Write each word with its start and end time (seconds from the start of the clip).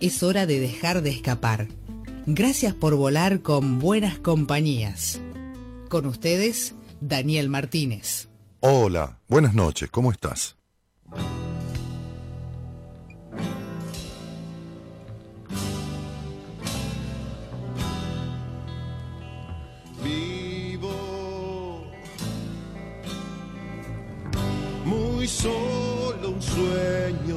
es 0.00 0.22
hora 0.22 0.46
de 0.46 0.60
dejar 0.60 1.02
de 1.02 1.10
escapar. 1.10 1.68
Gracias 2.26 2.74
por 2.74 2.94
volar 2.94 3.42
con 3.42 3.78
buenas 3.78 4.18
compañías. 4.18 5.20
Con 5.88 6.06
ustedes, 6.06 6.74
Daniel 7.00 7.48
Martínez. 7.48 8.28
Hola, 8.60 9.20
buenas 9.28 9.54
noches, 9.54 9.90
¿cómo 9.90 10.10
estás? 10.10 10.56
Vivo 20.02 21.84
muy 24.86 25.28
solo 25.28 26.30
un 26.30 26.40
sueño 26.40 27.36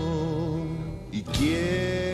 y 1.12 1.22
quiero 1.24 2.07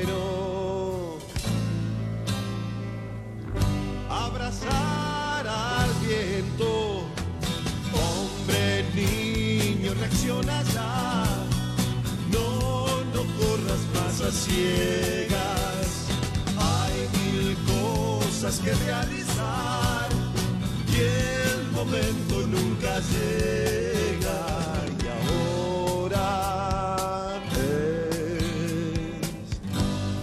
abrazar 4.61 5.47
al 5.47 5.89
viento. 6.05 7.03
Hombre, 7.93 8.85
niño, 8.95 9.93
reacciona 9.99 10.63
ya. 10.73 11.25
No, 12.31 13.03
no 13.13 13.21
corras 13.39 13.81
más 13.93 14.21
a 14.21 14.31
ciegas. 14.31 16.07
Hay 16.57 17.09
mil 17.19 17.57
cosas 17.65 18.59
que 18.59 18.73
realizar 18.85 20.09
y 20.87 20.95
el 20.99 21.71
momento 21.71 22.47
nunca 22.47 22.99
llega. 23.11 24.41
Y 24.99 25.05
ahora 25.27 26.29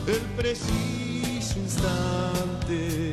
es 0.06 0.16
el 0.16 0.24
preciso 0.36 1.58
instante 1.58 3.09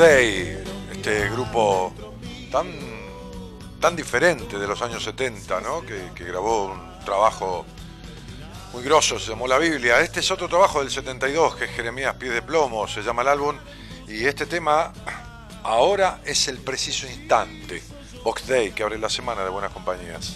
Oxday, 0.00 0.64
este 0.92 1.28
grupo 1.28 1.92
tan, 2.50 2.72
tan 3.78 3.94
diferente 3.94 4.58
de 4.58 4.66
los 4.66 4.80
años 4.80 5.04
70, 5.04 5.60
¿no? 5.60 5.82
que, 5.82 6.24
grabó 6.24 6.72
un 6.72 7.04
trabajo 7.04 7.66
muy 8.72 8.82
grosso, 8.82 9.18
se 9.18 9.28
llamó 9.28 9.46
La 9.46 9.58
Biblia. 9.58 10.00
Este 10.00 10.20
es 10.20 10.30
otro 10.30 10.48
trabajo 10.48 10.80
del 10.80 10.90
72, 10.90 11.54
que 11.54 11.66
es 11.66 11.70
Jeremías 11.72 12.14
Pies 12.14 12.32
de 12.32 12.40
Plomo, 12.40 12.88
se 12.88 13.02
llama 13.02 13.20
el 13.20 13.28
álbum, 13.28 13.58
y 14.08 14.24
este 14.24 14.46
tema 14.46 14.90
ahora 15.64 16.22
es 16.24 16.48
el 16.48 16.60
preciso 16.60 17.06
instante. 17.06 17.82
Oxday, 18.24 18.72
que 18.72 18.82
abre 18.82 18.98
la 18.98 19.10
semana 19.10 19.44
de 19.44 19.50
Buenas 19.50 19.70
Compañías. 19.70 20.34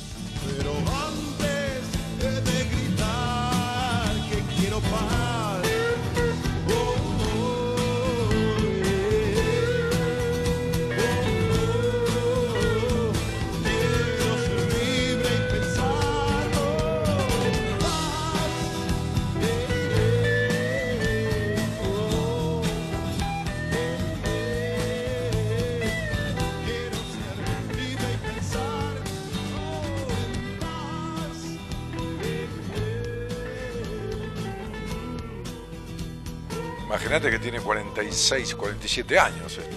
Imagínate 36.94 37.28
que 37.28 37.40
tiene 37.40 37.60
46, 37.60 38.54
47 38.54 39.18
años 39.18 39.58
esto. 39.58 39.76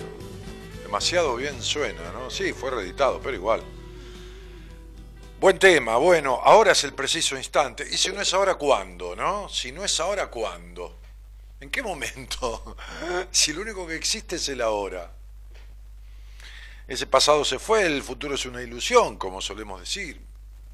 Demasiado 0.84 1.36
bien 1.36 1.64
suena, 1.64 2.12
¿no? 2.12 2.30
Sí, 2.30 2.54
fue 2.54 2.70
reeditado, 2.70 3.20
pero 3.20 3.36
igual. 3.36 3.64
Buen 5.40 5.58
tema, 5.58 5.98
bueno, 5.98 6.40
ahora 6.44 6.74
es 6.74 6.84
el 6.84 6.94
preciso 6.94 7.36
instante. 7.36 7.88
Y 7.90 7.98
si 7.98 8.12
no 8.12 8.22
es 8.22 8.32
ahora, 8.36 8.54
¿cuándo, 8.54 9.16
no? 9.16 9.50
Si 9.50 9.72
no 9.72 9.84
es 9.84 10.00
ahora, 10.00 10.28
¿cuándo? 10.28 11.00
¿En 11.60 11.72
qué 11.72 11.82
momento? 11.82 12.78
si 13.32 13.52
lo 13.52 13.64
único 13.64 13.88
que 13.88 13.96
existe 13.96 14.36
es 14.36 14.48
el 14.50 14.62
ahora. 14.62 15.12
Ese 16.88 17.08
pasado 17.08 17.44
se 17.46 17.58
fue, 17.58 17.88
el 17.88 18.04
futuro 18.04 18.36
es 18.36 18.46
una 18.46 18.62
ilusión, 18.62 19.18
como 19.18 19.42
solemos 19.42 19.80
decir, 19.80 20.22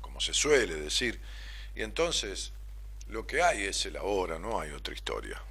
como 0.01 0.19
se 0.19 0.33
suele 0.33 0.75
decir. 0.75 1.21
Y 1.73 1.83
entonces, 1.83 2.51
lo 3.07 3.25
que 3.25 3.41
hay 3.41 3.63
es 3.63 3.85
el 3.85 3.95
ahora, 3.95 4.39
no 4.39 4.59
hay 4.59 4.71
otra 4.71 4.93
historia. 4.93 5.41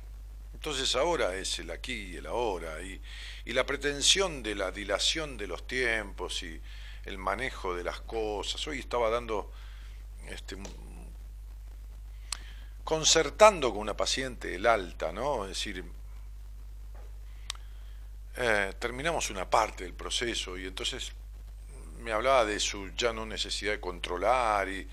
Entonces 0.63 0.95
ahora 0.95 1.35
es 1.35 1.59
el 1.59 1.73
aquí 1.73 2.13
y 2.13 2.17
el 2.19 2.27
ahora, 2.27 2.81
y, 2.81 3.01
la 3.47 3.67
pretensión 3.67 4.45
de 4.45 4.55
la 4.55 4.71
dilación 4.71 5.37
de 5.37 5.49
los 5.49 5.67
tiempos 5.67 6.41
y 6.45 6.61
el 7.05 7.19
manejo 7.19 7.75
de 7.75 7.83
las 7.83 8.01
cosas. 8.03 8.65
Hoy 8.69 8.79
estaba 8.79 9.11
dando, 9.11 9.51
este, 10.29 10.57
concertando 12.85 13.73
con 13.73 13.81
una 13.81 13.97
paciente 13.97 14.55
el 14.55 14.65
alta, 14.67 15.11
¿no? 15.11 15.47
Es 15.47 15.49
decir, 15.49 15.85
eh, 18.37 18.73
terminamos 18.79 19.31
una 19.31 19.51
parte 19.51 19.83
del 19.83 19.95
proceso 19.95 20.57
y 20.57 20.69
entonces 20.69 21.11
me 21.99 22.13
hablaba 22.13 22.45
de 22.45 22.61
su 22.61 22.89
ya 22.91 23.13
no 23.13 23.27
necesidad 23.27 23.73
de 23.73 23.81
controlar 23.81 24.69
y, 24.69 24.89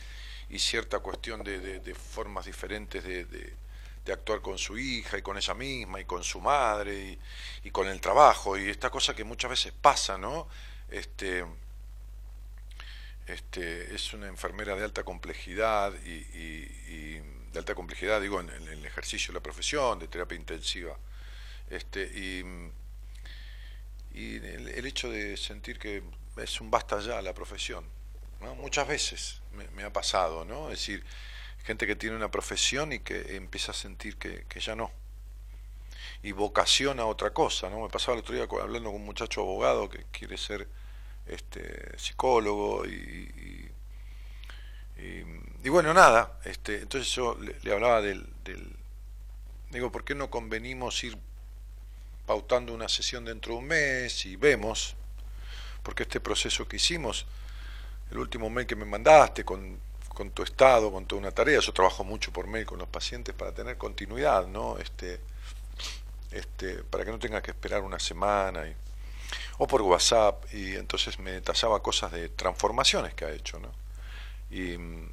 cierta 0.57 0.97
cuestión 0.97 1.43
de, 1.43 1.93
formas 1.93 2.47
diferentes 2.47 3.03
de- 3.03 3.68
de 4.05 4.13
actuar 4.13 4.41
con 4.41 4.57
su 4.57 4.77
hija 4.77 5.17
y 5.17 5.21
con 5.21 5.37
ella 5.37 5.53
misma 5.53 5.99
y 5.99 6.05
con 6.05 6.23
su 6.23 6.39
madre 6.41 7.17
y, 7.63 7.69
con 7.71 7.87
el 7.87 8.01
trabajo 8.01 8.57
y 8.57 8.69
esta 8.69 8.89
cosa 8.89 9.15
que 9.15 9.23
muchas 9.23 9.51
veces 9.51 9.73
pasa, 9.73 10.17
¿no? 10.17 10.47
Este, 10.89 11.45
este, 13.27 13.93
es 13.93 14.13
una 14.13 14.27
enfermera 14.27 14.75
de 14.75 14.83
alta 14.83 15.03
complejidad 15.03 15.93
y, 16.03 16.09
y- 16.09 16.85
y 16.87 17.39
de 17.51 17.59
alta 17.59 17.75
complejidad, 17.75 18.21
digo, 18.21 18.39
en, 18.39 18.49
el 18.49 18.85
ejercicio 18.85 19.31
de 19.31 19.39
la 19.39 19.43
profesión, 19.43 19.99
de 19.99 20.07
terapia 20.07 20.35
intensiva. 20.35 20.97
Este, 21.69 22.03
y, 22.03 22.43
y 24.13 24.35
el, 24.37 24.85
hecho 24.85 25.09
de 25.09 25.37
sentir 25.37 25.77
que 25.77 26.03
es 26.37 26.61
un 26.61 26.71
basta 26.71 26.99
ya 26.99 27.21
la 27.21 27.33
profesión. 27.33 27.85
¿no? 28.41 28.55
Muchas 28.55 28.87
veces 28.87 29.41
me, 29.73 29.83
ha 29.83 29.93
pasado, 29.93 30.45
¿no? 30.45 30.71
Es 30.71 30.79
decir, 30.79 31.03
gente 31.69 31.85
que 31.85 31.95
tiene 31.95 32.15
una 32.15 32.31
profesión 32.31 32.93
y 32.93 32.97
que 32.97 33.35
empieza 33.35 33.73
a 33.73 33.75
sentir 33.75 34.17
que, 34.17 34.59
ya 34.59 34.75
no. 34.75 34.91
Y 36.23 36.31
vocación 36.31 36.99
a 36.99 37.05
otra 37.05 37.29
cosa, 37.29 37.69
¿no? 37.69 37.81
Me 37.81 37.89
pasaba 37.89 38.15
el 38.15 38.21
otro 38.21 38.33
día 38.33 38.47
hablando 38.59 38.89
con 38.89 38.99
un 38.99 39.05
muchacho 39.05 39.41
abogado 39.41 39.87
que 39.87 40.03
quiere 40.11 40.35
ser 40.35 40.67
este, 41.27 41.95
psicólogo 41.99 42.87
y, 42.87 43.69
y, 44.97 45.69
bueno, 45.69 45.93
nada, 45.93 46.39
este, 46.43 46.81
entonces 46.81 47.13
yo 47.13 47.37
le, 47.37 47.71
hablaba 47.71 48.01
del, 48.01 48.27
del, 48.43 48.75
digo, 49.69 49.91
¿por 49.91 50.03
qué 50.03 50.15
no 50.15 50.31
convenimos 50.31 51.03
ir 51.03 51.19
pautando 52.25 52.73
una 52.73 52.89
sesión 52.89 53.25
dentro 53.25 53.53
de 53.53 53.59
un 53.59 53.67
mes 53.67 54.25
y 54.25 54.37
vemos, 54.37 54.95
porque 55.83 56.01
este 56.01 56.19
proceso 56.19 56.67
que 56.67 56.77
hicimos, 56.77 57.27
el 58.09 58.17
último 58.17 58.49
mail 58.49 58.65
que 58.65 58.75
me 58.75 58.85
mandaste 58.85 59.45
con, 59.45 59.79
con 60.19 60.31
tu 60.31 60.43
estado, 60.43 60.91
con 60.91 61.05
toda 61.05 61.21
una 61.21 61.31
tarea, 61.31 61.61
yo 61.61 61.71
trabajo 61.71 62.03
mucho 62.03 62.33
por 62.33 62.45
mail 62.45 62.65
con 62.65 62.77
los 62.77 62.89
pacientes 62.89 63.33
para 63.33 63.53
tener 63.53 63.77
continuidad, 63.77 64.47
¿no? 64.47 64.77
Este, 64.77 65.17
este, 66.29 66.83
para 66.83 67.05
que 67.05 67.11
no 67.11 67.19
tenga 67.19 67.41
que 67.41 67.51
esperar 67.51 67.83
una 67.83 67.99
semana 67.99 68.65
o 69.59 69.65
por 69.65 69.81
WhatsApp, 69.81 70.53
y 70.53 70.75
entonces 70.75 71.19
me 71.19 71.31
detallaba 71.31 71.81
cosas 71.81 72.11
de 72.11 72.27
transformaciones 72.27 73.13
que 73.13 73.23
ha 73.23 73.31
hecho, 73.31 73.59
¿no? 73.59 73.71
Y 74.51 74.77
mm, 74.77 75.09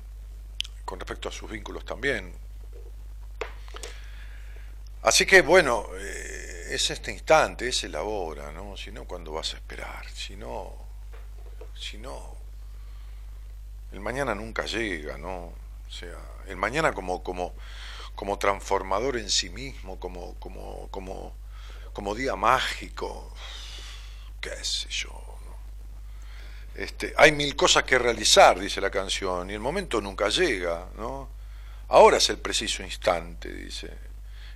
con 0.85 0.99
respecto 0.99 1.29
a 1.29 1.33
sus 1.33 1.49
vínculos 1.49 1.85
también. 1.85 2.33
Así 5.03 5.25
que 5.25 5.43
bueno, 5.43 5.87
eh, 5.97 6.71
es 6.71 6.91
este 6.91 7.13
instante, 7.13 7.69
es 7.69 7.85
el 7.85 7.95
ahora, 7.95 8.51
¿no? 8.51 8.77
Si 8.77 8.91
no, 8.91 9.05
¿cuándo 9.05 9.31
vas 9.31 9.55
a 9.55 9.59
esperar? 9.59 10.11
Si 10.11 10.35
no, 10.35 10.75
si 11.77 11.97
no, 11.97 12.36
el 13.93 14.01
mañana 14.01 14.35
nunca 14.35 14.65
llega, 14.67 15.17
¿no? 15.19 15.53
O 15.89 15.91
sea, 15.91 16.19
el 16.47 16.57
mañana 16.57 16.93
como, 16.93 17.23
como, 17.23 17.55
como 18.15 18.39
transformador 18.39 19.17
en 19.17 19.31
sí 19.31 19.51
mismo, 19.51 19.99
como, 19.99 20.35
como, 20.35 20.89
como, 20.91 21.35
como 21.93 22.15
día 22.15 22.37
mágico, 22.37 23.33
qué 24.41 24.65
sé 24.65 24.89
yo. 24.91 25.11
Este, 26.75 27.15
hay 27.17 27.33
mil 27.33 27.57
cosas 27.57 27.85
que 27.85 27.99
realizar, 27.99 28.59
dice 28.59 28.81
la 28.81 28.91
canción, 28.91 29.51
y 29.51 29.55
el 29.55 29.61
momento 29.61 30.01
nunca 30.01 30.29
llega, 30.29 30.89
¿no? 30.97 31.31
Ahora 31.89 32.19
es 32.19 32.29
el 32.29 32.39
preciso 32.39 32.83
instante, 32.83 33.51
dice, 33.53 33.91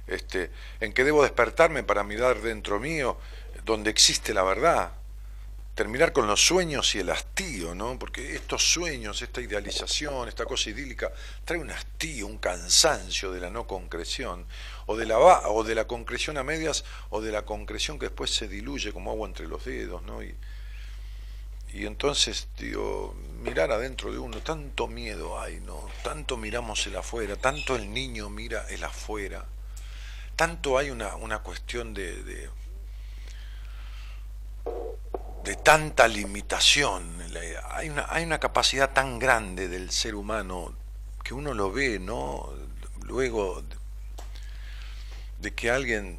este, 0.06 0.50
en 0.81 0.93
que 0.93 1.05
debo 1.05 1.23
despertarme 1.23 1.83
para 1.83 2.03
mirar 2.03 2.41
dentro 2.41 2.81
mío 2.81 3.17
donde 3.65 3.91
existe 3.91 4.35
la 4.35 4.43
verdad, 4.43 4.93
terminar 5.81 6.12
con 6.12 6.27
los 6.27 6.44
sueños 6.44 6.94
y 6.94 6.99
el 6.99 7.09
hastío, 7.09 7.75
¿no? 7.75 7.99
Porque 7.99 8.35
estos 8.35 8.71
sueños, 8.71 9.23
esta 9.23 9.41
idealización, 9.41 10.29
esta 10.29 10.44
cosa 10.44 10.69
idílica, 10.69 11.11
trae 11.43 11.59
un 11.59 11.71
hastío, 11.71 12.27
un 12.27 12.37
cansancio 12.37 13.32
de 13.32 13.41
la 13.41 13.49
no 13.49 13.67
concreción, 13.67 14.44
o 14.85 14.94
de 14.94 15.06
la, 15.06 15.19
o 15.19 15.65
de 15.65 15.75
la 15.75 15.87
concreción 15.87 16.37
a 16.37 16.44
medias, 16.44 16.85
o 17.09 17.23
de 17.23 17.32
la 17.32 17.47
concreción 17.47 17.99
que 17.99 18.09
después 18.09 18.31
se 18.31 18.47
diluye 18.47 18.93
como 18.93 19.11
agua 19.11 19.27
entre 19.27 19.49
los 19.49 19.65
dedos, 19.65 20.03
¿no? 20.03 20.23
Y, 20.23 20.35
y 21.73 21.87
entonces, 21.87 22.49
digo, 22.59 23.15
mirar 23.41 23.73
adentro 23.73 24.12
de 24.12 24.19
uno, 24.19 24.43
tanto 24.43 24.87
miedo 24.87 25.41
hay, 25.41 25.61
¿no? 25.61 25.88
Tanto 26.05 26.37
miramos 26.37 26.87
el 26.88 26.97
afuera, 26.97 27.37
tanto 27.37 27.75
el 27.75 27.91
niño 27.91 28.29
mira 28.29 28.67
el 28.69 28.85
afuera, 28.85 29.47
tanto 30.37 30.76
hay 30.76 30.91
una, 30.91 31.17
una 31.17 31.38
cuestión 31.38 31.94
de 31.94 32.50
tanta 35.62 36.06
limitación. 36.08 37.20
Hay 37.70 37.88
una, 37.88 38.06
hay 38.08 38.25
una 38.25 38.38
capacidad 38.38 38.92
tan 38.92 39.19
grande 39.19 39.69
del 39.69 39.90
ser 39.90 40.14
humano 40.14 40.75
que 41.25 41.34
uno 41.34 41.54
lo 41.54 41.72
ve, 41.72 41.98
¿no? 41.98 42.48
Luego 43.02 43.62
de 45.38 45.54
que 45.54 45.70
alguien 45.70 46.19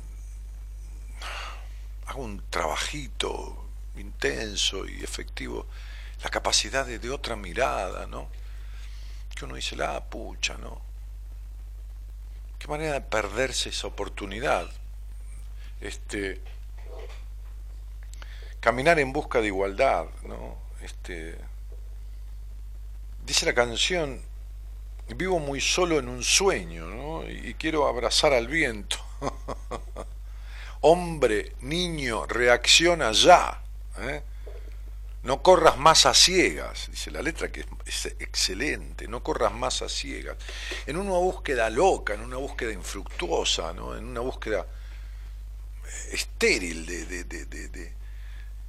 haga 2.07 2.19
un 2.19 2.44
trabajito 2.50 3.68
intenso 3.95 4.88
y 4.88 5.03
efectivo, 5.03 5.68
la 6.23 6.29
capacidad 6.29 6.85
de, 6.85 7.00
de 7.00 7.09
otra 7.09 7.35
mirada, 7.35 8.07
¿no? 8.07 8.29
Que 9.35 9.45
uno 9.45 9.56
dice, 9.56 9.75
la 9.75 10.03
pucha, 10.03 10.57
¿no? 10.57 10.81
Qué 12.57 12.68
manera 12.68 12.94
de 12.94 13.01
perderse 13.01 13.69
esa 13.69 13.88
oportunidad. 13.88 14.69
Este, 15.79 16.41
caminar 18.62 19.00
en 19.00 19.12
busca 19.12 19.42
de 19.42 19.48
igualdad, 19.48 20.06
¿no? 20.24 20.56
Este, 20.81 21.36
dice 23.25 23.46
la 23.46 23.54
canción, 23.54 24.22
vivo 25.16 25.40
muy 25.40 25.60
solo 25.60 26.00
en 26.00 26.08
un 26.08 26.24
sueño, 26.24 26.86
¿no? 26.86 27.30
Y 27.30 27.56
quiero 27.56 27.88
abrazar 27.88 28.34
al 28.34 28.48
viento. 28.48 28.98
Hombre, 30.81 31.56
niño, 31.62 32.25
reacciona 32.28 33.12
ya. 33.12 33.62
¿eh? 34.00 34.24
No 35.24 35.44
corras 35.44 35.78
más 35.78 36.06
a 36.06 36.14
ciegas, 36.14 36.88
dice 36.90 37.12
la 37.12 37.22
letra 37.22 37.52
que 37.52 37.66
es 37.86 38.06
excelente, 38.06 39.07
no 39.07 39.22
corras 39.22 39.54
más 39.54 39.81
a 39.81 39.90
ciegas. 39.90 40.38
En 40.86 40.98
una 40.98 41.12
búsqueda 41.12 41.69
loca, 41.69 42.14
en 42.14 42.22
una 42.22 42.38
búsqueda 42.38 42.72
infructuosa, 42.72 43.74
¿no? 43.74 43.96
en 43.96 44.06
una 44.06 44.22
búsqueda 44.22 44.66
estéril 46.12 46.86
de, 46.86 47.06
de, 47.06 47.46
de 47.46 48.00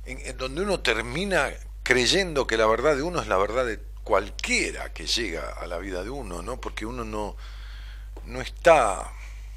en, 0.04 0.36
donde 0.36 0.62
uno 0.62 0.80
termina 0.80 1.50
creyendo 1.82 2.46
que 2.46 2.56
la 2.56 2.66
verdad 2.66 2.96
de 2.96 3.02
uno 3.02 3.20
es 3.20 3.28
la 3.28 3.36
verdad 3.36 3.66
de 3.66 3.80
cualquiera 4.04 4.92
que 4.92 5.06
llega 5.06 5.50
a 5.50 5.66
la 5.66 5.78
vida 5.78 6.02
de 6.02 6.10
uno, 6.10 6.42
¿no? 6.42 6.60
Porque 6.60 6.86
uno 6.86 7.04
no, 7.04 7.36
no 8.24 8.40
está, 8.40 9.12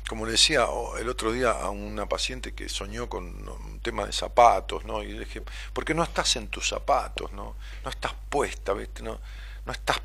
como 0.08 0.26
le 0.26 0.34
decía 0.34 0.68
el 1.00 1.10
otro 1.10 1.32
día 1.32 1.52
a 1.52 1.70
una 1.70 2.08
paciente 2.08 2.54
que 2.54 2.70
soñó 2.70 3.10
con 3.10 3.26
un 3.26 3.80
tema 3.82 4.06
de 4.06 4.12
zapatos, 4.12 4.86
¿no? 4.86 5.02
Y 5.02 5.14
le 5.14 5.20
dije, 5.26 5.42
¿por 5.74 5.84
qué 5.84 5.94
no 5.94 6.04
estás 6.04 6.36
en 6.36 6.48
tus 6.48 6.70
zapatos, 6.70 7.32
no? 7.32 7.56
No 7.84 7.90
estás 7.90 8.14
puesta, 8.30 8.74
¿viste? 8.74 9.02
No, 9.02 9.20
no 9.66 9.72
estás 9.72 9.98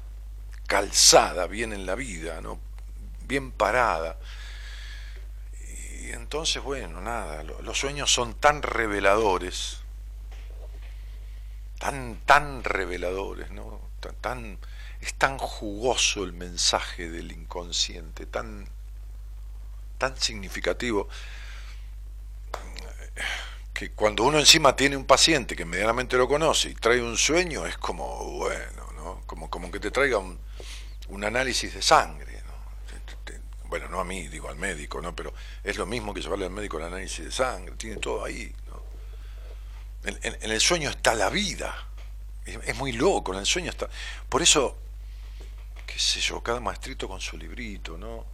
calzada 0.66 1.46
bien 1.46 1.72
en 1.72 1.84
la 1.84 1.94
vida, 1.94 2.40
¿no? 2.40 2.58
Bien 3.26 3.52
parada. 3.52 4.18
Y 6.00 6.12
entonces, 6.12 6.62
bueno, 6.62 7.00
nada, 7.02 7.42
los 7.42 7.78
sueños 7.78 8.12
son 8.12 8.34
tan 8.34 8.62
reveladores 8.62 9.80
tan, 11.80 12.20
tan 12.26 12.62
reveladores, 12.62 13.50
¿no? 13.50 13.80
Tan, 14.20 14.58
es 15.00 15.14
tan 15.14 15.38
jugoso 15.38 16.24
el 16.24 16.34
mensaje 16.34 17.08
del 17.08 17.32
inconsciente, 17.32 18.26
tan, 18.26 18.68
tan 19.96 20.14
significativo, 20.18 21.08
que 23.72 23.92
cuando 23.92 24.24
uno 24.24 24.38
encima 24.38 24.76
tiene 24.76 24.94
un 24.94 25.06
paciente 25.06 25.56
que 25.56 25.64
medianamente 25.64 26.18
lo 26.18 26.28
conoce 26.28 26.68
y 26.68 26.74
trae 26.74 27.02
un 27.02 27.16
sueño, 27.16 27.64
es 27.64 27.78
como, 27.78 28.24
bueno, 28.24 28.92
¿no? 28.96 29.22
Como, 29.26 29.48
como 29.48 29.70
que 29.70 29.80
te 29.80 29.90
traiga 29.90 30.18
un, 30.18 30.38
un 31.08 31.24
análisis 31.24 31.72
de 31.72 31.80
sangre, 31.80 32.42
¿no? 32.46 33.30
Bueno, 33.70 33.88
no 33.88 34.00
a 34.00 34.04
mí, 34.04 34.28
digo 34.28 34.50
al 34.50 34.56
médico, 34.56 35.00
¿no? 35.00 35.16
Pero 35.16 35.32
es 35.64 35.78
lo 35.78 35.86
mismo 35.86 36.12
que 36.12 36.20
llevarle 36.20 36.44
al 36.44 36.50
médico 36.50 36.76
el 36.76 36.84
análisis 36.84 37.24
de 37.24 37.32
sangre, 37.32 37.74
tiene 37.76 37.96
todo 37.96 38.22
ahí, 38.22 38.52
en, 40.04 40.50
el 40.50 40.60
sueño 40.60 40.90
está 40.90 41.14
la 41.14 41.30
vida. 41.30 41.86
Es, 42.44 42.76
muy 42.76 42.92
loco, 42.92 43.32
en 43.32 43.40
el 43.40 43.46
sueño 43.46 43.70
está. 43.70 43.88
Por 44.28 44.42
eso, 44.42 44.76
qué 45.86 45.98
sé 45.98 46.20
yo, 46.20 46.42
cada 46.42 46.60
maestrito 46.60 47.08
con 47.08 47.20
su 47.20 47.36
librito, 47.36 47.96
¿no? 47.98 48.24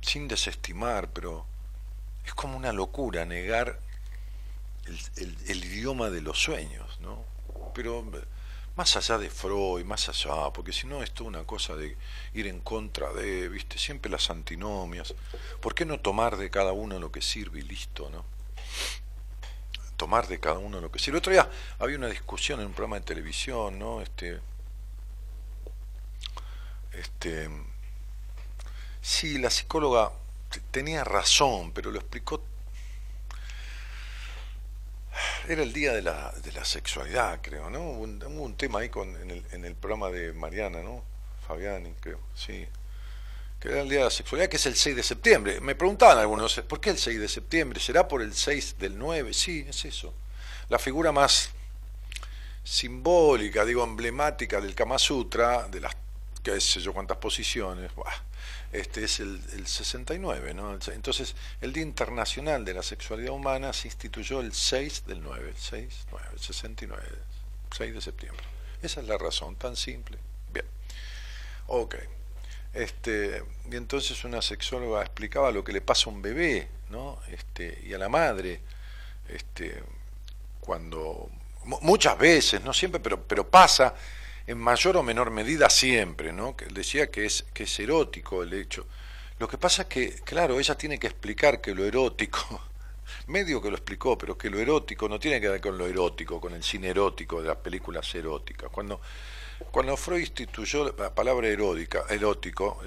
Sin 0.00 0.28
desestimar, 0.28 1.10
pero 1.12 1.46
es 2.24 2.34
como 2.34 2.56
una 2.56 2.72
locura 2.72 3.24
negar 3.24 3.80
el, 5.16 5.64
idioma 5.64 6.10
de 6.10 6.22
los 6.22 6.40
sueños, 6.40 6.98
¿no? 7.00 7.24
Pero 7.74 8.04
más 8.76 8.96
allá 8.96 9.18
de 9.18 9.30
Freud, 9.30 9.84
más 9.84 10.08
allá, 10.08 10.50
porque 10.52 10.72
si 10.72 10.86
no 10.86 11.02
es 11.02 11.12
toda 11.12 11.28
una 11.28 11.44
cosa 11.44 11.74
de 11.74 11.96
ir 12.32 12.46
en 12.46 12.60
contra 12.60 13.12
de, 13.12 13.48
viste, 13.48 13.78
siempre 13.78 14.10
las 14.10 14.30
antinomias. 14.30 15.14
¿Por 15.60 15.74
qué 15.74 15.84
no 15.84 16.00
tomar 16.00 16.36
de 16.36 16.50
cada 16.50 16.72
uno 16.72 16.98
lo 16.98 17.10
que 17.10 17.22
sirve 17.22 17.60
y 17.60 17.62
listo, 17.62 18.08
no? 18.10 18.24
Tomar 19.96 20.26
de 20.28 20.40
cada 20.40 20.58
uno 20.58 20.80
lo 20.80 20.90
que 20.90 20.98
sea. 20.98 21.12
El 21.12 21.18
otro 21.18 21.32
día 21.32 21.48
había 21.78 21.96
una 21.96 22.08
discusión 22.08 22.60
en 22.60 22.66
un 22.66 22.72
programa 22.72 22.96
de 22.96 23.02
televisión, 23.02 23.78
¿no? 23.78 24.00
Este, 24.00 24.40
este, 26.92 27.48
sí, 29.00 29.38
la 29.38 29.50
psicóloga 29.50 30.12
tenía 30.70 31.04
razón, 31.04 31.72
pero 31.72 31.90
lo 31.90 31.98
explicó. 31.98 32.42
Era 35.48 35.62
el 35.62 35.72
día 35.72 35.92
de 35.92 36.02
la, 36.02 36.32
de 36.32 36.52
la 36.52 36.64
sexualidad, 36.64 37.40
creo, 37.42 37.70
¿no? 37.70 37.80
Hubo 37.80 38.02
un, 38.42 38.54
tema 38.56 38.80
ahí 38.80 38.88
con, 38.88 39.14
en, 39.16 39.30
el, 39.30 39.44
en 39.52 39.64
el 39.64 39.74
programa 39.74 40.10
de 40.10 40.32
Mariana, 40.32 40.82
¿no? 40.82 41.04
Fabiani, 41.46 41.92
creo, 42.00 42.20
sí 42.34 42.66
que 43.64 43.70
era 43.70 43.80
el 43.80 43.88
Día 43.88 44.00
de 44.00 44.04
la 44.04 44.10
Sexualidad, 44.10 44.50
que 44.50 44.56
es 44.58 44.66
el 44.66 44.76
6 44.76 44.94
de 44.94 45.02
septiembre. 45.02 45.58
Me 45.62 45.74
preguntaban 45.74 46.18
algunos, 46.18 46.54
¿por 46.68 46.82
qué 46.82 46.90
el 46.90 46.98
6 46.98 47.18
de 47.18 47.28
septiembre? 47.28 47.80
¿Será 47.80 48.06
por 48.06 48.20
el 48.20 48.34
6 48.34 48.76
del 48.78 48.98
9? 48.98 49.32
Sí, 49.32 49.64
es 49.66 49.86
eso. 49.86 50.12
La 50.68 50.78
figura 50.78 51.12
más 51.12 51.48
simbólica, 52.62 53.64
digo, 53.64 53.82
emblemática 53.82 54.60
del 54.60 54.74
Kama 54.74 54.98
Sutra, 54.98 55.66
de 55.66 55.80
las, 55.80 55.96
qué 56.42 56.60
sé 56.60 56.78
yo, 56.80 56.92
cuántas 56.92 57.16
posiciones, 57.16 57.90
este 58.70 59.04
es 59.04 59.20
el, 59.20 59.40
el 59.54 59.66
69, 59.66 60.52
¿no? 60.52 60.74
Entonces, 60.74 61.34
el 61.62 61.72
Día 61.72 61.84
Internacional 61.84 62.66
de 62.66 62.74
la 62.74 62.82
Sexualidad 62.82 63.32
Humana 63.32 63.72
se 63.72 63.88
instituyó 63.88 64.40
el 64.40 64.52
6 64.52 65.06
del 65.06 65.22
9, 65.22 65.48
el 65.48 65.56
6, 65.56 66.06
9, 66.10 66.26
el 66.34 66.38
69, 66.38 67.02
6 67.74 67.94
de 67.94 68.00
septiembre. 68.02 68.44
Esa 68.82 69.00
es 69.00 69.06
la 69.06 69.16
razón, 69.16 69.56
tan 69.56 69.74
simple. 69.74 70.18
Bien. 70.52 70.66
Ok. 71.68 71.94
Este, 72.74 73.44
y 73.70 73.76
entonces 73.76 74.24
una 74.24 74.42
sexóloga 74.42 75.00
explicaba 75.00 75.52
lo 75.52 75.62
que 75.62 75.72
le 75.72 75.80
pasa 75.80 76.10
a 76.10 76.12
un 76.12 76.20
bebé, 76.20 76.68
¿no? 76.90 77.20
Este, 77.28 77.80
y 77.86 77.94
a 77.94 77.98
la 77.98 78.08
madre, 78.08 78.60
este, 79.28 79.82
cuando 80.60 81.30
muchas 81.64 82.18
veces, 82.18 82.62
no 82.64 82.72
siempre, 82.72 83.00
pero, 83.00 83.22
pero 83.22 83.48
pasa 83.48 83.94
en 84.46 84.58
mayor 84.58 84.96
o 84.96 85.02
menor 85.02 85.30
medida 85.30 85.70
siempre, 85.70 86.32
¿no? 86.32 86.56
Que 86.56 86.66
decía 86.66 87.10
que 87.10 87.24
es, 87.24 87.44
que 87.54 87.62
es 87.62 87.78
erótico 87.78 88.42
el 88.42 88.52
hecho. 88.52 88.86
Lo 89.38 89.48
que 89.48 89.56
pasa 89.56 89.82
es 89.82 89.88
que, 89.88 90.14
claro, 90.22 90.58
ella 90.58 90.76
tiene 90.76 90.98
que 90.98 91.06
explicar 91.06 91.60
que 91.60 91.74
lo 91.74 91.84
erótico, 91.84 92.60
medio 93.28 93.62
que 93.62 93.70
lo 93.70 93.76
explicó, 93.76 94.18
pero 94.18 94.36
que 94.36 94.50
lo 94.50 94.58
erótico 94.58 95.08
no 95.08 95.18
tiene 95.18 95.40
que 95.40 95.48
ver 95.48 95.60
con 95.60 95.78
lo 95.78 95.86
erótico, 95.86 96.40
con 96.40 96.52
el 96.52 96.62
cine 96.62 96.88
erótico 96.88 97.40
de 97.40 97.48
las 97.48 97.56
películas 97.58 98.12
eróticas. 98.14 98.68
Cuando 98.70 99.00
cuando 99.70 99.96
Freud 99.96 100.20
instituyó 100.20 100.94
la 100.96 101.14
palabra 101.14 101.48
erótica, 101.48 102.04
erótico, 102.08 102.80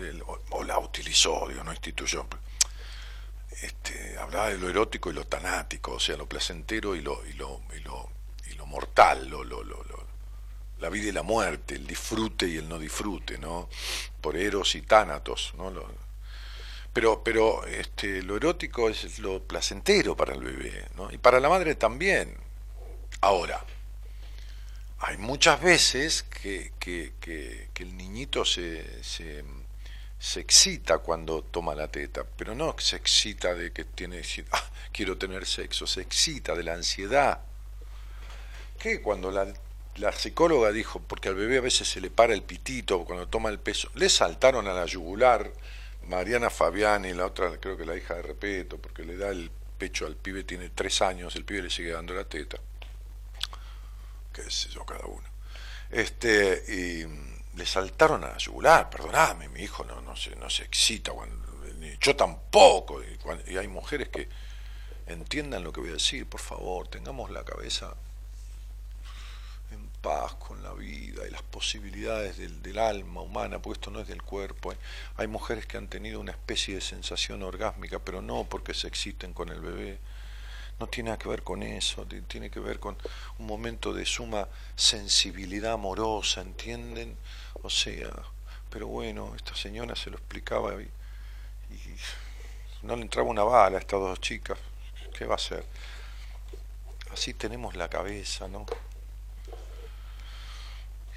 o, 0.52 0.64
la 0.64 0.80
utilizó, 0.80 1.48
digo, 1.48 1.64
no 1.64 1.72
instituyó, 1.72 2.26
este, 3.62 4.18
hablaba 4.18 4.50
de 4.50 4.58
lo 4.58 4.70
erótico 4.70 5.10
y 5.10 5.14
lo 5.14 5.26
tanático, 5.26 5.94
o 5.94 6.00
sea, 6.00 6.18
lo 6.18 6.28
placentero 6.28 6.96
y 6.96 7.02
lo, 7.02 7.26
y 7.26 7.34
lo, 7.34 7.62
y 7.76 7.80
lo, 7.80 8.10
y 8.50 8.54
lo 8.54 8.66
mortal, 8.66 9.28
lo, 9.30 9.44
lo, 9.44 9.64
lo, 9.64 10.08
la 10.80 10.90
vida 10.90 11.10
y 11.10 11.12
la 11.12 11.24
muerte, 11.24 11.76
el 11.76 11.88
disfrute 11.88 12.48
y 12.48 12.58
el 12.58 12.70
no 12.70 12.78
disfrute, 12.78 13.38
¿no? 13.38 13.68
Por 14.22 14.38
eros 14.38 14.76
y 14.76 14.82
tánatos, 14.82 15.54
¿no? 15.58 15.74
pero 16.94 17.24
pero 17.24 17.66
este, 17.66 18.24
lo 18.24 18.36
erótico 18.36 18.90
es 18.90 19.20
lo 19.20 19.44
placentero 19.44 20.16
para 20.16 20.34
el 20.34 20.44
bebé, 20.44 20.86
¿no? 20.96 21.12
Y 21.12 21.18
para 21.18 21.40
la 21.40 21.50
madre 21.50 21.76
también. 21.76 22.36
Ahora, 23.22 23.64
hay 25.00 25.18
muchas 25.18 25.62
veces 25.62 26.24
que, 26.24 26.72
que, 26.80 27.14
que, 27.20 27.70
el 27.84 27.96
niñito 27.96 28.44
se, 28.46 29.04
se, 29.04 29.44
se, 30.18 30.40
excita 30.40 31.00
cuando 31.00 31.44
toma 31.44 31.76
la 31.76 31.88
teta, 31.88 32.26
pero 32.36 32.56
no 32.56 32.76
se 32.80 32.96
excita 32.96 33.54
de 33.54 33.72
que 33.72 33.86
tiene, 33.86 34.22
ah, 34.52 34.70
quiero 34.92 35.18
tener 35.18 35.46
sexo, 35.46 35.86
se 35.86 36.02
excita 36.02 36.56
de 36.56 36.64
la 36.64 36.74
ansiedad. 36.74 37.42
Que 38.80 39.02
cuando 39.02 39.32
la, 39.32 39.54
la 39.98 40.12
psicóloga 40.12 40.72
dijo, 40.72 41.00
porque 41.00 41.30
al 41.30 41.36
bebé 41.36 41.60
a 41.60 41.62
veces 41.62 41.88
se 41.88 42.02
le 42.02 42.10
para 42.10 42.34
el 42.34 42.42
pitito 42.42 43.06
cuando 43.06 43.28
toma 43.28 43.50
el 43.50 43.60
peso, 43.60 43.90
le 43.94 44.10
saltaron 44.10 44.68
a 44.68 44.74
la 44.74 44.86
yugular 44.86 45.52
Mariana 46.08 46.50
Fabiani, 46.50 47.14
la 47.14 47.28
otra 47.28 47.58
creo 47.60 47.78
que 47.78 47.86
la 47.86 47.96
hija 47.96 48.16
de 48.16 48.24
Repeto, 48.24 48.78
porque 48.80 49.04
le 49.04 49.18
da 49.18 49.30
el 49.30 49.52
pecho 49.78 50.08
al 50.08 50.16
pibe, 50.16 50.44
tiene 50.44 50.70
tres 50.70 51.02
años, 51.04 51.36
el 51.36 51.46
pibe 51.46 51.64
le 51.64 51.70
sigue 51.70 51.92
dando 51.92 52.16
la 52.16 52.24
teta 52.24 52.58
qué 54.44 54.52
sé 54.52 54.70
yo, 54.70 54.86
cada 54.86 55.06
uno. 55.06 55.28
Este, 55.90 56.64
y 56.68 57.58
le 57.58 57.66
saltaron 57.66 58.24
a 58.24 58.30
la 58.30 58.38
yugular, 58.38 58.90
perdonadme, 58.90 59.50
mi 59.50 59.62
hijo 59.62 59.84
no, 59.84 60.02
no, 60.02 60.16
se, 60.16 60.36
no 60.36 60.50
se 60.50 60.64
excita, 60.64 61.12
cuando, 61.12 61.48
yo 62.00 62.16
tampoco, 62.16 63.02
y, 63.04 63.58
hay 63.58 63.68
mujeres 63.68 64.10
que 64.10 64.28
entiendan 65.08 65.64
lo 65.64 65.72
que 65.72 65.80
voy 65.80 65.90
a 65.90 65.94
decir, 65.94 66.28
por 66.28 66.42
favor, 66.42 66.88
tengamos 66.88 67.32
la 67.32 67.44
cabeza 67.44 67.96
en 69.72 69.88
paz 70.02 70.36
con 70.36 70.64
la 70.64 70.74
vida 70.74 71.28
y 71.28 71.32
las 71.32 71.42
posibilidades 71.42 72.38
del, 72.38 72.62
del 72.62 72.78
alma 72.78 73.22
humana, 73.22 73.60
porque 73.60 73.80
esto 73.80 73.92
no 73.92 74.02
es 74.02 74.08
del 74.08 74.22
cuerpo. 74.22 74.72
¿eh? 74.72 74.78
Hay 75.18 75.28
mujeres 75.28 75.66
que 75.66 75.78
han 75.78 75.88
tenido 75.88 76.20
una 76.20 76.32
especie 76.32 76.76
de 76.76 76.82
sensación 76.82 77.44
orgásmica, 77.44 78.00
pero 78.00 78.22
no 78.22 78.46
porque 78.46 78.74
se 78.74 78.88
exciten 78.88 79.34
con 79.34 79.50
el 79.50 79.60
bebé, 79.60 80.00
no 80.80 80.88
tiene 80.88 81.10
nada 81.10 81.18
que 81.18 81.30
ver 81.30 81.44
con 81.44 81.64
eso, 81.64 82.06
tiene 82.28 82.50
que 82.50 82.60
ver 82.60 82.80
con 82.80 82.98
un 83.40 83.48
momento 83.48 83.94
de 83.94 84.06
suma 84.06 84.48
sensibilidad 84.76 85.74
amorosa, 85.74 86.42
¿entienden? 86.42 87.18
O 87.64 87.70
sea, 87.70 88.12
pero 88.70 88.88
bueno, 88.88 89.34
esta 89.36 89.56
señora 89.56 89.96
se 89.96 90.10
lo 90.10 90.18
explicaba 90.18 90.74
y, 90.82 90.90
no 92.84 92.96
le 92.96 93.02
entraba 93.02 93.28
una 93.28 93.44
bala 93.44 93.78
a 93.78 93.80
estas 93.80 94.00
dos 94.00 94.22
chicas, 94.22 94.58
¿qué 95.18 95.26
va 95.26 95.34
a 95.34 95.38
hacer? 95.38 95.66
Así 97.12 97.34
tenemos 97.34 97.76
la 97.76 97.90
cabeza, 97.90 98.48
¿no? 98.48 98.66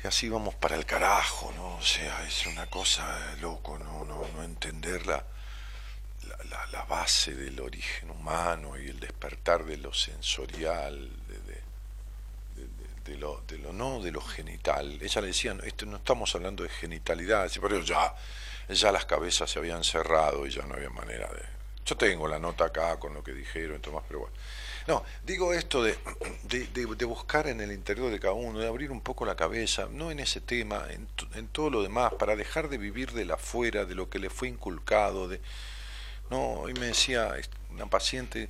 Y 0.02 0.06
así 0.06 0.30
vamos 0.30 0.54
para 0.54 0.76
el 0.76 0.86
carajo, 0.86 1.52
¿no? 1.54 1.76
O 1.76 1.82
sea, 1.82 2.26
es 2.26 2.46
una 2.46 2.66
cosa 2.68 3.36
loco, 3.40 3.78
¿no? 3.78 4.04
No, 4.06 4.26
no 4.34 4.42
entenderla 4.42 5.22
la, 6.72 6.84
base 6.84 7.34
del 7.34 7.60
origen 7.60 8.10
humano 8.10 8.78
y 8.78 8.88
el 8.88 8.98
despertar 8.98 9.64
de 9.64 9.76
lo 9.76 9.92
sensorial, 9.92 11.08
de, 13.04 13.16
lo, 13.16 13.42
de 13.46 13.58
lo 13.58 13.72
no 13.72 14.00
de 14.00 14.10
lo 14.10 14.20
genital. 14.20 14.98
Ella 15.00 15.20
le 15.20 15.28
decía, 15.28 15.54
no, 15.54 15.62
no 15.86 15.96
estamos 15.96 16.34
hablando 16.34 16.62
de 16.62 16.68
genitalidad, 16.68 17.50
pero 17.60 17.80
ya, 17.80 18.14
ya 18.68 18.92
las 18.92 19.04
cabezas 19.04 19.50
se 19.50 19.58
habían 19.58 19.84
cerrado 19.84 20.46
y 20.46 20.50
ya 20.50 20.62
no 20.62 20.74
había 20.74 20.90
manera 20.90 21.28
de... 21.28 21.42
Yo 21.84 21.96
tengo 21.96 22.28
la 22.28 22.38
nota 22.38 22.66
acá 22.66 22.98
con 22.98 23.14
lo 23.14 23.24
que 23.24 23.32
dijeron 23.32 23.78
y 23.78 23.80
todo 23.80 23.94
más, 23.94 24.04
pero 24.06 24.20
bueno. 24.20 24.34
No, 24.86 25.04
digo 25.24 25.52
esto 25.52 25.82
de, 25.82 25.96
de, 26.44 27.04
buscar 27.04 27.46
en 27.46 27.60
el 27.60 27.70
interior 27.70 28.10
de 28.10 28.18
cada 28.18 28.32
uno, 28.32 28.58
de 28.58 28.66
abrir 28.66 28.90
un 28.90 29.00
poco 29.00 29.24
la 29.24 29.36
cabeza, 29.36 29.88
no 29.90 30.10
en 30.10 30.20
ese 30.20 30.40
tema, 30.40 30.86
en, 30.90 31.06
en 31.34 31.48
todo 31.48 31.70
lo 31.70 31.82
demás, 31.82 32.14
para 32.14 32.34
dejar 32.34 32.68
de 32.68 32.78
vivir 32.78 33.12
de 33.12 33.24
la 33.24 33.34
afuera, 33.34 33.84
de 33.84 33.94
lo 33.94 34.08
que 34.08 34.18
le 34.18 34.30
fue 34.30 34.48
inculcado, 34.48 35.28
de, 35.28 35.40
no, 36.30 36.68
y 36.68 36.74
me 36.74 36.86
decía 36.86 37.34
una 37.70 37.86
paciente, 37.86 38.48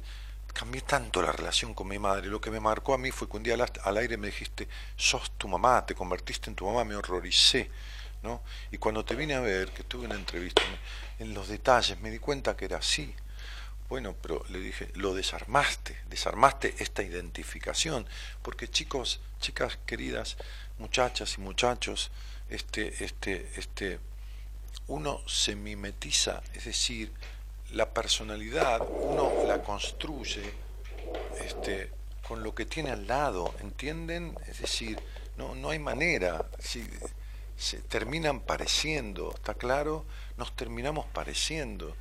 cambié 0.52 0.82
tanto 0.82 1.22
la 1.22 1.32
relación 1.32 1.74
con 1.74 1.88
mi 1.88 1.98
madre. 1.98 2.28
Lo 2.28 2.40
que 2.40 2.50
me 2.50 2.60
marcó 2.60 2.94
a 2.94 2.98
mí 2.98 3.10
fue 3.10 3.28
que 3.28 3.36
un 3.36 3.42
día 3.42 3.56
al, 3.84 3.96
aire 3.96 4.16
me 4.16 4.28
dijiste, 4.28 4.68
sos 4.96 5.32
tu 5.38 5.48
mamá, 5.48 5.84
te 5.86 5.94
convertiste 5.94 6.50
en 6.50 6.56
tu 6.56 6.66
mamá, 6.66 6.84
me 6.84 6.94
horroricé. 6.94 7.70
¿no? 8.22 8.42
Y 8.70 8.76
cuando 8.76 9.04
te 9.04 9.14
vine 9.14 9.34
a 9.34 9.40
ver, 9.40 9.70
que 9.72 9.82
tuve 9.82 10.04
una 10.04 10.14
entrevista, 10.14 10.62
en 11.18 11.32
los 11.32 11.48
detalles 11.48 11.98
me 12.00 12.10
di 12.10 12.18
cuenta 12.18 12.56
que 12.56 12.66
era 12.66 12.78
así. 12.78 13.14
Bueno, 13.88 14.14
pero 14.20 14.44
le 14.50 14.60
dije, 14.60 14.90
lo 14.94 15.14
desarmaste, 15.14 15.98
desarmaste 16.08 16.76
esta 16.78 17.02
identificación, 17.02 18.06
porque 18.42 18.68
chicos, 18.68 19.20
chicas 19.40 19.78
queridas, 19.84 20.36
muchachas 20.78 21.38
y 21.38 21.40
muchachos, 21.40 22.10
este, 22.50 23.04
este, 23.04 23.50
este, 23.56 23.98
uno 24.86 25.20
se 25.26 25.56
mimetiza, 25.56 26.42
es 26.54 26.66
decir, 26.66 27.12
la 27.72 27.90
personalidad 27.90 28.80
uno 28.88 29.32
la 29.46 29.62
construye 29.62 30.42
este, 31.44 31.90
con 32.26 32.42
lo 32.42 32.54
que 32.54 32.66
tiene 32.66 32.90
al 32.90 33.06
lado, 33.06 33.54
¿entienden? 33.60 34.36
Es 34.46 34.60
decir, 34.60 35.00
no, 35.36 35.54
no 35.54 35.70
hay 35.70 35.78
manera, 35.78 36.46
si, 36.58 36.86
se 37.56 37.78
terminan 37.78 38.40
pareciendo, 38.40 39.32
¿está 39.34 39.54
claro? 39.54 40.04
Nos 40.36 40.54
terminamos 40.56 41.06
pareciendo. 41.06 41.94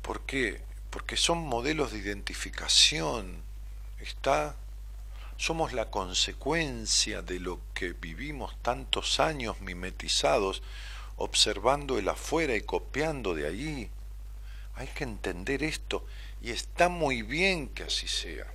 ¿Por 0.00 0.20
qué? 0.22 0.62
Porque 0.90 1.16
son 1.16 1.38
modelos 1.38 1.92
de 1.92 1.98
identificación, 1.98 3.42
¿está? 3.98 4.56
Somos 5.36 5.72
la 5.72 5.90
consecuencia 5.90 7.22
de 7.22 7.40
lo 7.40 7.60
que 7.74 7.92
vivimos 7.94 8.56
tantos 8.62 9.18
años 9.18 9.60
mimetizados 9.60 10.62
observando 11.22 11.98
el 11.98 12.08
afuera 12.08 12.56
y 12.56 12.62
copiando 12.62 13.34
de 13.34 13.46
allí. 13.46 13.88
Hay 14.74 14.88
que 14.88 15.04
entender 15.04 15.62
esto 15.62 16.04
y 16.40 16.50
está 16.50 16.88
muy 16.88 17.22
bien 17.22 17.68
que 17.68 17.84
así 17.84 18.08
sea. 18.08 18.46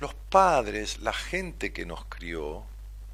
Los 0.00 0.12
padres, 0.14 0.98
la 0.98 1.14
gente 1.14 1.72
que 1.72 1.86
nos 1.86 2.04
crió, 2.06 2.64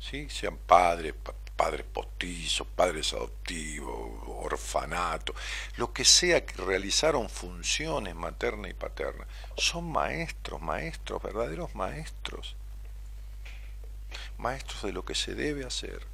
¿sí? 0.01 0.29
sean 0.29 0.57
padres, 0.57 1.15
padres 1.57 1.87
postizos, 1.87 2.67
padres 2.75 3.13
adoptivos, 3.13 4.11
orfanato, 4.27 5.33
lo 5.77 5.93
que 5.93 6.05
sea 6.05 6.45
que 6.45 6.61
realizaron 6.61 7.29
funciones 7.29 8.17
materna 8.17 8.69
y 8.69 8.75
paterna, 8.75 9.25
son 9.57 9.93
maestros, 9.93 10.61
maestros, 10.61 11.23
verdaderos 11.23 11.77
maestros. 11.77 12.57
Maestros 14.39 14.83
de 14.83 14.93
lo 14.93 15.05
que 15.05 15.15
se 15.15 15.37
debe 15.37 15.65
hacer 15.65 16.11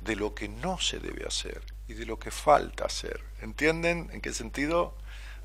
de 0.00 0.16
lo 0.16 0.34
que 0.34 0.48
no 0.48 0.78
se 0.78 0.98
debe 0.98 1.26
hacer 1.26 1.62
y 1.88 1.94
de 1.94 2.06
lo 2.06 2.18
que 2.18 2.30
falta 2.30 2.84
hacer. 2.84 3.20
¿Entienden 3.40 4.10
en 4.12 4.20
qué 4.20 4.32
sentido? 4.32 4.96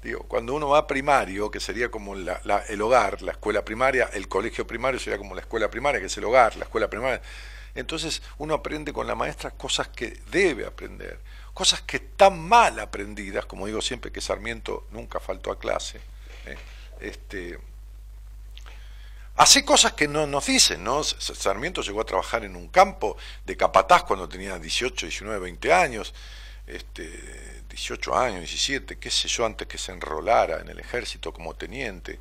Digo, 0.04 0.24
cuando 0.28 0.54
uno 0.54 0.70
va 0.70 0.80
a 0.80 0.88
primario, 0.88 1.50
que 1.50 1.60
sería 1.60 1.90
como 1.90 2.14
el 2.16 2.82
hogar, 2.82 3.22
la 3.22 3.32
escuela 3.32 3.66
primaria, 3.66 4.10
el 4.14 4.28
colegio 4.28 4.68
primario 4.68 5.00
sería 5.00 5.18
como 5.18 5.34
la 5.34 5.42
escuela 5.42 5.70
primaria, 5.70 6.00
que 6.00 6.06
es 6.08 6.18
el 6.18 6.26
hogar, 6.26 6.56
la 6.58 6.66
escuela 6.66 6.90
primaria. 6.90 7.22
Entonces 7.74 8.22
uno 8.38 8.54
aprende 8.54 8.94
con 8.94 9.08
la 9.08 9.16
maestra 9.16 9.52
cosas 9.52 9.90
que 9.90 10.20
debe 10.32 10.66
aprender. 10.66 11.20
cosas 11.54 11.82
que 11.82 11.98
están 11.98 12.38
mal 12.40 12.80
aprendidas, 12.80 13.46
como 13.46 13.66
digo 13.66 13.82
siempre 13.82 14.12
que 14.12 14.20
Sarmiento 14.20 14.88
nunca 14.92 15.22
faltó 15.22 15.52
a 15.52 15.58
clase, 15.58 16.00
¿eh? 16.46 16.58
este, 17.00 17.58
hace 19.36 19.66
cosas 19.66 19.94
que 19.94 20.08
no 20.08 20.28
nos 20.28 20.46
dicen, 20.46 20.84
¿no? 20.84 21.04
Sarmiento 21.04 21.82
llegó 21.82 22.02
a 22.02 22.06
trabajar 22.06 22.44
en 22.44 22.56
un 22.56 22.68
campo 22.68 23.18
de 23.46 23.58
capataz 23.58 24.04
cuando 24.04 24.28
tenía 24.30 24.58
18, 24.58 25.06
19, 25.06 25.40
20 25.40 25.74
años, 25.74 26.14
este, 26.68 27.64
18 27.70 28.18
años, 28.18 28.40
17, 28.40 28.98
qué 28.98 29.12
sé 29.12 29.28
yo, 29.28 29.46
antes 29.46 29.68
que 29.68 29.78
se 29.78 29.92
enrolara 29.92 30.62
en 30.62 30.70
el 30.70 30.80
ejército 30.80 31.34
como 31.34 31.54
teniente. 31.54 32.20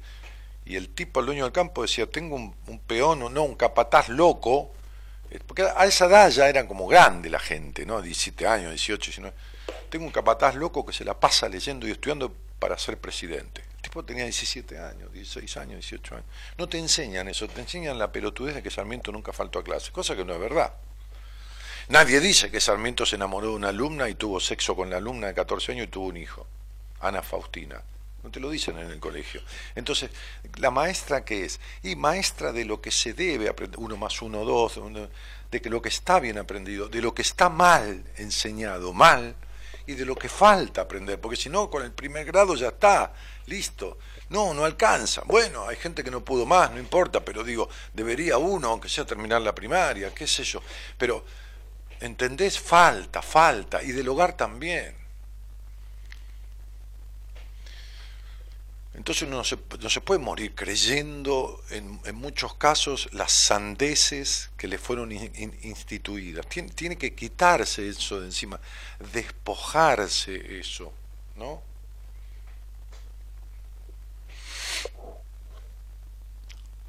Y 0.66 0.76
el 0.76 0.88
tipo, 0.88 1.20
el 1.20 1.26
dueño 1.26 1.44
del 1.44 1.52
campo, 1.52 1.82
decía, 1.82 2.06
tengo 2.06 2.36
un, 2.36 2.54
un 2.66 2.78
peón, 2.78 3.32
no, 3.32 3.42
un 3.42 3.54
capataz 3.54 4.08
loco, 4.08 4.72
eh, 5.30 5.38
porque 5.46 5.62
a 5.62 5.84
esa 5.84 6.06
edad 6.06 6.30
ya 6.30 6.48
eran 6.48 6.66
como 6.66 6.86
grande 6.86 7.28
la 7.28 7.38
gente, 7.38 7.84
¿no? 7.86 8.00
17 8.00 8.46
años, 8.46 8.70
18, 8.70 9.10
19. 9.10 9.36
Tengo 9.90 10.06
un 10.06 10.10
capataz 10.10 10.54
loco 10.54 10.84
que 10.84 10.92
se 10.92 11.04
la 11.04 11.14
pasa 11.14 11.48
leyendo 11.48 11.86
y 11.86 11.90
estudiando 11.90 12.34
para 12.58 12.78
ser 12.78 12.98
presidente. 12.98 13.62
Tenía 14.02 14.24
17 14.24 14.78
años, 14.78 15.12
16 15.12 15.56
años, 15.56 15.74
18 15.74 16.14
años. 16.16 16.26
No 16.58 16.68
te 16.68 16.78
enseñan 16.78 17.28
eso, 17.28 17.46
te 17.46 17.60
enseñan 17.60 17.98
la 17.98 18.10
pelotudez 18.10 18.56
de 18.56 18.62
que 18.62 18.70
Sarmiento 18.70 19.12
nunca 19.12 19.32
faltó 19.32 19.60
a 19.60 19.64
clase, 19.64 19.92
cosa 19.92 20.16
que 20.16 20.24
no 20.24 20.34
es 20.34 20.40
verdad. 20.40 20.74
Nadie 21.88 22.18
dice 22.18 22.50
que 22.50 22.60
Sarmiento 22.60 23.06
se 23.06 23.16
enamoró 23.16 23.48
de 23.48 23.54
una 23.54 23.68
alumna 23.68 24.08
y 24.08 24.14
tuvo 24.14 24.40
sexo 24.40 24.74
con 24.74 24.90
la 24.90 24.96
alumna 24.96 25.28
de 25.28 25.34
14 25.34 25.72
años 25.72 25.86
y 25.86 25.90
tuvo 25.90 26.06
un 26.06 26.16
hijo, 26.16 26.46
Ana 27.00 27.22
Faustina. 27.22 27.82
No 28.22 28.30
te 28.30 28.40
lo 28.40 28.48
dicen 28.48 28.78
en 28.78 28.90
el 28.90 28.98
colegio. 28.98 29.42
Entonces, 29.74 30.10
¿la 30.56 30.70
maestra 30.70 31.26
qué 31.26 31.44
es? 31.44 31.60
Y 31.82 31.94
maestra 31.94 32.52
de 32.52 32.64
lo 32.64 32.80
que 32.80 32.90
se 32.90 33.12
debe 33.12 33.50
aprender, 33.50 33.78
uno 33.78 33.98
más 33.98 34.22
uno, 34.22 34.44
dos, 34.44 34.80
de 35.50 35.60
que 35.60 35.68
lo 35.68 35.82
que 35.82 35.90
está 35.90 36.20
bien 36.20 36.38
aprendido, 36.38 36.88
de 36.88 37.02
lo 37.02 37.14
que 37.14 37.20
está 37.20 37.50
mal 37.50 38.02
enseñado, 38.16 38.94
mal, 38.94 39.36
y 39.86 39.94
de 39.94 40.04
lo 40.04 40.16
que 40.16 40.28
falta 40.28 40.82
aprender, 40.82 41.20
porque 41.20 41.36
si 41.36 41.50
no, 41.50 41.68
con 41.68 41.82
el 41.82 41.92
primer 41.92 42.24
grado 42.24 42.54
ya 42.54 42.68
está, 42.68 43.12
listo. 43.46 43.98
No, 44.30 44.54
no 44.54 44.64
alcanza. 44.64 45.22
Bueno, 45.26 45.68
hay 45.68 45.76
gente 45.76 46.02
que 46.02 46.10
no 46.10 46.24
pudo 46.24 46.46
más, 46.46 46.70
no 46.70 46.78
importa, 46.78 47.24
pero 47.24 47.44
digo, 47.44 47.68
debería 47.92 48.38
uno, 48.38 48.68
aunque 48.68 48.88
sea 48.88 49.04
terminar 49.04 49.42
la 49.42 49.54
primaria, 49.54 50.14
qué 50.14 50.26
sé 50.26 50.44
yo. 50.44 50.62
Pero, 50.98 51.24
¿entendés? 52.00 52.58
Falta, 52.58 53.22
falta, 53.22 53.82
y 53.82 53.92
del 53.92 54.08
hogar 54.08 54.36
también. 54.36 55.04
Entonces 58.94 59.26
uno 59.26 59.38
no 59.38 59.44
se, 59.44 59.58
no 59.80 59.90
se 59.90 60.00
puede 60.00 60.20
morir 60.20 60.54
creyendo 60.54 61.62
en, 61.70 62.00
en, 62.04 62.14
muchos 62.14 62.54
casos 62.54 63.08
las 63.12 63.32
sandeces 63.32 64.50
que 64.56 64.68
le 64.68 64.78
fueron 64.78 65.10
in, 65.10 65.58
instituidas. 65.62 66.46
Tiene, 66.46 66.96
que 66.96 67.14
quitarse 67.14 67.88
eso 67.88 68.20
de 68.20 68.26
encima, 68.26 68.60
despojarse 69.12 70.60
eso, 70.60 70.92
¿no? 71.34 71.60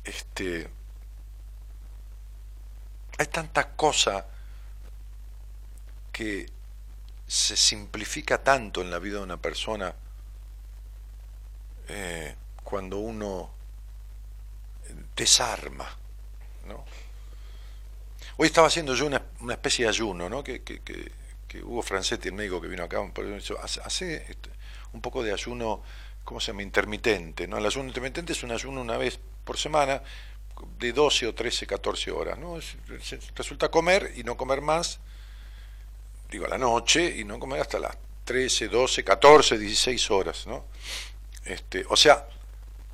Este, 0.05 0.69
hay 3.17 3.25
tanta 3.27 3.75
cosa 3.75 4.25
que 6.11 6.49
se 7.27 7.57
simplifica 7.57 8.43
tanto 8.43 8.81
en 8.81 8.91
la 8.91 8.99
vida 8.99 9.17
de 9.17 9.23
una 9.23 9.37
persona 9.37 9.93
eh, 11.89 12.35
cuando 12.63 12.99
uno 12.99 13.49
desarma. 15.15 15.89
¿no? 16.67 16.85
Hoy 18.37 18.47
estaba 18.47 18.67
haciendo 18.67 18.93
yo 18.95 19.05
una, 19.05 19.21
una 19.39 19.53
especie 19.53 19.85
de 19.85 19.89
ayuno, 19.89 20.29
¿no? 20.29 20.43
que, 20.43 20.61
que, 20.61 20.81
que, 20.81 21.11
que 21.47 21.63
Hugo 21.63 21.81
Francetti, 21.81 22.27
el 22.27 22.33
médico 22.33 22.61
que 22.61 22.67
vino 22.67 22.83
acá, 22.83 22.99
hace, 23.61 23.81
hace 23.81 24.15
este, 24.29 24.49
un 24.93 25.01
poco 25.01 25.23
de 25.23 25.33
ayuno, 25.33 25.81
¿cómo 26.23 26.39
se 26.39 26.51
llama? 26.51 26.63
Intermitente. 26.63 27.47
¿no? 27.47 27.57
El 27.57 27.65
ayuno 27.65 27.87
intermitente 27.87 28.33
es 28.33 28.43
un 28.43 28.51
ayuno 28.51 28.81
una 28.81 28.97
vez 28.97 29.19
por 29.45 29.57
semana 29.57 30.01
de 30.79 30.91
12 30.91 31.27
o 31.27 31.35
13, 31.35 31.67
14 31.67 32.11
horas. 32.11 32.37
¿no? 32.37 32.57
Es, 32.57 32.75
resulta 33.35 33.69
comer 33.69 34.11
y 34.15 34.23
no 34.23 34.35
comer 34.35 34.61
más, 34.61 34.99
digo, 36.29 36.45
a 36.45 36.49
la 36.49 36.57
noche, 36.57 37.15
y 37.17 37.23
no 37.23 37.39
comer 37.39 37.61
hasta 37.61 37.79
las 37.79 37.95
13, 38.25 38.67
12, 38.67 39.03
14, 39.03 39.57
16 39.57 40.11
horas. 40.11 40.47
¿no? 40.47 40.65
Este, 41.45 41.85
o 41.87 41.95
sea, 41.95 42.27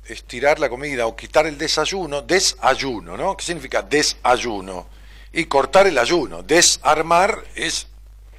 estirar 0.04 0.58
la 0.58 0.68
comida 0.68 1.06
o 1.06 1.16
quitar 1.16 1.46
el 1.46 1.56
desayuno, 1.56 2.22
desayuno, 2.22 3.16
¿no? 3.16 3.36
¿Qué 3.36 3.44
significa 3.44 3.82
desayuno? 3.82 4.88
Y 5.32 5.46
cortar 5.46 5.86
el 5.86 5.96
ayuno. 5.96 6.42
Desarmar 6.42 7.42
es, 7.54 7.86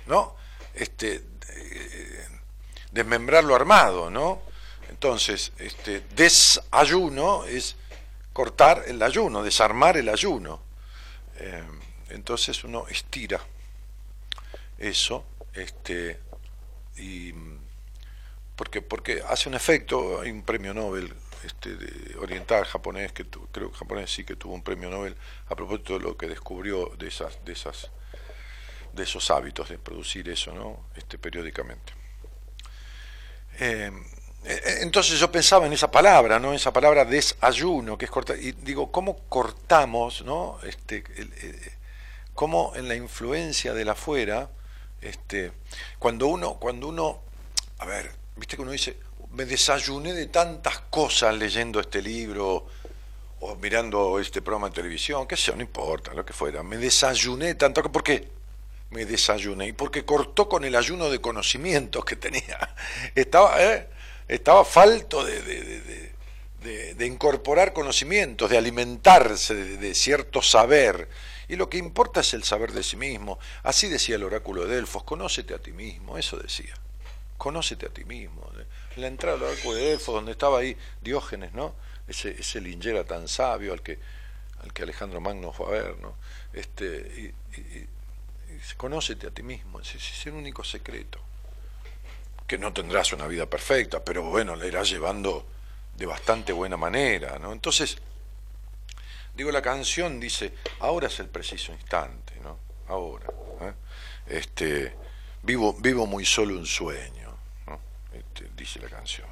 ¿no? 0.06 0.36
Este, 0.73 1.23
eh, 1.49 2.28
desmembrar 2.91 3.43
lo 3.43 3.56
armado, 3.56 4.10
¿no? 4.12 4.41
Entonces, 4.89 5.52
este, 5.58 6.02
desayuno 6.15 7.45
es 7.45 7.76
cortar 8.34 8.84
el 8.88 9.02
ayuno, 9.02 9.43
desarmar 9.43 9.96
el 9.98 10.10
ayuno. 10.10 10.62
Eh, 11.38 11.63
entonces 12.10 12.63
uno 12.63 12.88
estira 12.88 13.39
eso, 14.78 15.26
este, 15.54 16.19
y 16.98 17.34
porque, 18.56 18.82
porque 18.82 19.24
hace 19.28 19.50
un 19.50 19.56
efecto, 19.56 20.22
hay 20.22 20.32
un 20.32 20.43
premio 20.43 20.74
Nobel 20.74 21.13
este, 21.43 21.78
oriental 22.19 22.65
japonés, 22.65 23.12
que 23.12 23.26
creo 23.26 23.72
que 23.72 23.78
japonés 23.78 24.12
sí 24.12 24.24
que 24.24 24.36
tuvo 24.36 24.54
un 24.54 24.63
premio 24.63 24.89
Nobel 24.89 25.15
a 25.48 25.56
propósito 25.56 25.98
de 25.98 26.06
lo 26.06 26.17
que 26.17 26.28
descubrió 26.28 26.91
de 26.98 27.08
esas, 27.08 27.43
de 27.46 27.54
esas, 27.54 27.89
de 28.93 29.04
esos 29.04 29.32
hábitos 29.32 29.69
de 29.69 29.78
producir 29.78 30.30
eso, 30.30 30.54
¿no? 30.54 30.88
Este, 30.96 31.17
periódicamente. 31.17 31.93
Eh, 33.60 33.91
entonces 34.45 35.19
yo 35.19 35.32
pensaba 35.32 35.65
en 35.65 35.73
esa 35.73 35.89
palabra, 35.89 36.39
¿no? 36.39 36.53
Esa 36.53 36.73
palabra 36.73 37.06
desayuno, 37.06 37.97
que 37.97 38.06
es 38.06 38.12
cortar, 38.12 38.38
y 38.38 38.51
digo, 38.51 38.91
¿cómo 38.91 39.17
cortamos, 39.29 40.23
¿no? 40.23 40.60
Este, 40.63 41.03
el, 41.15 41.32
cómo 42.34 42.73
en 42.75 42.88
la 42.88 42.95
influencia 42.95 43.73
de 43.73 43.86
la 43.86 43.93
afuera, 43.93 44.49
este, 45.01 45.51
cuando 45.99 46.27
uno, 46.27 46.56
cuando 46.56 46.88
uno, 46.88 47.21
a 47.79 47.86
ver, 47.86 48.12
viste 48.36 48.56
que 48.56 48.62
uno 48.62 48.71
dice, 48.71 48.97
me 49.32 49.45
desayuné 49.45 50.13
de 50.13 50.27
tantas 50.27 50.79
cosas 50.89 51.36
leyendo 51.36 51.79
este 51.79 52.01
libro 52.01 52.67
o 53.39 53.56
mirando 53.56 54.19
este 54.19 54.41
programa 54.41 54.69
de 54.69 54.75
televisión, 54.75 55.27
qué 55.27 55.36
sé, 55.36 55.56
no 55.56 55.62
importa, 55.62 56.13
lo 56.13 56.25
que 56.25 56.34
fuera, 56.34 56.63
me 56.63 56.77
desayuné 56.77 57.56
tanto, 57.56 57.82
¿por 57.91 58.03
qué? 58.03 58.29
Me 58.91 59.06
desayuné, 59.06 59.67
y 59.67 59.73
porque 59.73 60.06
cortó 60.06 60.47
con 60.47 60.63
el 60.65 60.75
ayuno 60.75 61.10
de 61.10 61.19
conocimientos 61.19 62.06
que 62.06 62.15
tenía. 62.15 62.75
Estaba, 63.15 63.62
¿eh? 63.63 63.89
Estaba 64.27 64.65
falto 64.65 65.23
de, 65.23 65.41
de, 65.41 66.95
de, 66.95 67.05
incorporar 67.05 67.73
conocimientos, 67.73 68.49
de 68.49 68.57
alimentarse 68.57 69.53
de, 69.53 69.95
cierto 69.95 70.41
saber. 70.41 71.09
Y 71.47 71.55
lo 71.55 71.69
que 71.69 71.77
importa 71.77 72.21
es 72.21 72.33
el 72.33 72.43
saber 72.43 72.71
de 72.71 72.83
sí 72.83 72.95
mismo. 72.95 73.38
Así 73.63 73.89
decía 73.89 74.15
el 74.15 74.23
oráculo 74.23 74.65
de 74.65 74.75
Delfos, 74.75 75.03
conócete 75.03 75.53
a 75.53 75.59
ti 75.59 75.71
mismo, 75.71 76.17
eso 76.17 76.38
decía 76.38 76.73
conócete 77.43 77.88
a 77.88 77.89
ti 77.89 78.05
mismo. 78.05 78.49
En 78.95 79.01
la 79.01 79.07
entrada 79.07 79.38
del 79.38 79.57
arco 79.57 79.75
de 79.75 79.89
Delfos, 79.89 80.15
donde 80.15 80.31
estaba 80.31 80.59
ahí 80.59 80.77
Diógenes, 81.01 81.51
¿no? 81.51 81.75
Ese, 82.07 82.29
ese 82.39 82.62
lingera 82.62 83.03
tan 83.03 83.27
sabio 83.27 83.73
al 83.73 83.81
que, 83.81 83.99
al 84.62 84.71
que 84.71 84.83
Alejandro 84.83 85.19
Magno 85.19 85.51
fue 85.51 85.67
a 85.67 85.69
ver, 85.71 85.97
¿no? 85.99 86.15
Este, 86.53 87.33
y, 87.55 87.59
y, 87.59 87.88
y 88.49 88.75
conócete 88.77 89.27
a 89.27 89.31
ti 89.31 89.43
mismo, 89.43 89.81
ese 89.81 89.97
es 89.97 90.25
el 90.25 90.36
único 90.36 90.63
secreto. 90.63 91.19
Que 92.47 92.58
no 92.58 92.73
tendrás 92.73 93.13
una 93.13 93.27
vida 93.27 93.45
perfecta, 93.45 94.03
pero 94.03 94.23
bueno, 94.23 94.56
la 94.56 94.65
irás 94.65 94.89
llevando 94.89 95.45
de 95.95 96.06
bastante 96.06 96.51
buena 96.51 96.77
manera, 96.77 97.39
¿no? 97.39 97.53
Entonces, 97.53 97.97
digo, 99.36 99.51
la 99.51 99.62
canción 99.62 100.19
dice, 100.19 100.53
ahora 100.79 101.08
es 101.08 101.19
el 101.19 101.27
preciso 101.27 101.71
instante, 101.71 102.34
¿no? 102.41 102.60
Ahora. 102.88 103.27
¿eh? 103.62 103.73
Este, 104.27 104.95
vivo, 105.41 105.73
vivo 105.73 106.06
muy 106.06 106.25
solo 106.25 106.56
un 106.56 106.65
sueño 106.65 107.23
este, 108.13 108.49
dice 108.56 108.79
la 108.79 108.89
canción. 108.89 109.27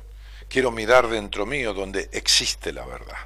Quiero 0.50 0.71
mirar 0.71 1.08
dentro 1.08 1.45
mío 1.45 1.74
donde 1.74 2.10
existe 2.12 2.74
la 2.74 2.86
verdad. 2.86 3.17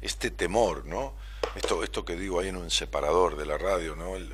Este 0.00 0.30
temor, 0.30 0.86
¿no? 0.86 1.14
Esto, 1.54 1.82
esto 1.82 2.04
que 2.04 2.16
digo 2.16 2.40
ahí 2.40 2.48
en 2.48 2.56
un 2.56 2.70
separador 2.70 3.36
de 3.36 3.46
la 3.46 3.58
radio, 3.58 3.96
¿no? 3.96 4.16
El, 4.16 4.32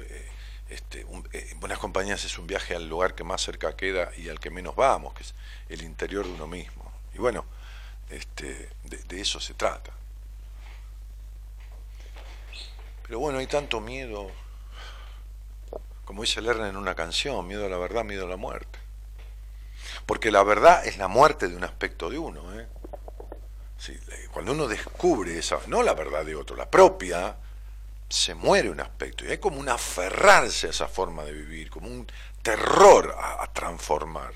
este, 0.69 1.07
eh, 1.33 1.55
Buenas 1.57 1.79
Compañías 1.79 2.25
es 2.25 2.39
un 2.39 2.47
viaje 2.47 2.75
al 2.75 2.89
lugar 2.89 3.15
que 3.15 3.25
más 3.25 3.43
cerca 3.43 3.77
queda 3.77 4.11
y 4.17 4.29
al 4.29 4.41
que 4.41 4.51
menos 4.51 4.75
vamos, 4.75 5.15
que 5.15 5.23
es 5.23 5.35
el 5.69 5.83
interior 5.83 6.27
de 6.27 6.33
uno 6.33 6.47
mismo. 6.47 6.93
Y 7.15 7.19
bueno, 7.19 7.45
este, 8.11 8.69
de, 8.85 9.21
eso 9.21 9.41
se 9.41 9.55
trata. 9.55 9.93
Pero 13.03 13.21
bueno, 13.21 13.39
hay 13.39 13.47
tanto 13.47 13.81
miedo, 13.81 14.31
como 16.05 16.23
dice 16.23 16.41
Lerner 16.41 16.69
en 16.69 16.77
una 16.77 16.97
canción, 16.97 17.47
miedo 17.47 17.67
a 17.67 17.69
la 17.69 17.79
verdad, 17.79 18.05
miedo 18.05 18.27
a 18.27 18.29
la 18.29 18.37
muerte. 18.37 18.81
Porque 20.05 20.33
la 20.33 20.43
verdad 20.43 20.85
es 20.85 20.99
la 20.99 21.07
muerte 21.07 21.49
de 21.49 21.57
un 21.57 21.63
aspecto 21.63 22.11
de 22.11 22.19
uno. 22.19 22.59
¿eh? 22.59 22.67
Cuando 24.33 24.53
uno 24.53 24.67
descubre 24.67 25.39
esa, 25.39 25.61
no 25.69 25.85
la 25.85 25.95
verdad 25.95 26.25
de 26.25 26.35
otro, 26.35 26.57
la 26.57 26.69
propia, 26.69 27.37
se 28.09 28.35
muere 28.35 28.71
un 28.71 28.81
aspecto. 28.81 29.25
Y 29.25 29.29
hay 29.29 29.39
como 29.39 29.59
un 29.59 29.69
aferrarse 29.69 30.69
a 30.69 30.71
esa 30.71 30.89
forma 30.89 31.25
de 31.25 31.33
vivir, 31.33 31.71
como 31.71 31.89
un 31.89 32.07
terror 32.43 33.17
a, 33.19 33.47
transformar. 33.53 34.33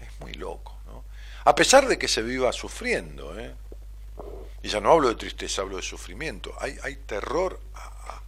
Es 0.00 0.20
muy 0.20 0.34
loco. 0.34 0.76
¿no? 0.86 1.04
A 1.44 1.54
pesar 1.54 1.88
de 1.88 1.98
que 1.98 2.08
se 2.08 2.22
viva 2.22 2.52
sufriendo. 2.52 3.38
¿eh? 3.38 3.54
Y 4.62 4.68
ya 4.68 4.80
no 4.80 4.92
hablo 4.92 5.08
de 5.08 5.16
tristeza, 5.16 5.62
hablo 5.62 5.76
de 5.76 5.82
sufrimiento. 5.82 6.54
Hay, 6.60 6.96
terror 7.06 7.60
a, 7.74 8.22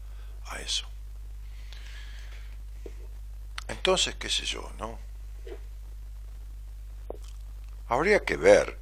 a 0.46 0.60
eso. 0.60 0.86
Entonces, 3.68 4.14
qué 4.16 4.28
sé 4.28 4.44
yo, 4.44 4.70
¿no? 4.78 4.98
Habría 7.88 8.20
que 8.20 8.36
ver, 8.36 8.78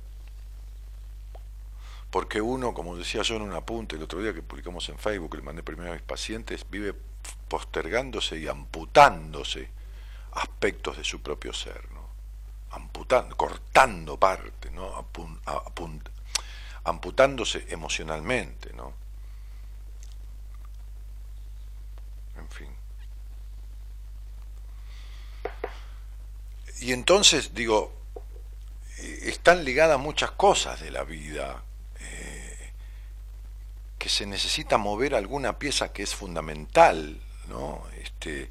porque 2.15 2.41
uno, 2.41 2.73
como 2.75 2.97
decía 2.97 3.23
yo 3.23 3.35
en 3.35 3.43
un 3.43 3.55
apunte 3.55 3.97
el 3.97 4.03
otro 4.05 4.23
día 4.23 4.33
que 4.33 4.41
publicamos 4.41 4.89
en 4.89 5.01
Facebook, 5.01 5.35
le 5.35 5.43
mandé 5.43 5.65
primero 5.65 5.91
a 5.91 5.95
mis 5.95 6.03
pacientes, 6.03 6.65
vive 6.71 6.95
postergándose 7.49 8.39
y 8.39 8.47
amputándose 8.47 9.69
aspectos 10.31 10.97
de 10.97 11.03
su 11.03 11.21
propio 11.23 11.53
ser, 11.53 11.91
¿no? 11.91 12.09
Amputando, 12.71 13.37
cortando 13.37 14.17
parte, 14.17 14.71
¿no? 14.71 15.09
amputándose 16.85 17.67
emocionalmente, 17.71 18.73
¿no? 18.75 18.93
En 22.37 22.49
fin. 22.49 22.69
Y 26.79 26.93
entonces, 26.93 27.55
digo, 27.55 27.93
están 28.99 29.65
ligadas 29.65 29.99
muchas 29.99 30.31
cosas 30.31 30.81
de 30.81 30.93
la 30.93 31.03
vida, 31.03 31.65
eh, 31.65 31.74
que 34.05 34.11
se 34.11 34.27
necesita 34.27 34.77
mover 34.77 35.15
alguna 35.15 35.59
pieza 35.59 35.91
que 35.91 36.03
es 36.03 36.15
fundamental, 36.15 37.19
¿no? 37.49 37.83
Este, 37.97 38.51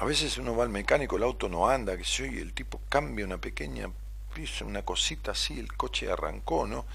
a 0.00 0.04
veces 0.04 0.36
uno 0.36 0.56
va 0.56 0.64
al 0.64 0.68
mecánico, 0.68 1.16
el 1.16 1.22
auto 1.22 1.48
no 1.48 1.68
anda, 1.68 1.96
que 1.96 2.02
sé 2.02 2.26
el 2.26 2.52
tipo 2.54 2.80
cambia 2.88 3.24
una 3.24 3.38
pequeña 3.38 3.88
pieza, 4.34 4.64
una 4.64 4.82
cosita 4.82 5.30
así, 5.30 5.60
el 5.60 5.72
coche 5.74 6.10
arrancó, 6.10 6.66
¿no? 6.66 6.86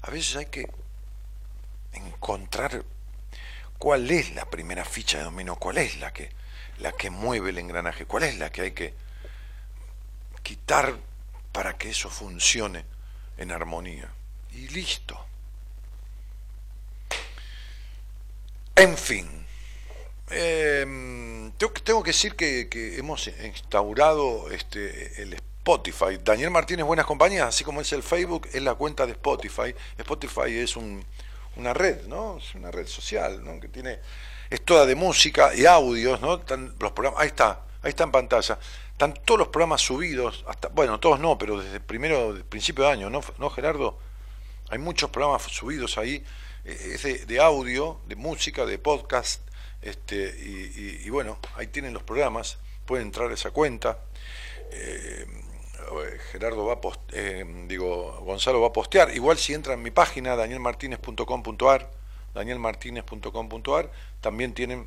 A 0.00 0.10
veces 0.10 0.34
hay 0.34 0.46
que 0.46 0.68
encontrar 1.92 2.84
cuál 3.78 4.10
es 4.10 4.34
la 4.34 4.46
primera 4.46 4.84
ficha 4.84 5.18
de 5.18 5.22
dominó, 5.22 5.54
cuál 5.54 5.78
es 5.78 6.00
la 6.00 6.12
que, 6.12 6.32
la 6.78 6.90
que 6.90 7.10
mueve 7.10 7.50
el 7.50 7.58
engranaje, 7.58 8.04
cuál 8.04 8.24
es 8.24 8.36
la 8.36 8.50
que 8.50 8.62
hay 8.62 8.72
que 8.72 8.94
quitar 10.42 10.98
para 11.52 11.78
que 11.78 11.90
eso 11.90 12.10
funcione 12.10 12.84
en 13.36 13.52
armonía. 13.52 14.12
Y 14.50 14.66
listo. 14.70 15.24
En 18.74 18.96
fin, 18.96 19.28
em, 20.30 21.52
tengo, 21.84 22.02
que 22.02 22.10
decir 22.10 22.34
que, 22.34 22.96
hemos 22.96 23.28
instaurado 23.44 24.50
este, 24.50 25.22
el 25.22 25.34
Spotify. 25.34 26.18
Daniel 26.24 26.50
Martínez 26.50 26.86
Buenas 26.86 27.04
Compañías, 27.04 27.48
así 27.48 27.64
como 27.64 27.82
es 27.82 27.92
el 27.92 28.02
Facebook, 28.02 28.48
es 28.50 28.62
la 28.62 28.74
cuenta 28.74 29.04
de 29.04 29.12
Spotify. 29.12 29.74
Spotify 29.98 30.58
es 30.58 30.76
una 30.76 31.74
red, 31.74 32.06
¿no? 32.06 32.38
Es 32.38 32.54
una 32.54 32.70
red 32.70 32.86
social, 32.86 33.44
¿no? 33.44 33.60
Que 33.60 33.68
tiene, 33.68 33.98
es 34.48 34.62
toda 34.64 34.86
de 34.86 34.94
música 34.94 35.54
y 35.54 35.66
audios, 35.66 36.22
¿no? 36.22 36.40
los 36.80 36.92
programas, 36.92 37.20
ahí 37.20 37.28
está, 37.28 37.66
ahí 37.82 37.90
está 37.90 38.04
en 38.04 38.10
pantalla. 38.10 38.58
Están 38.90 39.12
todos 39.24 39.38
los 39.38 39.48
programas 39.48 39.82
subidos, 39.82 40.44
hasta, 40.48 40.68
bueno, 40.68 40.98
todos 40.98 41.20
no, 41.20 41.36
pero 41.36 41.60
desde 41.60 41.76
el 41.76 41.82
primero, 41.82 42.34
principio 42.48 42.84
de 42.84 42.90
año, 42.90 43.10
¿no, 43.10 43.20
¿no 43.38 43.50
Gerardo? 43.50 43.98
Hay 44.70 44.78
muchos 44.78 45.10
programas 45.10 45.42
subidos 45.42 45.98
ahí, 45.98 46.24
eh, 46.64 47.24
de, 47.26 47.40
audio, 47.40 48.00
de 48.06 48.16
música, 48.16 48.64
de 48.66 48.78
podcast, 48.78 49.42
este, 49.80 50.28
y, 51.04 51.08
bueno, 51.10 51.38
ahí 51.56 51.66
tienen 51.66 51.92
los 51.92 52.02
programas, 52.02 52.58
pueden 52.86 53.06
entrar 53.06 53.30
a 53.30 53.34
esa 53.34 53.50
cuenta. 53.50 53.98
Eh, 54.70 55.26
Gerardo 56.30 56.64
va 56.64 56.74
a 56.74 56.80
eh, 57.12 57.44
digo, 57.66 58.20
Gonzalo 58.24 58.60
va 58.60 58.68
a 58.68 58.72
postear. 58.72 59.14
Igual 59.14 59.38
si 59.38 59.52
entra 59.54 59.74
en 59.74 59.82
mi 59.82 59.90
página, 59.90 60.36
danielmartinez.com.ar, 60.36 61.90
danielmartinez.com.ar, 62.34 63.90
también 64.20 64.54
tienen 64.54 64.86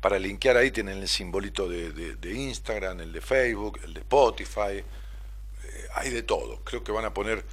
para 0.00 0.18
linkear 0.18 0.56
ahí 0.56 0.70
tienen 0.70 0.98
el 0.98 1.08
simbolito 1.08 1.68
de, 1.68 2.32
Instagram, 2.32 3.00
el 3.00 3.12
de 3.12 3.20
Facebook, 3.20 3.80
el 3.82 3.94
de 3.94 4.00
Spotify, 4.00 4.78
eh, 4.78 4.84
hay 5.94 6.10
de 6.10 6.22
todo. 6.22 6.60
Creo 6.64 6.84
que 6.84 6.92
van 6.92 7.04
a 7.04 7.14
poner 7.14 7.44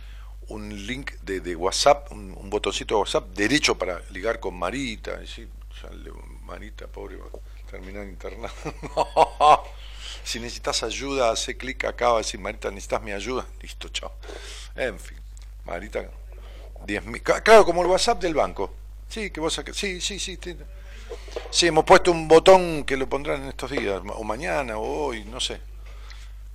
un 0.50 0.86
link 0.88 1.12
de, 1.22 1.56
WhatsApp, 1.56 2.12
un, 2.12 2.50
botoncito 2.50 2.96
de 2.96 3.00
WhatsApp 3.02 3.28
derecho 3.30 3.78
para 3.78 4.02
ligar 4.12 4.40
con 4.40 4.56
Marita. 4.56 5.20
Marita, 6.44 6.88
pobre, 6.88 7.18
va 7.18 7.26
a 7.28 8.04
internado. 8.04 8.54
si 10.24 10.40
necesitas 10.40 10.84
ayuda, 10.84 11.32
hace 11.32 11.58
clic 11.58 11.86
acá, 11.86 12.10
va 12.10 12.16
a 12.16 12.18
decir 12.20 12.40
Marita, 12.40 12.70
necesitas 12.70 13.02
mi 13.02 13.12
ayuda. 13.12 13.46
Listo, 13.62 13.90
chao. 13.90 14.14
En 14.76 15.00
fin, 15.00 15.18
Marita, 15.66 16.10
10 16.86 17.04
Claro, 17.44 17.66
como 17.66 17.82
el 17.82 17.88
WhatsApp 17.88 18.22
del 18.22 18.34
banco. 18.34 18.74
Sí, 19.10 19.30
que 19.32 19.40
vos 19.40 19.60
Sí, 19.74 20.02
sí, 20.02 20.20
sí. 20.20 20.40
Sí, 21.50 21.68
hemos 21.68 21.86
puesto 21.86 22.12
un 22.12 22.28
botón 22.28 22.84
que 22.84 22.98
lo 22.98 23.08
pondrán 23.08 23.44
en 23.44 23.50
estos 23.50 23.72
días, 23.72 24.02
o 24.06 24.24
mañana, 24.24 24.78
o 24.78 25.06
hoy, 25.06 25.24
no 25.26 25.40
sé. 25.40 25.60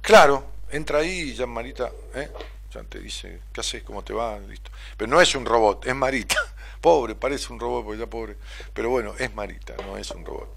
Claro, 0.01 0.45
entra 0.71 0.99
ahí 0.99 1.31
y 1.31 1.35
ya 1.35 1.47
Marita, 1.47 1.91
¿eh? 2.15 2.29
Ya 2.73 2.83
te 2.85 3.01
dice, 3.01 3.41
¿qué 3.53 3.61
haces? 3.61 3.83
¿Cómo 3.83 4.03
te 4.03 4.13
va? 4.13 4.39
Listo. 4.39 4.71
Pero 4.97 5.11
no 5.11 5.21
es 5.21 5.35
un 5.35 5.45
robot, 5.47 5.87
es 5.87 5.95
Marita. 5.95 6.37
Pobre, 6.81 7.15
parece 7.15 7.53
un 7.53 7.59
robot, 7.59 7.85
porque 7.85 7.99
ya 7.99 8.07
pobre. 8.07 8.37
Pero 8.73 8.91
bueno, 8.91 9.15
es 9.19 9.35
Marita, 9.35 9.75
no 9.85 9.97
es 9.97 10.11
un 10.13 10.25
robot. 10.25 10.57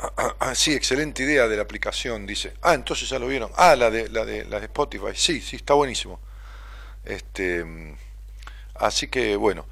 Ah, 0.00 0.12
ah, 0.16 0.36
ah, 0.40 0.54
sí, 0.54 0.74
excelente 0.74 1.22
idea 1.22 1.48
de 1.48 1.56
la 1.56 1.62
aplicación, 1.62 2.26
dice. 2.26 2.54
Ah, 2.60 2.74
entonces 2.74 3.08
ya 3.08 3.18
lo 3.18 3.26
vieron. 3.26 3.50
Ah, 3.56 3.74
la 3.74 3.90
de, 3.90 4.08
la 4.10 4.24
de, 4.26 4.44
la 4.44 4.60
de 4.60 4.66
Spotify. 4.66 5.12
Sí, 5.14 5.40
sí, 5.40 5.56
está 5.56 5.74
buenísimo. 5.74 6.20
Este, 7.04 7.64
mm, 7.64 7.96
así 8.74 9.08
que 9.08 9.34
bueno 9.36 9.64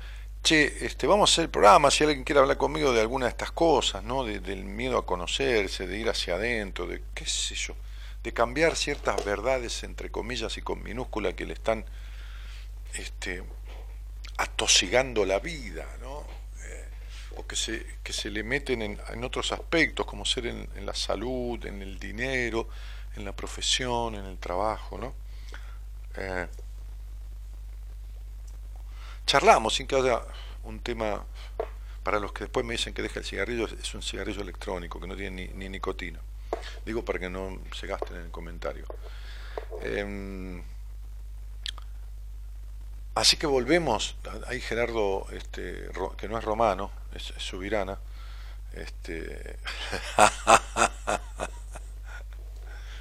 che, 0.47 0.87
este, 0.87 1.09
vamos 1.09 1.29
a 1.29 1.33
hacer 1.33 1.45
el 1.47 1.51
programa, 1.51 1.91
si 1.91 2.05
alguien 2.05 2.23
quiere 2.23 2.39
hablar 2.39 2.57
conmigo 2.57 2.93
de 2.93 3.01
alguna 3.01 3.27
de 3.27 3.31
estas 3.31 3.51
cosas, 3.51 4.05
¿no? 4.05 4.23
del 4.23 4.65
miedo 4.65 4.97
a 4.97 5.05
conocerse, 5.05 5.89
de 5.89 5.99
ir 5.99 6.09
hacia 6.09 6.37
adentro, 6.37 6.87
de 6.87 7.03
qué 7.13 7.27
sé 7.27 7.57
yo, 7.57 7.75
de 8.27 8.33
cambiar 8.33 8.75
ciertas 8.75 9.25
verdades 9.25 9.85
entre 9.85 10.11
comillas 10.11 10.57
y 10.59 10.61
con 10.61 10.83
minúscula 10.83 11.35
que 11.35 11.47
le 11.47 11.53
están 11.53 11.85
este, 12.95 13.45
atosigando 14.37 15.25
la 15.25 15.39
vida, 15.39 15.87
¿no? 16.01 16.27
Eh, 16.65 16.89
o 17.37 17.47
que 17.47 17.55
se, 17.55 17.87
que 18.03 18.13
se 18.13 18.29
le 18.31 18.43
meten 18.43 18.83
en, 18.83 19.23
otros 19.23 19.53
aspectos, 19.53 20.07
como 20.07 20.25
ser 20.25 20.47
en, 20.47 20.85
la 20.85 20.93
salud, 20.93 21.65
en 21.67 21.83
el 21.83 22.01
dinero, 22.01 22.69
en 23.15 23.25
la 23.25 23.31
profesión, 23.31 24.17
en 24.17 24.25
el 24.25 24.39
trabajo, 24.39 24.99
¿no? 24.99 25.15
Eh, 26.17 26.49
charlamos 29.25 29.77
sin 29.77 29.87
que 29.87 29.95
haya 29.95 30.21
un 30.65 30.81
tema 30.81 31.25
para 32.03 32.19
los 32.19 32.33
que 32.33 32.43
después 32.43 32.67
me 32.67 32.73
dicen 32.73 32.93
que 32.93 33.03
deja 33.03 33.21
el 33.21 33.25
cigarrillo, 33.25 33.67
es 33.67 33.95
un 33.95 34.03
cigarrillo 34.03 34.43
electrónico 34.43 34.99
que 34.99 35.07
no 35.07 35.15
tiene 35.15 35.53
ni, 35.55 35.69
nicotina. 35.69 36.19
Digo 36.85 37.05
para 37.05 37.19
que 37.19 37.29
no 37.29 37.59
se 37.75 37.87
gasten 37.87 38.17
en 38.17 38.23
el 38.25 38.31
comentario. 38.31 38.87
Em, 39.83 40.63
así 43.15 43.37
que 43.37 43.47
volvemos, 43.47 44.17
ahí 44.47 44.61
Gerardo, 44.61 45.27
este, 45.33 45.89
que 46.17 46.29
no 46.29 46.39
es 46.39 46.45
romano, 46.45 46.91
es, 47.15 47.33
subirana. 47.39 47.99
Este, 48.73 49.59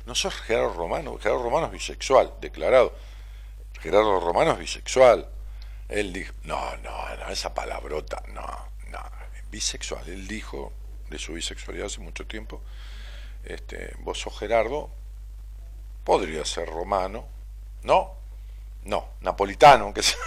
no 0.06 0.16
sos 0.16 0.34
Gerardo 0.36 0.74
Romano, 0.74 1.18
Gerardo 1.18 1.44
Romano 1.44 1.66
es 1.68 1.74
bisexual, 1.74 2.34
declarado. 2.40 2.96
Gerardo 3.82 4.20
Romano 4.20 4.54
es 4.54 4.60
bisexual. 4.60 5.30
Él 5.90 6.14
dijo, 6.14 6.34
no, 6.44 6.76
no, 6.78 7.16
no, 7.18 7.30
esa 7.30 7.54
palabrota, 7.54 8.24
no, 8.34 8.48
no, 8.90 9.00
bisexual. 9.52 10.08
Él 10.10 10.28
dijo 10.28 10.74
de 11.10 11.20
su 11.20 11.34
bisexualidad 11.34 11.88
hace 11.88 12.00
mucho 12.00 12.26
tiempo, 12.26 12.62
este, 13.46 13.94
vos 14.00 14.20
sos 14.20 14.38
Gerardo, 14.38 14.90
podría 16.04 16.46
ser 16.46 16.70
romano, 16.70 17.26
no, 17.84 18.14
no, 18.84 19.10
napolitano, 19.22 19.86
aunque 19.86 20.04
sea. 20.04 20.18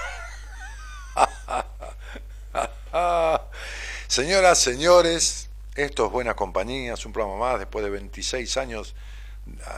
Señoras, 4.09 4.59
señores, 4.59 5.51
esto 5.75 6.07
es 6.07 6.13
Buena 6.13 6.35
Compañía, 6.35 6.95
es 6.95 7.05
un 7.07 7.13
programa 7.13 7.39
más 7.39 7.59
después 7.59 7.85
de 7.85 7.91
26 7.91 8.57
años 8.57 8.95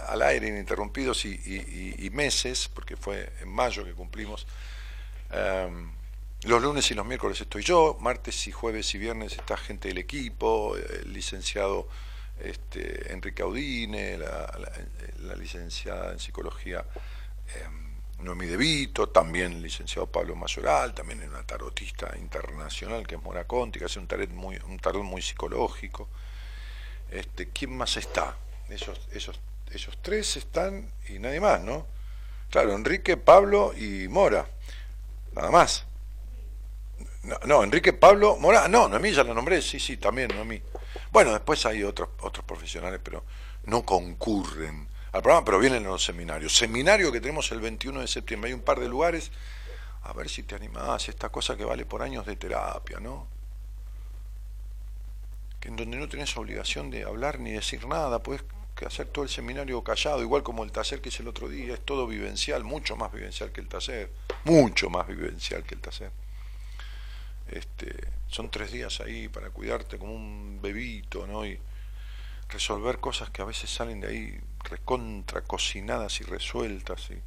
al 0.09 0.22
aire 0.22 0.48
ininterrumpidos 0.48 1.24
y 1.24 2.11
meses, 2.12 2.68
porque 2.72 2.96
fue 2.96 3.33
en 3.40 3.48
mayo 3.48 3.85
que 3.85 3.92
cumplimos 3.92 4.46
Em, 5.31 5.92
los 6.42 6.62
lunes 6.62 6.90
y 6.90 6.94
los 6.94 7.07
miércoles 7.07 7.40
estoy 7.40 7.62
yo, 7.62 7.96
martes 8.00 8.46
y 8.48 8.53
jueves 8.53 8.94
y 8.94 8.98
viernes 8.98 9.33
está 9.33 9.57
gente 9.57 9.88
del 9.88 9.98
equipo, 9.98 10.76
el 10.76 11.12
licenciado 11.12 11.87
este, 12.44 13.12
Enrique 13.12 13.42
Audine, 13.42 14.18
la, 14.18 15.35
licenciada 15.37 16.12
en 16.12 16.18
psicología 16.18 16.85
eh, 17.55 17.66
Noemí 18.22 18.46
De 18.46 18.57
Vito, 18.57 19.09
también 19.09 19.53
el 19.53 19.62
licenciado 19.62 20.07
Pablo 20.07 20.37
Mayoral, 20.37 20.94
también 20.94 21.22
una 21.29 21.42
tarotista 21.42 22.14
internacional 22.18 23.07
que 23.07 23.14
es 23.14 23.22
Mora 23.22 23.44
Conti, 23.46 23.79
que 23.79 23.87
hace 23.87 23.98
un 23.98 24.07
tarot 24.07 24.31
muy, 24.31 24.57
un 24.66 24.79
tarot 24.79 25.03
muy 25.03 25.22
psicológico. 25.22 26.09
Este, 27.11 27.48
¿Quién 27.48 27.76
más 27.76 27.96
está? 27.96 28.37
Esos, 28.68 29.00
esos, 29.12 29.40
esos 29.72 29.98
tres 30.03 30.37
están 30.37 30.92
y 31.09 31.18
nadie 31.18 31.40
más, 31.40 31.61
¿no? 31.62 31.87
Claro, 32.50 32.74
Enrique, 32.74 33.16
Pablo 33.16 33.72
y 33.74 34.09
Mora. 34.09 34.46
Nada 35.33 35.50
más. 35.50 35.87
No, 37.22 37.38
no, 37.46 37.64
Enrique, 37.64 37.92
Pablo, 37.92 38.37
Mora. 38.37 38.68
No, 38.68 38.88
Noemí 38.88 39.12
ya 39.12 39.24
lo 39.24 39.35
nombré, 39.35 39.62
sí, 39.62 39.79
sí, 39.79 39.96
también 39.96 40.29
Noemí. 40.35 40.61
Bueno, 41.12 41.33
después 41.33 41.66
hay 41.66 41.83
otros, 41.83 42.11
otros 42.20 42.44
profesionales, 42.44 43.01
pero 43.03 43.25
no 43.64 43.85
concurren 43.85 44.88
al 45.12 45.23
programa, 45.23 45.44
pero 45.44 45.59
vienen 45.59 45.85
a 45.87 45.88
los 45.88 46.05
seminarios. 46.05 46.57
Seminario 46.57 47.11
que 47.11 47.20
tenemos 47.20 47.51
el 47.53 47.61
21 47.61 48.01
de 48.01 48.07
septiembre. 48.07 48.49
Hay 48.49 48.55
un 48.55 48.62
par 48.62 48.79
de 48.79 48.88
lugares. 48.88 49.31
A 50.03 50.12
ver 50.12 50.29
si 50.29 50.44
te 50.44 50.55
animás, 50.55 51.09
esta 51.09 51.29
cosa 51.29 51.57
que 51.57 51.64
vale 51.64 51.85
por 51.85 52.03
años 52.03 52.25
de 52.25 52.37
terapia, 52.37 53.01
¿no? 53.01 53.27
Que 55.59 55.68
en 55.68 55.77
donde 55.77 55.99
no 55.99 56.09
tenés 56.09 56.35
obligación 56.37 56.90
de 56.90 57.05
hablar 57.05 57.38
ni 57.38 57.53
decir 57.53 57.87
nada, 57.87 58.23
puedes 58.23 58.42
hacer 58.87 59.09
todo 59.09 59.25
el 59.25 59.29
seminario 59.29 59.83
callado, 59.85 60.23
igual 60.23 60.42
como 60.42 60.64
el 60.64 60.73
taller 60.73 61.03
que 61.03 61.11
hice 61.11 61.23
el 61.23 61.29
otro 61.29 61.49
día, 61.51 61.75
es 61.75 61.81
todo 61.85 62.07
vivencial, 62.07 62.64
mucho 62.64 62.96
más 62.96 63.12
vivencial 63.12 63.53
que 63.53 63.61
el 63.61 63.68
taller, 63.68 64.11
mucho 64.44 64.88
más 64.88 65.07
vivencial 65.07 65.64
que 65.64 65.75
el 65.75 65.81
taller. 65.83 66.12
Este, 67.50 67.94
son 68.28 68.50
tres 68.50 68.72
días 68.72 69.00
ahí 69.00 69.28
para 69.28 69.50
cuidarte 69.50 69.98
como 69.98 70.14
un 70.14 70.60
bebito, 70.62 71.26
¿no? 71.26 71.44
Y 71.44 71.58
resolver 72.48 72.98
cosas 72.98 73.30
que 73.30 73.42
a 73.42 73.44
veces 73.44 73.70
salen 73.70 74.00
de 74.00 74.08
ahí 74.08 74.40
recontra 74.64 75.42
cocinadas 75.42 76.20
y 76.20 76.24
resueltas. 76.24 77.10
Y... 77.10 77.20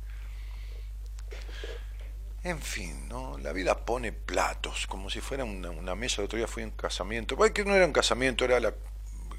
En 2.48 2.62
fin, 2.62 3.08
¿no? 3.08 3.38
La 3.38 3.54
vida 3.54 3.86
pone 3.86 4.12
platos, 4.12 4.88
como 4.88 5.10
si 5.10 5.22
fuera 5.22 5.44
una, 5.44 5.70
una 5.70 5.96
mesa. 5.96 6.22
El 6.22 6.26
otro 6.26 6.38
día 6.38 6.48
fui 6.48 6.64
en 6.64 6.72
casamiento. 6.72 7.36
Pues 7.36 7.52
que 7.52 7.66
no 7.66 7.76
era 7.76 7.86
un 7.86 7.94
casamiento, 7.94 8.46
era 8.46 8.60
la, 8.60 8.74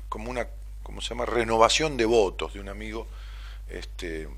como 0.08 0.30
una 0.30 0.48
¿cómo 0.84 1.00
se 1.00 1.08
llama? 1.08 1.26
Renovación 1.26 1.96
de 1.96 2.04
votos 2.04 2.54
de 2.54 2.60
un 2.60 2.68
amigo. 2.68 3.08
Este, 3.68 4.28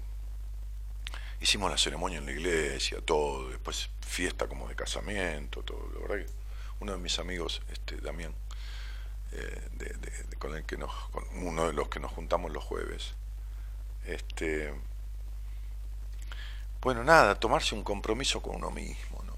hicimos 1.46 1.70
la 1.70 1.78
ceremonia 1.78 2.18
en 2.18 2.26
la 2.26 2.32
iglesia, 2.32 2.98
todo, 3.00 3.48
después 3.50 3.88
fiesta 4.00 4.48
como 4.48 4.68
de 4.68 4.74
casamiento, 4.74 5.62
todo. 5.62 5.88
La 5.94 6.00
verdad 6.00 6.26
que 6.26 6.32
uno 6.80 6.90
de 6.90 6.98
mis 6.98 7.20
amigos, 7.20 7.62
este, 7.70 7.98
Damián, 7.98 8.34
eh, 9.30 9.68
con 10.40 10.56
el 10.56 10.64
que 10.64 10.76
nos, 10.76 10.90
uno 11.36 11.68
de 11.68 11.72
los 11.72 11.88
que 11.88 12.00
nos 12.00 12.10
juntamos 12.10 12.50
los 12.50 12.64
jueves, 12.64 13.14
este, 14.06 14.74
bueno, 16.80 17.04
nada, 17.04 17.38
tomarse 17.38 17.76
un 17.76 17.84
compromiso 17.84 18.42
con 18.42 18.56
uno 18.56 18.72
mismo, 18.72 19.22
¿no? 19.24 19.36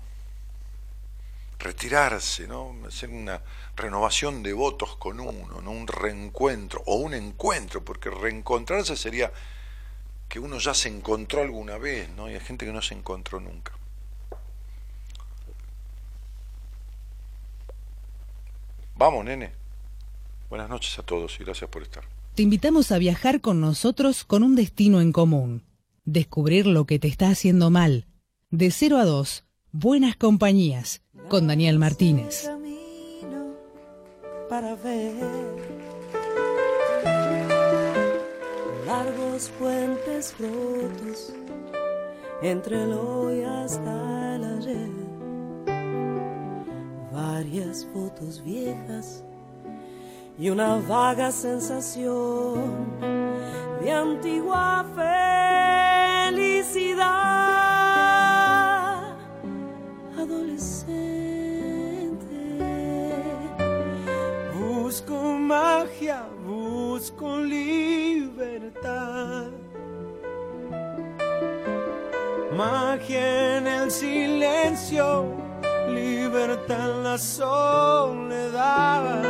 retirarse, 1.59 2.49
¿no? 2.49 2.75
hacer 2.87 3.11
una 3.11 3.43
renovación 3.77 4.43
de 4.43 4.55
votos 4.55 4.97
con 4.97 5.21
uno, 5.21 5.61
¿no? 5.61 5.71
un 5.71 5.87
reencuentro 5.87 6.83
o 6.87 6.95
un 6.95 7.13
encuentro, 7.13 7.85
porque 7.85 8.09
reencontrarse 8.09 8.97
sería 8.97 9.31
que 10.29 10.39
uno 10.39 10.59
ya 10.59 10.75
se 10.75 10.89
encontró 10.89 11.43
alguna 11.43 11.79
vez, 11.79 12.09
¿no? 12.11 12.31
Y 12.31 12.35
hay 12.35 12.41
gente 12.41 12.67
que 12.67 12.73
no 12.73 12.83
se 12.83 12.95
encontró 12.95 13.41
nunca. 13.41 13.73
Vamos, 18.97 19.25
nene. 19.25 19.53
Buenas 20.51 20.69
noches 20.69 20.99
a 20.99 21.03
todos 21.03 21.39
y 21.41 21.45
gracias 21.45 21.71
por 21.71 21.83
estar. 21.83 22.05
Te 22.35 22.43
invitamos 22.43 22.93
a 22.93 22.99
viajar 22.99 23.41
con 23.41 23.61
nosotros 23.61 24.25
con 24.25 24.43
un 24.43 24.55
destino 24.55 25.01
en 25.01 25.13
común. 25.13 25.65
Descubrir 26.05 26.67
lo 26.67 26.85
que 26.85 26.99
te 26.99 27.09
está 27.09 27.31
haciendo 27.31 27.71
mal. 27.71 28.07
De 28.51 28.71
0 28.71 28.99
a 28.99 29.05
2, 29.05 29.45
Buenas 29.73 30.17
Compañías 30.17 31.03
con 31.29 31.47
Daniel 31.47 31.79
Martínez. 31.79 32.49
Para 34.49 34.75
ver 34.77 35.68
largos 38.89 39.51
puentes 39.59 40.35
rotos 40.41 41.35
entre 42.41 42.85
el 42.85 42.93
hoy 42.95 43.43
hasta 43.45 44.37
el 44.37 44.45
ayer. 44.45 44.89
Varias 47.13 47.87
fotos 47.93 48.43
viejas 48.43 49.23
y 50.39 50.49
una 50.49 50.77
vaga 50.89 51.31
sensación 51.31 52.87
de 53.83 53.93
antigua 53.93 54.87
felicidad 56.31 57.09
adolescente. 60.17 60.97
Busco 64.59 65.15
magia, 65.39 66.25
busco 66.99 67.39
libertad. 67.39 69.47
Magia 72.57 73.59
en 73.59 73.69
el 73.69 73.89
silencio, 73.89 75.27
libertad 75.89 76.91
en 76.91 77.05
la 77.05 77.17
soledad. 77.17 79.23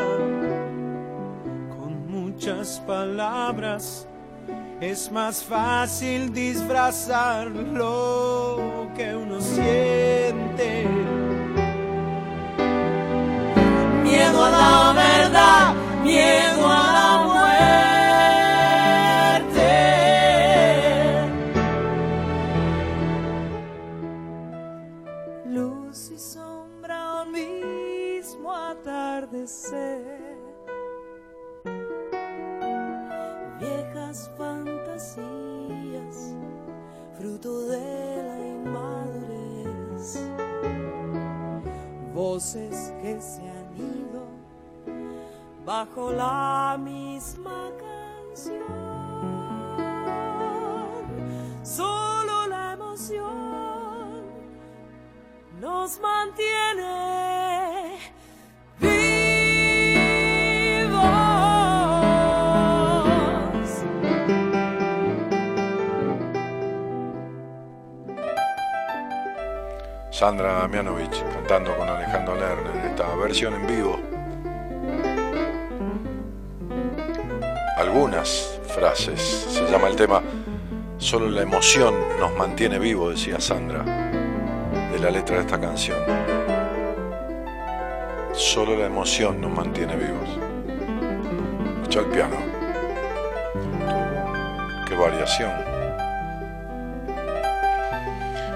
Con 1.77 2.11
muchas 2.11 2.81
palabras 2.87 4.09
es 4.81 5.13
más 5.13 5.45
fácil 5.45 6.33
disfrazar 6.33 7.49
lo 7.49 8.89
que 8.97 9.15
uno 9.15 9.43
siente 9.43 10.87
miedo 14.05 14.43
a 14.43 14.51
la 14.51 14.93
verdad, 14.95 15.75
miedo 16.03 16.48
Que 42.39 43.19
se 43.21 43.43
han 43.51 43.77
ido 43.77 44.23
bajo 45.67 46.13
la 46.13 46.79
misma 46.79 47.73
canción. 47.77 48.63
Solo 51.65 52.47
la 52.47 52.75
emoción 52.75 54.23
nos 55.61 55.99
mantiene 55.99 57.99
Sandra 70.19 70.55
Damianovich 70.55 71.23
cantando 71.33 71.77
con 71.77 71.89
Alejandro 71.89 72.35
Lerner 72.35 72.75
en 72.75 72.91
esta 72.91 73.15
versión 73.15 73.55
en 73.55 73.67
vivo. 73.69 74.01
Algunas 77.77 78.59
frases, 78.67 79.21
se 79.49 79.65
llama 79.71 79.87
el 79.87 79.95
tema 79.95 80.21
Solo 80.97 81.29
la 81.29 81.43
emoción 81.43 81.95
nos 82.19 82.35
mantiene 82.35 82.81
vivo, 82.81 83.11
decía 83.11 83.39
Sandra, 83.39 83.85
de 83.85 84.99
la 84.99 85.09
letra 85.09 85.37
de 85.37 85.43
esta 85.43 85.61
canción. 85.61 85.99
Solo 88.33 88.77
la 88.77 88.87
emoción 88.87 89.41
nos 89.41 89.53
mantiene 89.53 89.95
vivos. 89.95 90.29
Escucha 91.77 92.01
el 92.01 92.07
piano. 92.07 92.37
Qué 94.85 94.97
variación. 94.97 95.53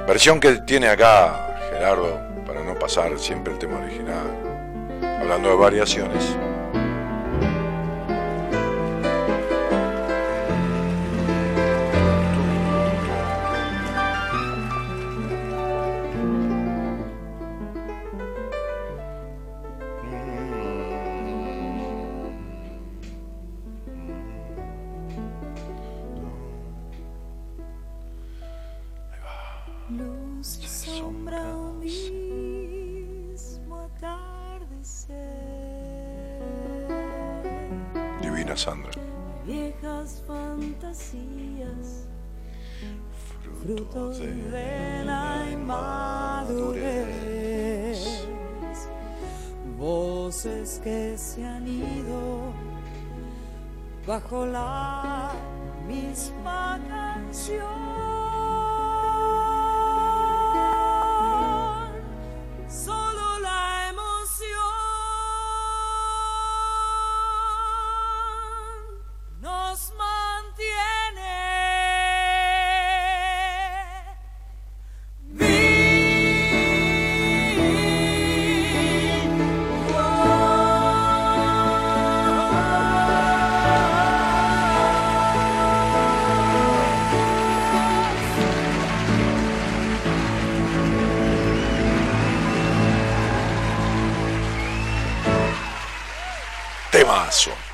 Versión 0.08 0.40
que 0.40 0.56
tiene 0.62 0.88
acá 0.88 1.50
Para 1.82 2.62
no 2.62 2.78
pasar 2.78 3.18
siempre 3.18 3.52
el 3.52 3.58
tema 3.58 3.78
original. 3.80 4.28
Hablando 5.20 5.48
de 5.48 5.56
variaciones. 5.56 6.36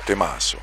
Temazo. 0.09 0.57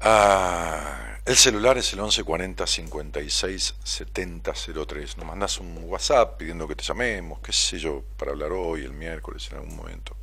Ah, 0.00 1.18
el 1.24 1.36
celular 1.36 1.76
es 1.76 1.92
el 1.92 1.98
1140 1.98 2.64
56 2.64 3.74
70 3.82 4.52
03. 4.86 5.16
Nos 5.16 5.26
mandas 5.26 5.58
un 5.58 5.76
WhatsApp 5.82 6.36
pidiendo 6.38 6.68
que 6.68 6.76
te 6.76 6.84
llamemos, 6.84 7.40
qué 7.40 7.52
sé 7.52 7.80
yo, 7.80 8.04
para 8.16 8.30
hablar 8.30 8.52
hoy, 8.52 8.84
el 8.84 8.92
miércoles, 8.92 9.48
en 9.50 9.56
algún 9.56 9.74
momento. 9.74 10.14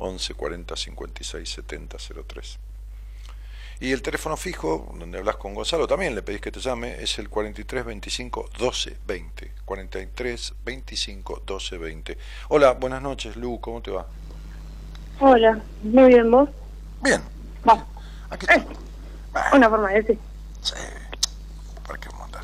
1140 0.00 0.74
56 0.74 1.48
70 1.48 1.96
03. 2.26 2.58
Y 3.78 3.92
el 3.92 4.02
teléfono 4.02 4.36
fijo, 4.36 4.92
donde 4.98 5.18
hablas 5.18 5.36
con 5.36 5.54
Gonzalo, 5.54 5.86
también 5.86 6.16
le 6.16 6.22
pedís 6.22 6.40
que 6.40 6.50
te 6.50 6.58
llame, 6.58 7.00
es 7.00 7.20
el 7.20 7.28
43 7.28 7.84
25 7.84 8.50
12 8.58 8.96
20. 9.06 9.52
43 9.64 10.54
25 10.64 11.42
12 11.46 11.78
20. 11.78 12.18
Hola, 12.48 12.72
buenas 12.72 13.00
noches, 13.00 13.36
Lu, 13.36 13.60
¿cómo 13.60 13.80
te 13.80 13.92
va? 13.92 14.08
Hola, 15.20 15.60
muy 15.82 16.08
bien, 16.08 16.30
¿vos? 16.30 16.48
Bien, 17.02 17.20
Vamos, 17.64 17.84
aquí 18.30 18.46
está. 18.48 18.64
Ah, 19.34 19.50
una 19.56 19.68
forma 19.68 19.88
de 19.90 19.94
decir. 20.02 20.18
sí, 20.62 20.74
¿para 21.86 21.98
qué 21.98 22.08
mandar? 22.18 22.42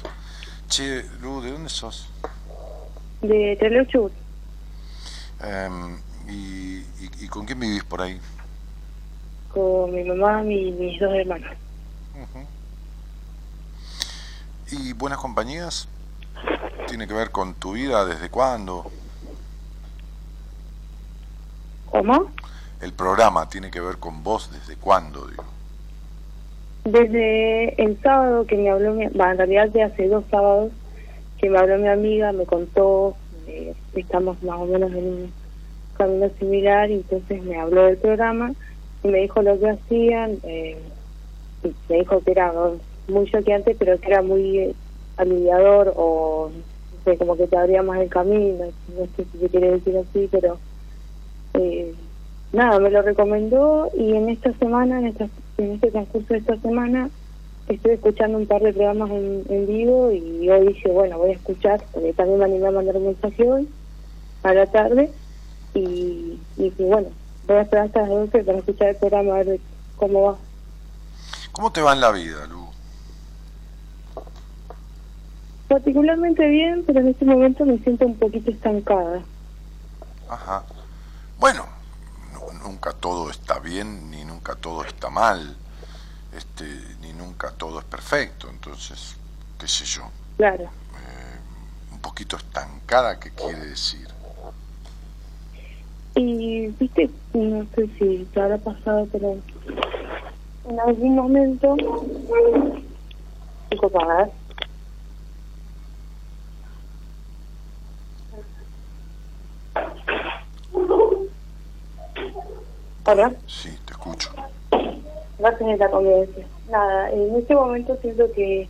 Che, 0.69 1.05
Lu, 1.21 1.41
¿de 1.41 1.53
dónde 1.53 1.69
sos? 1.71 2.09
De 3.23 3.57
Trelew 3.59 3.85
Chubut. 3.87 4.13
Em, 5.41 5.99
y, 6.29 6.79
y- 6.79 7.25
y 7.25 7.29
con 7.29 7.45
quién 7.47 7.61
vivís 7.61 7.85
por 7.85 8.03
ahí? 8.03 8.21
con 9.53 9.93
mi 9.95 10.03
mamá 10.03 10.43
y 10.43 10.73
mis 10.73 10.99
dos 10.99 11.15
hermanos. 11.15 11.49
¿Y 14.73 14.93
Buenas 14.95 15.21
Compañías? 15.21 15.87
¿Tiene 16.89 17.07
que 17.07 17.15
ver 17.15 17.31
con 17.31 17.55
tu 17.55 17.73
vida? 17.75 18.05
¿Desde 18.05 18.31
cuándo? 18.31 18.91
¿Cómo? 21.87 22.33
El 22.81 22.93
programa 22.93 23.49
tiene 23.49 23.71
que 23.71 23.81
ver 23.81 23.97
con 23.97 24.23
vos, 24.23 24.51
¿desde 24.53 24.77
cuándo? 24.77 25.27
Digo. 25.27 25.45
Desde 26.85 27.83
el 27.83 28.01
sábado 28.03 28.47
que 28.47 28.57
me 28.57 28.71
habló, 28.71 28.93
mi, 28.93 29.07
va, 29.07 29.31
en 29.31 29.39
realidad 29.39 29.69
de 29.71 29.83
hace 29.83 30.09
dos 30.09 30.25
sábados, 30.31 30.71
que 31.39 31.49
me 31.49 31.59
habló 31.59 31.79
mi 31.79 31.89
amiga, 31.89 32.33
me 32.33 32.45
contó, 32.45 33.17
eh, 33.47 33.75
estamos 33.95 34.43
más 34.43 34.59
o 34.59 34.67
menos 34.67 34.91
en 34.93 35.07
un 35.07 35.33
camino 35.97 36.29
similar, 36.39 36.91
y 36.91 36.95
entonces 36.95 37.43
me 37.43 37.59
habló 37.59 37.85
del 37.85 37.97
programa 37.97 38.53
y 39.03 39.09
me 39.09 39.21
dijo 39.21 39.43
lo 39.43 39.59
que 39.59 39.71
hacían, 39.71 40.39
eh, 40.43 40.79
me 41.89 41.99
dijo 41.99 42.21
que 42.21 42.33
era 42.33 42.53
muy 43.09 43.31
choqueante, 43.31 43.75
pero 43.79 43.99
que 44.01 44.09
era 44.09 44.23
muy 44.23 44.59
eh, 44.59 44.75
aliviador 45.17 45.93
o 45.97 46.51
no 46.51 47.05
sé, 47.05 47.17
como 47.19 47.37
que 47.37 47.47
te 47.47 47.57
abría 47.57 47.83
más 47.83 48.01
el 48.01 48.09
camino, 48.09 48.65
no 48.97 49.07
sé 49.17 49.27
si 49.33 49.39
se 49.39 49.49
quiere 49.49 49.73
decir 49.73 49.97
así, 49.97 50.29
pero 50.31 50.59
eh, 51.55 51.95
nada, 52.55 52.79
me 52.79 52.91
lo 52.91 53.03
recomendó 53.03 53.91
y 53.97 54.15
en 54.15 54.29
esta 54.29 54.53
semana, 54.55 54.99
en, 54.99 55.07
esta, 55.07 55.29
en 55.59 55.73
este 55.73 55.91
transcurso 55.91 56.33
de 56.33 56.39
esta 56.39 56.57
semana, 56.61 57.11
estuve 57.69 57.95
escuchando 57.95 58.39
un 58.39 58.47
par 58.47 58.63
de 58.63 58.73
programas 58.73 59.11
en, 59.11 59.45
en 59.49 59.67
vivo 59.67 60.13
y 60.13 60.49
hoy 60.49 60.69
dije, 60.69 60.91
bueno, 60.91 61.19
voy 61.19 61.31
a 61.31 61.35
escuchar, 61.35 61.83
porque 61.93 62.13
también 62.13 62.39
me 62.39 62.45
animé 62.45 62.69
a 62.69 62.71
mandar 62.71 62.97
un 62.97 63.07
mensaje 63.07 63.49
hoy, 63.49 63.69
a 64.43 64.55
la 64.55 64.67
tarde, 64.67 65.11
y, 65.75 66.39
y 66.57 66.71
bueno, 66.79 67.09
voy 67.47 67.57
a 67.57 67.63
esperar 67.63 67.87
hasta 67.87 68.01
las 68.03 68.11
12 68.11 68.45
para 68.45 68.59
escuchar 68.59 68.89
el 68.89 68.97
programa, 68.97 69.37
a 69.37 69.43
ver 69.43 69.61
cómo 69.97 70.23
va. 70.23 70.37
¿Cómo 71.53 71.73
te 71.73 71.81
va 71.81 71.93
en 71.93 72.01
la 72.01 72.13
vida, 72.13 72.47
Lu? 72.47 72.65
Particularmente 75.69 76.47
bien, 76.49 76.85
pero 76.87 77.01
en 77.01 77.09
este 77.09 77.25
momento 77.25 77.65
me 77.65 77.79
siento 77.79 78.07
un 78.07 78.17
poquito 78.17 78.51
estancada. 78.51 79.23
Ajá. 80.29 80.63
Bueno, 81.39 81.65
nunca 82.65 82.93
todo 82.93 83.31
está 83.31 83.59
bien, 83.61 84.11
ni 84.11 84.25
nunca 84.25 84.55
todo 84.55 84.85
está 84.85 85.11
mal, 85.11 85.57
este, 86.37 86.65
ni 87.01 87.13
nunca 87.13 87.51
todo 87.53 87.79
es 87.79 87.85
perfecto. 87.85 88.49
Entonces, 88.49 89.17
qué 89.59 89.69
sé 89.69 89.85
yo, 89.85 90.11
Claro. 90.37 90.69
un 91.93 92.01
poquito 92.01 92.37
estancada, 92.37 93.21
¿qué 93.21 93.31
quiere 93.31 93.67
decir? 93.67 94.09
Y, 96.17 96.69
viste, 96.69 97.11
no 97.33 97.67
sé 97.75 97.89
si 97.99 98.25
te 98.33 98.41
habrá 98.41 98.59
pasado, 98.59 99.07
pero 99.13 99.39
en 100.69 100.81
algún 100.81 101.15
momento... 101.17 101.77
Hola, 113.07 113.33
Sí, 113.47 113.77
te 113.85 113.93
escucho. 113.93 114.31
gracias 115.39 115.61
por 115.61 115.79
la 115.79 115.91
convivencia. 115.91 116.47
Nada, 116.71 117.11
en 117.11 117.37
este 117.37 117.55
momento 117.55 117.97
siento 118.01 118.31
que 118.33 118.69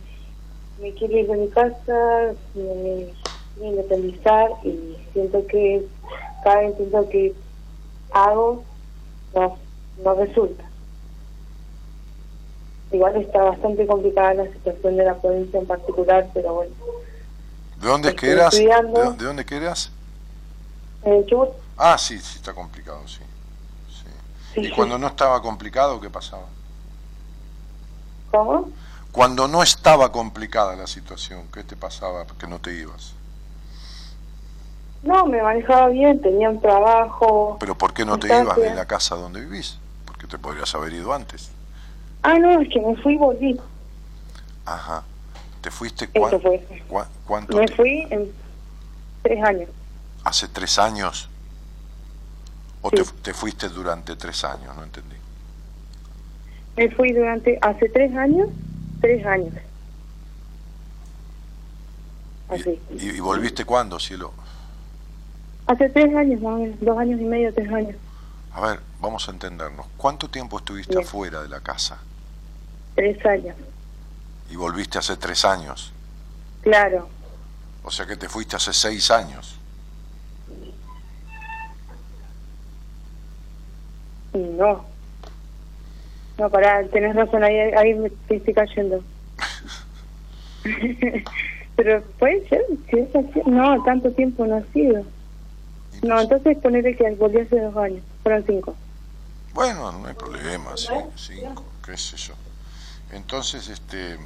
me 0.81 0.93
quiero 0.93 1.17
ir 1.17 1.27
de 1.27 1.37
mi 1.37 1.47
casa, 1.49 2.33
me 2.53 3.07
quiero 3.55 3.71
independizar 3.71 4.49
y 4.63 4.97
siento 5.13 5.45
que 5.47 5.85
cada 6.43 6.65
intento 6.65 7.07
que 7.09 7.33
hago 8.11 8.63
no, 9.33 9.57
no 10.03 10.15
resulta. 10.15 10.63
Igual 12.91 13.15
está 13.17 13.41
bastante 13.43 13.87
complicada 13.87 14.33
la 14.35 14.51
situación 14.51 14.97
de 14.97 15.05
la 15.05 15.15
provincia 15.15 15.59
en 15.59 15.65
particular, 15.65 16.29
pero 16.33 16.53
bueno. 16.55 16.71
¿De 17.81 17.87
dónde 17.87 18.09
es 18.09 18.15
que 18.15 18.33
Estoy 18.33 18.65
eras? 18.65 18.83
¿De, 18.93 19.17
de 19.17 19.25
dónde 19.25 19.45
que 19.45 19.55
eras? 19.57 19.91
En 21.03 21.13
el 21.13 21.25
Chubut, 21.25 21.49
Ah, 21.77 21.97
sí, 21.97 22.17
sí, 22.19 22.37
está 22.37 22.53
complicado, 22.53 23.05
sí. 23.07 23.19
Sí. 24.55 24.61
¿Y 24.61 24.65
sí. 24.65 24.71
cuando 24.71 24.97
no 24.97 25.07
estaba 25.07 25.41
complicado, 25.41 25.99
qué 26.01 26.09
pasaba? 26.09 26.45
¿cómo? 28.31 28.69
Cuando 29.11 29.47
no 29.47 29.63
estaba 29.63 30.11
complicada 30.11 30.75
la 30.75 30.87
situación, 30.87 31.47
¿qué 31.53 31.63
te 31.63 31.75
pasaba 31.77 32.25
que 32.37 32.47
no 32.47 32.59
te 32.59 32.73
ibas? 32.73 33.13
No, 35.03 35.25
me 35.27 35.41
manejaba 35.41 35.87
bien, 35.89 36.21
tenía 36.21 36.49
un 36.49 36.59
trabajo. 36.59 37.57
¿Pero 37.59 37.77
por 37.77 37.93
qué 37.93 38.03
no 38.05 38.17
te 38.19 38.27
ibas 38.27 38.57
de 38.57 38.73
la 38.73 38.85
casa 38.85 39.15
donde 39.15 39.39
vivís? 39.41 39.77
Porque 40.05 40.27
te 40.27 40.37
podrías 40.37 40.73
haber 40.75 40.91
ido 40.93 41.13
antes. 41.13 41.49
Ah, 42.23 42.33
no, 42.39 42.59
es 42.59 42.67
que 42.69 42.81
me 42.81 42.95
fui 42.97 43.13
y 43.13 43.17
volví. 43.17 43.61
Ajá. 44.65 45.03
¿Te 45.61 45.69
fuiste 45.71 46.05
Eso 46.11 46.19
cuán- 46.19 46.41
fue. 46.41 46.83
cuán- 46.87 47.07
cuánto 47.25 47.57
Me 47.57 47.67
fui 47.69 48.07
en 48.09 48.31
tres 49.23 49.43
años. 49.43 49.69
¿Hace 50.23 50.47
tres 50.47 50.77
años? 50.79 51.29
¿O 52.85 52.89
Sí. 52.91 52.97
te, 52.97 53.03
te 53.23 53.33
fuiste 53.33 53.67
durante 53.69 54.15
tres 54.15 54.43
años? 54.43 54.75
No 54.75 54.83
entendí. 54.83 55.15
Me 56.77 56.91
fui 56.91 57.13
durante, 57.13 57.57
hace 57.59 57.89
tres 57.89 58.15
años, 58.15 58.47
tres 59.01 59.25
años. 59.25 59.53
¿Y, 62.51 62.53
Así. 62.53 62.79
y- 62.91 63.09
y 63.09 63.19
volviste 63.21 63.65
cuándo, 63.65 63.99
cielo? 63.99 64.33
Hace 65.65 65.89
tres 65.89 66.15
años, 66.15 66.39
más 66.41 66.53
o 66.53 66.57
menos, 66.57 66.79
dos 66.79 66.97
años 66.99 67.19
y 67.19 67.23
medio, 67.23 67.51
tres 67.53 67.71
años, 67.73 67.95
A 68.53 68.61
ver, 68.61 68.79
vamos 69.01 69.27
a 69.27 69.31
entendernos. 69.31 69.85
¿Cuánto 69.97 70.29
tiempo 70.29 70.59
estuviste 70.59 70.95
Bien. 70.95 71.05
afuera 71.07 71.41
de 71.41 71.49
la 71.49 71.59
casa? 71.61 71.97
tres 72.93 73.25
años. 73.25 73.55
Y 74.49 74.55
volviste 74.55 74.97
hace 74.99 75.17
tres 75.17 75.43
años. 75.43 75.91
Claro, 76.61 77.09
O 77.83 77.91
sea 77.91 78.05
que 78.05 78.15
te 78.15 78.29
fuiste 78.29 78.55
hace 78.55 78.71
seis 78.73 79.09
años. 79.11 79.57
No. 84.35 84.85
No, 86.37 86.49
pará, 86.49 86.85
tenés 86.87 87.15
razón, 87.15 87.43
ahí, 87.43 87.55
ahí 87.55 87.93
me 87.93 88.07
estoy 88.29 88.53
cayendo. 88.53 89.03
Pero 91.75 92.01
puede 92.19 92.47
ser, 92.47 92.61
si 92.89 92.99
es 92.99 93.15
así. 93.15 93.41
No, 93.45 93.81
tanto 93.83 94.11
tiempo 94.11 94.45
no 94.45 94.57
ha 94.57 94.63
sido. 94.73 95.05
No, 96.01 96.21
entonces 96.21 96.57
ponerle 96.57 96.95
que 96.95 97.09
volví 97.11 97.39
hace 97.39 97.59
dos 97.59 97.75
años. 97.77 98.03
Fueron 98.23 98.45
cinco. 98.45 98.75
Bueno, 99.53 99.91
no 99.91 100.07
hay 100.07 100.13
problema, 100.13 100.75
sí, 100.75 100.89
cinco, 101.15 101.63
qué 101.85 101.95
sé 101.95 102.17
yo. 102.17 102.33
Entonces, 103.13 103.69
este, 103.69 104.17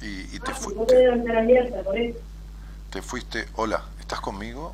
y, 0.00 0.36
y 0.36 0.40
te, 0.40 0.54
fu- 0.54 0.72
te, 0.86 2.14
te 2.90 3.02
fuiste, 3.02 3.44
hola, 3.56 3.82
¿estás 4.00 4.20
conmigo? 4.20 4.72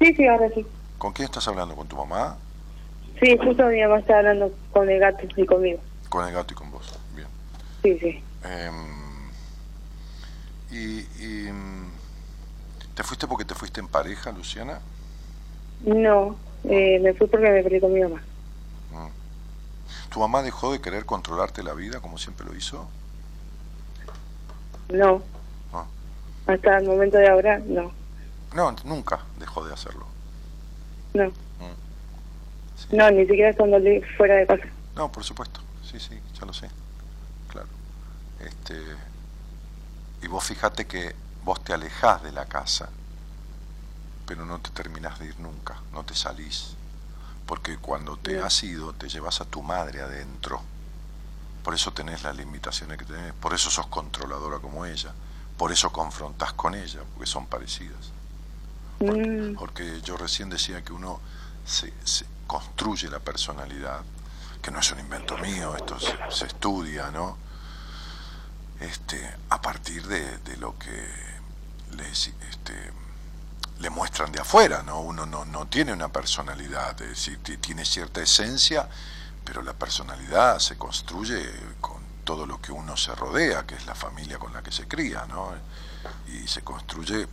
Sí, 0.00 0.12
sí, 0.14 0.26
ahora 0.26 0.48
sí. 0.54 0.66
¿Con 0.98 1.12
quién 1.12 1.26
estás 1.26 1.46
hablando? 1.46 1.76
¿Con 1.76 1.86
tu 1.86 1.96
mamá? 1.96 2.36
Sí, 3.20 3.36
justo 3.36 3.66
mi 3.66 3.80
mamá 3.82 3.98
está 3.98 4.18
hablando 4.18 4.52
con 4.72 4.88
el 4.88 4.98
gato 4.98 5.26
y 5.36 5.46
conmigo. 5.46 5.80
Con 6.08 6.26
el 6.26 6.34
gato 6.34 6.54
y 6.54 6.56
con 6.56 6.70
vos. 6.70 6.98
Bien. 7.14 7.28
Sí, 7.82 7.98
sí. 7.98 8.22
Em, 8.42 9.30
y, 10.70 11.00
y, 11.22 11.52
mm, 11.52 11.90
¿Te 12.94 13.02
fuiste 13.02 13.26
porque 13.26 13.44
te 13.44 13.54
fuiste 13.54 13.80
en 13.80 13.88
pareja, 13.88 14.30
Luciana? 14.30 14.80
No, 15.84 16.36
eh, 16.64 16.98
me 17.00 17.14
fui 17.14 17.26
porque 17.26 17.48
me 17.48 17.62
peleé 17.62 17.80
con 17.80 17.92
mi 17.92 18.00
mamá. 18.00 18.22
¿Tu 20.10 20.18
mamá 20.18 20.42
dejó 20.42 20.72
de 20.72 20.80
querer 20.80 21.06
controlarte 21.06 21.62
la 21.62 21.72
vida 21.72 22.00
como 22.00 22.18
siempre 22.18 22.44
lo 22.44 22.54
hizo? 22.54 22.88
No. 24.90 25.22
Ah. 25.72 25.86
Hasta 26.46 26.78
el 26.78 26.86
momento 26.86 27.16
de 27.16 27.28
ahora, 27.28 27.58
no. 27.64 27.92
No, 28.54 28.74
nunca 28.84 29.20
dejó 29.38 29.64
de 29.64 29.72
hacerlo. 29.72 30.04
No. 31.14 31.32
No, 32.92 33.10
ni 33.10 33.26
siquiera 33.26 33.50
estando 33.50 33.78
li- 33.78 34.02
fuera 34.16 34.34
de 34.36 34.46
casa. 34.46 34.64
No, 34.96 35.10
por 35.12 35.24
supuesto. 35.24 35.60
Sí, 35.88 35.98
sí, 36.00 36.18
ya 36.38 36.46
lo 36.46 36.52
sé. 36.52 36.68
Claro. 37.48 37.68
Este, 38.40 38.80
y 40.22 40.26
vos 40.28 40.44
fíjate 40.44 40.86
que 40.86 41.14
vos 41.44 41.62
te 41.62 41.72
alejás 41.72 42.22
de 42.22 42.32
la 42.32 42.46
casa, 42.46 42.88
pero 44.26 44.44
no 44.44 44.58
te 44.60 44.70
terminás 44.70 45.18
de 45.18 45.26
ir 45.26 45.40
nunca, 45.40 45.76
no 45.92 46.04
te 46.04 46.14
salís. 46.14 46.74
Porque 47.46 47.78
cuando 47.78 48.16
te 48.16 48.40
has 48.40 48.62
ido, 48.62 48.92
te 48.92 49.08
llevas 49.08 49.40
a 49.40 49.44
tu 49.44 49.62
madre 49.62 50.00
adentro. 50.02 50.60
Por 51.64 51.74
eso 51.74 51.92
tenés 51.92 52.22
las 52.22 52.36
limitaciones 52.36 52.96
que 52.98 53.04
tenés, 53.04 53.32
por 53.34 53.52
eso 53.54 53.70
sos 53.70 53.86
controladora 53.88 54.58
como 54.58 54.86
ella, 54.86 55.12
por 55.56 55.72
eso 55.72 55.90
confrontás 55.92 56.52
con 56.52 56.74
ella, 56.74 57.00
porque 57.14 57.26
son 57.28 57.46
parecidas. 57.46 58.12
Mm, 59.00 59.54
Porque 59.56 60.00
yo 60.02 60.16
recién 60.16 60.48
decía 60.50 60.82
que 60.82 60.92
uno 60.92 61.20
se, 61.66 61.92
se 62.04 62.24
construye 62.50 63.08
la 63.08 63.20
personalidad, 63.20 64.00
que 64.60 64.72
no 64.72 64.80
es 64.80 64.90
un 64.90 64.98
invento 64.98 65.38
mío, 65.38 65.76
esto 65.76 65.96
se, 66.00 66.46
estudia, 66.46 67.08
¿no? 67.12 67.36
Este, 68.80 69.36
a 69.50 69.60
partir 69.62 70.04
de, 70.08 70.56
lo 70.56 70.76
que 70.76 71.08
les, 71.92 72.32
este, 72.50 72.74
le 73.78 73.88
muestran 73.90 74.32
de 74.32 74.40
afuera, 74.40 74.82
¿no? 74.82 74.98
Uno 75.00 75.26
no, 75.26 75.44
no 75.44 75.68
tiene 75.68 75.92
una 75.92 76.08
personalidad, 76.08 77.00
es 77.02 77.10
decir, 77.10 77.40
ti- 77.40 77.58
tiene 77.58 77.84
cierta 77.84 78.20
esencia, 78.20 78.88
pero 79.44 79.62
la 79.62 79.74
personalidad 79.74 80.58
se 80.58 80.76
construye 80.76 81.48
con 81.80 82.02
todo 82.24 82.46
lo 82.46 82.60
que 82.60 82.72
uno 82.72 82.96
se 82.96 83.14
rodea, 83.14 83.64
que 83.64 83.76
es 83.76 83.86
la 83.86 83.94
familia 83.94 84.38
con 84.40 84.52
la 84.52 84.60
que 84.60 84.72
se 84.72 84.88
cría, 84.88 85.24
¿no? 85.26 85.52
Y 86.26 86.48
se 86.48 86.62
construye 86.62 87.28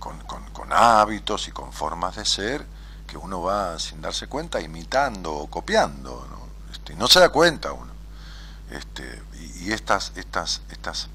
con, 0.00 0.18
con- 0.22 0.50
con 0.50 0.72
hábitos 0.72 1.46
y 1.46 1.52
con 1.52 1.72
formas 1.72 2.16
de 2.16 2.24
ser 2.24 2.79
que 3.10 3.18
uno 3.18 3.42
va 3.42 3.78
sin 3.78 4.00
darse 4.00 4.28
cuenta 4.28 4.60
imitando 4.60 5.34
o 5.34 5.50
copiando, 5.50 6.26
¿no? 6.30 6.72
Este, 6.72 6.94
no 6.94 7.08
se 7.08 7.18
da 7.18 7.30
cuenta 7.30 7.72
uno. 7.72 7.92
Este, 8.70 9.20
y, 9.40 9.68
y 9.68 9.72
estas, 9.72 10.12
estas, 10.14 10.62
estas 10.70 11.08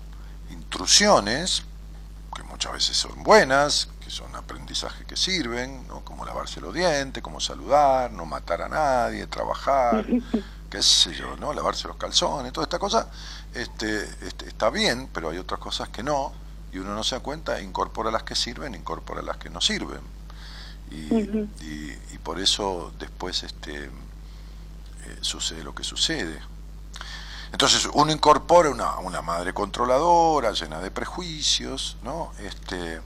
intrusiones, 0.49 1.63
que 2.35 2.43
muchas 2.43 2.73
veces 2.73 2.97
son 2.97 3.23
buenas, 3.23 3.87
que 4.01 4.09
son 4.09 4.35
aprendizajes 4.35 5.07
que 5.07 5.15
sirven, 5.15 5.87
¿no? 5.87 6.01
como 6.03 6.25
lavarse 6.25 6.59
los 6.59 6.73
dientes, 6.73 7.23
como 7.23 7.39
saludar, 7.39 8.11
no 8.11 8.25
matar 8.25 8.61
a 8.61 8.67
nadie, 8.67 9.25
trabajar, 9.27 10.05
qué 10.69 10.83
sé 10.83 11.13
yo, 11.13 11.37
¿no? 11.37 11.53
lavarse 11.53 11.87
los 11.87 11.95
calzones, 11.95 12.51
toda 12.51 12.65
esta 12.65 12.77
cosa, 12.77 13.07
este, 13.53 14.03
este, 14.21 14.49
está 14.49 14.69
bien, 14.69 15.09
pero 15.13 15.29
hay 15.29 15.37
otras 15.37 15.61
cosas 15.61 15.87
que 15.89 16.03
no, 16.03 16.33
y 16.73 16.79
uno 16.79 16.93
no 16.93 17.05
se 17.05 17.15
da 17.15 17.21
cuenta, 17.21 17.61
incorpora 17.61 18.11
las 18.11 18.23
que 18.23 18.35
sirven, 18.35 18.75
incorpora 18.75 19.21
las 19.21 19.37
que 19.37 19.49
no 19.49 19.61
sirven. 19.61 20.14
Y, 20.91 21.07
y- 21.61 21.97
y 22.13 22.17
por 22.19 22.39
eso 22.39 22.93
después 22.99 23.43
este, 23.43 23.85
eh, 23.85 23.89
sucede 25.21 25.63
lo 25.63 25.73
que 25.75 25.83
sucede. 25.83 26.39
Entonces 27.51 27.87
uno 27.93 28.11
incorpora 28.11 28.69
una, 28.69 28.97
una 28.99 29.21
madre 29.21 29.53
controladora, 29.53 30.51
llena 30.51 30.79
de 30.81 30.91
prejuicios, 30.91 31.97
¿no? 32.03 32.33
Este, 32.39 32.99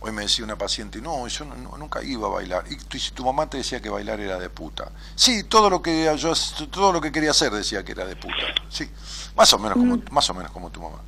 hoy 0.00 0.12
me 0.12 0.22
decía 0.22 0.44
una 0.44 0.56
paciente, 0.58 1.00
no, 1.00 1.26
yo 1.28 1.44
no- 1.44 1.76
nunca 1.78 2.02
iba 2.02 2.26
a 2.26 2.30
bailar. 2.30 2.64
Y 2.70 2.76
tu, 2.76 2.98
tu 3.14 3.24
mamá 3.24 3.48
te 3.48 3.58
decía 3.58 3.80
que 3.80 3.88
bailar 3.88 4.20
era 4.20 4.38
de 4.38 4.50
puta. 4.50 4.90
Sí, 5.14 5.44
todo 5.44 5.70
lo 5.70 5.80
que 5.82 6.14
yo 6.18 6.32
todo 6.70 6.92
lo 6.92 7.00
que 7.00 7.10
quería 7.12 7.30
hacer 7.30 7.52
decía 7.52 7.84
que 7.84 7.92
era 7.92 8.04
de 8.04 8.16
puta. 8.16 8.34
Sí, 8.68 8.90
más 9.36 9.52
o 9.52 9.58
menos 9.58 9.78
como, 9.78 9.94
más 10.10 10.28
o 10.30 10.34
menos 10.34 10.50
como 10.52 10.70
tu 10.70 10.80
mamá. 10.82 10.98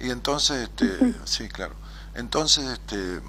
Y 0.00 0.10
entonces, 0.10 0.68
este, 0.68 1.14
sí, 1.24 1.48
claro. 1.48 1.74
Entonces, 2.14 2.64
este, 2.66 3.20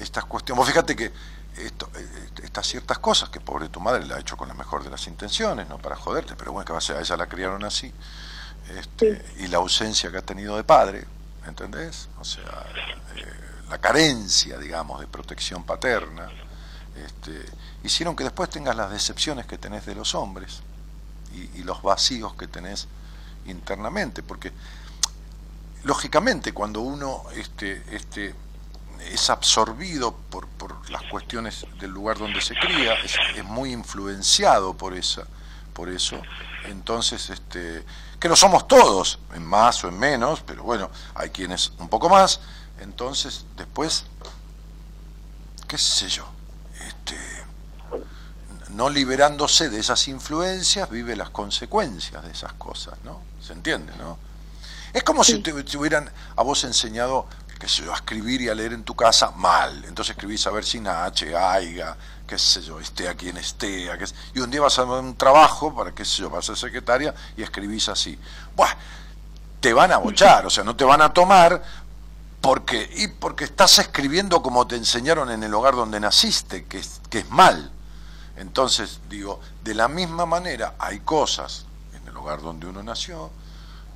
estas 0.00 0.24
cuestiones, 0.24 0.58
vos 0.58 0.68
fíjate 0.68 0.96
que 0.96 1.12
esto, 1.56 1.88
eh, 1.94 2.28
estas 2.42 2.66
ciertas 2.66 2.98
cosas 2.98 3.28
que 3.28 3.40
pobre 3.40 3.68
tu 3.68 3.80
madre 3.80 4.04
la 4.06 4.16
ha 4.16 4.20
hecho 4.20 4.36
con 4.36 4.48
la 4.48 4.54
mejor 4.54 4.82
de 4.82 4.90
las 4.90 5.06
intenciones, 5.06 5.68
no 5.68 5.78
para 5.78 5.96
joderte, 5.96 6.34
pero 6.36 6.52
bueno, 6.52 6.64
que 6.64 6.72
va 6.72 6.78
a 6.78 6.82
ser, 6.82 6.96
a 6.96 7.00
ella 7.00 7.16
la 7.16 7.26
criaron 7.26 7.64
así, 7.64 7.92
este, 8.76 9.24
y 9.38 9.46
la 9.48 9.58
ausencia 9.58 10.10
que 10.10 10.18
ha 10.18 10.22
tenido 10.22 10.56
de 10.56 10.64
padre, 10.64 11.06
¿entendés? 11.46 12.08
O 12.18 12.24
sea, 12.24 12.66
eh, 13.16 13.24
la 13.68 13.78
carencia, 13.78 14.58
digamos, 14.58 15.00
de 15.00 15.06
protección 15.06 15.64
paterna, 15.64 16.28
este, 16.96 17.44
hicieron 17.82 18.16
que 18.16 18.24
después 18.24 18.50
tengas 18.50 18.76
las 18.76 18.90
decepciones 18.90 19.46
que 19.46 19.58
tenés 19.58 19.84
de 19.86 19.94
los 19.94 20.14
hombres 20.14 20.60
y, 21.34 21.60
y 21.60 21.62
los 21.62 21.82
vacíos 21.82 22.34
que 22.34 22.46
tenés 22.46 22.88
internamente, 23.46 24.22
porque 24.22 24.52
lógicamente 25.84 26.52
cuando 26.52 26.80
uno 26.80 27.24
este, 27.34 27.82
este, 27.90 28.34
es 29.00 29.30
absorbido 29.30 30.12
por, 30.30 30.46
por 30.48 30.90
las 30.90 31.02
cuestiones 31.04 31.66
del 31.78 31.90
lugar 31.90 32.18
donde 32.18 32.40
se 32.40 32.54
cría, 32.54 32.94
es, 32.94 33.16
es 33.36 33.44
muy 33.44 33.72
influenciado 33.72 34.74
por 34.74 34.94
esa, 34.94 35.24
por 35.72 35.88
eso, 35.88 36.20
entonces 36.64 37.30
este, 37.30 37.84
que 38.18 38.28
lo 38.28 38.36
somos 38.36 38.66
todos, 38.66 39.18
en 39.34 39.44
más 39.44 39.84
o 39.84 39.88
en 39.88 39.98
menos, 39.98 40.42
pero 40.46 40.62
bueno, 40.62 40.90
hay 41.14 41.30
quienes 41.30 41.72
un 41.78 41.88
poco 41.88 42.08
más, 42.08 42.40
entonces 42.80 43.44
después, 43.56 44.04
qué 45.68 45.78
sé 45.78 46.08
yo, 46.08 46.26
este, 46.86 47.16
no 48.70 48.88
liberándose 48.88 49.68
de 49.68 49.78
esas 49.78 50.08
influencias, 50.08 50.88
vive 50.90 51.16
las 51.16 51.30
consecuencias 51.30 52.24
de 52.24 52.30
esas 52.30 52.52
cosas, 52.54 52.94
¿no? 53.04 53.20
¿Se 53.40 53.52
entiende, 53.52 53.92
no? 53.98 54.18
Es 54.92 55.02
como 55.02 55.24
si 55.24 55.40
te, 55.40 55.52
te 55.64 55.76
hubieran 55.76 56.10
a 56.36 56.42
vos 56.42 56.62
enseñado, 56.64 57.26
qué 57.66 57.82
yo, 57.82 57.92
a 57.92 57.96
escribir 57.96 58.42
y 58.42 58.48
a 58.48 58.54
leer 58.54 58.72
en 58.74 58.84
tu 58.84 58.94
casa 58.94 59.30
mal. 59.30 59.84
Entonces 59.86 60.10
escribís 60.10 60.46
a 60.46 60.50
ver 60.50 60.64
sin 60.64 60.86
H, 60.86 61.34
aiga, 61.36 61.96
qué 62.26 62.38
sé 62.38 62.62
yo, 62.62 62.78
esté 62.78 63.08
a 63.08 63.14
quien 63.14 63.36
esté, 63.38 63.90
a 63.90 63.96
sé- 64.06 64.14
y 64.34 64.40
un 64.40 64.50
día 64.50 64.60
vas 64.60 64.78
a 64.78 64.84
un 64.84 65.16
trabajo 65.16 65.74
para, 65.74 65.92
qué 65.92 66.04
sé 66.04 66.22
yo, 66.22 66.30
vas 66.30 66.44
a 66.44 66.46
ser 66.48 66.56
secretaria 66.68 67.14
y 67.36 67.42
escribís 67.42 67.88
así. 67.88 68.18
Buah, 68.54 68.74
te 69.60 69.72
van 69.72 69.92
a 69.92 69.96
bochar, 69.96 70.44
o 70.44 70.50
sea, 70.50 70.62
no 70.62 70.76
te 70.76 70.84
van 70.84 71.00
a 71.00 71.12
tomar 71.12 71.62
porque, 72.42 72.90
y 72.96 73.08
porque 73.08 73.44
estás 73.44 73.78
escribiendo 73.78 74.42
como 74.42 74.66
te 74.66 74.76
enseñaron 74.76 75.30
en 75.30 75.42
el 75.42 75.54
hogar 75.54 75.74
donde 75.74 75.98
naciste, 76.00 76.66
que 76.66 76.78
es, 76.78 77.00
que 77.08 77.20
es 77.20 77.30
mal. 77.30 77.70
Entonces, 78.36 79.00
digo, 79.08 79.40
de 79.62 79.74
la 79.74 79.88
misma 79.88 80.26
manera 80.26 80.74
hay 80.78 81.00
cosas 81.00 81.64
en 81.94 82.06
el 82.06 82.14
hogar 82.14 82.42
donde 82.42 82.66
uno 82.66 82.82
nació 82.82 83.30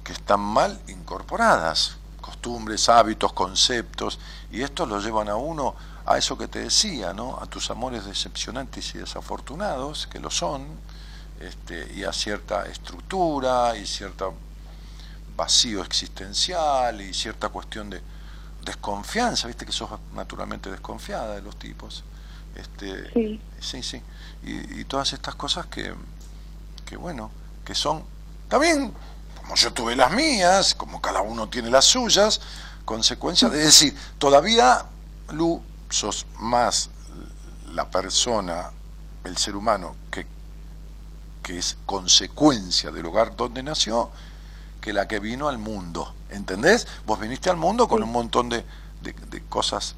que 0.05 0.15
están 0.15 0.41
mal 0.41 0.81
incorporadas, 0.89 1.98
costumbres, 2.29 2.89
hábitos, 2.91 3.33
conceptos, 3.33 4.19
y 4.53 4.61
estos 4.61 4.87
lo 4.87 5.01
llevan 5.01 5.29
a 5.31 5.37
uno 5.37 5.75
a 6.05 6.19
eso 6.19 6.37
que 6.37 6.47
te 6.47 6.61
decía, 6.61 7.15
¿no? 7.15 7.39
A 7.41 7.47
tus 7.47 7.71
amores 7.71 8.05
decepcionantes 8.05 8.95
y 8.95 8.99
desafortunados, 8.99 10.07
que 10.07 10.21
lo 10.21 10.31
son, 10.31 10.67
este, 11.41 11.91
y 11.95 12.05
a 12.05 12.13
cierta 12.13 12.67
estructura 12.67 13.77
y 13.77 13.87
cierto 13.87 14.35
vacío 15.37 15.83
existencial 15.83 17.01
y 17.01 17.15
cierta 17.15 17.49
cuestión 17.49 17.89
de 17.89 18.03
desconfianza, 18.63 19.47
viste 19.47 19.65
que 19.65 19.73
sos 19.73 19.89
naturalmente 20.15 20.71
desconfiada 20.71 21.35
de 21.35 21.43
los 21.43 21.57
tipos. 21.59 22.05
Este, 22.55 23.11
Sí. 23.13 23.41
sí, 23.61 23.83
sí. 23.83 24.03
Y, 24.43 24.81
y 24.81 24.85
todas 24.85 25.13
estas 25.15 25.35
cosas 25.35 25.67
que, 25.67 25.95
que, 26.85 26.97
bueno, 26.97 27.31
que 27.65 27.75
son 27.75 28.03
también, 28.49 28.93
como 29.49 29.57
yo 29.57 29.73
tuve 29.73 29.97
las 29.97 30.13
mías, 30.13 30.75
como 30.75 31.01
cada 31.01 31.23
uno 31.23 31.49
tiene 31.49 31.71
las 31.71 31.87
suyas, 31.87 32.39
consecuencias 32.85 33.51
de 33.51 33.61
decir, 33.61 33.97
todavía, 34.19 34.85
Lu, 35.31 35.63
sos 35.89 36.27
más 36.39 36.91
la 37.73 37.89
persona, 37.89 38.71
el 39.25 39.39
ser 39.39 39.57
humano, 39.57 39.97
que, 40.11 40.27
que 41.43 41.57
es 41.57 41.79
consecuencia 41.87 42.91
del 42.91 43.07
hogar 43.07 43.37
donde 43.37 43.63
nació, 43.63 44.11
que 44.83 44.93
la 44.93 45.09
que 45.09 45.19
vino 45.19 45.49
al 45.49 45.57
mundo. 45.57 46.15
¿Entendés? 46.29 46.87
Vos 47.07 47.19
viniste 47.19 47.49
al 47.49 47.57
mundo 47.57 47.89
con 47.89 48.03
un 48.03 48.13
montón 48.13 48.51
de, 48.51 48.67
de, 49.01 49.15
de 49.31 49.43
cosas 49.45 49.95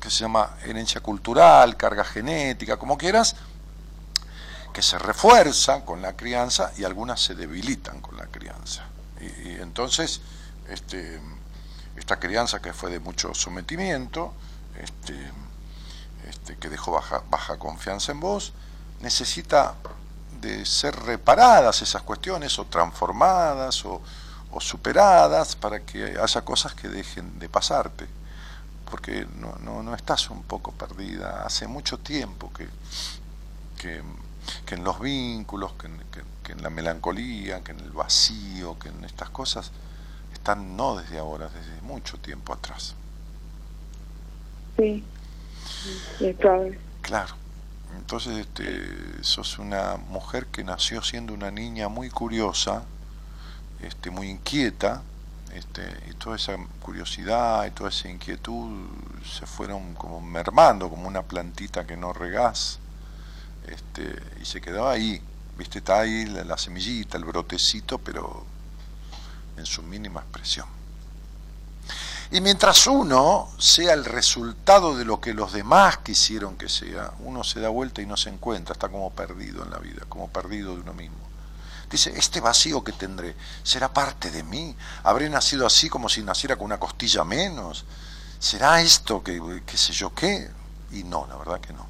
que 0.00 0.08
se 0.08 0.20
llama 0.20 0.56
herencia 0.64 1.02
cultural, 1.02 1.76
carga 1.76 2.02
genética, 2.04 2.78
como 2.78 2.96
quieras, 2.96 3.36
que 4.72 4.82
se 4.82 4.98
refuerza 4.98 5.84
con 5.84 6.02
la 6.02 6.16
crianza 6.16 6.72
y 6.76 6.84
algunas 6.84 7.20
se 7.20 7.34
debilitan 7.34 8.00
con 8.00 8.16
la 8.16 8.26
crianza. 8.26 8.84
Y, 9.20 9.50
entonces, 9.60 10.20
este, 10.68 11.20
esta 11.96 12.18
crianza 12.18 12.60
que 12.60 12.72
fue 12.72 12.90
de 12.90 13.00
mucho 13.00 13.34
sometimiento, 13.34 14.32
este, 14.78 15.14
este, 16.28 16.56
que 16.56 16.68
dejó 16.68 16.92
baja, 16.92 17.22
baja 17.30 17.58
confianza 17.58 18.12
en 18.12 18.20
vos, 18.20 18.52
necesita 19.00 19.74
de 20.40 20.64
ser 20.64 20.96
reparadas 20.96 21.82
esas 21.82 22.02
cuestiones 22.02 22.58
o 22.58 22.66
transformadas 22.66 23.84
o, 23.84 24.02
superadas 24.58 25.54
para 25.54 25.80
que 25.80 26.18
haya 26.20 26.40
cosas 26.42 26.74
que 26.74 26.88
dejen 26.88 27.38
de 27.38 27.48
pasarte 27.48 28.08
porque 28.90 29.24
no, 29.36 29.56
no, 29.82 29.94
estás 29.94 30.28
un 30.30 30.42
poco 30.42 30.72
perdida. 30.72 31.44
Hace 31.46 31.68
mucho 31.68 31.98
tiempo 31.98 32.50
que, 32.52 34.02
que 34.66 34.74
en 34.74 34.84
los 34.84 35.00
vínculos, 35.00 35.72
que, 35.74 35.88
que, 36.10 36.22
que, 36.42 36.52
en 36.52 36.62
la 36.62 36.70
melancolía, 36.70 37.62
que 37.62 37.72
en 37.72 37.80
el 37.80 37.90
vacío, 37.90 38.78
que 38.78 38.88
en 38.88 39.04
estas 39.04 39.30
cosas, 39.30 39.72
están 40.32 40.76
no 40.76 40.96
desde 40.96 41.18
ahora, 41.18 41.48
desde 41.48 41.80
mucho 41.82 42.18
tiempo 42.18 42.52
atrás. 42.52 42.94
Sí, 44.76 45.04
es 46.20 46.36
probable. 46.36 46.78
Claro. 47.02 47.34
Entonces, 47.96 48.38
este, 48.38 49.22
sos 49.22 49.58
una 49.58 49.96
mujer 49.96 50.46
que 50.46 50.64
nació 50.64 51.02
siendo 51.02 51.34
una 51.34 51.50
niña 51.50 51.88
muy 51.88 52.08
curiosa, 52.08 52.84
este, 53.82 54.10
muy 54.10 54.28
inquieta, 54.28 55.02
este, 55.54 55.82
y 56.08 56.14
toda 56.14 56.36
esa 56.36 56.56
curiosidad 56.80 57.66
y 57.66 57.70
toda 57.70 57.90
esa 57.90 58.08
inquietud 58.08 58.86
se 59.24 59.46
fueron 59.46 59.94
como 59.94 60.20
mermando, 60.20 60.88
como 60.88 61.08
una 61.08 61.22
plantita 61.22 61.86
que 61.86 61.96
no 61.96 62.12
regás, 62.12 62.79
este, 63.70 64.16
y 64.40 64.44
se 64.44 64.60
quedó 64.60 64.88
ahí, 64.88 65.20
viste, 65.56 65.78
está 65.78 66.00
ahí 66.00 66.26
la, 66.26 66.44
la 66.44 66.58
semillita, 66.58 67.16
el 67.16 67.24
brotecito, 67.24 67.98
pero 67.98 68.44
en 69.56 69.66
su 69.66 69.82
mínima 69.82 70.20
expresión. 70.20 70.66
Y 72.32 72.40
mientras 72.40 72.86
uno 72.86 73.48
sea 73.58 73.92
el 73.92 74.04
resultado 74.04 74.96
de 74.96 75.04
lo 75.04 75.20
que 75.20 75.34
los 75.34 75.52
demás 75.52 75.98
quisieron 75.98 76.56
que 76.56 76.68
sea, 76.68 77.12
uno 77.20 77.42
se 77.42 77.58
da 77.58 77.68
vuelta 77.70 78.02
y 78.02 78.06
no 78.06 78.16
se 78.16 78.30
encuentra, 78.30 78.74
está 78.74 78.88
como 78.88 79.10
perdido 79.10 79.64
en 79.64 79.70
la 79.70 79.78
vida, 79.78 80.02
como 80.08 80.28
perdido 80.28 80.74
de 80.74 80.82
uno 80.82 80.94
mismo. 80.94 81.18
Dice, 81.90 82.12
este 82.16 82.40
vacío 82.40 82.84
que 82.84 82.92
tendré, 82.92 83.34
¿será 83.64 83.92
parte 83.92 84.30
de 84.30 84.44
mí? 84.44 84.76
¿Habré 85.02 85.28
nacido 85.28 85.66
así 85.66 85.88
como 85.88 86.08
si 86.08 86.22
naciera 86.22 86.54
con 86.54 86.66
una 86.66 86.78
costilla 86.78 87.24
menos? 87.24 87.84
¿Será 88.38 88.80
esto 88.80 89.24
que, 89.24 89.62
qué 89.66 89.76
sé 89.76 89.92
yo 89.92 90.14
qué? 90.14 90.48
Y 90.92 91.02
no, 91.02 91.26
la 91.28 91.34
verdad 91.34 91.60
que 91.60 91.72
no. 91.72 91.84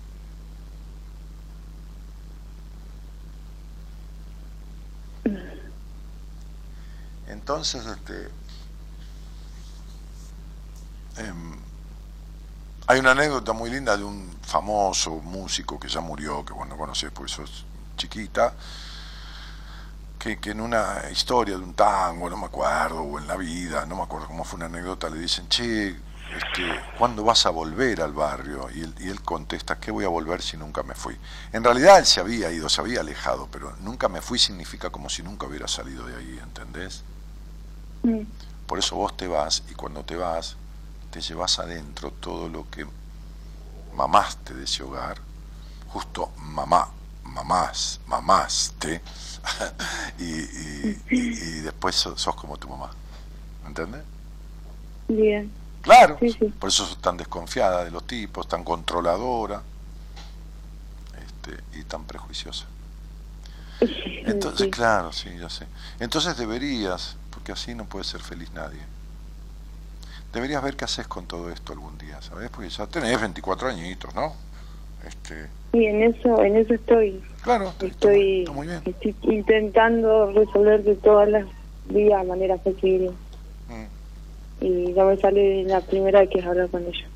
Entonces, 7.31 7.87
este, 7.87 8.29
eh, 11.19 11.33
hay 12.87 12.99
una 12.99 13.13
anécdota 13.13 13.53
muy 13.53 13.71
linda 13.71 13.97
de 13.97 14.03
un 14.03 14.37
famoso 14.43 15.13
músico 15.17 15.79
que 15.79 15.89
ya 15.89 16.01
murió, 16.01 16.45
que 16.45 16.53
bueno, 16.53 16.77
conoces 16.77 17.11
porque 17.13 17.33
sos 17.33 17.65
chiquita, 17.97 18.53
que, 20.19 20.41
que, 20.41 20.51
en 20.51 20.61
una 20.61 21.03
historia 21.11 21.57
de 21.57 21.63
un 21.63 21.75
tango, 21.75 22.29
no 22.29 22.37
me 22.37 22.47
acuerdo, 22.47 23.03
o 23.03 23.19
en 23.19 23.29
la 23.29 23.37
vida, 23.37 23.87
no 23.87 23.97
me 23.97 24.03
acuerdo 24.03 24.27
cómo 24.27 24.43
fue 24.43 24.57
una 24.57 24.67
anécdota, 24.67 25.09
le 25.09 25.19
dicen, 25.19 25.49
che, 25.49 25.89
este, 25.89 26.81
¿cuándo 26.99 27.23
vas 27.23 27.47
a 27.47 27.51
volver 27.51 28.03
al 28.03 28.13
barrio? 28.13 28.69
Y 28.75 28.81
él, 28.81 28.95
y 28.99 29.09
él 29.09 29.23
contesta, 29.23 29.79
¿qué 29.79 29.91
voy 29.93 30.05
a 30.05 30.09
volver 30.09 30.43
si 30.43 30.57
nunca 30.57 30.83
me 30.83 30.95
fui? 30.95 31.17
En 31.53 31.63
realidad 31.63 31.99
él 31.99 32.07
se 32.07 32.21
había 32.21 32.51
ido, 32.51 32.69
se 32.69 32.81
había 32.81 33.01
alejado, 33.01 33.49
pero 33.53 33.75
nunca 33.81 34.09
me 34.09 34.21
fui 34.21 34.39
significa 34.39 34.91
como 34.91 35.09
si 35.09 35.23
nunca 35.23 35.47
hubiera 35.47 35.69
salido 35.69 36.07
de 36.07 36.17
ahí, 36.17 36.41
¿entendés? 36.43 37.05
Mm. 38.03 38.23
Por 38.67 38.79
eso 38.79 38.97
vos 38.97 39.17
te 39.17 39.27
vas 39.27 39.63
y 39.71 39.75
cuando 39.75 40.05
te 40.05 40.17
vas 40.17 40.57
te 41.11 41.21
llevas 41.21 41.59
adentro 41.59 42.13
todo 42.13 42.49
lo 42.49 42.71
que 42.71 42.87
mamaste 43.95 44.55
de 44.55 44.65
ese 44.65 44.83
hogar, 44.85 45.19
justo 45.89 46.31
mamá, 46.39 46.89
mamás, 47.25 48.01
mamaste, 48.07 49.03
y, 50.19 50.25
y, 50.25 51.03
y, 51.11 51.19
y, 51.19 51.61
después 51.61 51.97
sos, 51.97 52.21
sos, 52.21 52.35
como 52.37 52.57
tu 52.57 52.69
mamá. 52.69 52.91
¿Entendés? 53.67 54.03
Bien. 55.09 55.51
Claro, 55.83 56.19
sí, 56.21 56.31
sí. 56.31 56.47
por 56.59 56.69
eso 56.69 56.85
sos 56.85 57.01
tan 57.01 57.17
desconfiada 57.17 57.85
de 57.85 57.91
los 57.91 58.07
tipos, 58.07 58.47
tan 58.47 58.63
controladora 58.65 59.63
este, 61.19 61.79
y 61.79 61.85
tan 61.85 62.05
prejuiciosa. 62.05 62.67
Entonces, 63.81 64.67
sí. 64.67 64.71
claro, 64.71 65.13
sí, 65.13 65.31
ya 65.39 65.49
sé. 65.49 65.67
Entonces 65.99 66.37
deberías, 66.37 67.17
porque 67.51 67.61
así 67.61 67.75
no 67.75 67.85
puede 67.85 68.05
ser 68.05 68.21
feliz 68.21 68.53
nadie. 68.53 68.79
Deberías 70.33 70.63
ver 70.63 70.77
qué 70.77 70.85
haces 70.85 71.09
con 71.09 71.27
todo 71.27 71.51
esto 71.51 71.73
algún 71.73 71.99
día, 71.99 72.23
¿sabes? 72.23 72.49
Porque 72.49 72.69
ya 72.69 72.87
tenés 72.87 73.21
24 73.21 73.69
añitos, 73.69 74.15
¿no? 74.15 74.35
Este... 75.05 75.49
Sí, 75.73 75.85
en 75.85 76.03
eso, 76.05 76.45
en 76.45 76.57
eso 76.57 76.75
estoy. 76.75 77.21
Claro, 77.43 77.71
estoy, 77.81 77.89
está 77.91 78.53
muy, 78.53 78.69
está 78.69 78.83
muy 78.83 78.95
estoy 78.95 79.17
intentando 79.23 80.31
resolver 80.33 80.85
de 80.85 80.95
todas 80.95 81.29
las 81.29 81.45
vías 81.87 82.25
manera 82.25 82.57
posible. 82.57 83.11
Mm. 83.69 84.65
Y 84.65 84.93
no 84.93 85.07
me 85.07 85.17
sale 85.17 85.65
la 85.65 85.81
primera 85.81 86.25
que 86.29 86.39
es 86.39 86.47
hablar 86.47 86.69
con 86.69 86.87
ella. 86.87 87.09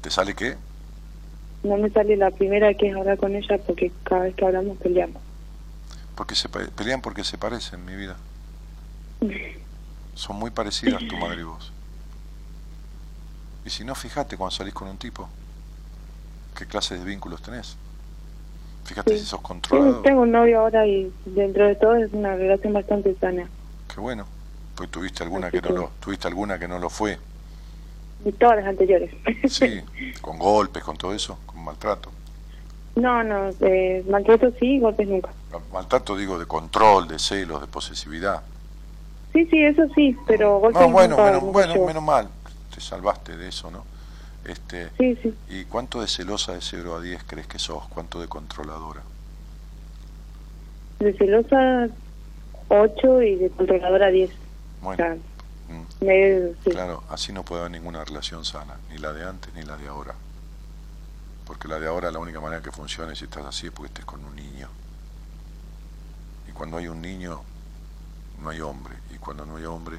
¿Te 0.00 0.10
sale 0.10 0.34
qué? 0.34 0.56
No 1.62 1.76
me 1.76 1.90
sale 1.90 2.16
la 2.16 2.30
primera 2.30 2.72
que 2.72 2.88
es 2.88 2.96
hablar 2.96 3.18
con 3.18 3.36
ella 3.36 3.58
porque 3.66 3.92
cada 4.04 4.22
vez 4.22 4.34
que 4.34 4.46
hablamos 4.46 4.78
peleamos. 4.78 5.20
Porque 6.14 6.34
se 6.36 6.48
pelean 6.48 7.02
porque 7.02 7.22
se 7.22 7.36
parecen, 7.36 7.84
mi 7.84 7.96
vida. 7.96 8.16
Son 10.14 10.36
muy 10.36 10.50
parecidas 10.50 11.02
tu 11.08 11.16
madre 11.16 11.40
y 11.40 11.44
vos. 11.44 11.72
Y 13.64 13.70
si 13.70 13.84
no, 13.84 13.94
fíjate 13.94 14.36
cuando 14.36 14.50
salís 14.50 14.74
con 14.74 14.88
un 14.88 14.98
tipo, 14.98 15.28
qué 16.56 16.66
clase 16.66 16.98
de 16.98 17.04
vínculos 17.04 17.42
tenés. 17.42 17.76
Fíjate 18.84 19.12
sí. 19.12 19.20
si 19.20 19.26
sos 19.26 19.40
controlado. 19.40 19.98
Sí, 19.98 20.02
tengo 20.02 20.22
un 20.22 20.32
novio 20.32 20.60
ahora 20.60 20.86
y 20.86 21.12
dentro 21.24 21.66
de 21.66 21.76
todo 21.76 21.94
es 21.96 22.12
una 22.12 22.34
relación 22.34 22.72
bastante 22.72 23.14
sana. 23.16 23.48
Qué 23.92 24.00
bueno. 24.00 24.26
Pues 24.74 24.90
tuviste 24.90 25.22
alguna 25.22 25.50
que 25.50 25.60
no 25.60 25.70
lo, 25.70 25.90
tuviste 26.00 26.26
alguna 26.28 26.58
que 26.58 26.66
no 26.66 26.78
lo 26.78 26.88
fue. 26.90 27.18
De 28.24 28.32
todas 28.32 28.56
las 28.56 28.66
anteriores. 28.66 29.14
Sí, 29.48 29.80
con 30.20 30.38
golpes, 30.38 30.82
con 30.82 30.96
todo 30.96 31.14
eso, 31.14 31.38
con 31.46 31.62
maltrato. 31.62 32.10
No, 32.94 33.22
no, 33.22 33.50
eh, 33.60 34.04
maltrato 34.08 34.52
sí, 34.58 34.78
golpes 34.78 35.08
nunca. 35.08 35.30
Maltrato 35.72 36.16
digo 36.16 36.38
de 36.38 36.46
control, 36.46 37.08
de 37.08 37.18
celos, 37.18 37.60
de 37.60 37.66
posesividad. 37.66 38.42
Sí, 39.32 39.46
sí, 39.46 39.64
eso 39.64 39.82
sí, 39.94 40.16
pero 40.26 40.58
golpes 40.58 40.82
no, 40.82 40.90
bueno, 40.90 41.16
menos, 41.16 41.42
bueno, 41.42 41.86
menos 41.86 42.02
mal, 42.02 42.28
te 42.74 42.80
salvaste 42.80 43.36
de 43.36 43.48
eso, 43.48 43.70
¿no? 43.70 43.84
Este, 44.44 44.90
sí, 44.98 45.16
sí. 45.22 45.34
¿Y 45.48 45.64
cuánto 45.64 46.00
de 46.00 46.08
celosa 46.08 46.52
de 46.52 46.60
0 46.60 46.96
a 46.96 47.00
10 47.00 47.24
crees 47.24 47.46
que 47.46 47.58
sos? 47.58 47.86
¿Cuánto 47.88 48.20
de 48.20 48.28
controladora? 48.28 49.02
De 50.98 51.12
celosa 51.14 51.88
8 52.68 53.22
y 53.22 53.36
de 53.36 53.50
controladora 53.50 54.08
10. 54.08 54.30
Bueno, 54.82 54.92
o 54.92 55.06
sea, 55.06 55.14
mm, 55.68 56.54
sí. 56.64 56.70
claro, 56.70 57.04
así 57.08 57.32
no 57.32 57.44
puede 57.44 57.62
haber 57.62 57.72
ninguna 57.72 58.04
relación 58.04 58.44
sana, 58.44 58.76
ni 58.90 58.98
la 58.98 59.12
de 59.12 59.24
antes 59.24 59.54
ni 59.54 59.62
la 59.62 59.76
de 59.76 59.88
ahora. 59.88 60.14
Porque 61.46 61.68
la 61.68 61.78
de 61.78 61.86
ahora 61.86 62.10
la 62.10 62.18
única 62.18 62.40
manera 62.40 62.62
que 62.62 62.72
funcione 62.72 63.14
si 63.14 63.24
estás 63.24 63.46
así 63.46 63.66
es 63.66 63.72
porque 63.72 63.88
estés 63.88 64.04
con 64.04 64.24
un 64.24 64.34
niño. 64.34 64.68
Y 66.48 66.52
cuando 66.52 66.76
hay 66.78 66.88
un 66.88 67.00
niño, 67.00 67.42
no 68.42 68.50
hay 68.50 68.60
hombre. 68.60 68.96
Cuando 69.22 69.46
no 69.46 69.56
hay 69.56 69.64
hombre, 69.64 69.98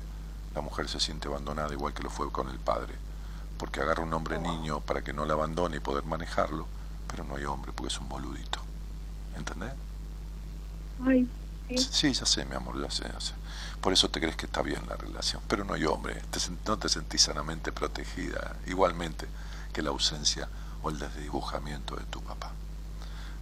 la 0.54 0.62
mujer 0.62 0.90
se 0.90 1.00
siente 1.00 1.28
abandonada 1.28 1.74
igual 1.74 1.94
que 1.94 2.04
lo 2.04 2.10
fue 2.10 2.32
con 2.32 2.50
el 2.50 2.60
padre. 2.60 2.94
Porque 3.58 3.80
agarra 3.80 4.04
un 4.04 4.14
hombre 4.14 4.38
niño 4.38 4.82
para 4.82 5.02
que 5.02 5.14
no 5.14 5.26
la 5.26 5.34
abandone 5.34 5.78
y 5.78 5.80
poder 5.80 6.04
manejarlo, 6.04 6.68
pero 7.08 7.24
no 7.24 7.36
hay 7.36 7.46
hombre 7.46 7.72
porque 7.74 7.94
es 7.94 8.00
un 8.00 8.10
boludito. 8.10 8.60
¿Entendés? 9.38 9.72
Ay, 11.06 11.28
sí. 11.70 11.78
Sí, 11.78 12.14
ya 12.14 12.26
sé, 12.26 12.46
mi 12.46 12.56
amor, 12.56 12.82
ya 12.82 12.92
sé, 12.92 13.04
ya 13.12 13.20
sé. 13.22 13.34
Por 13.80 13.94
eso 13.94 14.10
te 14.10 14.20
crees 14.20 14.36
que 14.36 14.46
está 14.46 14.62
bien 14.62 14.82
la 14.88 14.96
relación. 14.96 15.42
Pero 15.48 15.64
no 15.64 15.74
hay 15.74 15.86
hombre, 15.86 16.22
te, 16.30 16.40
no 16.66 16.78
te 16.78 16.90
sentís 16.90 17.22
sanamente 17.22 17.72
protegida, 17.72 18.58
igualmente 18.68 19.28
que 19.72 19.82
la 19.82 19.90
ausencia 19.90 20.50
o 20.82 20.90
el 20.90 21.00
desdibujamiento 21.00 21.96
de 21.96 22.04
tu 22.06 22.22
papá. 22.22 22.52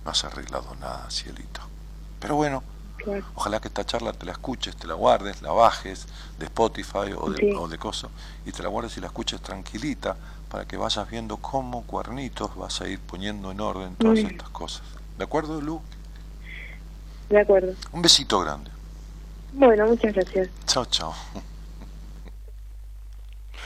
No 0.06 0.12
has 0.12 0.24
arreglado 0.24 0.76
nada, 0.80 1.10
cielito. 1.10 1.62
Pero 2.20 2.36
bueno, 2.36 2.64
claro. 3.04 3.26
ojalá 3.36 3.60
que 3.60 3.68
esta 3.68 3.86
charla 3.86 4.14
te 4.14 4.26
la 4.26 4.34
escuches, 4.34 4.76
te 4.76 4.88
la 4.88 4.94
guardes, 4.94 5.42
la 5.42 5.52
bajes 5.52 6.08
de 6.40 6.46
Spotify 6.46 7.14
o 7.18 7.30
de, 7.30 7.38
sí. 7.38 7.52
o 7.58 7.68
de 7.68 7.78
coso, 7.78 8.10
y 8.46 8.52
te 8.52 8.64
la 8.64 8.70
guardes 8.70 8.98
y 8.98 9.02
la 9.02 9.08
escuches 9.08 9.42
tranquilita 9.42 10.16
para 10.50 10.66
que 10.66 10.78
vayas 10.78 11.10
viendo 11.10 11.38
cómo 11.38 11.84
cuernitos 11.84 12.56
vas 12.56 12.82
a 12.82 12.88
ir 12.88 13.00
poniendo 13.00 13.52
en 13.52 13.62
orden 13.62 13.96
todas 13.96 14.20
estas 14.20 14.50
cosas. 14.50 14.84
¿De 15.18 15.24
acuerdo, 15.24 15.62
Lu? 15.62 15.82
De 17.30 17.40
acuerdo. 17.40 17.74
Un 17.94 18.02
besito 18.02 18.40
grande. 18.42 18.70
Bueno, 19.54 19.88
muchas 19.88 20.14
gracias. 20.14 20.50
Chao, 20.66 20.86
chao. 20.86 21.14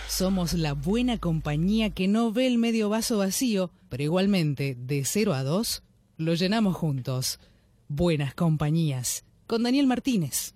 Somos 0.07 0.53
la 0.53 0.73
buena 0.73 1.17
compañía 1.17 1.89
que 1.89 2.07
no 2.07 2.31
ve 2.31 2.47
el 2.47 2.57
medio 2.57 2.87
vaso 2.87 3.17
vacío, 3.17 3.71
pero 3.89 4.03
igualmente, 4.03 4.75
de 4.77 5.03
0 5.03 5.33
a 5.33 5.43
2, 5.43 5.83
lo 6.17 6.33
llenamos 6.35 6.77
juntos. 6.77 7.39
Buenas 7.89 8.33
compañías. 8.33 9.24
Con 9.47 9.61
Daniel 9.61 9.85
Martínez. 9.85 10.55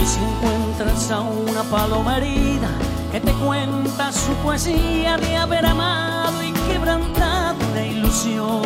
Y 0.00 0.06
si 0.06 0.20
encuentras 0.20 1.10
a 1.10 1.20
una 1.20 1.62
paloma 1.64 2.16
herida 2.18 2.68
que 3.12 3.20
te 3.20 3.32
cuenta 3.32 4.12
su 4.12 4.32
poesía 4.44 5.16
de 5.18 5.36
haber 5.36 5.66
amado 5.66 6.42
y 6.42 6.52
quebrantado 6.52 7.56
una 7.72 7.86
ilusión, 7.86 8.62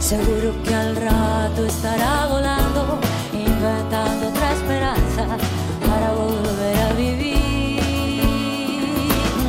Seguro 0.00 0.54
que 0.64 0.74
al 0.74 0.96
rato 0.96 1.66
estará 1.66 2.26
volando, 2.28 2.98
inventando 3.32 4.28
otra 4.28 4.52
esperanza 4.52 5.26
para 5.86 6.12
volver 6.12 6.78
a 6.78 6.92
vivir. 6.94 7.82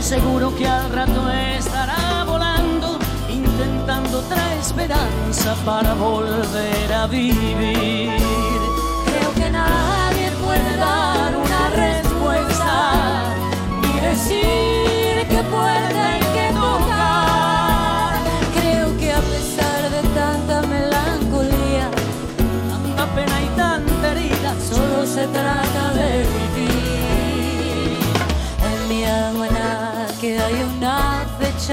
seguro 0.02 0.54
que 0.58 0.68
al 0.68 0.92
rato 0.92 1.30
estará 1.30 2.26
volando, 2.26 3.00
intentando 3.30 4.20
otra 4.20 4.56
esperanza 4.56 5.56
para 5.64 5.94
volver 5.94 6.94
a 6.94 7.08
vivir. 7.08 8.12
Creo 9.06 9.34
que 9.36 9.50
nadie 9.50 10.32
puede 10.44 10.76
dar 10.78 11.09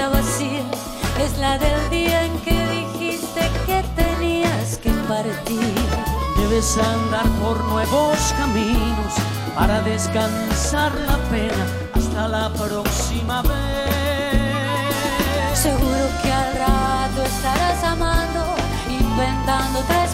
vacía, 0.05 0.63
es 1.19 1.37
la 1.39 1.57
del 1.57 1.89
día 1.89 2.23
en 2.25 2.39
que 2.41 2.67
dijiste 2.69 3.41
que 3.65 3.83
tenías 3.95 4.77
que 4.77 4.91
partir. 5.09 5.73
Debes 6.37 6.77
andar 6.77 7.25
por 7.41 7.63
nuevos 7.65 8.17
caminos 8.37 9.13
para 9.55 9.81
descansar 9.81 10.93
la 10.93 11.17
pena 11.29 11.65
hasta 11.95 12.27
la 12.27 12.49
próxima 12.53 13.41
vez. 13.41 13.89
Seguro 15.53 16.07
que 16.21 16.31
al 16.31 16.53
rato 16.53 17.23
estarás 17.23 17.83
amando, 17.83 18.55
inventando 18.87 19.79
otra 19.79 20.05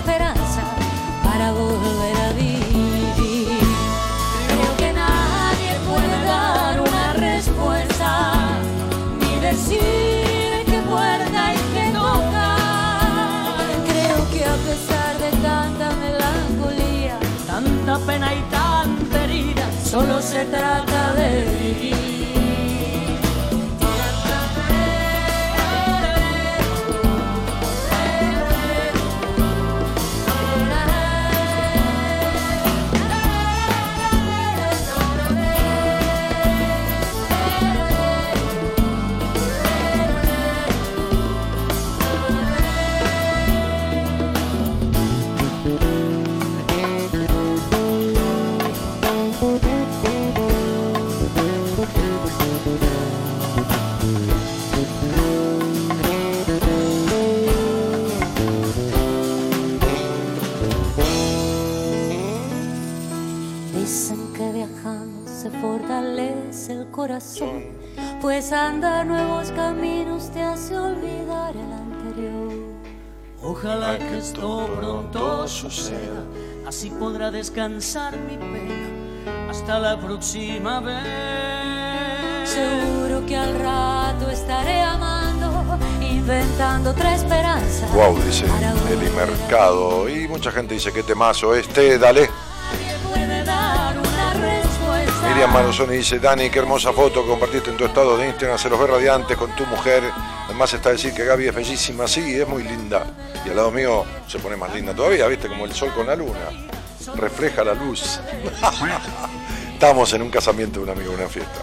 pena 18.06 18.34
y 18.34 18.42
tanta 18.52 19.24
herida, 19.24 19.70
solo 19.84 20.22
se 20.22 20.46
trata 20.46 21.14
de 21.14 21.46
vivir. 21.62 22.13
Corazón, 67.04 67.66
pues 68.22 68.54
andar 68.54 69.06
nuevos 69.06 69.52
caminos 69.52 70.32
te 70.32 70.42
hace 70.42 70.78
olvidar 70.78 71.54
el 71.54 71.74
anterior. 71.74 72.54
Ojalá 73.42 73.98
que 73.98 74.20
esto 74.20 74.70
pronto 74.80 75.46
suceda, 75.46 76.24
así 76.66 76.90
podrá 76.92 77.30
descansar 77.30 78.16
mi 78.16 78.38
pena 78.38 79.50
hasta 79.50 79.80
la 79.80 80.00
próxima 80.00 80.80
vez. 80.80 82.50
Seguro 82.50 83.26
que 83.26 83.36
al 83.36 83.60
rato 83.60 84.30
estaré 84.30 84.82
amando, 84.82 85.78
inventando 86.00 86.92
otra 86.92 87.16
esperanza. 87.16 87.86
Wow, 87.94 88.18
dice 88.22 88.46
Eli. 88.90 89.10
Mercado. 89.10 90.08
Y 90.08 90.30
mucha 90.30 90.54
gente 90.54 90.76
dice 90.76 90.94
que 90.94 91.04
temazo 91.04 91.54
este, 91.54 92.00
dale. 92.00 92.30
Miriam 95.44 95.62
Marozoni 95.62 95.98
dice, 95.98 96.20
Dani, 96.20 96.50
qué 96.50 96.60
hermosa 96.60 96.94
foto 96.94 97.28
compartiste 97.28 97.70
en 97.70 97.76
tu 97.76 97.84
estado 97.84 98.16
de 98.16 98.28
Instagram, 98.28 98.58
se 98.58 98.70
los 98.70 98.80
ve 98.80 98.88
radiantes 98.88 99.36
con 99.36 99.54
tu 99.58 99.66
mujer. 99.66 100.02
Además 100.46 100.74
está 100.74 100.92
decir 100.92 101.14
que 101.14 101.26
Gaby 101.26 101.48
es 101.48 101.54
bellísima, 101.54 102.08
sí, 102.08 102.40
es 102.40 102.48
muy 102.48 102.64
linda. 102.64 103.06
Y 103.46 103.50
al 103.50 103.58
lado 103.58 103.70
mío 103.70 104.06
se 104.26 104.40
pone 104.40 104.56
más 104.56 104.74
linda 104.74 104.96
todavía, 104.96 105.28
viste, 105.28 105.50
como 105.50 105.66
el 105.66 105.74
sol 105.74 105.92
con 105.94 106.08
la 106.08 106.16
luna. 106.16 106.48
Refleja 107.18 107.62
la 107.66 107.74
luz. 107.74 108.22
Estamos 109.74 110.14
en 110.14 110.22
un 110.22 110.30
casamiento 110.30 110.80
de 110.80 110.86
un 110.86 110.98
amigo, 110.98 111.12
una 111.12 111.28
fiesta. 111.28 111.60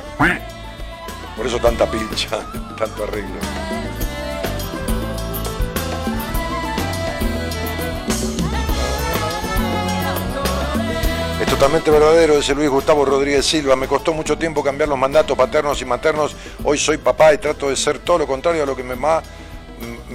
Por 1.34 1.46
eso 1.46 1.58
tanta 1.58 1.90
pincha, 1.90 2.38
tanto 2.78 3.04
arreglo. 3.04 3.79
Totalmente 11.60 11.90
verdadero, 11.90 12.36
dice 12.36 12.54
Luis 12.54 12.70
Gustavo 12.70 13.04
Rodríguez 13.04 13.44
Silva. 13.44 13.76
Me 13.76 13.86
costó 13.86 14.14
mucho 14.14 14.38
tiempo 14.38 14.64
cambiar 14.64 14.88
los 14.88 14.96
mandatos 14.96 15.36
paternos 15.36 15.78
y 15.82 15.84
maternos. 15.84 16.34
Hoy 16.64 16.78
soy 16.78 16.96
papá 16.96 17.34
y 17.34 17.38
trato 17.38 17.68
de 17.68 17.76
ser 17.76 17.98
todo 17.98 18.16
lo 18.16 18.26
contrario 18.26 18.62
a 18.62 18.66
lo 18.66 18.74
que 18.74 18.82
me, 18.82 18.96
ma- 18.96 19.22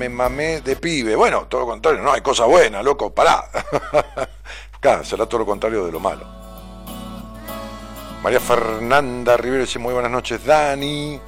mamé 0.09 0.61
de 0.61 0.75
pibe. 0.75 1.15
Bueno, 1.15 1.45
todo 1.47 1.61
lo 1.61 1.67
contrario, 1.67 2.01
no 2.01 2.11
hay 2.11 2.21
cosa 2.21 2.45
buena, 2.45 2.81
loco, 2.81 3.11
pará. 3.13 3.45
Claro, 4.79 5.03
será 5.03 5.25
todo 5.27 5.39
lo 5.39 5.45
contrario 5.45 5.85
de 5.85 5.91
lo 5.91 5.99
malo. 5.99 6.25
María 8.23 8.39
Fernanda 8.39 9.35
Rivero 9.37 9.61
dice 9.65 9.77
muy 9.79 9.93
buenas 9.93 10.11
noches, 10.11 10.43
Dani. 10.43 11.19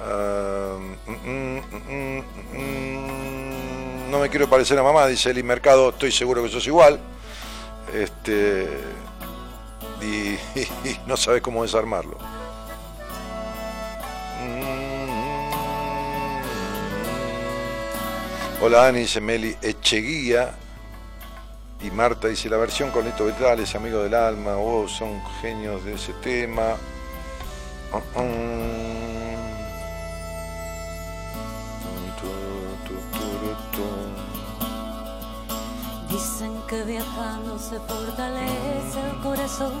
Ah, 0.00 0.76
mm, 1.06 1.58
mm, 1.90 2.18
mm, 2.52 4.10
no 4.10 4.18
me 4.20 4.28
quiero 4.28 4.48
parecer 4.48 4.78
a 4.78 4.82
mamá, 4.84 5.06
dice 5.08 5.30
Eli 5.30 5.42
Mercado, 5.42 5.90
estoy 5.90 6.12
seguro 6.12 6.42
que 6.42 6.48
sos 6.48 6.66
igual. 6.68 7.00
Este, 7.92 8.66
y, 10.04 10.38
no 11.06 11.16
sabes 11.16 11.42
cómo 11.42 11.62
desarmarlo. 11.62 12.16
Hola 18.60 18.78
Dani, 18.84 19.00
dice 19.00 19.20
Meli 19.20 19.56
Echeguía. 19.60 20.54
Y 21.82 21.90
Marta 21.90 22.28
dice, 22.28 22.48
la 22.48 22.56
versión 22.56 22.90
con 22.90 23.04
Lito 23.04 23.26
Vitales, 23.26 23.74
amigo 23.74 24.02
del 24.02 24.14
alma, 24.14 24.56
oh, 24.56 24.88
son 24.88 25.22
genios 25.42 25.84
de 25.84 25.94
ese 25.94 26.14
tema. 26.14 26.76
Uh, 27.92 28.20
um. 28.20 28.93
Se 37.58 37.78
fortalece 37.80 39.00
el 39.10 39.20
corazón, 39.22 39.72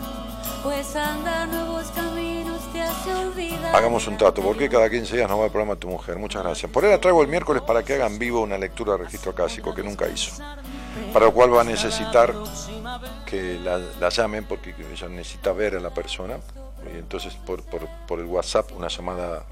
pues 0.62 0.94
andar 0.96 1.48
nuevos 1.48 1.90
caminos 1.90 2.60
te 2.72 2.80
hace 2.80 3.14
olvidar. 3.14 3.74
Hagamos 3.74 4.06
un 4.06 4.16
trato, 4.16 4.42
¿por 4.42 4.56
qué 4.56 4.68
cada 4.68 4.88
15 4.88 5.16
días 5.16 5.28
no 5.28 5.38
va 5.38 5.46
el 5.46 5.50
programa 5.50 5.76
Tu 5.76 5.88
Mujer? 5.88 6.16
Muchas 6.18 6.42
gracias. 6.42 6.70
Por 6.70 6.84
ahí 6.84 6.90
la 6.90 7.00
traigo 7.00 7.22
el 7.22 7.28
miércoles 7.28 7.62
para 7.62 7.82
que 7.82 7.94
hagan 7.94 8.18
vivo 8.18 8.40
una 8.40 8.58
lectura 8.58 8.92
de 8.92 9.04
registro 9.04 9.34
clásico 9.34 9.74
que 9.74 9.82
nunca 9.82 10.08
hizo. 10.08 10.42
Para 11.12 11.26
lo 11.26 11.32
cual 11.32 11.54
va 11.54 11.62
a 11.62 11.64
necesitar 11.64 12.34
que 13.26 13.58
la, 13.58 13.78
la 14.00 14.08
llamen 14.08 14.44
porque 14.44 14.74
ella 14.92 15.08
necesita 15.08 15.52
ver 15.52 15.76
a 15.76 15.80
la 15.80 15.90
persona. 15.90 16.38
Y 16.92 16.98
entonces 16.98 17.34
por, 17.34 18.20
el 18.20 18.26
WhatsApp 18.26 18.72
una 18.76 18.88
llamada. 18.88 19.44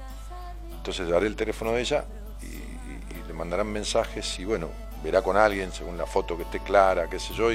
Entonces 0.77 1.07
daré 1.07 1.27
el 1.27 1.35
teléfono 1.35 1.71
de 1.71 1.81
ella 1.81 2.05
y, 2.41 3.27
le 3.27 3.33
mandarán 3.33 3.67
mensajes 3.67 4.37
y 4.39 4.45
bueno, 4.45 4.69
verá 5.03 5.21
con 5.21 5.37
alguien 5.37 5.71
según 5.71 5.97
la 5.97 6.05
foto 6.05 6.35
que 6.35 6.43
esté 6.43 6.59
clara, 6.59 7.09
qué 7.09 7.19
sé 7.19 7.33
yo, 7.33 7.51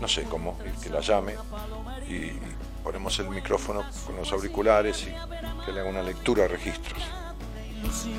no 0.00 0.08
sé 0.08 0.24
cómo, 0.24 0.58
y 0.64 0.80
que 0.82 0.90
la 0.90 1.00
llame. 1.00 1.34
Y, 2.08 2.14
y 2.14 2.40
ponemos 2.82 3.18
el 3.18 3.28
micrófono 3.28 3.84
con 4.06 4.16
los 4.16 4.32
auriculares 4.32 5.02
y 5.02 5.12
que 5.64 5.72
le 5.72 5.80
haga 5.80 5.90
una 5.90 6.02
lectura 6.02 6.42
de 6.42 6.48
registros. 6.48 7.02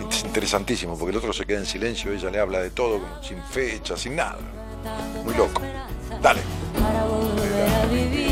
Es 0.09 0.23
interesantísimo, 0.23 0.97
porque 0.97 1.11
el 1.11 1.17
otro 1.17 1.33
se 1.33 1.45
queda 1.45 1.59
en 1.59 1.65
silencio, 1.65 2.11
ella 2.11 2.29
le 2.29 2.39
habla 2.39 2.59
de 2.59 2.71
todo, 2.71 2.99
sin 3.21 3.41
fecha, 3.43 3.95
sin 3.95 4.15
nada. 4.15 4.39
Muy 5.23 5.33
loco. 5.35 5.61
Dale. 6.21 6.41
Para 6.81 7.05
volver 7.05 7.69
a 7.69 7.85
vivir. 7.85 8.31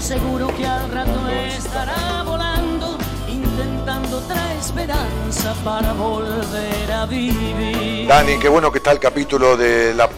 Seguro 0.00 0.54
que 0.56 0.66
al 0.66 0.90
rato 0.90 1.28
estará 1.28 2.22
volando, 2.22 2.96
intentando 3.28 4.18
otra 4.18 4.54
esperanza 4.54 5.54
para 5.64 5.92
volver 5.92 6.92
a 6.92 7.04
vivir. 7.06 8.06
Dani, 8.06 8.38
qué 8.38 8.48
bueno 8.48 8.72
que 8.72 8.78
está 8.78 8.92
el 8.92 9.00
capítulo 9.00 9.56
de 9.56 9.92
la, 9.94 10.08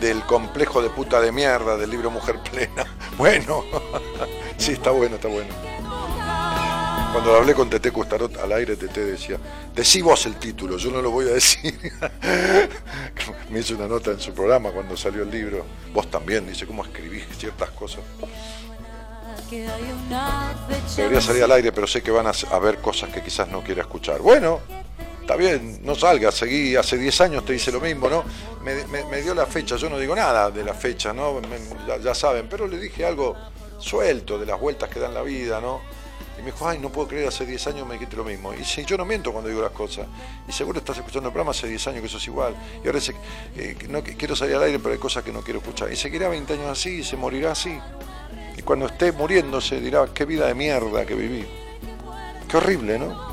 del 0.00 0.22
complejo 0.24 0.82
de 0.82 0.90
puta 0.90 1.20
de 1.20 1.32
mierda 1.32 1.76
del 1.76 1.90
libro 1.90 2.10
Mujer 2.10 2.38
Plena. 2.50 2.86
Bueno, 3.18 3.64
sí, 4.56 4.72
está 4.72 4.92
bueno, 4.92 5.16
está 5.16 5.26
bueno. 5.26 5.52
Cuando 7.12 7.34
hablé 7.34 7.52
con 7.52 7.68
Tete 7.68 7.90
Custarot 7.90 8.36
al 8.36 8.52
aire, 8.52 8.76
Tete 8.76 9.04
decía, 9.04 9.38
decí 9.74 10.02
vos 10.02 10.24
el 10.26 10.36
título, 10.36 10.76
yo 10.76 10.92
no 10.92 11.02
lo 11.02 11.10
voy 11.10 11.26
a 11.26 11.32
decir. 11.32 11.74
Me 13.50 13.58
hizo 13.58 13.74
una 13.74 13.88
nota 13.88 14.12
en 14.12 14.20
su 14.20 14.32
programa 14.32 14.70
cuando 14.70 14.96
salió 14.96 15.22
el 15.24 15.30
libro. 15.30 15.64
Vos 15.92 16.08
también, 16.10 16.46
dice, 16.46 16.64
cómo 16.64 16.84
escribís 16.84 17.24
ciertas 17.36 17.70
cosas. 17.70 18.02
Debería 20.96 21.20
salir 21.20 21.42
al 21.42 21.52
aire, 21.52 21.72
pero 21.72 21.86
sé 21.86 22.02
que 22.02 22.10
van 22.10 22.26
a, 22.26 22.58
ver 22.58 22.78
cosas 22.78 23.10
que 23.10 23.22
quizás 23.22 23.48
no 23.48 23.62
quiera 23.62 23.82
escuchar. 23.82 24.20
Bueno, 24.20 24.60
está 25.28 25.36
bien, 25.36 25.80
no 25.82 25.94
salga, 25.94 26.32
seguí, 26.32 26.74
hace 26.74 26.96
10 26.96 27.20
años 27.20 27.44
te 27.44 27.54
hice 27.54 27.70
lo 27.70 27.82
mismo, 27.82 28.08
¿no? 28.08 28.24
Me, 28.64 29.20
dio 29.20 29.34
la 29.34 29.44
fecha, 29.44 29.76
yo 29.76 29.90
no 29.90 29.98
digo 29.98 30.16
nada 30.16 30.50
de 30.50 30.64
la 30.64 30.72
fecha, 30.72 31.12
¿no? 31.12 31.42
Ya, 32.02 32.14
saben, 32.14 32.48
pero 32.48 32.66
le 32.66 32.78
dije 32.78 33.04
algo 33.04 33.36
suelto 33.78 34.38
de 34.38 34.46
las 34.46 34.58
vueltas 34.58 34.88
que 34.88 34.98
dan 34.98 35.12
la 35.12 35.20
vida, 35.20 35.60
¿no? 35.60 35.82
Y 36.38 36.40
me 36.40 36.52
dijo, 36.52 36.66
ay, 36.66 36.78
no 36.78 36.90
puedo 36.90 37.08
creer, 37.08 37.28
hace 37.28 37.44
10 37.44 37.66
años 37.66 37.86
me 37.86 37.94
dijiste 37.94 38.16
lo 38.16 38.24
mismo. 38.24 38.54
Y 38.54 38.64
si 38.64 38.86
yo 38.86 38.96
no 38.96 39.04
miento 39.04 39.30
cuando 39.30 39.50
digo 39.50 39.60
las 39.60 39.72
cosas. 39.72 40.06
Y 40.48 40.52
seguro 40.52 40.78
estás 40.78 40.96
escuchando 40.96 41.28
el 41.28 41.32
programa 41.34 41.50
hace 41.50 41.68
10 41.68 41.88
años 41.88 42.02
que 42.02 42.08
sos 42.08 42.26
igual. 42.26 42.54
Y 42.82 42.86
ahora 42.86 42.98
dice, 42.98 43.14
eh, 43.54 43.76
no, 43.90 44.02
quiero 44.02 44.34
salir 44.34 44.56
al 44.56 44.62
aire, 44.62 44.78
pero 44.78 44.94
hay 44.94 44.98
cosas 44.98 45.22
que 45.24 45.32
no 45.32 45.42
quiero 45.42 45.58
escuchar. 45.58 45.92
Y 45.92 45.96
seguirá 45.96 46.30
20 46.30 46.54
años 46.54 46.68
así 46.68 47.00
y 47.00 47.04
se 47.04 47.18
morirá 47.18 47.52
así. 47.52 47.78
Y 48.56 48.62
cuando 48.62 48.86
esté 48.86 49.12
muriéndose 49.12 49.78
dirá, 49.78 50.06
qué 50.14 50.24
vida 50.24 50.46
de 50.46 50.54
mierda 50.54 51.04
que 51.04 51.14
viví. 51.14 51.44
Qué 52.48 52.56
horrible, 52.56 52.98
¿no? 52.98 53.27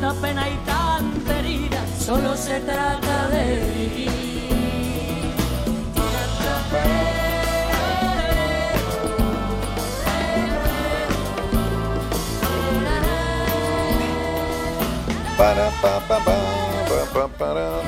Tanta 0.00 0.20
pena 0.20 0.48
y 0.48 0.54
tanta 0.64 1.38
herida, 1.40 1.84
solo 1.98 2.36
se 2.36 2.60
trata 2.60 3.28
de 3.30 3.56
vivir. 3.74 4.08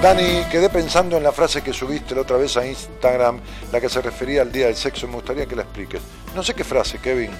Dani, 0.02 0.44
quedé 0.50 0.68
pensando 0.68 1.16
en 1.16 1.22
la 1.22 1.30
frase 1.30 1.62
que 1.62 1.72
subiste 1.72 2.16
la 2.16 2.22
otra 2.22 2.38
vez 2.38 2.56
a 2.56 2.66
Instagram, 2.66 3.38
la 3.70 3.80
que 3.80 3.88
se 3.88 4.02
refería 4.02 4.42
al 4.42 4.50
día 4.50 4.66
del 4.66 4.74
sexo. 4.74 5.06
Me 5.06 5.14
gustaría 5.14 5.46
que 5.46 5.54
la 5.54 5.62
expliques. 5.62 6.02
No 6.34 6.42
sé 6.42 6.54
qué 6.54 6.64
frase, 6.64 6.98
Kevin. 6.98 7.30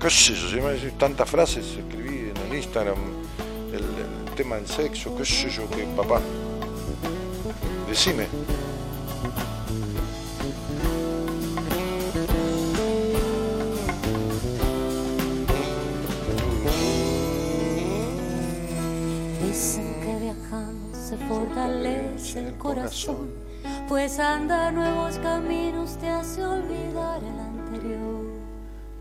¿Qué 0.00 0.08
sé 0.08 0.34
yo? 0.34 0.48
Si 0.48 0.54
me 0.60 0.70
decís 0.70 0.96
tantas 0.96 1.28
frases, 1.28 1.66
escribí 1.66 2.30
en 2.30 2.36
el 2.48 2.56
Instagram 2.56 3.19
el, 3.74 3.84
el 4.28 4.34
tema 4.34 4.56
del 4.56 4.66
sexo. 4.66 5.16
¿Qué 5.16 5.24
sé 5.24 5.50
yo? 5.50 5.68
¿Qué, 5.70 5.84
papá? 5.96 6.20
Decime. 7.88 8.26
Dicen 19.44 19.94
que 20.00 20.16
viajando 20.20 20.96
se 20.96 21.16
fortalece 21.16 22.46
el 22.46 22.54
corazón, 22.56 23.30
pues 23.88 24.18
andar 24.18 24.72
nuevos 24.72 25.18
caminos 25.18 25.96
te 25.98 26.08
hace 26.08 26.44
olvidar 26.44 27.20
el 27.22 27.40
anterior. 27.40 28.20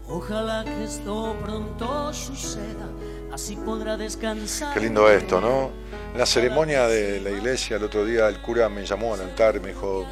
Ojalá 0.08 0.64
que 0.66 0.86
esto 0.86 1.36
pronto 1.44 2.12
suceda, 2.12 2.90
así 3.32 3.56
podrá 3.56 3.98
descansar. 3.98 4.74
Qué 4.74 4.80
lindo 4.80 5.10
esto, 5.10 5.40
¿no? 5.42 5.72
En 6.14 6.18
la 6.18 6.26
ceremonia 6.26 6.88
de 6.88 7.22
la 7.22 7.30
iglesia 7.30 7.78
el 7.78 7.84
otro 7.84 8.06
día 8.06 8.28
el 8.28 8.42
cura 8.42 8.70
me 8.70 8.86
llamó 8.86 9.14
al 9.14 9.22
altar 9.22 9.56
y 9.58 9.60
me 9.60 9.70
dijo, 9.70 10.06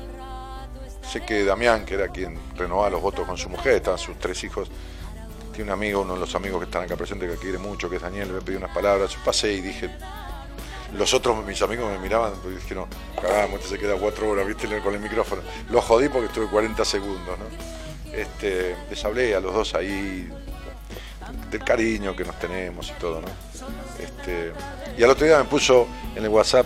sé 1.02 1.22
que 1.22 1.44
Damián, 1.44 1.86
que 1.86 1.96
era 1.96 2.10
quien 2.10 2.40
renovaba 2.56 2.90
los 2.90 3.02
votos 3.02 3.26
con 3.26 3.38
su 3.38 3.50
mujer, 3.50 3.76
estaban 3.76 4.00
sus 4.00 4.18
tres 4.20 4.44
hijos, 4.44 4.70
tiene 5.54 5.72
un 5.72 5.74
amigo, 5.74 6.02
uno 6.02 6.14
de 6.14 6.20
los 6.20 6.36
amigos 6.36 6.60
que 6.60 6.66
están 6.66 6.84
acá 6.84 6.96
presentes 6.96 7.32
que 7.32 7.38
quiere 7.38 7.58
mucho, 7.58 7.90
que 7.90 7.96
es 7.96 8.02
Daniel, 8.02 8.30
me 8.30 8.42
pidió 8.42 8.60
unas 8.60 8.74
palabras, 8.74 9.12
yo 9.12 9.20
pasé 9.26 9.54
y 9.54 9.62
dije, 9.62 9.90
los 10.94 11.14
otros, 11.14 11.44
mis 11.46 11.62
amigos 11.62 11.92
me 11.92 12.00
miraban, 12.00 12.34
porque 12.42 12.58
dijeron, 12.58 12.86
cagamos, 13.22 13.56
este 13.56 13.70
se 13.70 13.80
queda 13.80 13.96
cuatro 13.96 14.30
horas, 14.30 14.48
viste, 14.48 14.68
con 14.82 14.94
el 14.94 15.00
micrófono. 15.00 15.42
Lo 15.70 15.82
jodí 15.82 16.08
porque 16.10 16.28
estuve 16.28 16.48
40 16.48 16.86
segundos, 16.86 17.38
¿no? 17.38 18.14
Este, 18.14 18.76
les 18.90 19.04
hablé 19.04 19.36
a 19.36 19.40
los 19.40 19.54
dos 19.54 19.76
ahí 19.76 20.30
del 21.52 21.64
cariño 21.64 22.16
que 22.16 22.24
nos 22.24 22.38
tenemos 22.40 22.90
y 22.90 23.00
todo, 23.00 23.22
¿no? 23.22 23.28
Este, 24.00 24.52
y 24.98 25.04
al 25.04 25.10
otro 25.10 25.26
día 25.26 25.38
me 25.38 25.46
puso 25.46 25.88
en 26.16 26.24
el 26.24 26.30
WhatsApp, 26.30 26.66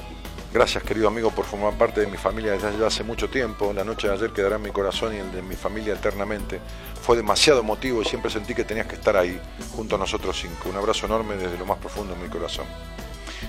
gracias 0.54 0.84
querido 0.84 1.08
amigo 1.08 1.32
por 1.32 1.46
formar 1.46 1.74
parte 1.78 2.02
de 2.02 2.08
mi 2.08 2.18
familia 2.18 2.54
desde 2.54 2.86
hace 2.86 3.04
mucho 3.04 3.30
tiempo, 3.30 3.74
la 3.74 3.84
noche 3.84 4.08
de 4.08 4.14
ayer 4.14 4.32
quedará 4.32 4.58
en 4.58 4.64
mi 4.64 4.72
corazón 4.72 5.16
y 5.16 5.18
el 5.18 5.32
de 5.32 5.42
mi 5.42 5.56
familia 5.56 5.94
eternamente. 5.94 6.60
Fue 7.02 7.18
demasiado 7.18 7.62
emotivo 7.62 8.02
y 8.02 8.06
siempre 8.06 8.30
sentí 8.30 8.54
que 8.54 8.64
tenías 8.64 8.86
que 8.86 8.96
estar 8.96 9.18
ahí, 9.18 9.40
junto 9.76 9.96
a 9.96 9.98
nosotros 9.98 10.38
cinco. 10.40 10.70
Un 10.70 10.78
abrazo 10.78 11.08
enorme 11.08 11.36
desde 11.36 11.58
lo 11.58 11.66
más 11.66 11.80
profundo 11.80 12.14
de 12.14 12.22
mi 12.22 12.30
corazón. 12.30 12.66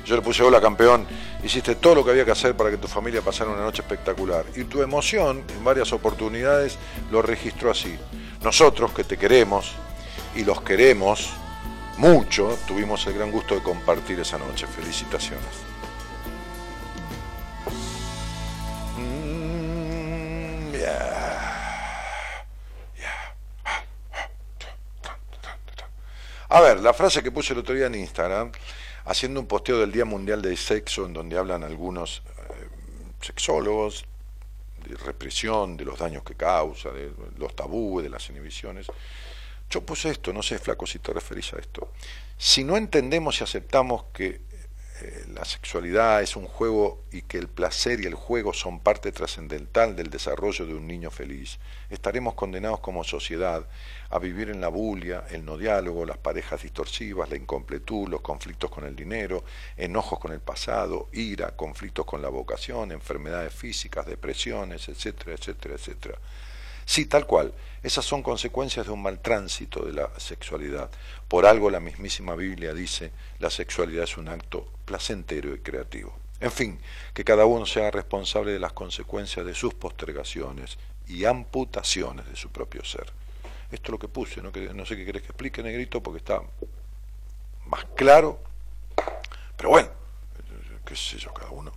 Yo 0.05 0.17
le 0.17 0.23
puse, 0.23 0.43
hola 0.43 0.61
campeón, 0.61 1.07
hiciste 1.45 1.77
todo 1.77 1.97
lo 1.97 2.05
que 2.05 2.13
había 2.13 2.25
que 2.25 2.31
hacer 2.31 2.57
para 2.57 2.71
que 2.71 2.79
tu 2.79 2.89
familia 2.89 3.21
pasara 3.21 3.51
una 3.51 3.63
noche 3.63 3.83
espectacular. 3.83 4.45
Y 4.57 4.65
tu 4.65 4.83
emoción, 4.83 5.45
en 5.55 5.65
varias 5.65 5.93
oportunidades, 5.93 6.79
lo 7.11 7.23
registró 7.23 7.71
así. 7.71 7.97
Nosotros, 8.43 8.93
que 8.93 9.05
te 9.05 9.17
queremos 9.17 9.75
y 10.35 10.45
los 10.45 10.63
queremos 10.63 11.31
mucho, 11.99 12.59
tuvimos 12.67 13.07
el 13.07 13.15
gran 13.15 13.31
gusto 13.31 13.55
de 13.55 13.63
compartir 13.63 14.19
esa 14.21 14.39
noche. 14.39 14.67
Felicitaciones. 14.67 15.45
Mm. 18.99 19.33
A 26.55 26.61
ver, 26.61 26.81
la 26.81 26.93
frase 26.93 27.23
que 27.23 27.31
puse 27.31 27.55
el 27.55 27.61
otro 27.61 27.75
día 27.75 27.87
en 27.87 27.95
Instagram, 27.95 28.53
haciendo 29.07 29.41
un 29.41 29.47
posteo 29.47 29.79
del 29.79 29.91
Día 29.91 30.05
Mundial 30.05 30.43
del 30.43 30.59
Sexo 30.59 31.07
en 31.07 31.15
donde 31.15 31.39
hablan 31.39 31.65
algunos 31.65 32.23
eh, 32.27 32.69
sexólogos 33.23 34.05
de 34.87 34.95
represión, 34.97 35.79
de 35.79 35.87
los 35.87 35.99
daños 35.99 36.23
que 36.25 36.35
causa, 36.35 36.91
de 36.91 37.11
los 37.39 37.57
tabúes, 37.57 38.05
de 38.05 38.11
las 38.11 38.29
inhibiciones. 38.29 38.87
Yo 39.73 39.81
puse 39.81 40.11
esto, 40.11 40.35
no 40.35 40.43
sé, 40.43 40.59
flaco, 40.59 40.87
si 40.87 40.99
te 40.99 41.15
referís 41.15 41.55
a 41.55 41.59
esto. 41.59 41.93
Si 42.37 42.63
no 42.63 42.77
entendemos 42.77 43.41
y 43.41 43.45
aceptamos 43.45 44.05
que 44.13 44.43
eh, 45.01 45.25
la 45.33 45.47
sexualidad 45.47 46.21
es 46.21 46.37
un 46.37 46.47
juego 46.47 47.05
y 47.11 47.23
que 47.23 47.39
el 47.39 47.49
placer 47.49 47.99
y 48.01 48.05
el 48.05 48.15
juego 48.15 48.53
son 48.53 48.81
parte 48.81 49.13
trascendental 49.13 49.97
del 49.97 50.11
desarrollo 50.11 50.67
de 50.67 50.75
un 50.75 50.87
niño 50.87 51.11
feliz, 51.11 51.59
estaremos 51.89 52.35
condenados 52.35 52.81
como 52.81 53.03
sociedad 53.03 53.67
a 54.11 54.19
vivir 54.19 54.51
en 54.51 54.61
la 54.61 54.69
bulia, 54.69 55.25
el 55.31 55.43
no 55.43 55.57
diálogo, 55.57 56.05
las 56.05 56.19
parejas 56.19 56.63
distorsivas, 56.63 57.31
la 57.31 57.37
incompletud, 57.37 58.09
los 58.09 58.21
conflictos 58.21 58.71
con 58.71 58.85
el 58.85 58.95
dinero, 58.95 59.43
enojos 59.79 60.19
con 60.19 60.33
el 60.33 60.41
pasado, 60.41 61.09
ira, 61.15 61.57
conflictos 61.57 62.05
con 62.05 62.21
la 62.21 62.29
vocación, 62.29 62.93
enfermedades 62.93 63.55
físicas, 63.55 64.05
depresiones, 64.05 64.87
etcétera, 64.91 65.33
etcétera, 65.33 65.77
etcétera. 65.77 66.19
Sí, 66.93 67.07
tal 67.07 67.27
cual. 67.27 67.55
Esas 67.83 68.05
son 68.05 68.23
consecuencias 68.23 68.85
de 68.85 68.93
un 68.93 69.01
mal 69.01 69.19
tránsito 69.21 69.83
de 69.83 69.95
la 69.95 70.11
sexualidad. 70.21 70.91
Por 71.27 71.47
algo 71.47 71.71
la 71.71 71.81
mismísima 71.81 72.35
Biblia 72.35 72.75
dice, 72.75 73.13
la 73.39 73.49
sexualidad 73.49 74.05
es 74.05 74.19
un 74.19 74.29
acto 74.29 74.69
placentero 74.85 75.55
y 75.55 75.61
creativo. 75.61 76.15
En 76.39 76.53
fin, 76.53 76.79
que 77.15 77.25
cada 77.25 77.47
uno 77.47 77.65
sea 77.65 77.91
responsable 77.91 78.53
de 78.53 78.59
las 78.59 78.75
consecuencias 78.75 79.47
de 79.47 79.55
sus 79.55 79.73
postergaciones 79.73 80.77
y 81.09 81.25
amputaciones 81.25 82.29
de 82.29 82.37
su 82.37 82.51
propio 82.51 82.85
ser. 82.85 83.07
Esto 83.71 83.85
es 83.87 83.91
lo 83.93 83.99
que 83.99 84.09
puse, 84.09 84.43
no, 84.43 84.53
no 84.75 84.85
sé 84.85 84.95
qué 84.95 85.07
querés 85.07 85.23
que 85.23 85.29
explique, 85.29 85.63
negrito, 85.63 86.03
porque 86.03 86.19
está 86.19 86.43
más 87.69 87.87
claro. 87.97 88.39
Pero 89.57 89.71
bueno, 89.71 89.89
qué 90.85 90.95
sé 90.95 91.17
yo, 91.17 91.33
cada 91.33 91.53
uno 91.53 91.73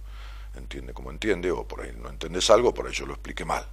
entiende 0.55 0.93
como 0.93 1.09
entiende, 1.09 1.51
o 1.51 1.65
por 1.65 1.83
ahí 1.83 1.93
no 1.97 2.09
entendés 2.09 2.49
algo, 2.49 2.73
por 2.73 2.87
ahí 2.87 2.93
yo 2.93 3.05
lo 3.05 3.13
expliqué 3.13 3.45
mal. 3.45 3.65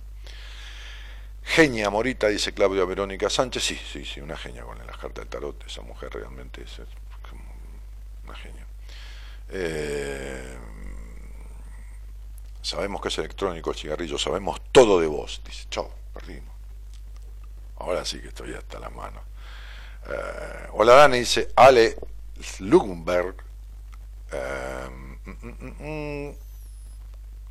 Genia 1.44 1.90
Morita, 1.90 2.28
dice 2.28 2.52
Claudia 2.52 2.84
Verónica 2.84 3.28
Sánchez. 3.28 3.62
Sí, 3.62 3.80
sí, 3.92 4.04
sí, 4.04 4.20
una 4.20 4.36
genia 4.36 4.62
con 4.62 4.78
las 4.78 4.96
cartas 4.96 5.24
del 5.24 5.28
tarot. 5.28 5.66
Esa 5.66 5.82
mujer 5.82 6.12
realmente 6.12 6.62
es, 6.62 6.80
una 8.24 8.34
genia. 8.34 8.66
Eh, 9.50 10.56
sabemos 12.62 13.00
que 13.02 13.08
es 13.08 13.18
electrónico 13.18 13.70
el 13.70 13.76
cigarrillo, 13.76 14.18
sabemos 14.18 14.60
todo 14.72 15.00
de 15.00 15.06
vos. 15.06 15.42
Dice, 15.44 15.66
chao, 15.68 15.92
perdimos. 16.14 16.54
Ahora 17.78 18.04
sí 18.04 18.20
que 18.20 18.28
estoy 18.28 18.54
hasta 18.54 18.78
la 18.78 18.90
mano. 18.90 19.20
Eh, 20.08 20.68
hola 20.72 20.94
Dani, 20.94 21.18
dice 21.18 21.50
Ale 21.56 21.96
Lugberg. 22.60 23.34
Eh, 24.32 24.88
mm, 24.90 25.30
mm, 25.30 26.28
mm, 26.28 26.34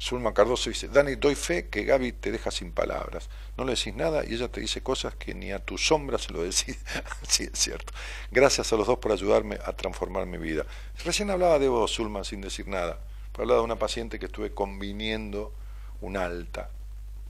Zulma 0.01 0.33
Cardoso 0.33 0.71
dice, 0.71 0.87
Dani, 0.87 1.13
doy 1.13 1.35
fe 1.35 1.69
que 1.69 1.83
Gaby 1.83 2.13
te 2.13 2.31
deja 2.31 2.49
sin 2.49 2.71
palabras. 2.71 3.29
No 3.55 3.65
le 3.65 3.75
decís 3.75 3.93
nada 3.93 4.25
y 4.25 4.33
ella 4.33 4.47
te 4.47 4.59
dice 4.59 4.81
cosas 4.81 5.13
que 5.13 5.35
ni 5.35 5.51
a 5.51 5.59
tu 5.59 5.77
sombra 5.77 6.17
se 6.17 6.33
lo 6.33 6.41
decís. 6.41 6.79
sí, 7.27 7.43
es 7.53 7.59
cierto. 7.59 7.93
Gracias 8.31 8.73
a 8.73 8.77
los 8.77 8.87
dos 8.87 8.97
por 8.97 9.11
ayudarme 9.11 9.59
a 9.63 9.73
transformar 9.73 10.25
mi 10.25 10.39
vida. 10.39 10.65
Recién 11.05 11.29
hablaba 11.29 11.59
de 11.59 11.67
vos, 11.67 11.93
Zulma, 11.93 12.23
sin 12.23 12.41
decir 12.41 12.67
nada. 12.67 12.97
Hablaba 13.37 13.59
de 13.59 13.65
una 13.65 13.75
paciente 13.75 14.17
que 14.17 14.25
estuve 14.25 14.55
conviniendo 14.55 15.53
un 16.01 16.17
alta, 16.17 16.71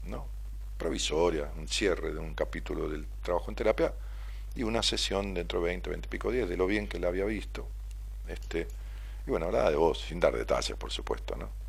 ¿no? 0.05 0.25
Provisoria, 0.77 1.51
un 1.57 1.67
cierre 1.67 2.13
de 2.13 2.19
un 2.19 2.33
capítulo 2.35 2.87
del 2.87 3.05
trabajo 3.21 3.51
en 3.51 3.55
terapia 3.55 3.93
y 4.55 4.63
una 4.63 4.81
sesión 4.81 5.33
dentro 5.33 5.59
de 5.59 5.65
20, 5.65 5.89
20 5.89 6.07
y 6.07 6.09
pico 6.09 6.31
días, 6.31 6.47
de 6.47 6.55
lo 6.55 6.67
bien 6.67 6.87
que 6.87 6.99
la 6.99 7.09
había 7.09 7.25
visto. 7.25 7.67
Este, 8.29 8.65
y 9.27 9.29
bueno, 9.29 9.47
hablaba 9.47 9.69
de 9.69 9.75
vos, 9.75 9.99
sin 9.99 10.21
dar 10.21 10.33
detalles, 10.33 10.77
por 10.77 10.89
supuesto, 10.89 11.35
¿no? 11.35 11.60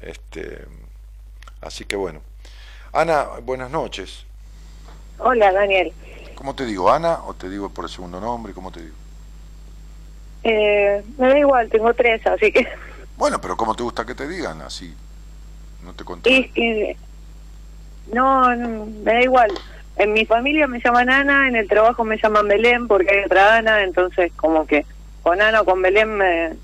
Este, 0.00 0.64
así 1.60 1.84
que 1.84 1.96
bueno. 1.96 2.20
Ana, 2.92 3.24
buenas 3.42 3.70
noches. 3.70 4.24
Hola, 5.18 5.52
Daniel. 5.52 5.92
¿Cómo 6.34 6.54
te 6.54 6.64
digo, 6.64 6.90
Ana, 6.90 7.22
o 7.24 7.34
te 7.34 7.48
digo 7.48 7.68
por 7.68 7.84
el 7.84 7.90
segundo 7.90 8.20
nombre? 8.20 8.52
¿Cómo 8.52 8.72
te 8.72 8.80
digo? 8.80 8.94
Eh, 10.42 11.02
me 11.18 11.28
da 11.28 11.38
igual, 11.38 11.68
tengo 11.68 11.92
tres, 11.94 12.26
así 12.26 12.50
que... 12.52 12.66
Bueno, 13.16 13.38
pero 13.38 13.54
¿cómo 13.54 13.74
te 13.74 13.82
gusta 13.82 14.06
que 14.06 14.14
te 14.14 14.26
digan 14.26 14.62
así? 14.62 14.94
No 15.84 15.92
te 15.92 16.04
conté. 16.04 16.96
No, 18.10 18.56
no, 18.56 18.86
me 18.86 19.12
da 19.12 19.22
igual. 19.22 19.50
En 19.96 20.14
mi 20.14 20.24
familia 20.24 20.66
me 20.66 20.80
llaman 20.80 21.10
Ana, 21.10 21.46
en 21.46 21.56
el 21.56 21.68
trabajo 21.68 22.02
me 22.02 22.16
llaman 22.16 22.48
Belén 22.48 22.88
porque 22.88 23.10
hay 23.10 23.24
otra 23.24 23.56
Ana, 23.56 23.82
entonces 23.82 24.32
como 24.36 24.66
que 24.66 24.86
con 25.22 25.42
Ana 25.42 25.60
o 25.60 25.64
con 25.66 25.82
Belén 25.82 26.16
me, 26.16 26.54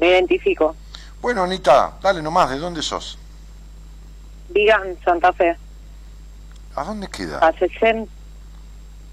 me 0.00 0.08
identifico. 0.08 0.74
Bueno, 1.22 1.44
Anita, 1.44 1.94
dale 2.02 2.20
nomás, 2.20 2.50
¿de 2.50 2.58
dónde 2.58 2.82
sos? 2.82 3.16
Digan 4.50 4.98
Santa 5.04 5.32
Fe, 5.32 5.56
¿A 6.74 6.84
dónde 6.84 7.06
queda? 7.08 7.38
a 7.38 7.52
60, 7.52 8.10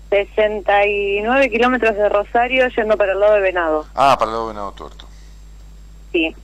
69 0.10 1.49
kilómetros 1.51 1.95
de 1.95 2.10
Rosario 2.10 2.68
yendo 2.70 2.97
para 2.97 3.14
el 3.14 3.20
lado 3.20 3.36
de 3.36 3.41
Venado. 3.41 3.86
Ah, 3.95 4.16
para 4.18 4.32
el 4.32 4.36
lado 4.36 4.47
de 4.47 4.53
Venado 4.53 4.72
Tuerto. 4.72 5.05
Sí, 6.12 6.36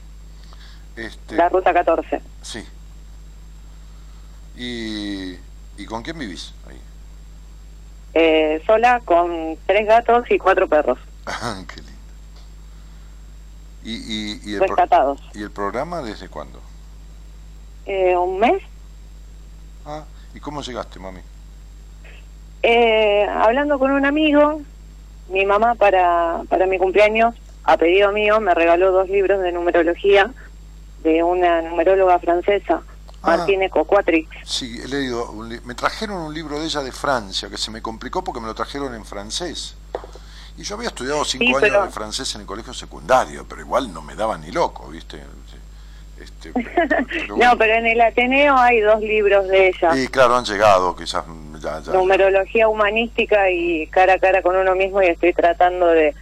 Este, 0.95 1.36
la 1.36 1.49
ruta 1.49 1.74
14. 1.74 2.22
Sí. 2.43 2.63
¿Y, 4.55 5.34
¿Y 5.82 5.86
con 5.88 6.03
quién 6.03 6.20
vivís 6.20 6.53
ahí? 6.70 6.80
Eh, 8.13 8.63
sola 8.68 9.01
con 9.03 9.57
tres 9.66 9.88
gatos 9.88 10.30
y 10.30 10.38
cuatro 10.38 10.68
perros 10.70 10.97
Qué. 11.74 11.82
¿Y, 13.86 13.93
y, 13.93 14.41
y, 14.43 14.53
el 14.53 14.59
pro- 14.59 14.67
rescatados. 14.75 15.21
¿Y 15.33 15.43
el 15.43 15.51
programa 15.51 16.01
desde 16.01 16.27
cuándo? 16.27 16.59
Eh, 17.86 18.17
¿Un 18.17 18.39
mes? 18.39 18.61
Ah, 19.86 20.03
¿y 20.33 20.39
cómo 20.39 20.61
llegaste, 20.61 20.99
mami? 20.99 21.21
Eh, 22.63 23.25
hablando 23.29 23.77
con 23.77 23.91
un 23.91 24.05
amigo, 24.05 24.61
mi 25.29 25.45
mamá 25.45 25.75
para, 25.75 26.41
para 26.49 26.65
mi 26.65 26.77
cumpleaños, 26.79 27.36
a 27.63 27.77
pedido 27.77 28.11
mío, 28.11 28.39
me 28.39 28.53
regaló 28.55 28.91
dos 28.91 29.07
libros 29.09 29.41
de 29.41 29.51
numerología 29.51 30.31
de 31.03 31.21
una 31.23 31.61
numeróloga 31.61 32.19
francesa, 32.19 32.81
Ah. 33.27 33.43
Coquatrix. 33.71 34.29
Sí, 34.43 34.79
he 34.83 34.88
leído. 34.88 35.31
me 35.33 35.73
trajeron 35.73 36.17
un 36.21 36.33
libro 36.33 36.59
de 36.59 36.65
ella 36.65 36.81
de 36.83 36.91
Francia, 36.91 37.49
que 37.49 37.57
se 37.57 37.71
me 37.71 37.81
complicó 37.81 38.23
porque 38.23 38.39
me 38.39 38.45
lo 38.45 38.53
trajeron 38.53 38.93
en 38.93 39.03
francés. 39.03 39.75
Y 40.58 40.64
yo 40.64 40.76
había 40.76 40.88
estudiado 40.88 41.24
cinco 41.26 41.43
Sí, 41.45 41.49
años 41.49 41.60
pero- 41.62 41.84
de 41.84 41.89
francés 41.89 42.34
en 42.36 42.41
el 42.41 42.47
colegio 42.47 42.74
secundario, 42.74 43.45
pero 43.47 43.62
igual 43.62 43.93
no 43.93 44.01
me 44.01 44.16
daba 44.16 44.38
ni 44.38 44.51
loco, 44.51 44.88
¿viste? 44.88 45.22
Este, 46.22 46.51
pero 47.10 47.36
No, 47.38 47.58
pero 47.58 47.74
en 47.74 47.88
el 47.88 47.99
Ateneo 47.99 48.56
hay 48.58 48.80
dos 48.80 49.01
libros 49.01 49.47
de 49.49 49.68
ella, 49.68 49.95
Y 49.97 50.08
claro, 50.08 50.36
han 50.38 50.45
llegado, 50.45 50.95
quizás 50.95 51.26
ya, 51.60 51.82
ya. 51.82 51.91
numerología 51.91 52.70
humanística 52.70 53.49
y 53.51 53.88
cara 53.88 54.14
a 54.14 54.20
cara 54.20 54.41
con 54.41 54.56
uno 54.56 54.76
mismo 54.76 55.01
y 55.01 55.08
estoy 55.08 55.34
tratando 55.34 55.88
de, 55.88 56.16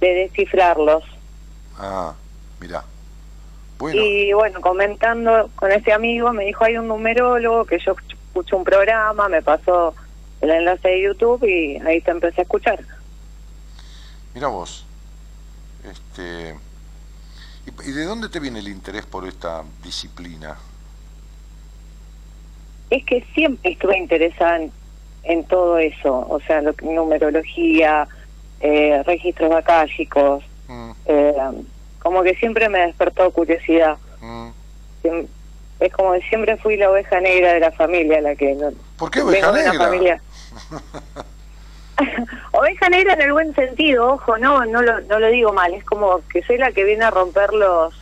de 0.00 0.14
descifrarlos. 0.14 1.02
Ah, 1.76 2.14
mirá. 2.60 2.84
Bueno, 3.78 4.00
Y 4.00 4.32
bueno, 4.32 4.60
comentando 4.60 5.50
con 5.56 5.72
ese 5.72 5.92
amigo, 5.92 6.32
me 6.32 6.44
dijo, 6.44 6.64
hay 6.64 6.76
un 6.76 6.86
numerólogo 6.86 7.64
que 7.64 7.80
yo 7.80 7.96
escucho 8.28 8.56
un 8.56 8.62
programa, 8.62 9.28
me 9.28 9.42
pasó 9.42 9.92
el 10.40 10.50
enlace 10.52 10.86
de 10.88 11.02
YouTube 11.02 11.42
y 11.44 11.78
ahí 11.78 12.00
te 12.00 12.12
empecé 12.12 12.42
a 12.42 12.44
escuchar. 12.44 12.78
Mira 14.34 14.48
vos. 14.48 14.84
Este, 15.84 16.56
¿y, 17.66 17.88
¿Y 17.88 17.92
de 17.92 18.04
dónde 18.04 18.28
te 18.28 18.40
viene 18.40 18.60
el 18.60 18.68
interés 18.68 19.04
por 19.06 19.26
esta 19.26 19.62
disciplina? 19.82 20.56
Es 22.90 23.04
que 23.04 23.24
siempre 23.34 23.72
estuve 23.72 23.96
interesada 23.98 24.56
en, 24.58 24.72
en 25.24 25.44
todo 25.44 25.78
eso, 25.78 26.26
o 26.28 26.40
sea, 26.46 26.60
lo 26.60 26.74
numerología, 26.82 28.06
eh, 28.60 29.02
registros 29.04 29.52
akáshicos, 29.54 30.44
Mm, 30.68 30.92
eh, 31.06 31.34
como 31.98 32.22
que 32.22 32.34
siempre 32.36 32.68
me 32.68 32.78
despertó 32.86 33.30
curiosidad. 33.32 33.96
mm. 34.20 34.48
Es 35.80 35.92
como 35.92 36.12
que 36.12 36.20
siempre 36.28 36.56
fui 36.58 36.76
la 36.76 36.88
oveja 36.88 37.20
negra 37.20 37.54
de 37.54 37.60
la 37.60 37.72
familia, 37.72 38.20
la 38.20 38.36
que... 38.36 38.54
no- 38.54 38.70
¿Por 38.96 39.10
qué 39.10 39.22
oveja 39.22 39.50
una 39.50 39.58
negra? 39.58 39.72
familia- 39.74 40.22
oveja 42.52 42.88
negra 42.88 43.14
en 43.14 43.22
el 43.22 43.32
buen 43.32 43.54
sentido, 43.54 44.12
ojo, 44.12 44.36
no, 44.38 44.64
no 44.66 44.82
lo, 44.82 45.00
no 45.02 45.18
lo 45.18 45.28
digo 45.28 45.52
mal, 45.52 45.72
es 45.74 45.84
como 45.84 46.20
que 46.28 46.42
soy 46.42 46.58
la 46.58 46.72
que 46.72 46.84
viene 46.84 47.04
a 47.04 47.10
romper 47.10 47.52
los 47.52 47.94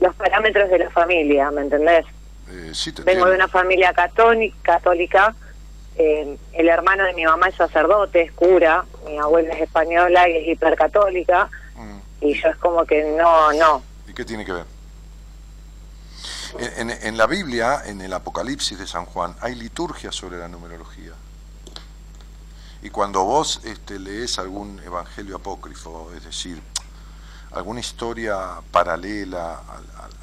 los 0.00 0.14
parámetros 0.16 0.68
de 0.70 0.78
la 0.80 0.90
familia, 0.90 1.50
¿me 1.50 1.62
entendés? 1.62 2.04
Eh, 2.50 2.70
sí, 2.74 2.92
te 2.92 3.02
Vengo 3.02 3.26
de 3.26 3.36
una 3.36 3.48
familia 3.48 3.92
católica, 3.94 4.56
católica 4.62 5.34
eh, 5.96 6.36
el 6.52 6.68
hermano 6.68 7.04
de 7.04 7.14
mi 7.14 7.24
mamá 7.24 7.48
es 7.48 7.54
sacerdote, 7.54 8.22
es 8.22 8.32
cura, 8.32 8.84
mi 9.06 9.16
abuela 9.18 9.54
es 9.54 9.62
española 9.62 10.28
y 10.28 10.36
es 10.38 10.48
hipercatólica, 10.48 11.48
Mm. 11.76 11.98
y 12.20 12.34
yo 12.34 12.48
es 12.48 12.56
como 12.58 12.84
que 12.84 13.02
no, 13.16 13.52
no. 13.54 13.82
¿Y 14.08 14.12
qué 14.12 14.24
tiene 14.24 14.44
que 14.44 14.52
ver? 14.52 14.64
En, 16.58 16.90
en- 16.90 16.98
en 17.06 17.16
la 17.18 17.26
Biblia, 17.26 17.82
en 17.86 18.00
el 18.00 18.12
Apocalipsis 18.12 18.78
de 18.78 18.86
San 18.86 19.06
Juan, 19.06 19.34
hay 19.40 19.54
liturgia 19.54 20.12
sobre 20.12 20.38
la 20.38 20.46
numerología. 20.48 21.12
Y 22.84 22.90
cuando 22.90 23.24
vos 23.24 23.60
este, 23.64 23.98
lees 23.98 24.38
algún 24.38 24.78
evangelio 24.80 25.36
apócrifo, 25.36 26.12
es 26.16 26.22
decir, 26.24 26.62
alguna 27.52 27.80
historia 27.80 28.60
paralela 28.70 29.54
a, 29.54 29.60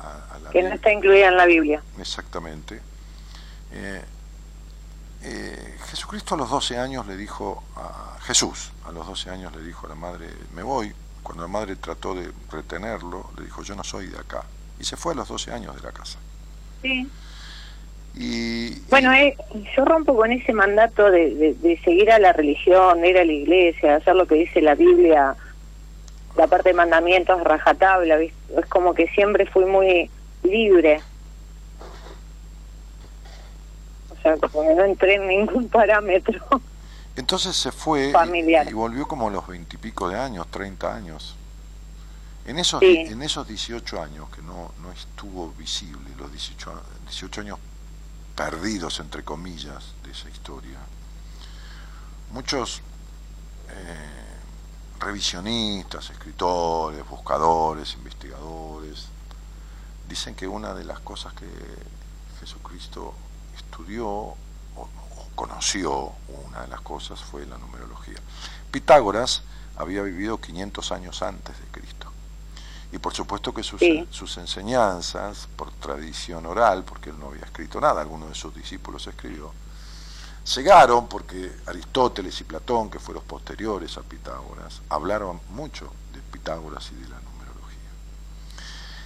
a- 0.03 0.35
a 0.35 0.39
la 0.39 0.49
Que 0.51 0.63
no 0.63 0.73
está 0.75 0.91
incluida 0.93 1.27
en 1.27 1.37
la 1.37 1.45
Biblia. 1.45 1.81
Exactamente. 1.97 2.81
Eh, 3.71 4.03
eh, 5.23 5.77
Jesucristo 5.89 6.35
a 6.35 6.37
los 6.37 6.49
12 6.49 6.77
años 6.77 7.05
le 7.07 7.15
dijo 7.17 7.63
a 7.75 8.17
Jesús, 8.21 8.71
a 8.87 8.91
los 8.91 9.05
12 9.07 9.29
años 9.29 9.55
le 9.55 9.63
dijo 9.63 9.85
a 9.85 9.89
la 9.89 9.95
madre, 9.95 10.27
me 10.53 10.63
voy. 10.63 10.93
Cuando 11.23 11.43
la 11.43 11.47
madre 11.49 11.75
trató 11.75 12.15
de 12.15 12.31
retenerlo, 12.51 13.29
le 13.37 13.45
dijo, 13.45 13.61
yo 13.61 13.75
no 13.75 13.83
soy 13.83 14.07
de 14.07 14.17
acá. 14.17 14.43
Y 14.79 14.83
se 14.83 14.97
fue 14.97 15.13
a 15.13 15.15
los 15.17 15.27
12 15.27 15.51
años 15.51 15.75
de 15.75 15.81
la 15.83 15.91
casa. 15.91 16.17
Sí. 16.81 17.07
Y, 18.15 18.79
Bueno, 18.89 19.13
eh, 19.13 19.37
yo 19.75 19.85
rompo 19.85 20.15
con 20.15 20.31
ese 20.31 20.51
mandato 20.53 21.09
de, 21.09 21.33
de- 21.35 21.53
de 21.53 21.79
seguir 21.79 22.11
a 22.11 22.19
la 22.19 22.33
religión, 22.33 23.03
ir 23.05 23.17
a 23.17 23.23
la 23.25 23.31
iglesia, 23.31 23.95
hacer 23.95 24.15
lo 24.15 24.27
que 24.27 24.35
dice 24.35 24.61
la 24.61 24.75
Biblia, 24.75 25.35
la 26.35 26.47
parte 26.47 26.69
de 26.69 26.75
mandamientos 26.75 27.41
rajatabla, 27.43 28.17
¿viste? 28.17 28.35
es 28.59 28.65
como 28.67 28.93
que 28.93 29.07
siempre 29.09 29.45
fui 29.45 29.65
muy 29.65 30.09
libre. 30.43 31.01
O 34.17 34.21
sea, 34.21 34.37
como 34.37 34.67
que 34.67 34.75
no 34.75 34.83
entré 34.83 35.15
en 35.15 35.27
ningún 35.27 35.67
parámetro. 35.69 36.39
entonces 37.15 37.55
se 37.55 37.71
fue 37.71 38.09
y- 38.09 38.11
Familiar. 38.11 38.67
Y, 38.69 38.73
volvió 38.73 39.07
como 39.07 39.29
a 39.29 39.31
los 39.31 39.47
20 39.47 39.75
y 39.75 39.79
pico 39.79 40.09
de 40.09 40.17
años, 40.19 40.47
30 40.51 40.93
años. 40.93 41.35
En 42.45 42.57
esos, 42.59 42.79
Sí. 42.79 42.97
en 42.97 43.21
esos 43.21 43.47
18 43.47 44.01
años 44.01 44.27
que 44.35 44.41
no, 44.41 44.71
no 44.81 44.91
estuvo 44.91 45.51
visible, 45.57 46.09
los 46.17 46.31
18, 46.31 46.71
a- 46.71 46.83
18 47.05 47.41
años 47.41 47.57
perdidos, 48.41 48.99
entre 48.99 49.23
comillas, 49.23 49.93
de 50.03 50.11
esa 50.11 50.27
historia, 50.27 50.79
muchos 52.31 52.81
eh, 53.69 54.99
revisionistas, 54.99 56.09
escritores, 56.09 57.07
buscadores, 57.07 57.93
investigadores, 57.93 59.05
dicen 60.09 60.33
que 60.33 60.47
una 60.47 60.73
de 60.73 60.85
las 60.85 61.01
cosas 61.01 61.33
que 61.33 61.45
Jesucristo 62.39 63.13
estudió 63.55 64.07
o, 64.07 64.35
o 64.75 64.89
conoció, 65.35 66.11
una 66.47 66.61
de 66.61 66.67
las 66.67 66.81
cosas 66.81 67.19
fue 67.19 67.45
la 67.45 67.59
numerología. 67.59 68.17
Pitágoras 68.71 69.43
había 69.77 70.01
vivido 70.01 70.41
500 70.41 70.91
años 70.91 71.21
antes 71.21 71.59
de 71.59 71.67
Cristo. 71.67 72.00
Y 72.93 72.97
por 72.99 73.13
supuesto 73.13 73.53
que 73.53 73.63
sus, 73.63 73.79
Sí. 73.79 74.05
sus 74.09 74.37
enseñanzas, 74.37 75.47
por 75.55 75.71
tradición 75.71 76.45
oral, 76.45 76.83
porque 76.83 77.09
él 77.09 77.19
no 77.19 77.27
había 77.27 77.43
escrito 77.45 77.79
nada, 77.79 78.01
alguno 78.01 78.27
de 78.27 78.35
sus 78.35 78.53
discípulos 78.53 79.07
escribió, 79.07 79.53
cegaron 80.45 81.07
porque 81.07 81.51
Aristóteles 81.67 82.39
y 82.41 82.43
Platón, 82.43 82.89
que 82.89 82.99
fueron 82.99 83.23
posteriores 83.23 83.97
a 83.97 84.01
Pitágoras, 84.01 84.81
hablaron 84.89 85.39
mucho 85.51 85.91
de 86.13 86.19
Pitágoras 86.19 86.91
y 86.91 86.95
de 86.95 87.07
la 87.09 87.19
numerología. 87.21 87.89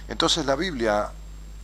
Entonces 0.08 0.46
la 0.46 0.56
Biblia 0.56 1.10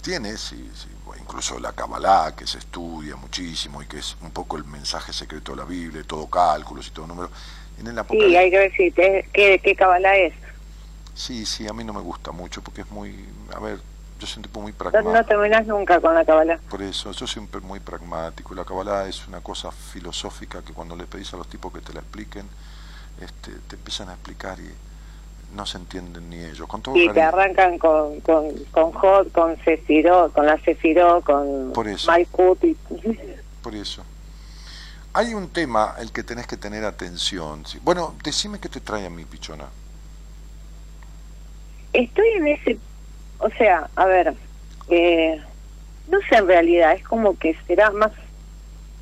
tiene, 0.01 0.37
sí, 0.37 0.71
sí, 0.75 0.89
incluso 1.21 1.59
la 1.59 1.73
Kabbalah, 1.73 2.35
que 2.37 2.47
se 2.47 2.59
estudia 2.59 3.17
muchísimo 3.17 3.83
y 3.83 3.87
que 3.87 3.99
es 3.99 4.17
un 4.21 4.31
poco 4.31 4.57
el 4.57 4.65
mensaje 4.65 5.13
secreto 5.13 5.53
de 5.53 5.59
la 5.59 5.65
Biblia, 5.65 6.05
todo 6.07 6.27
cálculos 6.29 6.87
y 6.89 6.91
todo 6.91 7.07
número. 7.07 7.31
En 7.79 7.87
el 7.87 7.95
Sí, 7.95 7.99
Apocalipsis, 8.01 8.37
hay 8.39 8.51
que 8.51 8.59
ver 8.59 8.73
si 8.77 8.91
te- 8.93 9.29
qué, 9.33 9.61
qué 9.63 9.75
cabala 9.77 10.17
es. 10.17 10.35
Sí, 11.15 11.47
sí, 11.47 11.67
a 11.69 11.73
mí 11.73 11.85
no 11.85 11.93
me 11.93 12.01
gusta 12.01 12.33
mucho 12.33 12.63
porque 12.63 12.83
es 12.83 12.91
muy, 12.91 13.29
a 13.55 13.61
ver, 13.61 13.81
yo 14.19 14.27
soy 14.27 14.39
un 14.39 14.43
tipo 14.45 14.61
muy 14.61 14.73
pragmático. 14.73 15.13
no 15.13 15.25
terminás 15.25 15.67
nunca 15.67 16.01
con 16.01 16.15
la 16.15 16.25
cabala. 16.25 16.59
Por 16.71 16.81
eso, 16.83 17.11
yo 17.13 17.27
siempre 17.27 17.61
muy 17.61 17.81
pragmático. 17.81 18.55
La 18.55 18.65
Kabbalah 18.65 19.09
es 19.09 19.27
una 19.27 19.41
cosa 19.41 19.73
filosófica 19.73 20.63
que 20.63 20.73
cuando 20.73 20.95
le 20.97 21.07
pedís 21.07 21.33
a 21.35 21.37
los 21.37 21.49
tipos 21.49 21.73
que 21.73 21.81
te 21.81 21.93
la 21.93 22.01
expliquen, 22.01 22.47
este, 23.21 23.51
te 23.67 23.77
empiezan 23.77 24.11
a 24.11 24.13
explicar 24.15 24.59
y 24.61 24.71
no 25.57 25.67
se 25.67 25.79
entienden 25.79 26.31
ni 26.31 26.39
ellos. 26.39 26.67
Con 26.69 26.83
todo 26.83 26.95
Sí, 26.95 27.09
te 27.09 27.15
cariño. 27.15 27.29
arrancan 27.29 27.79
con, 27.79 28.21
con, 28.21 28.53
con 28.71 28.93
Hot, 28.93 29.33
con 29.33 29.57
Sefirot, 29.65 30.33
con 30.33 30.47
la 30.47 30.57
Sefirot, 30.61 31.25
con 31.25 31.73
Por 31.73 31.89
eso. 31.89 32.11
Y... 32.19 32.25
Por 33.61 33.75
eso. 33.75 34.05
Hay 35.15 35.35
un 35.35 35.49
tema 35.51 35.97
el 35.99 36.13
que 36.13 36.23
tenés 36.23 36.47
que 36.47 36.57
tener 36.57 36.85
atención. 36.85 37.65
Bueno, 37.83 38.15
decime 38.23 38.61
qué 38.61 38.69
te 38.69 38.81
trae 38.81 39.05
a 39.05 39.11
mí, 39.11 39.25
pichona. 39.25 39.67
Estoy 41.93 42.29
en 42.37 42.47
ese... 42.49 42.79
O 43.39 43.51
sea, 43.51 43.91
a 43.97 44.07
ver, 44.07 44.35
eh, 44.89 45.43
no 46.09 46.19
sé 46.29 46.37
en 46.37 46.47
realidad, 46.47 46.93
es 46.93 47.03
como 47.05 47.39
que 47.39 47.57
será 47.67 47.91
más 47.91 48.13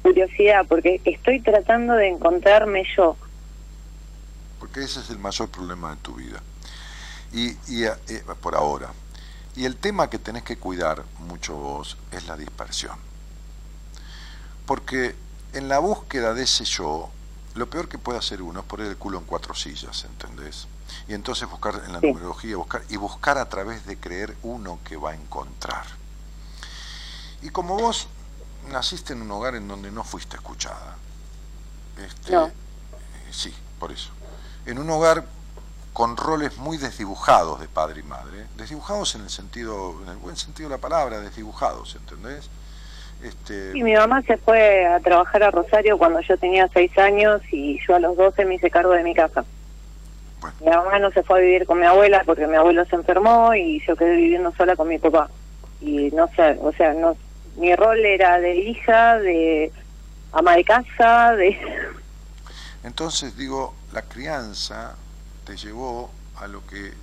curiosidad, 0.03 0.65
porque 0.67 1.01
estoy 1.05 1.41
tratando 1.41 1.95
de 1.95 2.09
encontrarme 2.09 2.85
yo. 2.97 3.17
Porque 4.59 4.83
ese 4.83 5.01
es 5.01 5.11
el 5.11 5.19
mayor 5.19 5.49
problema 5.51 5.91
de 5.91 5.97
tu 5.97 6.15
vida. 6.15 6.43
Y, 7.33 7.51
y, 7.69 7.85
eh, 7.85 8.23
por 8.41 8.55
ahora. 8.55 8.91
Y 9.57 9.65
el 9.65 9.77
tema 9.77 10.09
que 10.09 10.19
tenés 10.19 10.43
que 10.43 10.57
cuidar 10.57 11.05
mucho 11.19 11.55
vos 11.55 11.99
es 12.13 12.27
la 12.27 12.37
dispersión. 12.37 12.97
Porque 14.67 15.15
en 15.53 15.69
la 15.69 15.81
búsqueda 15.81 16.35
de 16.35 16.45
ese 16.45 16.65
yo, 16.65 17.11
lo 17.55 17.69
peor 17.69 17.89
que 17.89 17.99
puede 17.99 18.19
hacer 18.19 18.43
uno 18.43 18.61
es 18.61 18.67
poner 18.67 18.87
el 18.87 18.97
culo 18.97 19.19
en 19.19 19.25
cuatro 19.25 19.55
sillas, 19.55 20.05
¿entendés? 20.05 20.69
Y 21.09 21.15
entonces 21.15 21.49
buscar 21.49 21.83
en 21.87 21.93
la 21.93 22.01
Sí. 22.01 22.07
numerología, 22.07 22.57
buscar 22.57 22.83
y 22.89 22.97
buscar 22.97 23.39
a 23.39 23.49
través 23.49 23.87
de 23.87 23.97
creer 23.99 24.37
uno 24.43 24.79
que 24.85 24.97
va 24.97 25.11
a 25.11 25.15
encontrar. 25.15 25.85
Y 27.43 27.51
como 27.51 27.77
vos 27.77 28.09
naciste 28.71 29.13
en 29.15 29.23
un 29.23 29.31
hogar 29.31 29.55
en 29.55 29.67
donde 29.67 29.91
no 29.91 30.05
fuiste 30.05 30.37
escuchada, 30.37 30.97
este, 32.05 32.33
No. 32.33 32.47
eh, 32.47 32.53
sí, 33.31 33.55
por 33.79 33.93
eso. 33.93 34.11
En 34.67 34.79
un 34.79 34.89
hogar 34.91 35.25
con 35.93 36.17
roles 36.17 36.57
muy 36.59 36.77
desdibujados 36.77 37.61
de 37.61 37.67
padre 37.69 38.01
y 38.01 38.03
madre, 38.05 38.47
desdibujados 38.57 39.15
en 39.17 39.23
el 39.23 39.31
sentido, 39.31 40.01
en 40.05 40.11
el 40.11 40.17
buen 40.19 40.37
sentido 40.37 40.69
de 40.69 40.77
la 40.77 40.81
palabra, 40.81 41.21
desdibujados, 41.21 41.97
¿entendés? 41.97 42.49
Este, 43.23 43.73
Y 43.77 43.83
mi 43.83 43.95
mamá 43.95 44.23
se 44.23 44.37
fue 44.39 44.87
a 44.87 45.01
trabajar 45.01 45.43
a 45.43 45.51
Rosario 45.51 45.99
cuando 45.99 46.21
yo 46.21 46.39
tenía 46.39 46.69
seis 46.73 46.97
años 46.97 47.43
y 47.51 47.79
yo 47.87 47.97
a 47.97 47.99
los 47.99 48.17
12 48.17 48.45
me 48.47 48.55
hice 48.55 48.71
cargo 48.71 48.93
de 48.93 49.03
mi 49.03 49.15
casa. 49.15 49.45
Bueno. 50.41 50.57
Mi 50.61 50.71
mamá 50.71 50.99
no 50.99 51.11
se 51.11 51.23
fue 51.23 51.39
a 51.39 51.43
vivir 51.43 51.67
con 51.67 51.79
mi 51.79 51.87
abuela 51.87 52.23
porque 52.25 52.47
mi 52.47 52.57
abuelo 52.57 52.85
se 52.87 52.97
enfermó 52.97 53.55
y 53.55 53.83
yo 53.87 53.97
quedé 53.97 54.17
viviendo 54.17 54.53
sola 54.53 54.77
con 54.77 54.89
mi 54.89 54.99
papá. 54.99 55.31
Y 55.81 56.11
no 56.11 56.29
sé, 56.35 56.59
o 56.61 56.73
sea, 56.73 56.95
no 56.95 57.17
mi 57.57 57.75
rol 57.75 57.99
era 57.99 58.39
de 58.39 58.57
hija, 58.57 59.19
de 59.19 59.73
ama 60.33 60.57
de 60.57 60.65
casa, 60.65 61.33
de... 61.33 61.59
Entonces 62.83 63.37
digo, 63.37 63.75
la 63.93 64.03
crianza 64.03 64.97
te 65.45 65.57
llevó 65.57 66.11
a 66.37 66.47
lo 66.47 66.67
que 66.67 66.95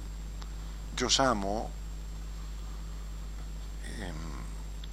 yo 0.95 1.07
llamo 1.09 1.69
em, 3.99 4.15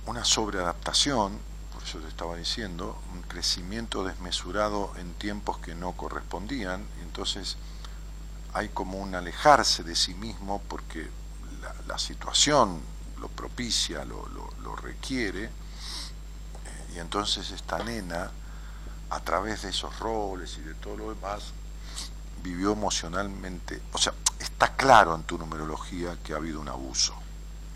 una 0.06 0.24
sobreadaptación, 0.24 1.38
por 1.72 1.82
eso 1.82 1.98
te 2.00 2.08
estaba 2.08 2.36
diciendo, 2.36 3.00
un 3.14 3.22
crecimiento 3.22 4.04
desmesurado 4.04 4.92
en 4.98 5.14
tiempos 5.14 5.58
que 5.58 5.74
no 5.74 5.92
correspondían, 5.92 6.84
entonces 7.02 7.56
hay 8.54 8.68
como 8.68 8.98
un 8.98 9.14
alejarse 9.14 9.82
de 9.82 9.96
sí 9.96 10.14
mismo 10.14 10.62
porque 10.68 11.10
la, 11.86 11.98
situación 11.98 12.80
lo 13.18 13.28
propicia, 13.28 14.04
lo, 14.04 14.76
requiere, 14.76 15.44
eh, 15.44 15.50
y 16.94 16.98
entonces 16.98 17.50
esta 17.50 17.82
nena, 17.82 18.30
a 19.10 19.20
través 19.20 19.62
de 19.62 19.70
esos 19.70 19.98
roles 19.98 20.58
y 20.58 20.62
de 20.62 20.74
todo 20.74 20.96
lo 20.96 21.14
demás, 21.14 21.52
vivió 22.42 22.72
emocionalmente, 22.72 23.80
o 23.92 23.98
sea, 23.98 24.12
está 24.38 24.76
claro 24.76 25.14
en 25.14 25.22
tu 25.22 25.38
numerología 25.38 26.18
que 26.22 26.32
ha 26.32 26.36
habido 26.36 26.60
un 26.60 26.68
abuso, 26.68 27.14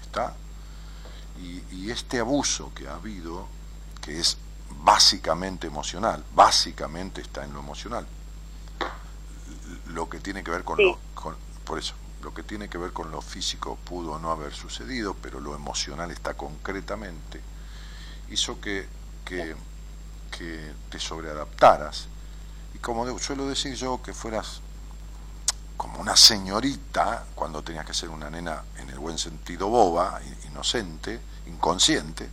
¿está? 0.03 0.35
Y 1.71 1.91
este 1.91 2.19
abuso 2.19 2.73
que 2.75 2.89
ha 2.89 2.95
habido, 2.95 3.47
que 4.03 4.19
es 4.19 4.37
básicamente 4.71 5.69
emocional, 5.69 6.25
básicamente 6.35 7.21
está 7.21 7.45
en 7.45 7.55
lo 7.55 7.61
emocional, 7.61 8.07
lo 9.99 10.09
que 10.09 10.21
tiene 10.21 10.45
que 10.45 10.53
ver 10.53 10.63
con 10.63 10.77
Sí. 10.77 10.85
lo, 10.85 10.97
con- 11.21 11.37
por 11.65 11.77
eso, 11.77 11.95
lo 12.23 12.33
que 12.33 12.45
tiene 12.45 12.69
que 12.69 12.79
ver 12.79 12.93
con 12.93 13.11
lo 13.11 13.21
físico 13.21 13.77
pudo 13.85 14.17
no 14.21 14.31
haber 14.31 14.55
sucedido, 14.55 15.15
pero 15.21 15.41
lo 15.41 15.57
emocional 15.57 16.13
está 16.13 16.35
concretamente, 16.35 17.41
hizo 18.31 18.61
que, 18.61 18.87
que, 19.25 19.57
que 20.31 20.73
te 20.89 21.01
sobreadaptaras 21.01 22.07
y 22.75 22.79
como 22.79 23.19
suelo 23.19 23.49
decir 23.49 23.75
yo, 23.75 24.01
que 24.01 24.13
fueras 24.15 24.61
como 25.77 25.99
una 25.99 26.17
señorita 26.17 27.25
cuando 27.35 27.63
tenías 27.65 27.85
que 27.85 27.95
ser 27.95 28.09
una 28.11 28.31
nena 28.31 28.63
en 28.77 28.91
el 28.91 28.99
buen 29.01 29.19
sentido 29.19 29.67
boba, 29.69 30.21
inocente, 30.49 31.21
inconsciente, 31.47 32.29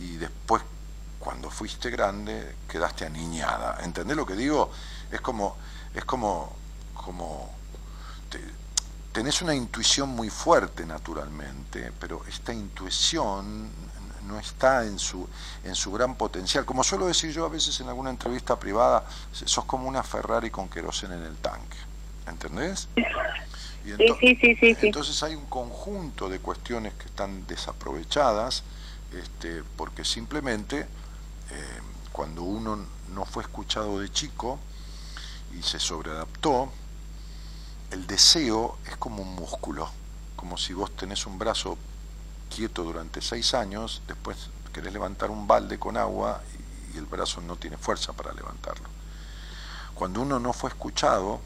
y 0.00 0.16
después 0.16 0.62
cuando 1.18 1.50
fuiste 1.50 1.90
grande 1.90 2.56
quedaste 2.66 3.04
aniñada. 3.04 3.78
¿Entendés 3.82 4.16
lo 4.16 4.24
que 4.24 4.36
digo? 4.36 4.70
Es 5.10 5.20
como, 5.20 5.56
es 5.94 6.04
como, 6.04 6.54
como 7.04 7.50
te- 8.30 8.40
tenés 9.12 9.42
una 9.42 9.54
intuición 9.54 10.08
muy 10.08 10.30
fuerte 10.30 10.86
naturalmente, 10.86 11.92
pero 12.00 12.22
esta 12.26 12.52
intuición 12.52 13.68
no 14.26 14.38
está 14.38 14.84
en 14.86 14.98
su, 14.98 15.28
en 15.64 15.74
su 15.74 15.92
gran 15.92 16.14
potencial. 16.16 16.64
Como 16.64 16.82
suelo 16.82 17.06
decir 17.06 17.30
yo 17.30 17.44
a 17.44 17.50
veces 17.50 17.78
en 17.80 17.88
alguna 17.88 18.08
entrevista 18.10 18.58
privada, 18.58 19.04
sos 19.32 19.66
como 19.66 19.86
una 19.86 20.02
Ferrari 20.02 20.50
con 20.50 20.68
queroseno 20.68 21.14
en 21.14 21.24
el 21.24 21.36
tanque. 21.36 21.76
¿Entendés? 22.26 22.88
Y 22.96 23.88
Sí, 23.88 23.92
ento- 23.92 24.16
sí, 24.18 24.38
sí, 24.40 24.56
sí, 24.58 24.74
sí. 24.80 24.86
Entonces 24.86 25.22
hay 25.22 25.34
un 25.34 25.44
conjunto 25.44 26.30
de 26.30 26.38
cuestiones 26.38 26.94
que 26.94 27.04
están 27.04 27.46
desaprovechadas, 27.46 28.62
este, 29.12 29.62
porque 29.76 30.06
simplemente 30.06 30.80
eh, 31.50 31.80
cuando 32.10 32.42
uno 32.44 32.78
no 33.14 33.26
fue 33.26 33.42
escuchado 33.42 34.00
de 34.00 34.10
chico 34.10 34.58
y 35.56 35.62
se 35.62 35.78
sobreadaptó, 35.78 36.72
el 37.90 38.06
deseo 38.06 38.78
es 38.86 38.96
como 38.96 39.22
un 39.22 39.34
músculo, 39.34 39.90
como 40.36 40.56
si 40.58 40.72
vos 40.72 40.94
tenés 40.96 41.26
un 41.26 41.38
brazo 41.38 41.76
quieto 42.54 42.82
durante 42.82 43.20
seis 43.20 43.54
años, 43.54 44.02
después 44.06 44.36
querés 44.72 44.92
levantar 44.92 45.30
un 45.30 45.46
balde 45.46 45.78
con 45.78 45.96
agua 45.96 46.42
y, 46.92 46.98
el 46.98 47.06
brazo 47.06 47.40
no 47.40 47.56
tiene 47.56 47.76
fuerza 47.76 48.12
para 48.12 48.32
levantarlo. 48.32 48.88
Cuando 49.96 50.20
uno 50.22 50.38
no 50.38 50.52
fue 50.52 50.70
escuchado, 50.70 51.40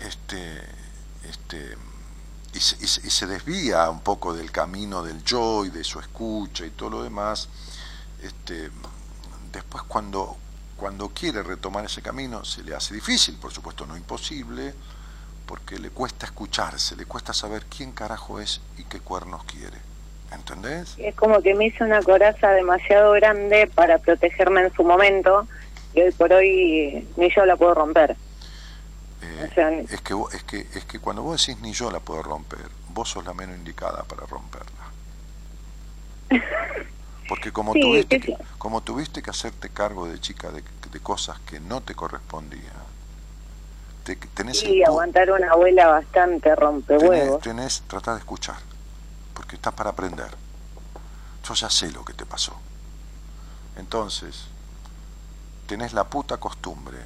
este, 0.00 0.60
este, 1.22 1.76
y, 2.52 2.58
se, 2.60 2.76
y 2.84 2.88
se- 2.88 3.06
y 3.06 3.10
se 3.10 3.26
desvía 3.26 3.88
un 3.90 4.00
poco 4.00 4.34
del 4.34 4.50
camino 4.50 5.02
del 5.04 5.22
yo 5.22 5.64
y 5.64 5.70
de 5.70 5.84
su 5.84 6.00
escucha 6.00 6.66
y 6.66 6.70
todo 6.70 6.90
lo 6.90 7.02
demás, 7.04 7.48
este, 8.22 8.70
después 9.52 9.84
cuando, 9.84 10.36
cuando 10.76 11.08
quiere 11.08 11.42
retomar 11.42 11.84
ese 11.86 12.02
camino 12.02 12.44
se 12.44 12.62
le 12.62 12.74
hace 12.74 12.94
difícil, 12.94 13.36
por 13.36 13.52
supuesto 13.52 13.86
no 13.86 13.96
imposible, 13.96 14.74
porque 15.46 15.78
le 15.78 15.90
cuesta 15.90 16.26
escucharse, 16.26 16.96
le 16.96 17.06
cuesta 17.06 17.32
saber 17.32 17.64
quién 17.66 17.92
carajo 17.92 18.40
es 18.40 18.60
y 18.78 18.84
qué 18.84 19.00
cuernos 19.00 19.44
quiere. 19.44 19.78
¿Entendés? 20.32 20.94
Es 20.98 21.14
como 21.14 21.40
que 21.40 21.54
me 21.54 21.66
hice 21.66 21.84
una 21.84 22.02
coraza 22.02 22.50
demasiado 22.50 23.12
grande 23.12 23.68
para 23.72 23.98
protegerme 23.98 24.62
en 24.62 24.72
su 24.74 24.82
momento 24.82 25.46
y 25.94 26.00
hoy 26.02 26.10
por 26.12 26.32
hoy 26.32 27.06
ni 27.16 27.30
yo 27.34 27.46
la 27.46 27.56
puedo 27.56 27.74
romper. 27.74 28.16
Eh, 29.22 29.48
O 29.50 29.54
sea, 29.54 29.70
es, 29.72 30.00
que, 30.02 30.14
vos- 30.14 30.34
es, 30.34 30.42
que, 30.42 30.66
es 30.74 30.84
que 30.84 30.98
cuando 30.98 31.22
vos 31.22 31.40
decís 31.46 31.62
ni 31.62 31.72
yo 31.72 31.90
la 31.90 32.00
puedo 32.00 32.22
romper, 32.22 32.68
vos 32.88 33.08
sos 33.08 33.24
la 33.24 33.32
menos 33.32 33.56
indicada 33.56 34.02
para 34.02 34.26
romperla. 34.26 34.72
Porque 37.28 37.52
como, 37.52 37.72
Sí, 37.72 37.80
tuviste, 37.80 38.20
que, 38.20 38.36
como 38.58 38.82
tuviste 38.82 39.22
que 39.22 39.30
hacerte 39.30 39.70
cargo 39.70 40.06
de 40.08 40.20
chica 40.20 40.50
de, 40.50 40.62
de 40.90 41.00
cosas 41.00 41.38
que 41.40 41.58
no 41.60 41.80
te 41.80 41.94
correspondían, 41.94 42.62
te, 44.04 44.16
tenés 44.16 44.62
Y 44.62 44.82
el 44.82 44.84
aguantar 44.84 45.30
una 45.30 45.50
abuela 45.52 45.88
bastante 45.88 46.50
tenés, 46.50 46.58
rompehuevos. 46.58 47.40
tenés, 47.42 47.82
tratá 47.88 48.12
de 48.12 48.20
escuchar, 48.20 48.58
porque 49.34 49.56
estás 49.56 49.74
para 49.74 49.90
aprender. 49.90 50.30
Yo 51.48 51.54
ya 51.54 51.70
sé 51.70 51.90
lo 51.90 52.04
que 52.04 52.12
te 52.14 52.26
pasó. 52.26 52.54
Entonces, 53.76 54.46
tenés 55.66 55.92
la 55.92 56.04
puta 56.04 56.38
costumbre 56.38 56.98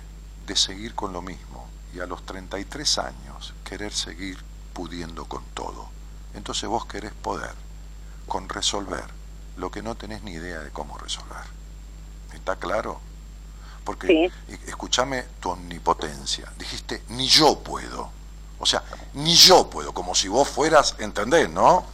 de 0.46 0.56
seguir 0.56 0.94
con 0.94 1.12
lo 1.12 1.22
mismo 1.22 1.68
y 1.94 2.00
a 2.00 2.06
los 2.06 2.24
33 2.26 2.98
años 2.98 3.54
querer 3.64 3.92
seguir 3.92 4.38
pudiendo 4.72 5.24
con 5.24 5.42
todo. 5.54 5.88
Entonces 6.34 6.68
vos 6.68 6.86
querés 6.86 7.12
poder 7.12 7.54
con 8.26 8.48
resolver 8.48 9.04
lo 9.60 9.70
que 9.70 9.82
no 9.82 9.94
tenés 9.94 10.22
ni 10.22 10.32
idea 10.32 10.60
de 10.60 10.70
cómo 10.70 10.96
resolver. 10.98 11.44
¿Está 12.34 12.56
claro? 12.56 13.00
Porque 13.84 14.06
Sí. 14.06 14.32
e- 14.52 14.60
escúchame 14.68 15.22
tu 15.40 15.50
omnipotencia. 15.50 16.50
Dijiste, 16.58 17.02
ni 17.08 17.28
yo 17.28 17.58
puedo. 17.60 18.10
O 18.58 18.66
sea, 18.66 18.82
ni 19.14 19.34
yo 19.34 19.68
puedo, 19.70 19.92
como 19.92 20.14
si 20.14 20.28
vos 20.28 20.48
fueras, 20.48 20.94
¿entendés, 20.98 21.48
no? 21.48 21.84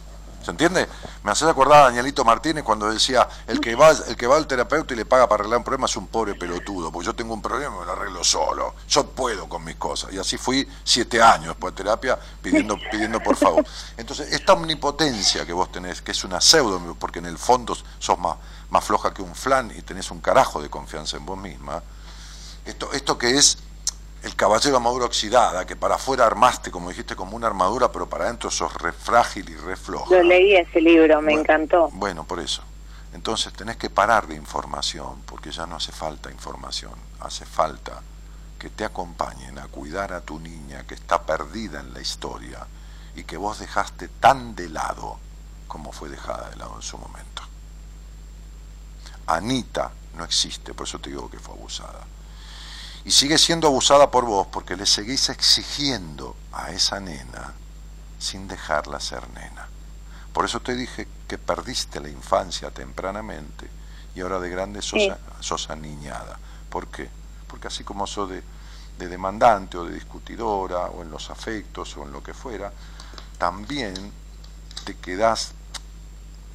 ¿Se 0.43 0.51
entiende? 0.51 0.87
Me 1.23 1.31
haces 1.31 1.47
acordar 1.47 1.79
a 1.79 1.83
Danielito 1.85 2.23
Martínez 2.23 2.63
cuando 2.63 2.89
decía, 2.89 3.27
el 3.47 3.59
que 3.59 3.75
va, 3.75 3.91
el 3.91 4.15
que 4.15 4.27
va 4.27 4.37
al 4.37 4.47
terapeuta 4.47 4.93
y 4.93 4.97
le 4.97 5.05
paga 5.05 5.27
para 5.27 5.41
arreglar 5.41 5.57
un 5.57 5.63
problema 5.63 5.85
es 5.85 5.97
un 5.97 6.07
pobre 6.07 6.35
pelotudo, 6.35 6.91
porque 6.91 7.07
yo 7.07 7.15
tengo 7.15 7.33
un 7.33 7.41
problema 7.41 7.75
y 7.75 7.79
me 7.79 7.85
lo 7.85 7.91
arreglo 7.91 8.23
solo. 8.23 8.75
Yo 8.87 9.07
puedo 9.07 9.49
con 9.49 9.63
mis 9.63 9.75
cosas. 9.75 10.13
Y 10.13 10.19
así 10.19 10.37
fui 10.37 10.67
siete 10.83 11.21
años 11.21 11.47
después 11.47 11.73
de 11.73 11.83
terapia 11.83 12.17
pidiendo, 12.41 12.77
pidiendo 12.91 13.19
por 13.19 13.35
favor. 13.35 13.65
Entonces, 13.97 14.31
esta 14.31 14.53
omnipotencia 14.53 15.45
que 15.45 15.53
vos 15.53 15.71
tenés, 15.71 16.01
que 16.01 16.11
es 16.11 16.23
una 16.23 16.39
pseudo, 16.39 16.95
porque 16.97 17.19
en 17.19 17.25
el 17.25 17.37
fondo 17.37 17.75
sos 17.99 18.17
más, 18.17 18.37
más 18.69 18.83
floja 18.83 19.13
que 19.13 19.21
un 19.21 19.35
flan 19.35 19.71
y 19.75 19.81
tenés 19.81 20.11
un 20.11 20.21
carajo 20.21 20.61
de 20.61 20.69
confianza 20.69 21.17
en 21.17 21.25
vos 21.25 21.37
misma, 21.37 21.83
esto, 22.65 22.91
esto 22.93 23.17
que 23.17 23.37
es 23.37 23.57
el 24.23 24.35
caballero 24.35 24.77
armadura 24.77 25.05
oxidada, 25.05 25.65
que 25.65 25.75
para 25.75 25.95
afuera 25.95 26.25
armaste, 26.25 26.71
como 26.71 26.89
dijiste, 26.89 27.15
como 27.15 27.35
una 27.35 27.47
armadura, 27.47 27.91
pero 27.91 28.09
para 28.09 28.25
adentro 28.25 28.49
sos 28.49 28.73
re 28.73 28.91
frágil 28.91 29.49
y 29.49 29.55
re 29.55 29.75
floja. 29.75 30.13
Lo 30.15 30.23
leí 30.23 30.55
ese 30.55 30.81
libro, 30.81 31.21
me 31.21 31.33
Bueno, 31.33 31.39
encantó. 31.41 31.89
Bueno, 31.93 32.23
por 32.23 32.39
eso. 32.39 32.63
Entonces 33.13 33.53
tenés 33.53 33.77
que 33.77 33.89
parar 33.89 34.27
de 34.27 34.35
información, 34.35 35.21
porque 35.25 35.51
ya 35.51 35.65
no 35.65 35.77
hace 35.77 35.91
falta 35.91 36.31
información, 36.31 36.93
hace 37.19 37.45
falta 37.45 38.01
que 38.59 38.69
te 38.69 38.83
acompañen 38.83 39.59
a 39.59 39.67
cuidar 39.67 40.13
a 40.13 40.21
tu 40.21 40.39
niña 40.39 40.83
que 40.87 40.95
está 40.95 41.21
perdida 41.21 41.79
en 41.79 41.93
la 41.93 42.01
historia 42.01 42.65
y 43.15 43.23
que 43.23 43.37
vos 43.37 43.59
dejaste 43.59 44.07
tan 44.07 44.55
de 44.55 44.69
lado 44.69 45.17
como 45.67 45.91
fue 45.91 46.09
dejada 46.09 46.49
de 46.49 46.55
lado 46.55 46.75
en 46.75 46.81
su 46.81 46.97
momento. 46.97 47.43
Anita 49.27 49.91
no 50.15 50.23
existe, 50.23 50.73
por 50.73 50.87
eso 50.87 50.99
te 50.99 51.09
digo 51.09 51.29
que 51.29 51.39
fue 51.39 51.53
abusada. 51.53 52.05
Y 53.07 53.11
sigue 53.11 53.37
siendo 53.37 53.67
abusada 53.67 54.11
por 54.11 54.25
vos 54.25 54.47
porque 54.47 54.75
le 54.75 54.85
seguís 54.85 55.29
exigiendo 55.29 56.35
a 56.51 56.71
esa 56.71 56.99
nena 56.99 57.53
sin 58.19 58.49
dejarla 58.49 58.99
ser 58.99 59.29
nena. 59.29 59.69
Por 60.33 60.43
eso 60.43 60.59
te 60.59 60.75
dije 60.75 61.07
que 61.25 61.37
perdiste 61.37 62.01
la 62.01 62.09
infancia 62.09 62.69
tempranamente 62.69 63.69
y 64.13 64.19
ahora 64.19 64.41
de 64.41 64.49
grande 64.49 64.81
sos, 64.81 64.99
Sí. 65.03 65.09
sos 65.39 65.69
aniñada. 65.69 66.37
¿Por 66.69 66.87
qué? 66.89 67.09
Porque 67.47 67.69
así 67.69 67.85
como 67.85 68.05
sos 68.07 68.29
de, 68.29 68.43
de 68.99 69.07
demandante 69.07 69.77
o 69.77 69.85
de 69.85 69.93
discutidora 69.93 70.87
o 70.87 71.01
en 71.01 71.09
los 71.09 71.29
afectos 71.29 71.95
o 71.95 72.03
en 72.03 72.11
lo 72.11 72.21
que 72.21 72.33
fuera, 72.33 72.73
también 73.37 74.11
te 74.83 74.97
quedás 74.97 75.53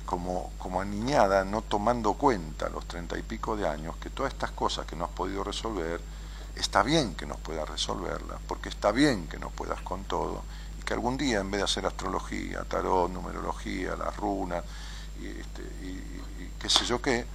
como, 0.05 0.53
como 0.59 0.83
aniñada, 0.83 1.47
no 1.47 1.63
tomando 1.63 2.13
cuenta 2.13 2.67
a 2.67 2.69
los 2.69 2.87
treinta 2.87 3.17
y 3.19 3.23
pico 3.23 3.57
de 3.57 3.67
años 3.67 3.97
que 3.97 4.11
todas 4.11 4.35
estas 4.35 4.51
cosas 4.51 4.85
que 4.85 4.97
no 4.97 5.07
has 5.07 5.13
podido 5.13 5.43
resolver, 5.43 6.12
está 6.57 6.83
bien 6.83 7.15
que 7.15 7.27
no 7.27 7.37
puedas 7.37 7.69
resolverlas, 7.69 8.39
porque 8.47 8.69
está 8.69 8.93
bien 8.93 9.27
que 9.29 9.39
no 9.39 9.51
puedas 9.51 9.81
con 9.83 10.05
todo, 10.05 10.43
y 10.79 10.83
que 10.85 10.95
algún 10.95 11.17
día 11.17 11.41
en 11.41 11.51
vez 11.51 11.61
de 11.61 11.65
hacer 11.65 11.87
astrología, 11.87 12.65
tarot, 12.65 13.11
numerología, 13.11 13.97
las 13.97 14.17
runas, 14.17 14.65
y, 15.21 15.27
este, 15.29 15.63
y- 15.85 16.51
qué 16.59 16.69
sé 16.69 16.85
yo 16.85 17.01
qué, 17.03 17.27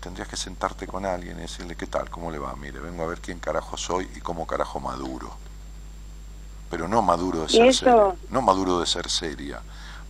tendrías 0.00 0.28
que 0.28 0.36
sentarte 0.36 0.86
con 0.86 1.04
alguien 1.04 1.38
y 1.38 1.42
decirle, 1.42 1.74
¿qué 1.74 1.86
tal? 1.86 2.08
¿Cómo 2.10 2.30
le 2.30 2.38
va? 2.38 2.54
Mire, 2.54 2.78
vengo 2.78 3.02
a 3.02 3.06
ver 3.06 3.20
quién 3.20 3.40
carajo 3.40 3.76
soy 3.76 4.08
y 4.14 4.20
cómo 4.20 4.46
carajo 4.46 4.78
maduro. 4.78 5.36
Pero 6.70 6.88
no 6.88 7.02
maduro 7.02 7.42
de 7.42 7.48
ser 7.48 7.74
seria, 7.74 8.14
no 8.30 8.42
maduro 8.42 8.78
de 8.80 8.86
ser 8.86 9.08
seria, 9.08 9.60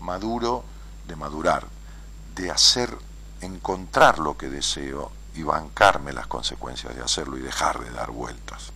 maduro 0.01 0.65
de 1.07 1.17
madurar, 1.17 1.67
de 2.35 2.51
hacer, 2.51 2.97
encontrar 3.41 4.19
lo 4.19 4.37
que 4.37 4.49
deseo 4.49 5.11
y 5.37 5.43
bancarme 5.43 6.13
las 6.13 6.27
consecuencias 6.27 6.97
de 6.97 7.03
hacerlo 7.03 7.37
y 7.37 7.43
dejar 7.43 7.79
de 7.79 7.91
dar 7.91 8.11
vueltas. 8.11 8.73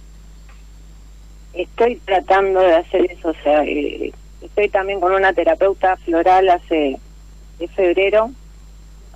Estoy 1.52 1.96
tratando 1.96 2.60
de 2.60 2.76
hacer 2.76 3.10
eso, 3.10 3.30
o 3.30 3.34
sea, 3.42 3.64
eh, 3.64 4.12
estoy 4.40 4.68
también 4.68 5.00
con 5.00 5.12
una 5.12 5.32
terapeuta 5.32 5.96
floral 5.96 6.48
hace 6.50 7.00
de 7.58 7.68
febrero, 7.68 8.30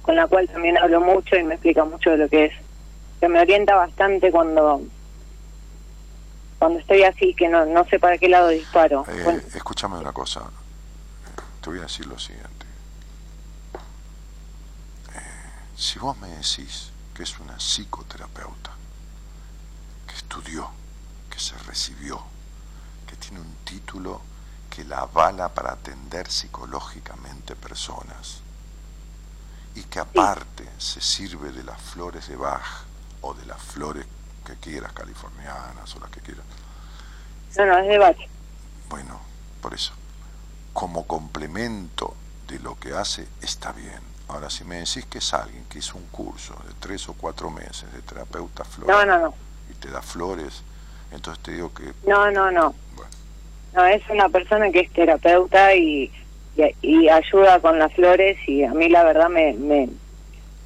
con 0.02 0.16
la 0.16 0.26
cual 0.26 0.48
también 0.48 0.76
hablo 0.78 1.00
mucho 1.00 1.36
y 1.36 1.44
me 1.44 1.54
explica 1.54 1.84
mucho 1.84 2.10
de 2.10 2.18
lo 2.18 2.28
que 2.28 2.46
es, 2.46 2.52
que 3.20 3.28
me 3.28 3.40
orienta 3.40 3.76
bastante 3.76 4.30
cuando 4.30 4.82
cuando 6.58 6.78
estoy 6.78 7.02
así, 7.02 7.34
que 7.34 7.48
no, 7.48 7.66
no 7.66 7.84
sé 7.84 7.98
para 7.98 8.16
qué 8.16 8.28
lado 8.28 8.48
disparo. 8.48 9.04
Eh, 9.08 9.20
Bueno, 9.22 9.42
escúchame 9.54 9.98
una 9.98 10.12
cosa, 10.12 10.42
te 11.60 11.68
voy 11.68 11.78
a 11.80 11.82
decir 11.82 12.06
lo 12.06 12.18
siguiente. 12.18 12.66
Eh, 15.14 15.20
si 15.76 15.98
vos 15.98 16.16
me 16.18 16.28
decís 16.28 16.90
que 17.14 17.22
es 17.22 17.38
una 17.38 17.56
psicoterapeuta, 17.58 18.72
que 20.06 20.14
estudió, 20.14 20.68
que 21.30 21.38
se 21.38 21.56
recibió, 21.58 22.20
que 23.06 23.16
tiene 23.16 23.40
un 23.40 23.54
título 23.64 24.20
que 24.68 24.84
la 24.84 25.00
avala 25.00 25.54
para 25.54 25.72
atender 25.72 26.30
psicológicamente 26.30 27.54
personas, 27.54 28.40
y 29.76 29.82
que 29.84 30.00
aparte 30.00 30.68
se 30.78 31.00
sirve 31.00 31.52
de 31.52 31.62
las 31.62 31.80
flores 31.80 32.28
de 32.28 32.36
Bach 32.36 32.84
o 33.20 33.34
de 33.34 33.46
las 33.46 33.60
flores 33.60 34.06
que 34.44 34.56
quieras, 34.56 34.92
californianas 34.92 35.94
o 35.96 36.00
las 36.00 36.10
que 36.10 36.20
quieras, 36.20 36.44
no, 37.56 37.66
no, 37.66 37.78
es 37.78 37.88
de 37.88 37.98
Bach. 37.98 38.16
bueno, 38.88 39.20
por 39.62 39.74
eso, 39.74 39.92
como 40.72 41.06
complemento 41.06 42.16
de 42.48 42.58
lo 42.58 42.78
que 42.78 42.94
hace, 42.94 43.28
está 43.40 43.72
bien. 43.72 44.13
Ahora, 44.28 44.48
si 44.50 44.64
me 44.64 44.76
decís 44.76 45.04
que 45.06 45.18
es 45.18 45.34
alguien 45.34 45.64
que 45.68 45.78
hizo 45.78 45.96
un 45.98 46.06
curso 46.06 46.54
de 46.66 46.72
tres 46.80 47.08
o 47.08 47.14
cuatro 47.14 47.50
meses 47.50 47.92
de 47.92 48.00
terapeuta 48.00 48.64
floral 48.64 49.06
no, 49.06 49.18
no, 49.18 49.34
y 49.70 49.74
te 49.74 49.90
da 49.90 50.00
flores, 50.02 50.62
entonces 51.12 51.42
te 51.42 51.52
digo 51.52 51.72
que, 51.74 51.92
no, 52.06 52.30
no, 52.30 52.50
no. 52.50 52.74
bueno, 52.96 53.10
No, 53.74 53.84
es 53.84 54.02
una 54.08 54.28
persona 54.30 54.70
que 54.70 54.80
es 54.80 54.92
terapeuta 54.92 55.74
y, 55.74 56.10
y, 56.56 56.74
y 56.82 57.08
ayuda 57.10 57.60
con 57.60 57.78
las 57.78 57.92
flores 57.92 58.38
y 58.48 58.64
a 58.64 58.72
mí 58.72 58.88
la 58.88 59.04
verdad 59.04 59.28
me, 59.28 59.52
me, 59.52 59.88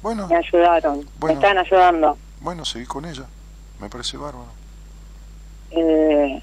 bueno, 0.01 0.27
me 0.27 0.37
ayudaron, 0.37 1.05
Bueno. 1.19 1.39
me 1.39 1.47
están 1.47 1.57
ayudando. 1.57 2.17
bueno, 2.39 2.63
seguí 2.63 2.85
con 2.85 3.03
ella, 3.05 3.25
me 3.81 3.89
parece 3.89 4.15
bárbaro, 4.15 4.53
Eh, 5.71 6.41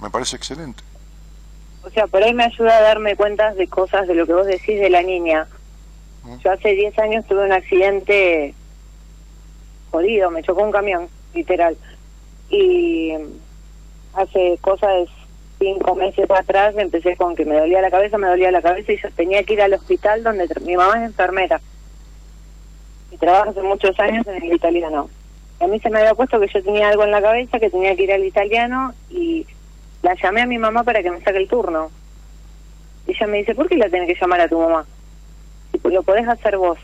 me 0.00 0.10
parece 0.10 0.36
excelente. 0.36 0.82
o 1.82 1.90
sea, 1.90 2.06
por 2.06 2.22
ahí 2.22 2.34
me 2.34 2.44
ayuda 2.44 2.76
a 2.76 2.80
darme 2.82 3.16
cuenta 3.16 3.54
de 3.54 3.66
cosas 3.66 4.06
de 4.06 4.14
lo 4.14 4.26
que 4.26 4.34
vos 4.34 4.46
decís 4.46 4.78
de 4.78 4.90
la 4.90 5.02
niña. 5.02 5.48
Yo 6.44 6.52
hace 6.52 6.74
10 6.74 6.98
años 6.98 7.26
tuve 7.26 7.44
un 7.44 7.52
accidente 7.52 8.54
jodido, 9.90 10.30
me 10.30 10.42
chocó 10.42 10.62
un 10.62 10.72
camión, 10.72 11.08
literal. 11.34 11.76
Y 12.50 13.12
hace 14.14 14.58
cosas 14.60 14.90
de 14.90 15.08
cinco 15.58 15.94
meses 15.94 16.30
atrás 16.30 16.74
empecé 16.76 17.16
con 17.16 17.36
que 17.36 17.44
me 17.44 17.58
dolía 17.58 17.82
la 17.82 17.90
cabeza, 17.90 18.18
me 18.18 18.28
dolía 18.28 18.50
la 18.50 18.62
cabeza 18.62 18.92
y 18.92 19.00
yo 19.00 19.10
tenía 19.12 19.42
que 19.44 19.54
ir 19.54 19.62
al 19.62 19.74
hospital 19.74 20.22
donde 20.22 20.48
mi 20.64 20.76
mamá 20.76 20.98
es 20.98 21.10
enfermera 21.10 21.60
y 23.10 23.16
trabaja 23.16 23.50
hace 23.50 23.62
muchos 23.62 23.98
años 24.00 24.26
en 24.26 24.42
el 24.42 24.54
italiano. 24.54 25.10
Y 25.60 25.64
a 25.64 25.66
mí 25.66 25.78
se 25.80 25.90
me 25.90 25.98
había 25.98 26.14
puesto 26.14 26.40
que 26.40 26.48
yo 26.48 26.62
tenía 26.62 26.88
algo 26.88 27.04
en 27.04 27.10
la 27.10 27.20
cabeza, 27.20 27.58
que 27.58 27.70
tenía 27.70 27.94
que 27.94 28.04
ir 28.04 28.12
al 28.12 28.24
italiano 28.24 28.94
y 29.10 29.46
la 30.02 30.14
llamé 30.14 30.42
a 30.42 30.46
mi 30.46 30.58
mamá 30.58 30.84
para 30.84 31.02
que 31.02 31.10
me 31.10 31.20
saque 31.20 31.38
el 31.38 31.48
turno. 31.48 31.90
Y 33.06 33.12
ella 33.12 33.26
me 33.26 33.38
dice, 33.38 33.54
¿por 33.54 33.68
qué 33.68 33.76
la 33.76 33.90
tenés 33.90 34.08
que 34.08 34.20
llamar 34.20 34.40
a 34.40 34.48
tu 34.48 34.58
mamá? 34.58 34.86
Tipo, 35.80 35.88
lo 35.88 36.02
podés 36.02 36.28
hacer 36.28 36.58
vos. 36.58 36.78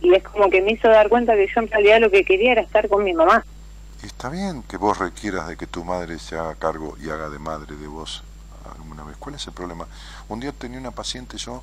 Y 0.00 0.14
es 0.14 0.22
como 0.22 0.48
que 0.48 0.62
me 0.62 0.72
hizo 0.72 0.88
dar 0.88 1.10
cuenta 1.10 1.34
que 1.34 1.46
yo 1.46 1.60
en 1.60 1.68
realidad 1.68 2.00
lo 2.00 2.10
que 2.10 2.24
quería 2.24 2.52
era 2.52 2.62
estar 2.62 2.88
con 2.88 3.04
mi 3.04 3.12
mamá. 3.12 3.44
Y 4.02 4.06
está 4.06 4.30
bien 4.30 4.62
que 4.62 4.78
vos 4.78 4.96
requieras 4.98 5.48
de 5.48 5.58
que 5.58 5.66
tu 5.66 5.84
madre 5.84 6.18
se 6.18 6.38
haga 6.38 6.54
cargo 6.54 6.96
y 6.98 7.10
haga 7.10 7.28
de 7.28 7.38
madre 7.38 7.76
de 7.76 7.86
vos 7.86 8.22
alguna 8.74 9.04
vez. 9.04 9.18
¿Cuál 9.18 9.34
es 9.34 9.46
el 9.46 9.52
problema? 9.52 9.86
Un 10.28 10.40
día 10.40 10.52
tenía 10.52 10.78
una 10.78 10.92
paciente 10.92 11.36
yo 11.36 11.62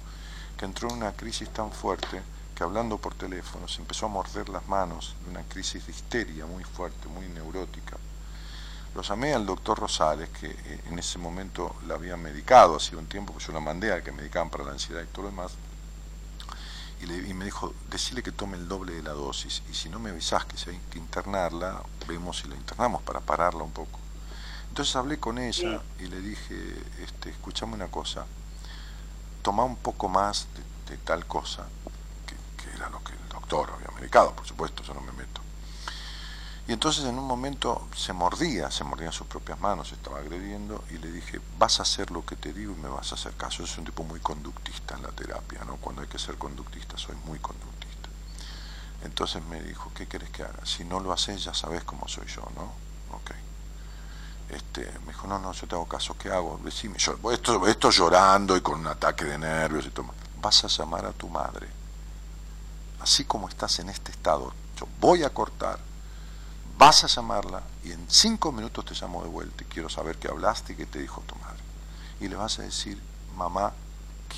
que 0.58 0.66
entró 0.66 0.90
en 0.90 0.98
una 0.98 1.14
crisis 1.14 1.50
tan 1.50 1.72
fuerte 1.72 2.22
que 2.54 2.64
hablando 2.64 3.00
por 3.00 3.16
teléfono 3.16 3.68
se 3.68 3.82
empezó 3.82 4.06
a 4.06 4.10
morder 4.10 4.50
las 4.50 4.68
manos 4.68 5.16
de 5.24 5.32
una 5.32 5.44
crisis 5.44 5.86
de 5.88 5.92
histeria 5.92 6.46
muy 6.46 6.64
fuerte, 6.64 7.08
muy 7.08 7.28
neurótica. 7.30 7.98
Lo 8.98 9.04
llamé 9.04 9.32
al 9.36 9.46
doctor 9.46 9.78
Rosales, 9.78 10.28
que 10.30 10.48
eh, 10.48 10.82
en 10.90 10.98
ese 10.98 11.20
momento 11.20 11.76
la 11.86 11.94
había 11.94 12.18
medicado 12.18 12.78
hace 12.78 12.96
un 12.96 13.06
tiempo, 13.06 13.32
que 13.38 13.44
yo 13.46 13.54
la 13.54 13.60
mandé 13.60 13.94
a 13.94 14.04
que 14.04 14.12
medicaban 14.12 14.50
para 14.50 14.64
la 14.64 14.72
ansiedad 14.72 15.04
y 15.04 15.06
todo 15.06 15.22
lo 15.26 15.30
demás. 15.30 15.52
Y, 17.04 17.06
le- 17.06 17.30
y 17.30 17.34
me 17.36 17.46
dijo, 17.46 17.76
decirle 17.92 18.24
que 18.24 18.32
tome 18.32 18.58
el 18.58 18.68
doble 18.68 18.94
de 18.96 19.04
la 19.04 19.12
dosis. 19.12 19.62
Y 19.70 19.76
si 19.76 19.88
no 19.90 20.00
me 20.00 20.10
avisás 20.10 20.46
que 20.46 20.58
si 20.58 20.72
hay 20.72 20.80
que 20.90 20.98
internarla, 20.98 21.84
vemos 22.08 22.40
si 22.40 22.48
la 22.48 22.56
internamos 22.56 23.04
para 23.04 23.20
pararla 23.20 23.62
un 23.62 23.70
poco. 23.72 24.00
Entonces 24.70 24.96
hablé 24.96 25.20
con 25.20 25.38
ella 25.38 25.80
y 26.00 26.08
le 26.08 26.20
dije, 26.20 26.56
este, 27.04 27.30
escuchame 27.30 27.76
una 27.76 27.90
cosa, 27.90 28.26
toma 29.44 29.64
un 29.64 29.76
poco 29.76 30.10
más 30.10 30.48
de, 30.88 30.94
de 30.94 30.98
tal 31.04 31.24
cosa, 31.28 31.68
que, 32.26 32.36
que 32.64 32.76
era 32.76 32.90
lo 32.90 33.04
que 33.04 33.14
el 33.14 33.30
doctor 33.30 33.70
había 33.76 33.96
medicado, 33.96 34.34
por 34.34 34.48
supuesto, 34.48 34.82
yo 34.82 34.96
no 34.96 35.02
me 35.02 35.12
meto. 35.12 35.42
Y 36.68 36.74
entonces 36.74 37.06
en 37.06 37.18
un 37.18 37.26
momento 37.26 37.88
se 37.96 38.12
mordía, 38.12 38.70
se 38.70 38.84
mordía 38.84 39.08
en 39.08 39.14
sus 39.14 39.26
propias 39.26 39.58
manos, 39.60 39.94
estaba 39.94 40.20
agrediendo 40.20 40.84
y 40.90 40.98
le 40.98 41.10
dije, 41.10 41.40
vas 41.58 41.80
a 41.80 41.84
hacer 41.84 42.12
lo 42.12 42.26
que 42.26 42.36
te 42.36 42.52
digo 42.52 42.74
y 42.74 42.82
me 42.82 42.90
vas 42.90 43.14
a 43.14 43.16
hacer 43.16 43.34
caso. 43.36 43.60
Yo 43.60 43.68
soy 43.68 43.80
un 43.80 43.86
tipo 43.86 44.04
muy 44.04 44.20
conductista 44.20 44.96
en 44.96 45.04
la 45.04 45.12
terapia, 45.12 45.64
¿no? 45.66 45.78
Cuando 45.78 46.02
hay 46.02 46.10
que 46.10 46.20
ser 46.20 46.38
conductista, 46.38 46.98
soy 46.98 47.16
muy 47.26 47.40
conductista. 47.40 48.10
Entonces 49.04 49.42
me 49.46 49.62
dijo, 49.62 49.92
¿qué 49.96 50.08
querés 50.08 50.30
que 50.30 50.44
haga? 50.44 50.66
Si 50.66 50.84
no 50.84 51.00
lo 51.00 51.14
haces, 51.14 51.42
ya 51.46 51.54
sabes 51.54 51.86
cómo 51.86 52.06
soy 52.10 52.28
yo, 52.28 52.42
¿no? 52.56 52.64
Ok. 53.16 53.32
Este, 54.50 54.92
me 55.06 55.14
dijo, 55.14 55.26
no, 55.28 55.40
no, 55.40 55.54
yo 55.54 55.68
te 55.68 55.76
hago 55.76 55.88
caso, 55.88 56.18
¿qué 56.18 56.30
hago? 56.30 56.60
Decime, 56.64 56.98
yo, 56.98 57.18
esto, 57.32 57.66
esto 57.66 57.92
llorando 57.92 58.58
y 58.58 58.62
con 58.62 58.82
un 58.82 58.88
ataque 58.88 59.24
de 59.24 59.38
nervios 59.38 59.86
y 59.86 59.90
todo. 59.92 60.08
Vas 60.42 60.66
a 60.66 60.68
llamar 60.68 61.06
a 61.06 61.14
tu 61.14 61.30
madre. 61.30 61.68
Así 63.00 63.24
como 63.24 63.48
estás 63.48 63.80
en 63.80 63.90
este 63.90 64.12
estado, 64.12 64.54
yo 64.78 64.88
voy 65.00 65.24
a 65.24 65.30
cortar, 65.30 65.80
vas 66.78 67.04
a 67.04 67.08
llamarla 67.08 67.64
y 67.84 67.92
en 67.92 68.06
cinco 68.10 68.52
minutos 68.52 68.86
te 68.86 68.94
llamo 68.94 69.24
de 69.24 69.30
vuelta 69.30 69.64
y 69.64 69.68
quiero 69.68 69.90
saber 69.90 70.18
qué 70.18 70.28
hablaste 70.28 70.74
y 70.74 70.76
qué 70.76 70.86
te 70.86 71.00
dijo 71.00 71.22
tu 71.26 71.36
madre. 71.36 71.64
Y 72.20 72.28
le 72.28 72.36
vas 72.36 72.60
a 72.60 72.64
decir, 72.64 73.02
mamá, 73.36 73.74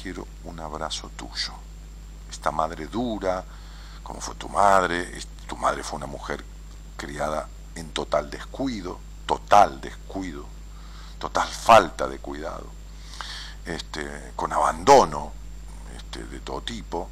quiero 0.02 0.28
un 0.45 0.60
abrazo 0.60 1.10
tuyo. 1.16 1.53
Esta 2.30 2.52
madre 2.52 2.88
dura, 2.88 3.44
como 4.03 4.22
fue 4.22 4.36
tu 4.36 4.49
madre, 4.49 5.20
tu 5.48 5.57
madre 5.57 5.84
fue 5.84 5.98
una 5.98 6.07
mujer 6.07 6.44
criada 6.98 7.48
en 7.76 7.91
total 7.91 8.30
descuido, 8.30 8.99
total 9.26 9.82
descuido, 9.82 10.45
total 11.18 11.48
falta 11.48 12.07
de 12.07 12.20
cuidado, 12.20 12.68
este, 13.66 14.34
con 14.36 14.52
abandono 14.53 15.34
este, 15.95 16.24
de 16.24 16.40
todo 16.40 16.61
tipo. 16.61 17.10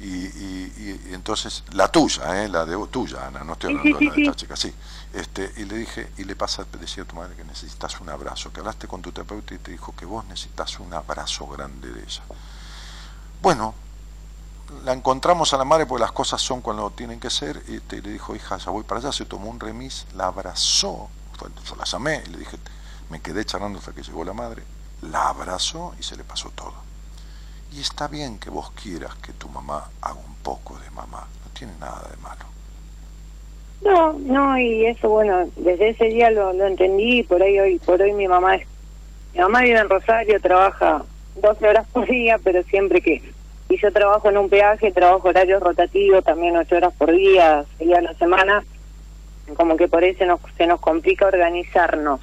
Y, 0.00 0.06
y- 0.26 1.02
y 1.10 1.14
entonces, 1.14 1.62
la 1.72 1.88
tuya, 1.88 2.42
¿eh? 2.44 2.48
la 2.48 2.64
de 2.66 2.76
tuya, 2.88 3.26
Ana, 3.26 3.44
no 3.44 3.52
estoy 3.52 3.68
hablando 3.70 3.98
sí, 3.98 4.00
de 4.00 4.02
la 4.04 4.10
de 4.12 4.16
sí, 4.16 4.16
esta 4.18 4.34
chica, 4.34 4.56
sí. 4.56 4.74
Este, 5.12 5.52
y 5.56 5.64
le 5.64 5.76
dije, 5.76 6.12
y 6.16 6.24
le 6.24 6.34
pasa, 6.34 6.66
decía 6.80 7.04
a 7.04 7.06
tu 7.06 7.14
madre 7.16 7.36
que 7.36 7.44
necesitas 7.44 8.00
un 8.00 8.08
abrazo, 8.08 8.52
que 8.52 8.60
hablaste 8.60 8.88
con 8.88 9.00
tu 9.02 9.12
terapeuta 9.12 9.54
y 9.54 9.58
te 9.58 9.70
dijo 9.70 9.94
que 9.94 10.04
vos 10.04 10.24
necesitas 10.26 10.80
un 10.80 10.92
abrazo 10.94 11.46
grande 11.46 11.92
de 11.92 12.00
ella. 12.02 12.22
Bueno, 13.40 13.74
la 14.84 14.92
encontramos 14.92 15.52
a 15.52 15.58
la 15.58 15.64
madre 15.64 15.86
porque 15.86 16.02
las 16.02 16.12
cosas 16.12 16.40
son 16.40 16.62
cuando 16.62 16.90
tienen 16.92 17.20
que 17.20 17.30
ser, 17.30 17.62
y 17.68 17.80
te- 17.80 18.00
le 18.02 18.10
dijo, 18.12 18.34
hija, 18.34 18.56
ya 18.58 18.70
voy 18.70 18.84
para 18.84 19.00
allá, 19.00 19.12
se 19.12 19.26
tomó 19.26 19.50
un 19.50 19.60
remis, 19.60 20.06
la 20.14 20.26
abrazó, 20.28 21.10
fue- 21.32 21.50
yo 21.64 21.76
la 21.76 21.84
llamé 21.84 22.22
y 22.26 22.30
le 22.30 22.38
dije, 22.38 22.58
me 23.08 23.20
quedé 23.20 23.44
charlando 23.44 23.78
hasta 23.78 23.92
que 23.92 24.02
llegó 24.02 24.24
la 24.24 24.32
madre, 24.32 24.66
la 25.02 25.28
abrazó 25.28 25.94
y 25.98 26.02
se 26.02 26.16
le 26.16 26.24
pasó 26.24 26.50
todo. 26.50 26.74
Y 27.74 27.80
está 27.80 28.06
bien 28.06 28.38
que 28.38 28.50
vos 28.50 28.70
quieras 28.72 29.14
que 29.16 29.32
tu 29.32 29.48
mamá 29.48 29.90
haga 30.02 30.14
un 30.14 30.34
poco 30.42 30.78
de 30.78 30.90
mamá, 30.90 31.26
no 31.44 31.50
tiene 31.58 31.72
nada 31.80 32.06
de 32.10 32.16
malo. 32.18 32.44
No, 33.82 34.12
no, 34.12 34.58
y 34.58 34.86
eso, 34.86 35.08
bueno, 35.08 35.48
desde 35.56 35.88
ese 35.90 36.04
día 36.06 36.30
lo, 36.30 36.52
lo 36.52 36.66
entendí 36.66 37.22
por 37.22 37.42
ahí 37.42 37.58
hoy, 37.58 37.78
por 37.78 38.00
hoy 38.00 38.12
mi 38.12 38.28
mamá 38.28 38.56
es, 38.56 38.66
mi 39.34 39.40
mamá 39.40 39.62
vive 39.62 39.78
en 39.78 39.88
Rosario, 39.88 40.40
trabaja 40.40 41.02
12 41.36 41.66
horas 41.66 41.86
por 41.92 42.06
día, 42.06 42.38
pero 42.44 42.62
siempre 42.64 43.00
que, 43.00 43.22
y 43.68 43.76
yo 43.78 43.90
trabajo 43.90 44.28
en 44.28 44.36
un 44.36 44.48
peaje, 44.50 44.92
trabajo 44.92 45.28
horario 45.28 45.58
rotativo, 45.58 46.20
también 46.22 46.56
8 46.56 46.76
horas 46.76 46.92
por 46.96 47.10
día, 47.10 47.64
6 47.78 47.88
días 47.88 47.98
a 47.98 48.02
la 48.02 48.14
semana, 48.14 48.64
como 49.56 49.76
que 49.76 49.88
por 49.88 50.02
se 50.02 50.26
nos, 50.26 50.40
se 50.56 50.66
nos 50.66 50.78
complica 50.78 51.26
organizarnos. 51.26 52.20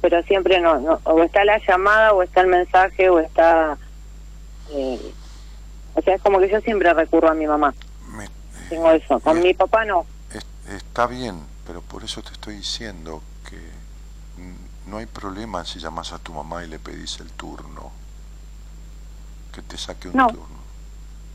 Pero 0.00 0.22
siempre 0.24 0.60
no, 0.60 0.78
no, 0.78 1.00
o 1.04 1.22
está 1.22 1.44
la 1.44 1.60
llamada, 1.66 2.12
o 2.12 2.22
está 2.22 2.40
el 2.42 2.46
mensaje, 2.48 3.08
o 3.10 3.18
está... 3.18 3.78
eh, 4.70 5.14
o 5.94 6.02
sea, 6.02 6.14
es 6.14 6.22
como 6.22 6.38
que 6.38 6.48
yo 6.48 6.60
siempre 6.60 6.92
recurro 6.94 7.28
a 7.28 7.34
mi 7.34 7.46
mamá. 7.46 7.74
Me- 8.12 8.28
Tengo 8.68 8.90
eso. 8.92 9.18
Con 9.20 9.40
mi 9.42 9.54
papá 9.54 9.84
no. 9.84 10.06
Es- 10.32 10.46
está 10.72 11.06
bien, 11.06 11.40
pero 11.66 11.80
por 11.80 12.04
eso 12.04 12.22
te 12.22 12.32
estoy 12.32 12.56
diciendo 12.56 13.22
que 13.48 13.58
no 14.86 14.98
hay 14.98 15.06
problema 15.06 15.64
si 15.64 15.80
llamas 15.80 16.12
a 16.12 16.18
tu 16.18 16.32
mamá 16.32 16.64
y 16.64 16.68
le 16.68 16.78
pedís 16.78 17.18
el 17.20 17.30
turno, 17.32 17.90
que 19.52 19.62
te 19.62 19.76
saque 19.76 20.08
un 20.08 20.14
No. 20.16 20.28
turno. 20.28 20.68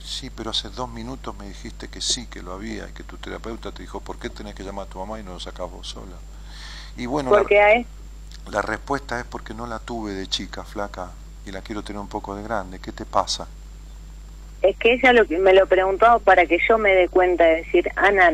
Sí, 0.02 0.30
pero 0.30 0.52
hace 0.52 0.70
dos 0.70 0.90
minutos 0.90 1.36
me 1.38 1.48
dijiste 1.48 1.88
que 1.88 2.02
sí, 2.02 2.28
que 2.28 2.42
lo 2.42 2.54
había, 2.54 2.88
y 2.88 2.92
que 2.92 3.04
tu 3.04 3.18
terapeuta 3.18 3.72
te 3.72 3.84
dijo, 3.84 4.00
¿por 4.00 4.18
qué 4.18 4.30
tenés 4.30 4.54
que 4.56 4.64
llamar 4.64 4.88
a 4.88 4.90
tu 4.90 5.00
mamá 5.00 5.20
y 5.20 5.24
no 5.24 5.34
lo 5.34 5.40
sacás 5.40 5.70
vos 5.70 5.88
sola? 5.88 6.16
Y 6.96 7.06
bueno, 7.06 7.32
la- 7.32 7.38
Porque 7.40 7.60
a 7.60 7.72
él, 7.74 7.88
la, 8.52 8.62
respuesta 8.62 9.20
es 9.20 9.26
porque 9.26 9.54
no 9.54 9.68
la 9.68 9.80
tuve 9.80 10.14
de 10.14 10.28
chica, 10.28 10.64
flaca, 10.64 11.12
y 11.46 11.52
la 11.52 11.62
quiero 11.62 11.84
tener 11.84 12.00
un 12.00 12.08
poco 12.08 12.36
de 12.36 12.44
grande. 12.44 12.80
¿Qué 12.80 12.92
te 12.92 13.06
pasa? 13.06 13.48
es 14.62 14.78
que 14.78 14.94
ella 14.94 15.12
lo, 15.12 15.26
que- 15.28 15.38
me 15.38 15.54
lo 15.54 15.68
preguntó 15.68 16.20
para 16.20 16.46
que 16.46 16.58
yo 16.68 16.78
me 16.78 16.96
dé 16.96 17.10
cuenta 17.10 17.44
de 17.44 17.58
decir, 17.58 17.92
Ana, 17.98 18.32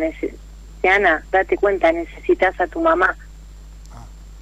Ana, 0.84 1.24
date 1.32 1.58
cuenta, 1.58 1.92
necesitas 1.92 2.60
a 2.62 2.68
tu 2.68 2.82
mamá. 2.82 3.18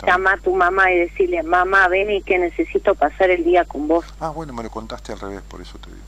Bien. 0.02 0.14
Llama 0.14 0.34
a 0.34 0.38
tu 0.38 0.54
mamá 0.54 0.92
y 0.92 1.00
decirle, 1.00 1.42
mamá, 1.44 1.88
ven 1.88 2.12
y 2.12 2.22
que 2.22 2.38
necesito 2.38 2.94
pasar 2.94 3.30
el 3.30 3.44
día 3.44 3.66
con 3.66 3.88
vos. 3.88 4.06
Ah, 4.20 4.30
bueno, 4.30 4.54
me 4.54 4.64
lo 4.64 4.70
contaste 4.70 5.14
al 5.14 5.20
revés, 5.20 5.42
por 5.42 5.62
eso 5.62 5.80
te 5.80 5.90
digo. 5.90 6.04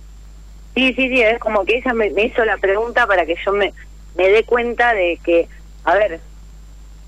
Sí, 0.76 0.94
sí, 0.94 1.08
sí, 1.10 1.22
es 1.22 1.40
como 1.40 1.66
que 1.66 1.78
ella 1.78 1.94
me, 1.94 2.10
me 2.12 2.26
hizo 2.26 2.46
la 2.46 2.58
pregunta 2.58 3.08
para 3.08 3.26
que 3.26 3.36
yo 3.44 3.52
me, 3.54 3.74
me 4.16 4.30
dé 4.30 4.44
cuenta 4.44 4.94
de 4.94 5.20
que, 5.24 5.50
a 5.86 5.96
ver, 5.96 6.22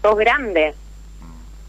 sos 0.02 0.18
grande, 0.18 0.74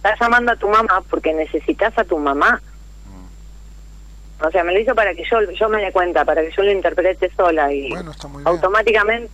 estás 0.02 0.18
llamando 0.20 0.52
a 0.52 0.56
tu 0.56 0.68
mamá 0.68 1.02
porque 1.08 1.32
necesitas 1.32 1.96
a 1.96 2.04
tu 2.04 2.18
mamá. 2.18 2.60
mm. 3.06 4.46
O 4.46 4.50
sea, 4.50 4.64
me 4.64 4.72
lo 4.72 4.80
hizo 4.80 4.94
para 4.94 5.14
que 5.14 5.24
yo 5.30 5.40
yo 5.52 5.68
me 5.68 5.80
dé 5.80 5.92
cuenta, 5.92 6.24
para 6.24 6.42
que 6.42 6.50
yo 6.50 6.62
lo 6.64 6.72
interprete 6.72 7.30
sola 7.36 7.72
y 7.72 7.90
Bueno, 7.90 8.10
está 8.10 8.26
muy 8.28 8.42
bien. 8.42 8.48
automáticamente 8.48 9.30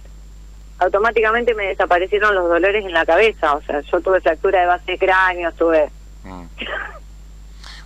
automáticamente 0.80 1.54
me 1.54 1.68
desaparecieron 1.68 2.34
los 2.34 2.48
dolores 2.48 2.84
en 2.84 2.92
la 2.92 3.04
cabeza. 3.04 3.54
O 3.54 3.62
sea, 3.62 3.80
yo 3.80 4.00
tuve 4.00 4.20
fractura 4.20 4.60
de 4.60 4.66
base 4.66 4.92
de 4.92 4.98
cráneo, 4.98 5.50
tuve... 5.52 5.90
Mm. 6.22 6.44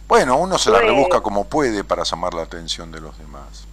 Bueno, 0.08 0.36
uno 0.36 0.58
se 0.58 0.70
la 0.70 0.78
rebusca 0.78 1.22
como 1.22 1.48
puede 1.48 1.84
para 1.84 2.02
llamar 2.02 2.34
la 2.34 2.42
atención 2.42 2.92
de 2.92 3.00
los 3.00 3.16
demás. 3.16 3.66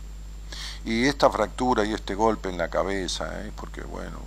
Y 0.85 1.05
esta 1.05 1.29
fractura 1.29 1.83
y 1.83 1.93
este 1.93 2.15
golpe 2.15 2.47
en 2.47 2.57
la 2.57 2.69
cabeza, 2.69 3.41
¿eh? 3.43 3.51
porque 3.57 3.81
bueno, 3.81 4.21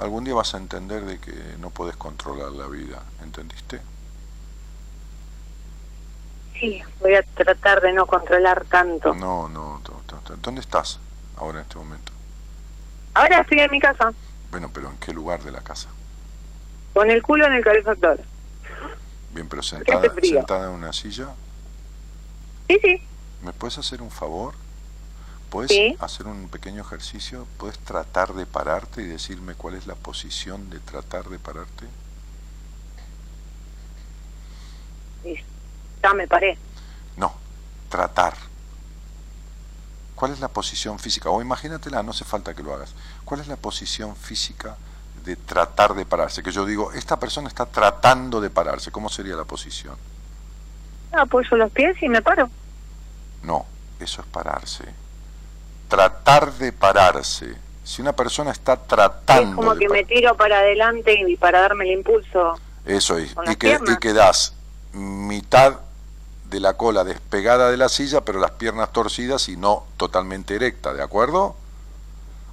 algún 0.00 0.24
día 0.24 0.34
vas 0.34 0.54
a 0.54 0.58
entender 0.58 1.04
de 1.04 1.18
que 1.18 1.32
no 1.58 1.70
puedes 1.70 1.96
controlar 1.96 2.52
la 2.52 2.66
vida, 2.66 3.02
¿entendiste? 3.22 3.80
Sí, 6.58 6.82
voy 7.00 7.14
a 7.14 7.22
tratar 7.22 7.80
de 7.80 7.92
no 7.92 8.06
controlar 8.06 8.64
tanto. 8.66 9.14
No, 9.14 9.48
no, 9.48 9.80
¿dónde 10.42 10.60
estás 10.60 10.98
ahora 11.36 11.58
en 11.60 11.62
este 11.64 11.76
momento? 11.78 12.12
Ahora 13.14 13.40
estoy 13.40 13.60
en 13.60 13.70
mi 13.70 13.80
casa, 13.80 14.12
Bueno, 14.50 14.70
pero 14.72 14.88
¿en 14.90 14.96
qué 14.98 15.12
lugar 15.12 15.42
de 15.42 15.52
la 15.52 15.60
casa? 15.60 15.88
con 16.92 17.08
el 17.08 17.22
culo 17.22 17.46
en 17.46 17.52
el 17.52 17.62
calefactor. 17.64 18.20
Bien, 19.32 19.48
pero 19.48 19.62
sentada, 19.62 20.12
sentada 20.22 20.68
en 20.68 20.74
una 20.74 20.92
silla. 20.92 21.28
Sí, 22.66 22.78
sí. 22.82 23.02
¿Me 23.42 23.52
puedes 23.52 23.78
hacer 23.78 24.02
un 24.02 24.10
favor? 24.10 24.54
¿Puedes 25.50 25.70
Sí. 25.72 25.96
hacer 26.00 26.26
un 26.28 26.48
pequeño 26.48 26.80
ejercicio? 26.82 27.46
¿Puedes 27.58 27.78
tratar 27.80 28.34
de 28.34 28.46
pararte 28.46 29.02
y 29.02 29.06
decirme 29.06 29.54
cuál 29.54 29.74
es 29.74 29.86
la 29.86 29.96
posición 29.96 30.70
de 30.70 30.78
tratar 30.78 31.28
de 31.28 31.38
pararte? 31.38 31.86
Ya 36.02 36.14
me 36.14 36.26
paré. 36.26 36.56
No, 37.16 37.34
tratar. 37.90 38.34
¿Cuál 40.14 40.32
es 40.32 40.40
la 40.40 40.48
posición 40.48 40.98
física? 40.98 41.28
O 41.30 41.42
imagínatela, 41.42 42.02
no 42.02 42.12
hace 42.12 42.24
falta 42.24 42.54
que 42.54 42.62
lo 42.62 42.72
hagas. 42.72 42.94
¿Cuál 43.24 43.40
es 43.40 43.48
la 43.48 43.56
posición 43.56 44.16
física 44.16 44.76
de 45.24 45.36
tratar 45.36 45.94
de 45.94 46.06
pararse? 46.06 46.42
Que 46.42 46.52
yo 46.52 46.64
digo, 46.64 46.92
esta 46.92 47.18
persona 47.18 47.48
está 47.48 47.66
tratando 47.66 48.40
de 48.40 48.48
pararse. 48.50 48.90
¿Cómo 48.90 49.08
sería 49.10 49.34
la 49.34 49.44
posición? 49.44 49.96
Apoyo 51.12 51.56
los 51.56 51.70
pies 51.72 51.96
y 52.02 52.08
me 52.08 52.22
paro. 52.22 52.48
No, 53.42 53.66
eso 53.98 54.22
es 54.22 54.26
pararse. 54.28 54.84
Tratar 55.90 56.52
de 56.54 56.72
pararse. 56.72 57.54
Si 57.84 58.00
una 58.00 58.12
persona 58.12 58.52
está 58.52 58.76
tratando 58.76 59.50
es 59.50 59.56
como 59.56 59.74
que 59.74 59.88
me 59.88 60.04
tiro 60.04 60.36
para 60.36 60.58
adelante 60.60 61.12
y 61.28 61.36
para 61.36 61.60
darme 61.60 61.84
el 61.84 61.90
impulso. 61.98 62.58
Eso 62.86 63.18
es. 63.18 63.34
Y, 63.46 63.56
que, 63.56 63.78
mitad 64.92 65.80
de 66.44 66.60
la 66.60 66.74
cola 66.74 67.04
despegada 67.04 67.70
de 67.70 67.76
la 67.76 67.88
silla, 67.88 68.20
pero 68.22 68.38
las 68.38 68.52
piernas 68.52 68.92
torcidas 68.92 69.48
y 69.48 69.56
no 69.56 69.84
totalmente 69.96 70.54
erecta, 70.54 70.94
¿de 70.94 71.02
acuerdo? 71.02 71.56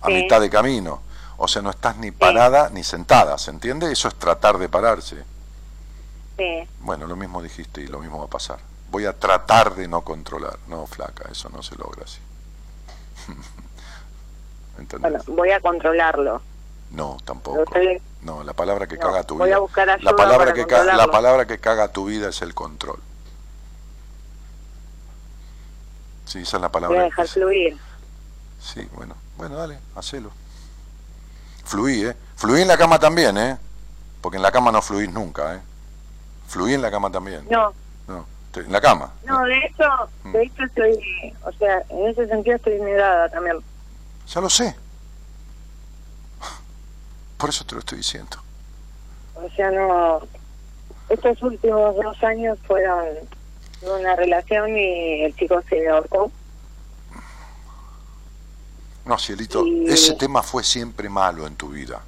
A 0.01 0.07
Sí. 0.07 0.13
mitad 0.13 0.41
de 0.41 0.49
camino. 0.49 1.01
O 1.37 1.47
sea, 1.47 1.61
no 1.61 1.69
estás 1.69 1.97
ni 1.97 2.09
parada 2.11 2.69
ni 2.71 2.83
sentada, 2.83 3.37
¿se 3.37 3.51
entiende? 3.51 3.91
Eso 3.91 4.07
es 4.07 4.15
tratar 4.15 4.57
de 4.57 4.69
pararse. 4.69 5.17
Sí. 6.37 6.67
Bueno, 6.79 7.05
lo 7.05 7.15
mismo 7.15 7.41
dijiste 7.41 7.81
y 7.81 7.87
lo 7.87 7.99
mismo 7.99 8.17
va 8.19 8.25
a 8.25 8.29
pasar. 8.29 8.57
Voy 8.89 9.05
a 9.05 9.13
tratar 9.13 9.75
de 9.75 9.87
no 9.87 10.01
controlar. 10.01 10.57
No, 10.67 10.87
flaca, 10.87 11.29
eso 11.31 11.49
no 11.49 11.61
se 11.61 11.75
logra 11.75 12.03
así. 12.05 12.19
¿Entendés? 14.77 15.11
Bueno, 15.11 15.23
voy 15.41 15.51
a 15.51 15.59
controlarlo. 15.59 16.41
No, 16.91 17.17
tampoco. 17.25 17.63
estoy- 17.63 18.01
No, 18.21 18.43
la 18.43 18.53
palabra 18.53 18.87
que 18.87 18.95
No, 18.95 19.01
caga 19.01 19.23
tu 19.23 19.37
voy 19.37 19.47
vida. 19.47 19.57
a 19.57 19.59
buscar 19.59 19.89
ayuda 19.89 20.11
la 20.11 20.15
palabra 20.17 20.37
para 20.45 20.53
que 20.53 20.65
ca- 20.67 20.83
la 20.83 21.07
palabra 21.07 21.45
que 21.47 21.59
caga 21.59 21.87
tu 21.89 22.05
vida 22.05 22.29
es 22.29 22.41
el 22.41 22.53
control. 22.53 22.99
Sí, 26.25 26.39
esa 26.39 26.57
es 26.57 26.61
la 26.61 26.69
palabra. 26.69 26.95
Voy 26.95 27.01
a 27.01 27.05
dejar 27.05 27.27
fluir. 27.27 27.77
Sí, 28.59 28.87
bueno, 28.93 29.15
bueno, 29.37 29.55
dale, 29.55 29.79
hacelo. 29.95 30.31
Fluí, 31.63 32.03
¿eh? 32.05 32.15
Fluí 32.35 32.61
en 32.61 32.67
la 32.67 32.77
cama 32.77 32.99
también, 32.99 33.37
¿eh? 33.37 33.57
Porque 34.21 34.37
en 34.37 34.43
la 34.43 34.51
cama 34.51 34.71
no 34.71 34.81
fluís 34.81 35.11
nunca, 35.11 35.55
¿eh? 35.55 35.59
Fluí 36.47 36.73
en 36.73 36.81
la 36.81 36.91
cama 36.91 37.11
también. 37.11 37.45
No, 37.49 37.73
No, 38.07 38.25
te- 38.51 38.61
en 38.61 38.71
la 38.71 38.81
cama. 38.81 39.11
no, 39.25 39.41
de 39.43 39.57
hecho, 39.59 39.83
Mm. 40.23 40.31
de 40.33 40.43
hecho 40.43 40.63
estoy, 40.63 41.33
o 41.43 41.51
sea, 41.53 41.83
en 41.89 42.07
ese 42.07 42.27
sentido 42.27 42.55
estoy 42.55 42.79
negada 42.81 43.29
también. 43.29 43.57
Ya 44.33 44.41
lo 44.41 44.49
sé. 44.49 44.75
Por 47.37 47.49
eso 47.49 47.65
te 47.65 47.75
lo 47.75 47.79
estoy 47.79 47.99
diciendo. 47.99 48.37
O 49.35 49.49
sea, 49.51 49.69
no, 49.71 50.21
estos 51.09 51.41
últimos 51.43 51.95
dos 51.95 52.23
años 52.23 52.57
fueron 52.65 53.05
una 53.83 54.15
relación 54.15 54.75
y 54.75 55.23
el 55.23 55.35
chico 55.35 55.61
se 55.69 55.87
ahorcó. 55.87 56.31
No, 59.05 59.17
cielito, 59.17 59.65
Y- 59.65 59.87
ese 59.87 60.13
tema 60.15 60.43
fue 60.43 60.63
siempre 60.63 61.07
malo 61.09 61.47
en 61.47 61.55
tu 61.55 61.69
vida. 61.69 62.01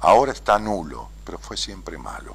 Ahora 0.00 0.32
está 0.32 0.58
nulo, 0.58 1.08
pero 1.24 1.38
fue 1.38 1.56
siempre 1.56 1.96
malo. 1.96 2.34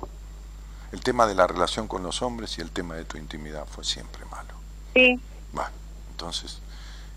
El 0.92 1.02
tema 1.02 1.28
de 1.28 1.36
la 1.36 1.46
relación 1.46 1.88
con 1.88 2.02
los 2.02 2.22
hombres 2.22 2.58
y 2.58 2.62
el 2.62 2.72
tema 2.72 2.96
de 2.96 3.04
tu 3.06 3.18
intimidad 3.18 3.66
fue 3.68 3.84
siempre 3.84 4.24
malo. 4.26 4.54
Sí, 4.94 5.20
Bueno, 5.52 5.70
entonces... 6.12 6.60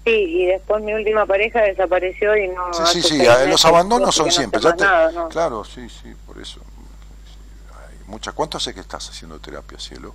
sí, 0.08 0.24
y 0.42 0.46
después 0.46 0.82
mi 0.82 0.92
última 0.94 1.26
pareja 1.26 1.60
desapareció 1.62 2.36
y 2.36 2.48
no... 2.48 2.72
Sí, 2.74 2.82
sí, 2.86 3.02
sí, 3.02 3.08
seis 3.18 3.28
a- 3.28 3.34
meses 3.34 3.50
los 3.50 3.64
abandonos 3.64 4.14
son 4.14 4.30
siempre. 4.30 4.60
más 4.60 4.70
ya 4.72 4.76
te- 4.76 4.84
nada, 4.84 5.12
¿no? 5.12 5.28
Claro, 5.28 5.64
sí, 5.64 5.88
sí, 5.88 6.14
por 6.26 6.38
eso. 6.40 6.60
Hay 7.74 7.96
mucha- 8.06 8.32
¿Cuánto 8.32 8.56
hace 8.58 8.72
que 8.74 8.80
estás 8.80 9.08
haciendo 9.08 9.38
terapia, 9.40 9.78
cielo? 9.78 10.14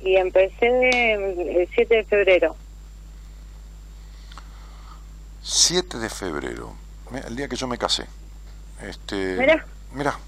Y 0.00 0.16
empecé 0.16 1.12
el 1.12 1.68
7 1.74 1.94
de 1.96 2.04
febrero. 2.04 2.56
7 5.42 5.98
de 5.98 6.08
febrero, 6.08 6.74
mira, 7.10 7.26
el 7.26 7.36
día 7.36 7.48
que 7.48 7.56
yo 7.56 7.66
me 7.66 7.78
casé. 7.78 8.06
Este, 8.80 9.36
Mirá. 9.36 9.64
Mirá. 9.92 10.18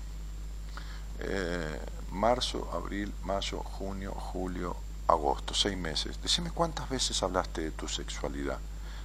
Eh, 1.20 1.78
marzo, 2.10 2.68
abril, 2.72 3.12
mayo, 3.22 3.58
junio, 3.60 4.12
julio, 4.12 4.76
agosto, 5.08 5.54
seis 5.54 5.76
meses. 5.76 6.20
Decime 6.22 6.50
cuántas 6.50 6.88
veces 6.88 7.22
hablaste 7.22 7.60
de 7.62 7.70
tu 7.70 7.88
sexualidad, 7.88 8.58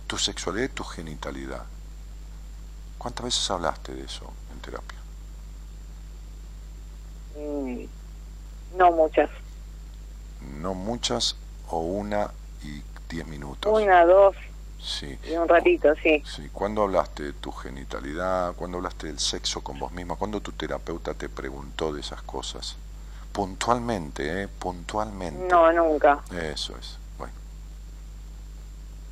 tu 0.07 0.17
sexualidad 0.17 0.65
y 0.65 0.73
tu 0.73 0.83
genitalidad. 0.83 1.65
¿Cuántas 2.97 3.25
veces 3.25 3.49
hablaste 3.51 3.93
de 3.93 4.03
eso 4.05 4.31
en 4.53 4.59
terapia? 4.59 4.97
Mm, 7.37 7.85
No 8.77 8.91
muchas. 8.91 9.29
No 10.59 10.73
muchas 10.73 11.35
o 11.69 11.79
una 11.79 12.31
y 12.63 12.81
diez 13.09 13.25
minutos. 13.27 13.71
Una, 13.81 14.05
dos 14.05 14.35
Sí. 14.81 15.17
y 15.29 15.33
un 15.35 15.47
ratito, 15.49 15.89
sí. 16.01 16.23
Sí, 16.25 16.49
¿cuándo 16.53 16.83
hablaste 16.83 17.23
de 17.23 17.33
tu 17.33 17.51
genitalidad? 17.51 18.53
¿Cuándo 18.55 18.77
hablaste 18.77 19.07
del 19.07 19.19
sexo 19.19 19.61
con 19.61 19.77
vos 19.77 19.91
misma? 19.91 20.15
¿Cuándo 20.15 20.39
tu 20.41 20.53
terapeuta 20.53 21.13
te 21.13 21.27
preguntó 21.27 21.91
de 21.91 21.99
esas 22.01 22.21
cosas? 22.21 22.77
Puntualmente, 23.39 24.43
¿eh? 24.43 24.47
Puntualmente. 24.49 25.47
No, 25.47 25.71
nunca. 25.71 26.19
Eso 26.29 26.75
es. 26.77 26.97
Bueno. 27.17 27.31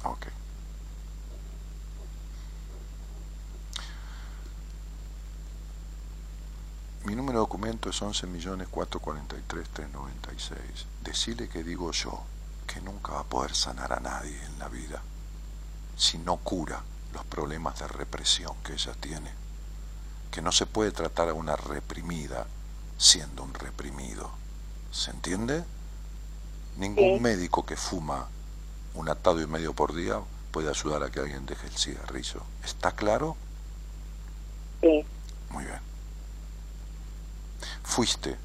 Ok. 0.03 0.27
Mi 7.05 7.15
número 7.15 7.39
de 7.39 7.43
documento 7.43 7.89
es 7.89 8.01
11.443.396. 8.01 10.57
Decile 11.03 11.47
que 11.47 11.63
digo 11.63 11.93
yo 11.93 12.21
que 12.67 12.81
nunca 12.81 13.13
va 13.13 13.21
a 13.21 13.23
poder 13.23 13.55
sanar 13.55 13.93
a 13.93 14.01
nadie 14.01 14.37
en 14.43 14.59
la 14.59 14.67
vida 14.67 15.01
si 15.95 16.17
no 16.17 16.35
cura 16.35 16.83
los 17.13 17.23
problemas 17.23 17.79
de 17.79 17.87
represión 17.87 18.57
que 18.61 18.73
ella 18.73 18.91
tiene. 18.99 19.31
Que 20.31 20.41
no 20.41 20.51
se 20.51 20.65
puede 20.65 20.91
tratar 20.91 21.29
a 21.29 21.33
una 21.33 21.55
reprimida 21.55 22.45
siendo 22.97 23.43
un 23.43 23.53
reprimido. 23.53 24.29
¿Se 24.91 25.11
entiende? 25.11 25.63
Ningún 26.77 27.15
Sí. 27.17 27.19
médico 27.21 27.65
que 27.65 27.75
fuma 27.75 28.27
un 28.93 29.09
atado 29.09 29.41
y 29.41 29.47
medio 29.47 29.73
por 29.73 29.93
día 29.95 30.19
puede 30.51 30.69
ayudar 30.69 31.03
a 31.03 31.11
que 31.11 31.19
alguien 31.19 31.45
deje 31.45 31.67
el 31.67 31.77
cigarrillo. 31.77 32.41
¿Está 32.63 32.91
claro? 32.91 33.35
Sí. 34.81 35.05
Muy 35.49 35.65
bien. 35.65 35.79
Fuiste 37.83 38.37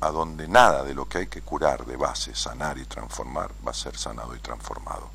a 0.00 0.10
donde 0.10 0.48
nada 0.48 0.82
de 0.82 0.94
lo 0.94 1.08
que 1.08 1.18
hay 1.18 1.26
que 1.28 1.42
curar 1.42 1.86
de 1.86 1.96
base, 1.96 2.34
sanar 2.34 2.78
y 2.78 2.84
transformar 2.84 3.52
va 3.66 3.70
a 3.70 3.74
ser 3.74 3.96
sanado 3.96 4.34
y 4.34 4.40
transformado. 4.40 5.10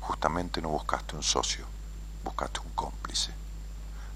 Justamente 0.00 0.60
no 0.62 0.70
buscaste 0.70 1.14
un 1.16 1.22
socio, 1.22 1.64
buscaste 2.24 2.60
un 2.60 2.70
cómplice 2.74 3.32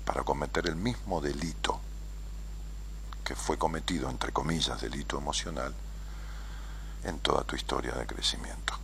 para 0.04 0.22
cometer 0.22 0.66
el 0.68 0.76
mismo 0.76 1.20
delito 1.20 1.80
que 3.26 3.34
fue 3.34 3.58
cometido, 3.58 4.08
entre 4.08 4.32
comillas, 4.32 4.80
delito 4.80 5.18
emocional, 5.18 5.74
en 7.02 7.18
toda 7.18 7.42
tu 7.42 7.56
historia 7.56 7.92
de 7.92 8.06
crecimiento. 8.06 8.74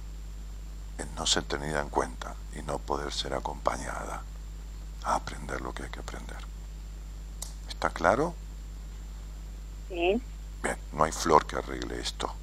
En 0.99 1.15
no 1.15 1.27
ser 1.27 1.45
tenida 1.45 1.81
en 1.81 1.89
cuenta 1.89 2.35
y 2.57 2.63
no 2.63 2.81
poder 2.81 3.13
ser 3.13 3.35
acompañada 3.35 4.25
a 5.05 5.15
aprender 5.15 5.61
lo 5.61 5.73
que 5.73 5.85
hay 5.85 5.91
que 5.91 6.01
aprender. 6.01 6.39
¿Está 7.69 7.91
claro? 7.91 8.35
Sí. 9.89 10.21
Bien, 10.61 10.77
no 10.93 11.05
hay 11.05 11.13
flor 11.13 11.47
que 11.47 11.57
arregle 11.57 12.01
esto. 12.01 12.35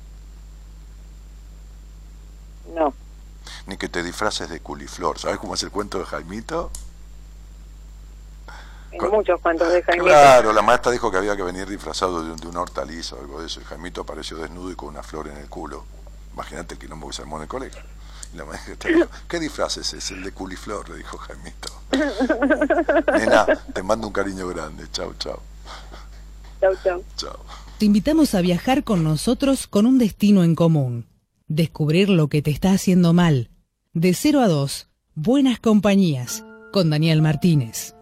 No. 2.74 2.94
Ni 3.66 3.76
que 3.76 3.90
te 3.90 4.04
disfraces 4.04 4.50
de 4.50 4.62
culiflor. 4.62 5.20
¿Sabes 5.20 5.38
cómo 5.38 5.56
es 5.56 5.64
el 5.64 5.72
cuento 5.72 6.00
de 6.00 6.06
Jaimito? 6.06 6.72
En 8.92 9.10
muchos 9.12 9.40
cuantos 9.42 9.72
de 9.72 9.84
Jaime. 9.84 10.04
Claro, 10.06 10.52
la 10.54 10.62
maestra 10.62 10.92
dijo 10.92 11.12
que 11.12 11.18
había 11.18 11.36
que 11.36 11.44
venir 11.44 11.68
disfrazado 11.68 12.24
de, 12.24 12.32
un- 12.32 12.38
de 12.40 12.48
una 12.48 12.62
hortaliza 12.62 13.16
o 13.16 13.20
algo 13.22 13.40
de 13.42 13.48
eso. 13.48 13.62
Y 13.62 13.64
Jaimito 13.64 14.02
apareció 14.02 14.38
desnudo 14.38 14.72
y 14.72 14.76
con 14.76 14.90
una 14.90 15.04
flor 15.04 15.28
en 15.28 15.38
el 15.38 15.48
culo. 15.48 15.86
Imagínate 16.34 16.74
el 16.76 16.80
quilombo 16.80 17.08
que 17.08 17.14
se 17.14 17.22
armó 17.22 17.38
en 17.38 17.44
el 17.44 17.48
colegio. 17.48 17.82
Y 18.34 18.38
la 18.38 18.46
maestra 18.46 18.90
dijo, 18.92 19.08
¿qué 19.28 19.40
disfraz 19.40 19.78
es 19.78 19.94
ese? 19.94 20.14
El 20.14 20.24
de 20.24 20.32
culiflor, 20.32 20.88
le 20.90 20.98
dijo 20.98 21.18
Jaimito. 21.18 21.70
Nena, 23.18 23.46
te 23.74 23.84
mando 23.84 24.08
un 24.08 24.14
cariño 24.14 24.48
grande. 24.48 24.86
Chau, 24.92 25.14
chau. 25.18 25.40
Chau, 26.62 26.74
chau. 26.84 27.04
Chau. 27.16 27.36
Te 27.78 27.86
invitamos 27.86 28.36
a 28.36 28.42
viajar 28.42 28.84
con 28.84 29.04
nosotros 29.04 29.68
con 29.68 29.86
un 29.86 29.98
destino 29.98 30.44
en 30.44 30.56
común. 30.56 31.08
Descubrir 31.48 32.10
lo 32.10 32.28
que 32.28 32.42
te 32.42 32.52
está 32.52 32.72
haciendo 32.74 33.14
mal. 33.14 33.50
De 33.94 34.14
0 34.14 34.42
a 34.42 34.48
2, 34.48 34.88
Buenas 35.16 35.60
Compañías, 35.60 36.44
con 36.72 36.90
Daniel 36.90 37.22
Martínez. 37.22 37.96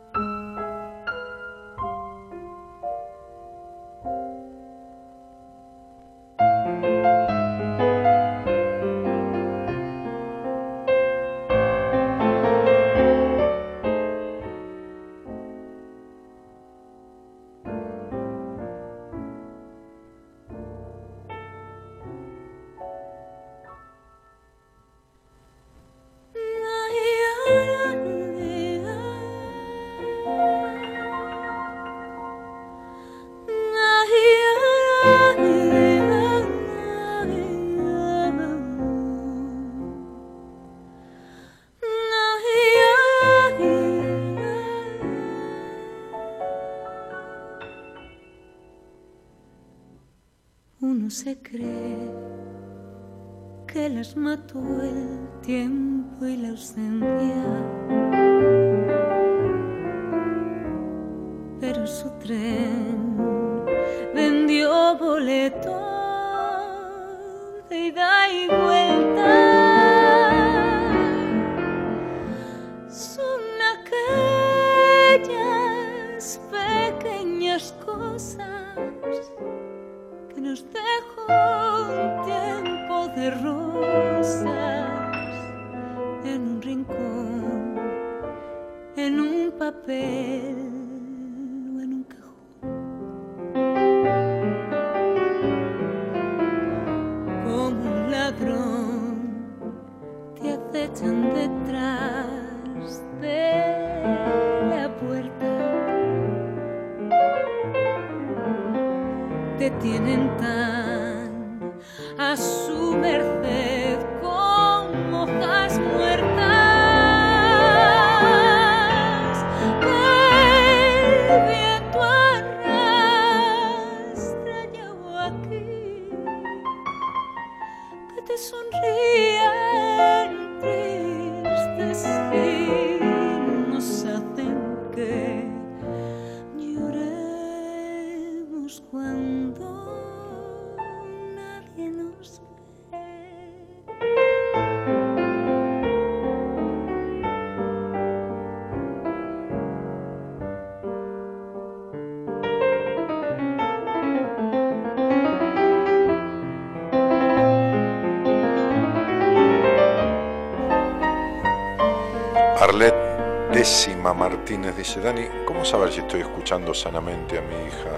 Dice, 164.77 165.01
Dani, 165.01 165.27
¿cómo 165.45 165.65
saber 165.65 165.91
si 165.91 166.01
estoy 166.01 166.21
escuchando 166.21 166.73
sanamente 166.73 167.39
a 167.39 167.41
mi 167.41 167.55
hija? 167.55 167.89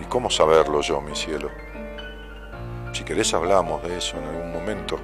¿Y 0.00 0.04
cómo 0.04 0.28
saberlo 0.28 0.82
yo, 0.82 1.00
mi 1.00 1.16
cielo? 1.16 1.50
Si 2.92 3.02
querés 3.02 3.32
hablamos 3.32 3.82
de 3.82 3.96
eso 3.96 4.18
en 4.18 4.24
algún 4.24 4.52
momento. 4.52 4.98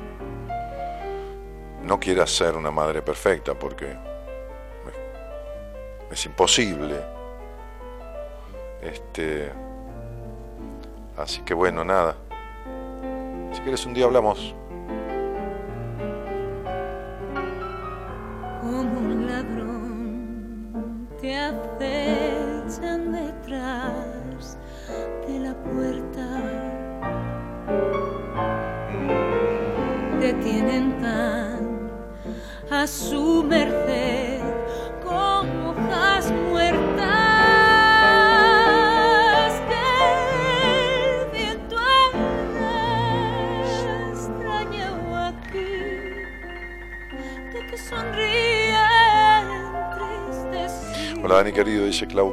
No 1.83 1.99
quieras 1.99 2.31
ser 2.31 2.57
una 2.57 2.71
madre 2.71 3.03
perfecta 3.03 3.55
porque 3.55 3.97
es, 6.11 6.27
imposible. 6.27 6.97
Este, 8.83 9.51
así 11.17 11.41
que 11.41 11.55
bueno, 11.55 11.85
nada. 11.85 12.17
Si 13.53 13.61
quieres 13.63 13.85
un 13.87 13.95
día 13.95 14.05
hablamos. 14.05 14.55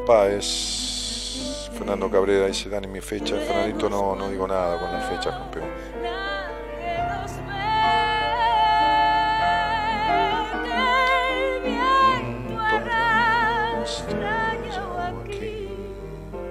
Páez. 0.10 1.70
Fernando 1.78 2.10
Cabrera 2.10 2.48
dice 2.48 2.68
Dani 2.68 2.88
mi 2.88 3.00
fecha. 3.00 3.36
Fernandito 3.36 3.92
no, 3.92 4.16
no 4.16 4.28
digo 4.28 4.48
nada 4.48 4.80
con 4.80 4.92
las 4.92 5.08
fechas, 5.08 5.36
campeón. 5.38 5.70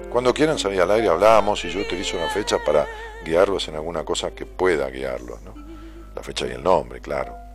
Cuando 0.09 0.33
quieran 0.33 0.57
salir 0.57 0.79
al 0.79 0.91
aire 0.91 1.09
hablamos 1.09 1.65
y 1.65 1.69
yo 1.69 1.81
utilizo 1.81 2.15
una 2.15 2.29
fecha 2.29 2.59
para 2.65 2.87
guiarlos 3.25 3.67
en 3.67 3.75
alguna 3.75 4.05
cosa 4.05 4.31
que 4.31 4.45
pueda 4.45 4.89
guiarlos, 4.89 5.41
¿no? 5.41 5.53
La 6.15 6.23
fecha 6.23 6.47
y 6.47 6.51
el 6.51 6.63
nombre, 6.63 7.01
claro. 7.01 7.48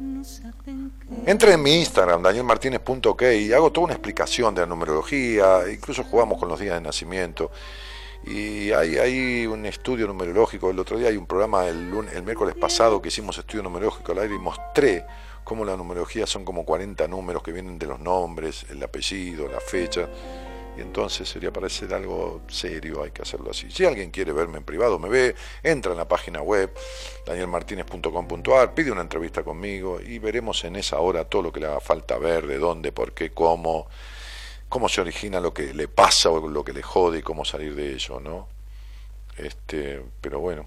Nos 0.00 0.40
hacen 0.40 0.92
que 1.24 1.30
Entre 1.30 1.52
en 1.52 1.62
mi 1.62 1.74
Instagram, 1.80 2.22
danielmartinez.ok, 2.22 3.22
y 3.38 3.52
hago 3.52 3.70
toda 3.70 3.84
una 3.84 3.94
explicación 3.94 4.54
de 4.54 4.62
la 4.62 4.66
numerología, 4.66 5.60
incluso 5.70 6.04
jugamos 6.04 6.38
con 6.38 6.48
los 6.48 6.58
días 6.58 6.74
de 6.76 6.80
nacimiento. 6.80 7.50
Y 8.24 8.70
hay, 8.72 8.96
hay 8.98 9.46
un 9.46 9.64
estudio 9.66 10.06
numerológico, 10.06 10.70
el 10.70 10.78
otro 10.78 10.98
día 10.98 11.08
hay 11.08 11.16
un 11.16 11.26
programa 11.26 11.66
el, 11.68 11.90
lun- 11.90 12.08
el 12.14 12.22
miércoles 12.22 12.54
pasado 12.54 13.00
que 13.00 13.08
hicimos 13.08 13.36
estudio 13.38 13.62
numerológico 13.62 14.12
al 14.12 14.18
aire 14.20 14.34
y 14.34 14.38
mostré 14.38 15.04
cómo 15.44 15.64
la 15.64 15.76
numerología 15.76 16.26
son 16.26 16.44
como 16.44 16.64
40 16.64 17.06
números 17.08 17.42
que 17.42 17.52
vienen 17.52 17.78
de 17.78 17.86
los 17.86 17.98
nombres, 18.00 18.66
el 18.70 18.82
apellido, 18.82 19.48
la 19.48 19.60
fecha. 19.60 20.08
Entonces 20.80 21.28
sería 21.28 21.52
para 21.52 21.66
hacer 21.66 21.92
algo 21.94 22.42
serio, 22.48 23.02
hay 23.02 23.10
que 23.10 23.22
hacerlo 23.22 23.50
así. 23.50 23.70
Si 23.70 23.84
alguien 23.84 24.10
quiere 24.10 24.32
verme 24.32 24.58
en 24.58 24.64
privado, 24.64 24.98
me 24.98 25.08
ve, 25.08 25.34
entra 25.62 25.92
en 25.92 25.98
la 25.98 26.08
página 26.08 26.40
web, 26.42 26.72
danielmartinez.com.ar, 27.26 28.74
pide 28.74 28.90
una 28.90 29.02
entrevista 29.02 29.42
conmigo 29.42 30.00
y 30.00 30.18
veremos 30.18 30.64
en 30.64 30.76
esa 30.76 30.98
hora 30.98 31.24
todo 31.24 31.42
lo 31.42 31.52
que 31.52 31.60
le 31.60 31.66
haga 31.66 31.80
falta 31.80 32.18
ver, 32.18 32.46
de 32.46 32.58
dónde, 32.58 32.92
por 32.92 33.12
qué, 33.12 33.30
cómo, 33.30 33.88
cómo 34.68 34.88
se 34.88 35.00
origina 35.00 35.40
lo 35.40 35.52
que 35.52 35.74
le 35.74 35.88
pasa 35.88 36.30
o 36.30 36.48
lo 36.48 36.64
que 36.64 36.72
le 36.72 36.82
jode 36.82 37.18
y 37.18 37.22
cómo 37.22 37.44
salir 37.44 37.74
de 37.74 37.92
ello, 37.92 38.20
¿no? 38.20 38.48
Este, 39.36 40.02
pero 40.20 40.40
bueno. 40.40 40.66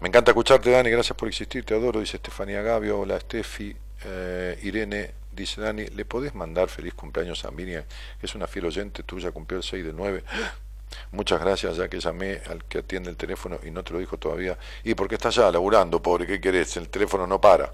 Me 0.00 0.08
encanta 0.08 0.32
escucharte, 0.32 0.70
Dani, 0.70 0.90
gracias 0.90 1.16
por 1.16 1.28
existir, 1.28 1.64
te 1.64 1.74
adoro, 1.74 2.00
dice 2.00 2.16
Estefanía 2.16 2.60
Gavio, 2.60 3.00
hola 3.00 3.18
Steffi, 3.18 3.74
eh, 4.04 4.58
Irene, 4.62 5.23
dice 5.34 5.60
Dani, 5.60 5.86
¿le 5.86 6.04
podés 6.04 6.34
mandar 6.34 6.68
feliz 6.68 6.94
cumpleaños 6.94 7.44
a 7.44 7.50
Miriam? 7.50 7.84
Es 8.22 8.34
una 8.34 8.46
fiel 8.46 8.66
oyente 8.66 9.02
tuya, 9.02 9.30
cumplió 9.32 9.58
el 9.58 9.64
6 9.64 9.84
del 9.84 9.96
9. 9.96 10.24
Muchas 11.12 11.40
gracias, 11.40 11.76
ya 11.76 11.88
que 11.88 11.98
llamé 12.00 12.40
al 12.48 12.64
que 12.64 12.78
atiende 12.78 13.10
el 13.10 13.16
teléfono 13.16 13.58
y 13.64 13.70
no 13.70 13.82
te 13.82 13.92
lo 13.92 13.98
dijo 13.98 14.18
todavía. 14.18 14.56
Y 14.84 14.94
porque 14.94 15.16
está 15.16 15.30
ya 15.30 15.50
laburando, 15.50 16.00
pobre, 16.00 16.26
¿qué 16.26 16.40
querés? 16.40 16.76
El 16.76 16.88
teléfono 16.88 17.26
no 17.26 17.40
para. 17.40 17.72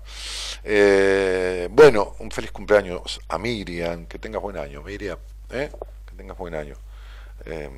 Eh, 0.64 1.68
bueno, 1.70 2.14
un 2.20 2.30
feliz 2.30 2.50
cumpleaños 2.52 3.20
a 3.28 3.38
Miriam, 3.38 4.06
que 4.06 4.18
tengas 4.18 4.40
buen 4.40 4.56
año, 4.56 4.82
Miriam, 4.82 5.18
¿eh? 5.50 5.70
que 6.06 6.14
tengas 6.14 6.36
buen 6.36 6.54
año. 6.54 6.76
Eh, 7.44 7.70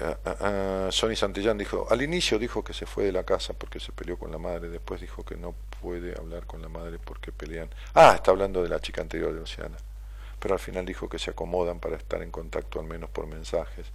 Ah, 0.00 0.18
ah, 0.24 0.88
Sonny 0.90 1.16
Santillán 1.16 1.56
dijo, 1.56 1.86
al 1.88 2.02
inicio 2.02 2.38
dijo 2.38 2.62
que 2.62 2.74
se 2.74 2.86
fue 2.86 3.04
de 3.04 3.12
la 3.12 3.24
casa 3.24 3.54
porque 3.54 3.80
se 3.80 3.92
peleó 3.92 4.18
con 4.18 4.30
la 4.30 4.38
madre, 4.38 4.68
después 4.68 5.00
dijo 5.00 5.24
que 5.24 5.36
no 5.36 5.54
puede 5.80 6.14
hablar 6.18 6.46
con 6.46 6.60
la 6.60 6.68
madre 6.68 6.98
porque 7.02 7.32
pelean. 7.32 7.70
Ah, 7.94 8.12
está 8.14 8.30
hablando 8.30 8.62
de 8.62 8.68
la 8.68 8.80
chica 8.80 9.02
anterior 9.02 9.32
de 9.32 9.40
Luciana. 9.40 9.76
Pero 10.38 10.54
al 10.54 10.60
final 10.60 10.84
dijo 10.84 11.08
que 11.08 11.18
se 11.18 11.30
acomodan 11.30 11.80
para 11.80 11.96
estar 11.96 12.22
en 12.22 12.30
contacto 12.30 12.78
al 12.78 12.86
menos 12.86 13.08
por 13.10 13.26
mensajes. 13.26 13.86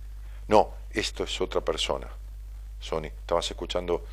No, 0.48 0.74
esto 0.92 1.24
es 1.24 1.40
otra 1.40 1.62
persona. 1.62 2.08
Sony, 2.80 3.06
estabas 3.06 3.50
escuchando 3.52 4.04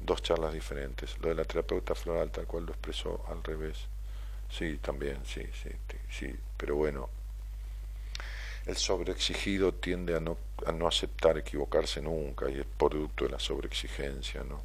dos 0.00 0.22
charlas 0.22 0.54
diferentes. 0.54 1.18
Lo 1.20 1.28
de 1.28 1.34
la 1.34 1.44
terapeuta 1.44 1.94
floral, 1.94 2.30
tal 2.30 2.46
cual 2.46 2.64
lo 2.64 2.72
expresó 2.72 3.24
al 3.28 3.44
revés. 3.44 3.86
Sí, 4.48 4.78
también, 4.78 5.18
sí, 5.24 5.42
sí, 5.62 5.70
sí, 5.88 5.96
sí. 6.10 6.36
Pero 6.56 6.76
bueno, 6.76 7.10
el 8.66 8.76
sobreexigido 8.76 9.74
tiende 9.74 10.16
a 10.16 10.20
no 10.20 10.38
a 10.66 10.72
no 10.72 10.86
aceptar 10.86 11.38
equivocarse 11.38 12.00
nunca 12.00 12.50
y 12.50 12.58
es 12.58 12.66
producto 12.66 13.24
de 13.24 13.30
la 13.30 13.38
sobreexigencia, 13.38 14.42
¿no? 14.44 14.60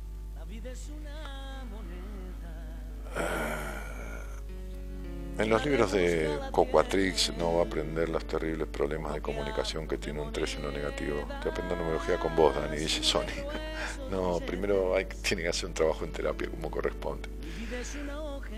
En 5.40 5.50
los 5.50 5.66
libros 5.66 5.94
de 5.94 6.30
Coquatrix 6.52 7.34
no 7.38 7.56
va 7.56 7.62
a 7.62 7.66
aprender 7.66 8.10
los 8.10 8.26
terribles 8.26 8.68
problemas 8.68 9.14
de 9.14 9.22
comunicación 9.22 9.88
que 9.88 9.98
tiene 9.98 10.22
un 10.22 10.34
3 10.34 10.56
en 10.56 10.64
lo 10.64 10.72
negativo. 10.72 11.26
Te 11.42 11.48
aprendo 11.48 11.78
numerología 11.78 12.20
con 12.20 12.36
vos, 12.36 12.54
Dani, 12.56 12.78
dice 12.78 13.04
Sony. 13.04 13.24
No, 14.12 14.40
primero 14.40 14.96
hay, 14.96 15.06
tiene 15.06 15.44
que 15.44 15.50
hacer 15.50 15.68
un 15.68 15.74
trabajo 15.76 16.04
en 16.04 16.12
terapia 16.12 16.50
como 16.50 16.70
corresponde. 16.72 17.30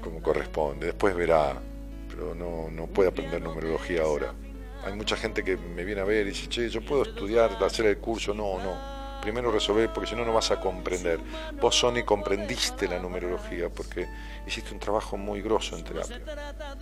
Como 0.02 0.22
corresponde. 0.22 0.88
Después 0.88 1.14
verá, 1.14 1.62
pero 2.10 2.34
no, 2.34 2.72
no 2.72 2.88
puede 2.88 3.10
aprender 3.10 3.42
numerología 3.42 4.04
ahora. 4.04 4.34
Hay 4.86 4.94
mucha 4.94 5.16
gente 5.16 5.44
que 5.44 5.58
me 5.58 5.84
viene 5.84 6.02
a 6.02 6.06
ver 6.06 6.28
y 6.28 6.32
dice, 6.32 6.48
che, 6.48 6.70
yo 6.70 6.82
puedo 6.82 7.04
estudiar, 7.04 7.58
hacer 7.64 7.86
el 7.86 7.98
curso. 7.98 8.34
No, 8.34 8.60
no 8.60 9.02
primero 9.22 9.52
resolver, 9.52 9.94
porque 9.94 10.10
si 10.10 10.16
no, 10.16 10.26
no 10.26 10.34
vas 10.34 10.52
a 10.52 10.60
comprender. 10.60 11.20
Vos, 11.62 11.76
Sony, 11.76 12.04
comprendiste 12.04 12.88
la 12.88 13.00
numerología 13.00 13.70
porque 13.70 14.08
hiciste 14.46 14.74
un 14.74 14.80
trabajo 14.80 15.16
muy 15.16 15.42
grosso 15.42 15.78
en 15.78 15.84
terapia. 15.84 16.20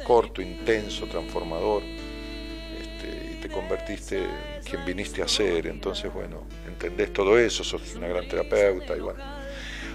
Corto, 0.03 0.41
intenso, 0.41 1.05
transformador. 1.05 1.83
Este, 1.83 3.33
y 3.33 3.41
te 3.41 3.49
convertiste 3.49 4.23
en 4.23 4.63
quien 4.63 4.85
viniste 4.85 5.21
a 5.21 5.27
ser. 5.27 5.67
Entonces, 5.67 6.11
bueno, 6.11 6.45
entendés 6.65 7.13
todo 7.13 7.37
eso, 7.37 7.63
sos 7.63 7.93
una 7.95 8.07
gran 8.07 8.27
terapeuta 8.27 8.95
y. 8.97 9.01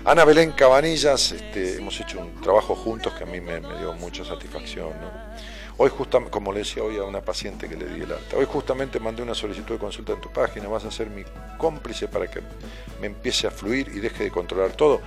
Ana 0.06 0.26
Belén 0.26 0.52
Cabanillas, 0.52 1.32
este, 1.32 1.78
hemos 1.78 1.98
hecho 1.98 2.20
un 2.20 2.38
trabajo 2.42 2.74
juntos 2.74 3.14
que 3.14 3.24
a 3.24 3.26
mí 3.26 3.40
me, 3.40 3.58
me 3.60 3.78
dio 3.78 3.94
mucha 3.94 4.22
satisfacción. 4.22 4.90
¿no? 4.90 5.53
Hoy 5.76 5.90
justamente, 5.90 6.30
como 6.30 6.52
le 6.52 6.60
decía 6.60 6.84
hoy 6.84 6.98
a 6.98 7.02
una 7.02 7.20
paciente 7.20 7.68
que 7.68 7.76
le 7.76 7.86
di 7.86 8.02
el 8.02 8.12
alta, 8.12 8.36
hoy 8.36 8.44
justamente 8.44 9.00
mandé 9.00 9.22
una 9.22 9.34
solicitud 9.34 9.74
de 9.74 9.80
consulta 9.80 10.12
en 10.12 10.20
tu 10.20 10.30
página, 10.32 10.68
vas 10.68 10.84
a 10.84 10.90
ser 10.90 11.10
mi 11.10 11.24
cómplice 11.58 12.06
para 12.06 12.30
que 12.30 12.40
me 13.00 13.08
empiece 13.08 13.48
a 13.48 13.50
fluir 13.50 13.88
y 13.88 13.98
deje 13.98 14.24
de 14.24 14.30
controlar 14.30 14.72
todo. 14.72 15.00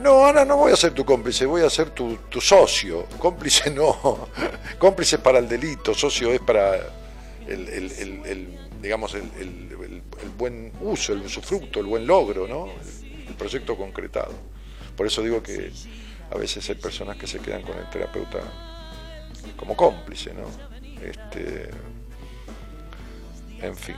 No, 0.00 0.24
Ana, 0.24 0.44
no 0.44 0.56
voy 0.56 0.72
a 0.72 0.76
ser 0.76 0.92
tu 0.92 1.04
cómplice, 1.04 1.46
voy 1.46 1.62
a 1.62 1.70
ser 1.70 1.90
tu, 1.90 2.16
socio. 2.40 3.06
Cómplice 3.18 3.70
no, 3.70 4.28
cómplice 4.78 5.18
para 5.18 5.38
el 5.38 5.48
delito, 5.48 5.94
socio 5.94 6.32
es 6.32 6.40
para 6.40 6.76
el, 7.48 8.58
digamos, 8.80 9.14
el, 9.14 10.02
buen 10.38 10.72
uso, 10.80 11.12
el 11.12 11.22
usufructo, 11.22 11.80
el 11.80 11.86
buen 11.86 12.06
logro, 12.06 12.46
¿no? 12.46 12.68
el 13.26 13.34
proyecto 13.34 13.76
concretado. 13.76 14.32
Por 14.96 15.08
eso 15.08 15.22
digo 15.22 15.42
que 15.42 15.72
a 16.30 16.38
veces 16.38 16.68
hay 16.68 16.76
personas 16.76 17.16
que 17.16 17.26
se 17.26 17.40
quedan 17.40 17.62
con 17.62 17.76
el 17.76 17.90
terapeuta 17.90 18.73
como 19.56 19.76
cómplice, 19.76 20.32
¿no? 20.34 20.44
Este, 21.00 21.70
en 23.60 23.76
fin. 23.76 23.96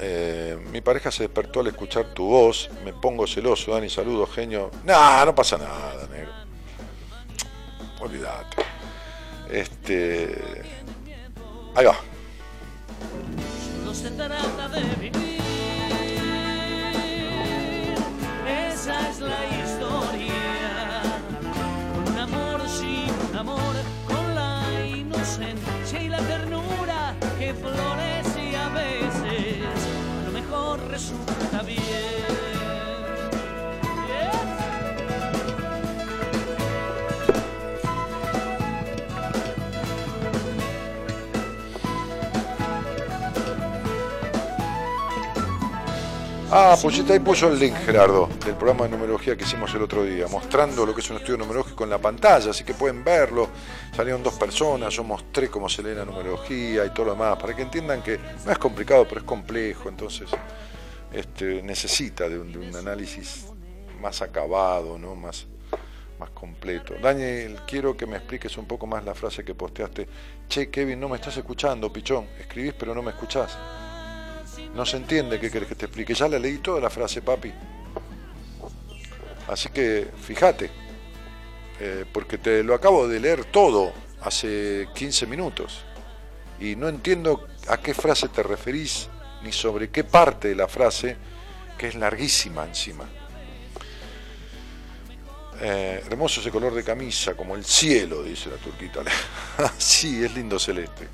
Eh, 0.00 0.58
mi 0.72 0.80
pareja 0.80 1.10
se 1.10 1.24
despertó 1.24 1.60
al 1.60 1.68
escuchar 1.68 2.06
tu 2.14 2.26
voz, 2.26 2.68
me 2.84 2.92
pongo 2.92 3.26
celoso, 3.26 3.72
Dani, 3.72 3.88
saludos, 3.88 4.30
genio. 4.34 4.70
No, 4.84 5.24
no 5.24 5.34
pasa 5.34 5.56
nada, 5.56 6.06
negro. 6.08 6.32
Olvídate. 8.00 8.56
Este. 9.50 10.62
Ahí 11.74 11.84
va. 11.84 11.96
No 13.84 13.94
se 13.94 14.10
trata 14.10 14.68
de 14.68 14.82
vivir. 14.82 15.12
Esa 18.46 19.08
es 19.08 19.20
la 19.20 19.36
con 19.80 20.43
que 27.44 27.52
florece 27.52 28.56
a 28.56 28.68
veces, 28.70 29.58
a 30.18 30.24
lo 30.24 30.32
mejor 30.32 30.80
resulta 30.88 31.62
bien. 31.62 32.43
Ah, 46.56 46.76
pusiste 46.80 47.12
ahí 47.12 47.18
puso 47.18 47.48
el 47.48 47.58
link, 47.58 47.74
Gerardo, 47.84 48.28
del 48.44 48.54
programa 48.54 48.84
de 48.84 48.90
numerología 48.90 49.36
que 49.36 49.42
hicimos 49.42 49.74
el 49.74 49.82
otro 49.82 50.04
día, 50.04 50.28
mostrando 50.28 50.86
lo 50.86 50.94
que 50.94 51.00
es 51.00 51.10
un 51.10 51.16
estudio 51.16 51.36
numerológico 51.36 51.82
en 51.82 51.90
la 51.90 51.98
pantalla, 51.98 52.52
así 52.52 52.62
que 52.62 52.74
pueden 52.74 53.02
verlo. 53.02 53.48
Salieron 53.92 54.22
dos 54.22 54.34
personas, 54.34 54.94
somos 54.94 55.32
tres 55.32 55.50
como 55.50 55.68
se 55.68 55.82
lee 55.82 55.96
la 55.96 56.04
numerología 56.04 56.86
y 56.86 56.90
todo 56.90 57.06
lo 57.06 57.12
demás, 57.14 57.36
para 57.38 57.56
que 57.56 57.62
entiendan 57.62 58.04
que 58.04 58.20
no 58.46 58.52
es 58.52 58.58
complicado, 58.58 59.04
pero 59.04 59.22
es 59.22 59.26
complejo, 59.26 59.88
entonces 59.88 60.30
este, 61.12 61.60
necesita 61.60 62.28
de 62.28 62.38
un, 62.38 62.76
análisis 62.76 63.46
más 64.00 64.22
acabado, 64.22 64.96
¿no? 64.96 65.16
más, 65.16 65.48
más 66.20 66.30
completo. 66.30 66.94
Daniel, 67.02 67.62
quiero 67.66 67.96
que 67.96 68.06
me 68.06 68.18
expliques 68.18 68.56
un 68.58 68.66
poco 68.66 68.86
más 68.86 69.04
la 69.04 69.16
frase 69.16 69.44
que 69.44 69.56
posteaste. 69.56 70.06
Che, 70.48 70.70
Kevin, 70.70 71.00
no 71.00 71.08
me 71.08 71.16
estás 71.16 71.36
escuchando, 71.36 71.92
pichón. 71.92 72.28
Escribís 72.38 72.74
pero 72.74 72.94
no 72.94 73.02
me 73.02 73.10
escuchás. 73.10 73.58
No 74.74 74.84
se 74.84 74.96
entiende 74.96 75.38
qué 75.38 75.50
querés 75.50 75.68
que 75.68 75.74
te 75.74 75.86
explique. 75.86 76.14
Ya 76.14 76.28
la 76.28 76.38
leí 76.38 76.58
toda 76.58 76.80
la 76.80 76.90
frase, 76.90 77.22
papi. 77.22 77.52
Así 79.48 79.68
que 79.68 80.08
fíjate, 80.22 80.70
eh, 81.80 82.04
porque 82.12 82.38
te 82.38 82.62
lo 82.62 82.74
acabo 82.74 83.06
de 83.06 83.20
leer 83.20 83.44
todo 83.44 83.92
hace 84.22 84.88
15 84.94 85.26
minutos 85.26 85.84
y 86.58 86.76
no 86.76 86.88
entiendo 86.88 87.46
a 87.68 87.76
qué 87.78 87.94
frase 87.94 88.28
te 88.28 88.42
referís 88.42 89.08
ni 89.42 89.52
sobre 89.52 89.90
qué 89.90 90.04
parte 90.04 90.48
de 90.48 90.54
la 90.54 90.68
frase, 90.68 91.16
que 91.76 91.88
es 91.88 91.94
larguísima 91.94 92.64
encima. 92.64 93.04
Eh, 95.60 96.02
hermoso 96.06 96.40
ese 96.40 96.50
color 96.50 96.74
de 96.74 96.82
camisa, 96.82 97.34
como 97.34 97.54
el 97.54 97.64
cielo, 97.64 98.22
dice 98.22 98.50
la 98.50 98.56
turquita. 98.56 99.02
sí, 99.78 100.24
es 100.24 100.34
lindo 100.34 100.58
celeste. 100.58 101.08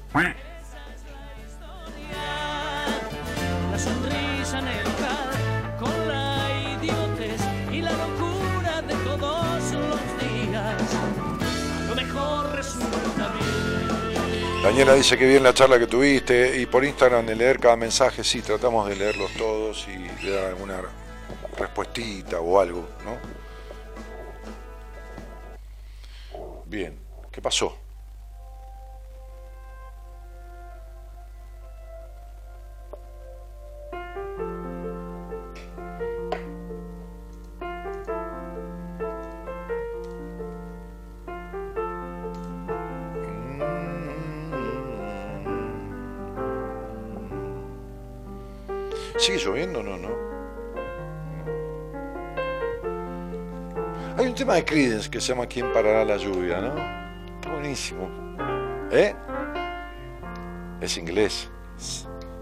Daniela 14.62 14.94
dice 14.94 15.16
que 15.16 15.26
bien 15.26 15.42
la 15.42 15.54
charla 15.54 15.78
que 15.78 15.86
tuviste 15.86 16.60
y 16.60 16.66
por 16.66 16.84
Instagram 16.84 17.24
de 17.24 17.34
leer 17.34 17.58
cada 17.58 17.76
mensaje, 17.76 18.22
sí, 18.22 18.42
tratamos 18.42 18.88
de 18.88 18.94
leerlos 18.94 19.32
todos 19.32 19.88
y 19.88 19.96
de 20.24 20.30
dar 20.30 20.44
alguna 20.44 20.82
respuestita 21.56 22.40
o 22.40 22.60
algo, 22.60 22.86
¿no? 23.02 23.16
Bien, 26.66 26.96
¿qué 27.32 27.40
pasó? 27.40 27.79
¿Sigue 49.20 49.36
lloviendo? 49.36 49.82
No, 49.82 49.98
no. 49.98 50.08
Hay 54.16 54.26
un 54.26 54.34
tema 54.34 54.54
de 54.54 54.64
Creedence 54.64 55.10
que 55.10 55.20
se 55.20 55.28
llama 55.28 55.44
¿Quién 55.46 55.70
parará 55.74 56.06
la 56.06 56.16
lluvia? 56.16 56.58
¿no? 56.58 57.34
Está 57.34 57.52
buenísimo. 57.52 58.08
¿Eh? 58.90 59.14
Es 60.80 60.96
inglés. 60.96 61.50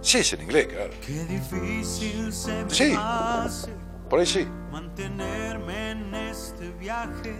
Sí, 0.00 0.18
es 0.18 0.32
en 0.34 0.42
inglés, 0.42 0.68
claro. 0.68 0.90
Qué 1.04 1.24
difícil 1.24 2.32
se 2.32 2.64
sí. 2.68 2.96
Por 4.08 4.20
ahí 4.20 4.26
sí. 4.26 4.46
Mantenerme 4.70 5.90
en 5.90 6.14
este 6.14 6.70
viaje. 6.78 7.34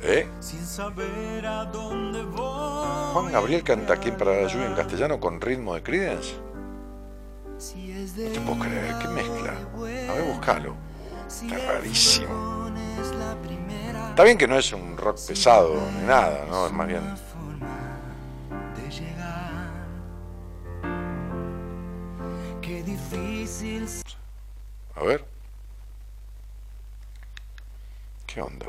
¿Eh? 0.00 0.26
Sin 0.40 0.64
saber 0.64 1.44
a 1.44 1.66
dónde 1.66 2.22
voy. 2.22 3.12
Juan 3.12 3.32
Gabriel 3.32 3.62
canta 3.62 3.98
¿Quién 3.98 4.16
parará 4.16 4.44
la 4.44 4.48
lluvia 4.48 4.68
en 4.68 4.74
castellano 4.74 5.20
con 5.20 5.42
ritmo 5.42 5.74
de 5.74 5.82
Creedence. 5.82 6.47
No 7.58 8.32
te 8.32 8.40
puedo 8.40 8.60
creer, 8.60 8.94
qué 9.00 9.08
mezcla. 9.08 9.52
A 9.74 10.14
ver, 10.14 10.24
buscalo. 10.32 10.76
Está 11.26 11.58
rarísimo. 11.58 12.70
Está 14.10 14.22
bien 14.22 14.38
que 14.38 14.46
no 14.46 14.56
es 14.56 14.72
un 14.72 14.96
rock 14.96 15.18
pesado 15.26 15.74
ni 15.98 16.06
nada, 16.06 16.44
¿no? 16.48 16.66
Es 16.66 16.72
más 16.72 16.86
bien. 16.86 17.02
A 24.94 25.02
ver. 25.02 25.24
¿Qué 28.24 28.40
onda? 28.40 28.66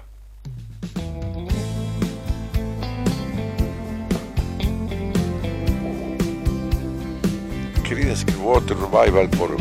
Creedence 7.90 8.24
Water 8.38 8.78
Revival 8.78 9.28
por 9.30 9.58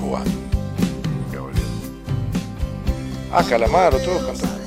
Juan 0.00 0.24
Gabriel. 1.32 1.62
Ah, 3.32 3.44
Calamaro, 3.48 3.96
todos 4.00 4.24
cantando. 4.24 4.64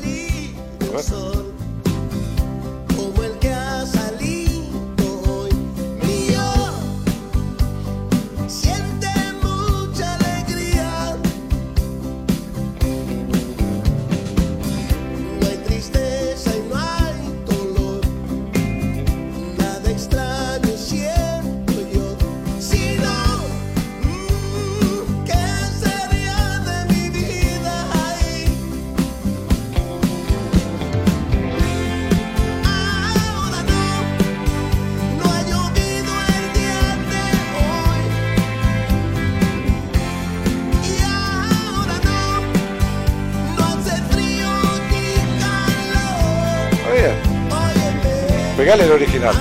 No 48.67 48.73
hay 48.73 49.07
color. 49.07 49.35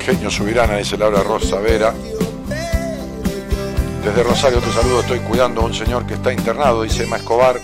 Genio 0.00 0.30
Subirana, 0.30 0.78
dice 0.78 0.98
Laura 0.98 1.22
Rosa 1.22 1.60
Vera. 1.60 1.94
Desde 4.04 4.22
Rosario 4.24 4.58
te 4.58 4.72
saludo, 4.72 5.00
estoy 5.00 5.20
cuidando 5.20 5.60
a 5.60 5.66
un 5.66 5.74
señor 5.74 6.04
que 6.06 6.14
está 6.14 6.32
internado, 6.32 6.82
dice 6.82 7.04
Emma 7.04 7.18
Escobar. 7.18 7.56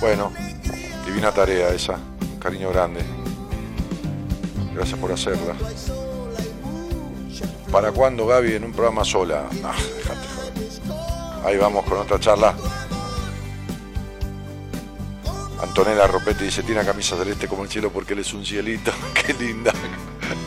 Bueno, 0.00 0.32
divina 1.04 1.30
tarea 1.32 1.68
esa, 1.68 1.94
un 1.94 2.38
cariño 2.38 2.70
grande. 2.70 3.00
Gracias 4.72 4.98
por 4.98 5.12
hacerla. 5.12 5.54
¿Para 7.76 7.92
cuándo 7.92 8.26
Gaby 8.26 8.54
en 8.54 8.64
un 8.64 8.72
programa 8.72 9.04
sola? 9.04 9.50
Ah. 9.62 9.74
Ahí 11.44 11.58
vamos 11.58 11.84
con 11.84 11.98
otra 11.98 12.18
charla. 12.18 12.54
Antonella 15.60 16.06
Ropetti 16.06 16.44
dice, 16.44 16.62
tiene 16.62 16.82
camisa 16.86 17.18
celeste 17.18 17.46
como 17.46 17.64
el 17.64 17.68
cielo 17.68 17.92
porque 17.92 18.14
él 18.14 18.20
es 18.20 18.32
un 18.32 18.46
cielito. 18.46 18.92
Qué 19.26 19.34
linda. 19.34 19.74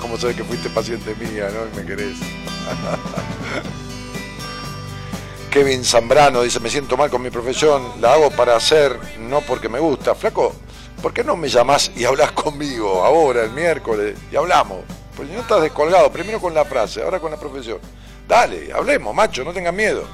¿Cómo 0.01 0.17
sabes 0.17 0.37
que 0.37 0.43
fuiste 0.43 0.71
paciente 0.71 1.13
mía, 1.23 1.49
no? 1.53 1.67
Y 1.71 1.79
me 1.79 1.85
querés. 1.85 2.17
Kevin 5.51 5.85
Zambrano 5.85 6.41
dice, 6.41 6.59
me 6.59 6.71
siento 6.71 6.97
mal 6.97 7.11
con 7.11 7.21
mi 7.21 7.29
profesión, 7.29 8.01
la 8.01 8.13
hago 8.13 8.31
para 8.31 8.55
hacer, 8.55 8.99
no 9.19 9.41
porque 9.41 9.69
me 9.69 9.77
gusta. 9.77 10.15
Flaco, 10.15 10.55
¿por 10.99 11.13
qué 11.13 11.23
no 11.23 11.37
me 11.37 11.47
llamás 11.47 11.91
y 11.95 12.05
hablas 12.05 12.31
conmigo 12.31 13.05
ahora, 13.05 13.43
el 13.43 13.51
miércoles, 13.51 14.17
y 14.31 14.35
hablamos? 14.35 14.79
Porque 15.19 15.33
no 15.33 15.41
estás 15.41 15.61
descolgado, 15.61 16.09
primero 16.09 16.39
con 16.39 16.53
la 16.53 16.63
frase, 16.63 17.01
ahora 17.01 17.19
con 17.19 17.29
la 17.29 17.37
profesión. 17.37 17.77
Dale, 18.25 18.71
hablemos, 18.71 19.13
macho, 19.13 19.43
no 19.43 19.51
tengas 19.51 19.73
miedo. 19.73 20.05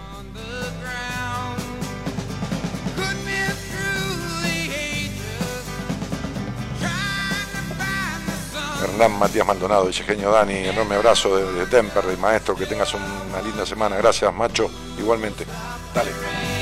Hernán 8.84 9.19
Matías 9.19 9.45
Maldonado 9.45 9.86
dice, 9.86 10.03
genio 10.03 10.32
Dani, 10.32 10.69
enorme 10.69 10.95
abrazo 10.95 11.38
de, 11.38 11.53
de 11.53 11.68
Temperley, 11.68 12.18
maestro, 12.18 12.56
que 12.56 12.65
tengas 12.65 12.91
una 12.95 13.44
linda 13.44 13.64
semana. 13.64 13.98
Gracias, 13.98 14.34
macho, 14.34 14.72
igualmente. 14.98 15.45
Dale. 15.94 16.55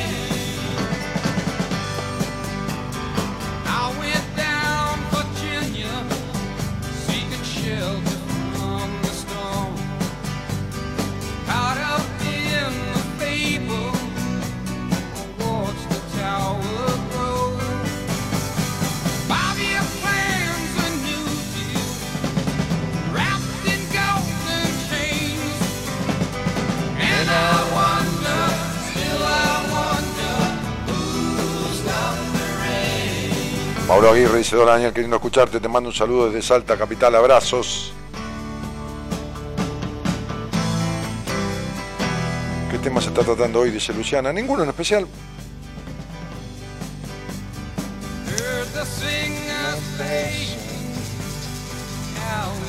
Mauro 33.93 34.09
Aguirre 34.09 34.39
dice, 34.39 34.55
hola 34.55 34.71
Daniel, 34.71 34.91
queriendo 34.91 35.17
escucharte, 35.17 35.59
te 35.59 35.67
mando 35.67 35.89
un 35.89 35.95
saludo 35.95 36.25
desde 36.25 36.41
Salta 36.41 36.75
Capital, 36.75 37.13
abrazos. 37.13 37.93
¿Qué 42.71 42.79
tema 42.79 42.99
se 42.99 43.09
está 43.09 43.21
tratando 43.21 43.59
hoy? 43.59 43.69
Dice 43.69 43.93
Luciana. 43.93 44.33
Ninguno 44.33 44.63
en 44.63 44.69
especial. 44.69 45.07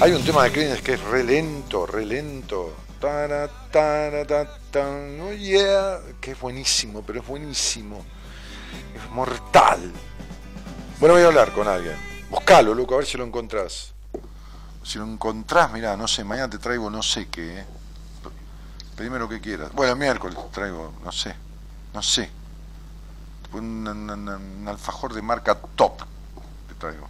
Hay 0.01 0.13
un 0.13 0.25
tema 0.27 0.45
de 0.45 0.53
Creedence 0.53 0.83
que 0.83 0.93
es 0.93 1.01
re 1.05 1.25
lento, 1.25 1.87
re 1.87 2.05
oh 5.23 5.33
yeah, 5.33 6.01
que 6.21 6.33
es 6.33 6.39
buenísimo, 6.39 7.01
pero 7.01 7.21
es 7.21 7.27
buenísimo. 7.27 8.05
Es 8.95 9.11
mortal. 9.11 9.91
Bueno, 11.05 11.17
voy 11.17 11.25
a 11.25 11.27
hablar 11.27 11.53
con 11.53 11.69
alguien. 11.69 11.97
Buscalo, 12.31 12.73
Luco, 12.73 12.95
a 12.95 12.97
ver 12.97 13.07
si 13.07 13.19
lo 13.19 13.25
encontrás. 13.25 13.93
Si 14.83 14.97
lo 14.97 15.05
encontrás, 15.05 15.71
mirá, 15.71 15.99
no 15.99 16.09
sé, 16.09 16.25
mañana 16.25 16.49
te 16.49 16.57
traigo 16.57 16.89
no 16.89 17.03
sé 17.03 17.29
qué. 17.29 17.59
¿eh? 17.59 17.67
Pedime 18.97 19.19
lo 19.19 19.29
que 19.29 19.39
quieras. 19.39 19.71
Bueno, 19.75 19.95
miércoles 19.97 20.35
te 20.35 20.49
traigo, 20.51 20.95
no 21.05 21.13
sé, 21.13 21.37
no 21.93 22.01
sé. 22.01 22.31
Un, 23.53 23.87
un- 23.87 24.11
un- 24.11 24.29
un 24.31 24.67
alfajor 24.67 25.13
de 25.13 25.21
marca 25.21 25.55
top 25.77 25.99
te 26.69 26.75
traigo. 26.77 27.07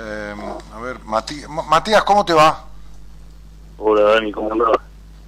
Eh, 0.00 0.34
a 0.74 0.80
ver, 0.80 0.98
Matías, 1.04 2.02
¿cómo 2.02 2.24
te 2.24 2.32
va? 2.32 2.64
Hola 3.78 4.14
Dani, 4.14 4.32
¿cómo 4.32 4.50
andás? 4.50 4.78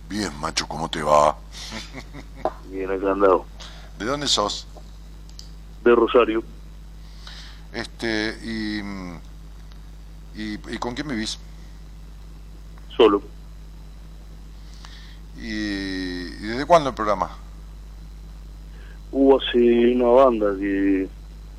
Bien, 0.09 0.37
macho, 0.41 0.67
¿cómo 0.67 0.89
te 0.91 1.01
va? 1.01 1.37
Bien, 2.73 2.91
acá 2.91 3.13
andado. 3.13 3.47
¿De 4.01 4.05
dónde 4.05 4.27
sos? 4.27 4.67
De 5.85 5.95
Rosario, 5.95 6.43
Este, 7.75 8.39
y, 8.43 8.79
y, 10.41 10.55
y 10.75 10.79
con 10.79 10.95
quién 10.95 11.09
vivís? 11.09 11.39
solo. 12.97 13.21
¿Y, 15.37 15.49
y 15.49 16.47
desde 16.47 16.65
cuándo 16.65 16.91
el 16.91 16.95
programa? 16.95 17.31
Hubo 19.11 19.41
hace 19.41 19.93
una 19.97 20.07
banda 20.09 20.47
que, 20.59 21.09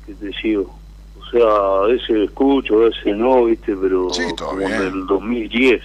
que 0.06 0.14
te 0.14 0.32
sigo. 0.40 0.74
O 1.20 1.30
sea, 1.30 1.46
a 1.46 1.86
veces 1.86 2.28
escucho, 2.28 2.76
a 2.82 2.84
veces 2.88 3.16
no, 3.16 3.44
viste, 3.44 3.76
pero 3.76 4.08
Sí, 4.14 4.22
como 4.38 4.56
bien. 4.56 4.72
en 4.72 4.82
el 4.82 5.06
2010 5.06 5.82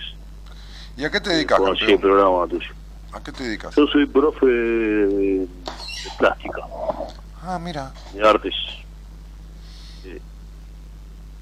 ¿Y 0.97 1.03
a 1.05 1.11
qué 1.11 1.19
te 1.19 1.31
dedicas, 1.31 1.57
conocí 1.59 1.85
el 1.85 1.99
programa 1.99 2.47
tuyo. 2.47 2.69
¿A 3.11 3.21
qué 3.21 3.31
te 3.33 3.43
dedicas? 3.43 3.75
Yo 3.75 3.85
soy 3.87 4.05
profe 4.05 4.45
de 4.45 5.47
plástica, 6.17 6.61
Ah, 7.41 7.59
mira, 7.59 7.91
de 8.13 8.25
artes. 8.27 8.53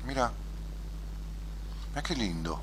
Mira. 0.09 0.31
Mira 1.91 2.01
qué 2.01 2.15
lindo, 2.15 2.59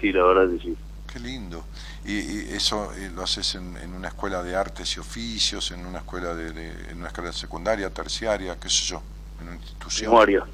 Sí, 0.00 0.12
la 0.12 0.22
verdad 0.24 0.52
que 0.54 0.62
sí. 0.62 0.76
qué 1.12 1.18
lindo. 1.18 1.64
¿Y, 2.04 2.12
y 2.18 2.54
eso 2.54 2.92
eh, 2.94 3.10
lo 3.14 3.22
haces 3.22 3.54
en, 3.56 3.76
en 3.78 3.92
una 3.94 4.08
escuela 4.08 4.42
de 4.42 4.54
artes 4.54 4.96
y 4.96 5.00
oficios, 5.00 5.70
en 5.72 5.84
una 5.86 5.98
escuela 5.98 6.34
de, 6.34 6.52
de- 6.52 6.90
en 6.90 6.98
una 6.98 7.08
escuela 7.08 7.32
secundaria, 7.32 7.90
terciaria, 7.90 8.56
qué 8.58 8.68
sé 8.68 8.84
yo, 8.84 9.02
en 9.40 9.48
una 9.48 9.56
institución? 9.56 10.10
Primaria, 10.10 10.44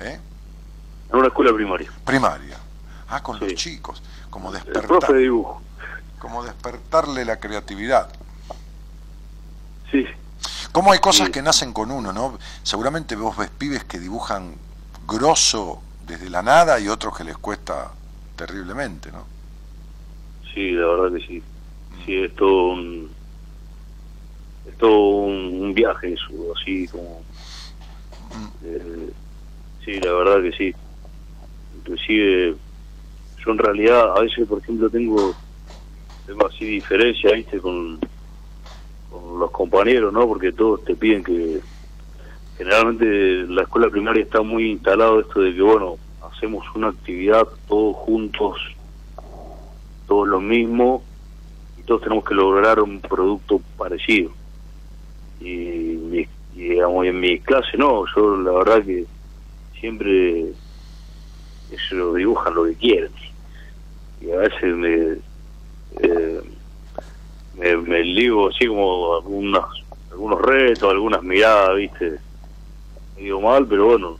¿Eh? 0.00 0.20
en 1.10 1.16
una 1.16 1.28
escuela 1.28 1.52
primaria. 1.52 1.90
Primaria. 2.04 2.56
Ah, 3.10 3.22
con 3.22 3.38
los 3.40 3.54
chicos, 3.54 4.02
como 4.30 4.48
El 4.48 4.54
despertar, 4.54 4.86
profe 4.86 5.12
de 5.14 5.20
dibujo. 5.20 5.62
como 6.18 6.42
despertarle 6.44 7.24
la 7.24 7.38
creatividad. 7.38 8.10
Sí, 9.90 10.04
¿Cómo 10.72 10.92
hay 10.92 10.98
cosas 11.00 11.26
Sí. 11.26 11.32
que 11.32 11.42
nacen 11.42 11.72
con 11.72 11.90
uno, 11.90 12.12
no? 12.12 12.38
Seguramente 12.62 13.16
vos 13.16 13.36
ves 13.36 13.50
pibes 13.50 13.84
que 13.84 13.98
dibujan 13.98 14.54
grosso 15.06 15.80
desde 16.06 16.30
la 16.30 16.42
nada 16.42 16.78
y 16.80 16.88
otros 16.88 17.16
que 17.16 17.24
les 17.24 17.36
cuesta 17.38 17.90
terriblemente, 18.36 19.10
¿no? 19.12 19.24
sí, 20.54 20.70
la 20.72 20.86
verdad 20.86 21.16
que 21.18 21.26
sí. 21.26 21.42
Sí, 22.04 22.16
es 22.16 22.34
todo 22.36 22.68
un, 22.72 23.10
es 24.66 24.76
todo 24.78 24.98
un, 24.98 25.62
un 25.62 25.74
viaje 25.74 26.12
eso, 26.14 26.52
así 26.56 26.86
como... 26.88 27.20
eh, 28.64 29.12
sí, 29.84 30.00
la 30.00 30.12
verdad 30.12 30.42
que 30.42 30.52
sí. 30.56 30.74
Inclusive, 31.76 32.56
yo 33.44 33.50
en 33.52 33.58
realidad 33.58 34.16
a 34.16 34.20
veces, 34.20 34.46
por 34.48 34.60
ejemplo, 34.60 34.90
tengo, 34.90 35.34
tengo 36.26 36.46
así 36.46 36.64
diferencia, 36.64 37.32
¿viste? 37.32 37.60
Con, 37.60 38.00
con 39.08 39.38
los 39.38 39.50
compañeros, 39.50 40.12
¿no? 40.12 40.26
Porque 40.26 40.52
todos 40.52 40.84
te 40.84 40.94
piden 40.96 41.22
que... 41.24 41.60
Generalmente 42.56 43.04
la 43.52 43.62
escuela 43.62 43.88
primaria 43.88 44.24
está 44.24 44.42
muy 44.42 44.72
instalado 44.72 45.20
esto 45.20 45.40
de 45.40 45.54
que, 45.54 45.62
bueno, 45.62 45.96
hacemos 46.20 46.64
una 46.74 46.88
actividad 46.88 47.46
todos 47.68 47.94
juntos, 47.98 48.56
todos 50.06 50.26
lo 50.26 50.40
mismo, 50.40 51.04
y 51.76 51.84
todos 51.84 52.02
tenemos 52.02 52.24
que 52.24 52.34
lograr 52.34 52.80
un 52.80 53.00
producto 53.00 53.62
parecido. 53.76 54.32
Y, 55.38 55.54
mi- 55.54 56.28
y, 56.52 56.68
digamos, 56.70 57.06
en 57.06 57.20
mi 57.20 57.38
clase 57.38 57.76
no, 57.78 58.04
yo 58.16 58.36
la 58.38 58.50
verdad 58.50 58.84
que 58.84 59.06
siempre 59.78 60.52
ellos 61.70 62.14
dibujan 62.16 62.54
lo 62.54 62.64
que 62.64 62.74
quieren. 62.74 63.12
Y 64.20 64.32
a 64.32 64.36
veces 64.38 64.74
me, 64.74 65.18
eh, 66.02 66.42
me, 67.58 67.76
me 67.76 68.04
ligo 68.04 68.48
así 68.48 68.66
como 68.66 69.16
algunas, 69.16 69.64
algunos 70.10 70.40
retos, 70.40 70.90
algunas 70.90 71.22
miradas, 71.22 71.76
viste, 71.76 72.18
medio 73.16 73.40
mal, 73.40 73.66
pero 73.66 73.86
bueno, 73.86 74.18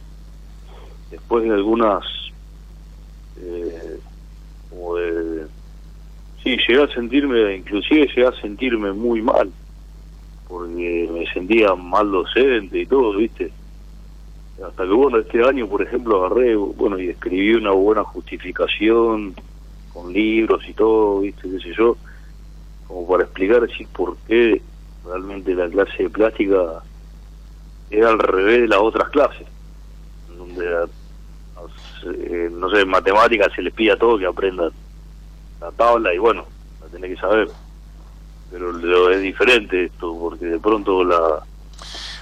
después 1.11 1.45
de 1.45 1.55
algunas 1.55 2.05
eh, 3.41 3.99
como 4.71 4.97
de 4.97 5.47
sí 6.43 6.57
llegué 6.67 6.83
a 6.83 6.89
sentirme 6.89 7.57
inclusive 7.57 8.07
llegué 8.09 8.27
a 8.27 8.41
sentirme 8.41 8.93
muy 8.93 9.23
mal 9.23 9.51
porque 10.49 11.09
me 11.13 11.27
sentía 11.33 11.75
mal 11.75 12.11
docente 12.11 12.81
y 12.81 12.87
todo 12.87 13.17
viste. 13.17 13.53
Hasta 14.65 14.83
que 14.83 14.91
bueno 14.91 15.19
este 15.19 15.45
año 15.45 15.69
por 15.69 15.83
ejemplo 15.83 16.25
agarré 16.25 16.57
bueno 16.57 16.99
y 16.99 17.11
escribí 17.11 17.55
una 17.55 17.71
buena 17.71 18.03
justificación 18.03 19.35
con 19.93 20.13
libros 20.13 20.63
y 20.69 20.73
todo 20.73 21.21
viste 21.21 21.49
qué 21.49 21.61
sé 21.61 21.75
yo 21.75 21.97
como 22.89 23.07
para 23.07 23.25
explicar 23.25 23.63
así 23.63 23.85
por 23.87 24.17
qué 24.27 24.61
realmente 25.05 25.55
la 25.55 25.69
clase 25.69 26.03
de 26.05 26.11
plástica 26.11 26.83
era 27.91 28.09
al 28.09 28.19
revés 28.19 28.63
de 28.63 28.69
las 28.69 28.81
otras 28.81 29.09
clases 29.11 29.47
donde 30.37 30.89
eh, 32.05 32.49
no 32.53 32.71
sé 32.71 32.81
en 32.81 32.89
matemáticas 32.89 33.53
se 33.55 33.63
les 33.63 33.73
pide 33.73 33.93
a 33.93 33.99
todos 33.99 34.21
que 34.21 34.27
aprendan 34.27 34.71
la 35.61 35.71
tabla 35.73 36.15
y 36.15 36.19
bueno 36.19 36.47
la 36.81 36.87
tenés 36.89 37.15
que 37.15 37.21
saber. 37.21 37.51
Pero 38.51 38.73
lo 38.73 39.11
es 39.11 39.21
diferente 39.21 39.85
esto 39.85 40.17
porque 40.19 40.47
de 40.47 40.59
pronto 40.59 41.05
la 41.05 41.43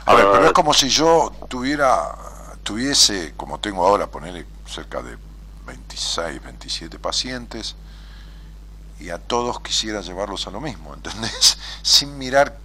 A 0.06 0.14
ver, 0.14 0.26
pero 0.32 0.46
es 0.46 0.52
como 0.52 0.74
si 0.74 0.88
yo 0.88 1.32
tuviera, 1.48 2.16
tuviese, 2.62 3.34
como 3.36 3.60
tengo 3.60 3.86
ahora, 3.86 4.08
ponerle 4.08 4.44
cerca 4.66 5.02
de 5.02 5.16
26, 5.66 6.42
27 6.42 6.98
pacientes, 6.98 7.76
y 8.98 9.10
a 9.10 9.18
todos 9.18 9.60
quisiera 9.60 10.00
llevarlos 10.00 10.46
a 10.46 10.50
lo 10.50 10.60
mismo, 10.60 10.94
¿entendés? 10.94 11.58
Sin 11.82 12.16
mirar 12.18 12.58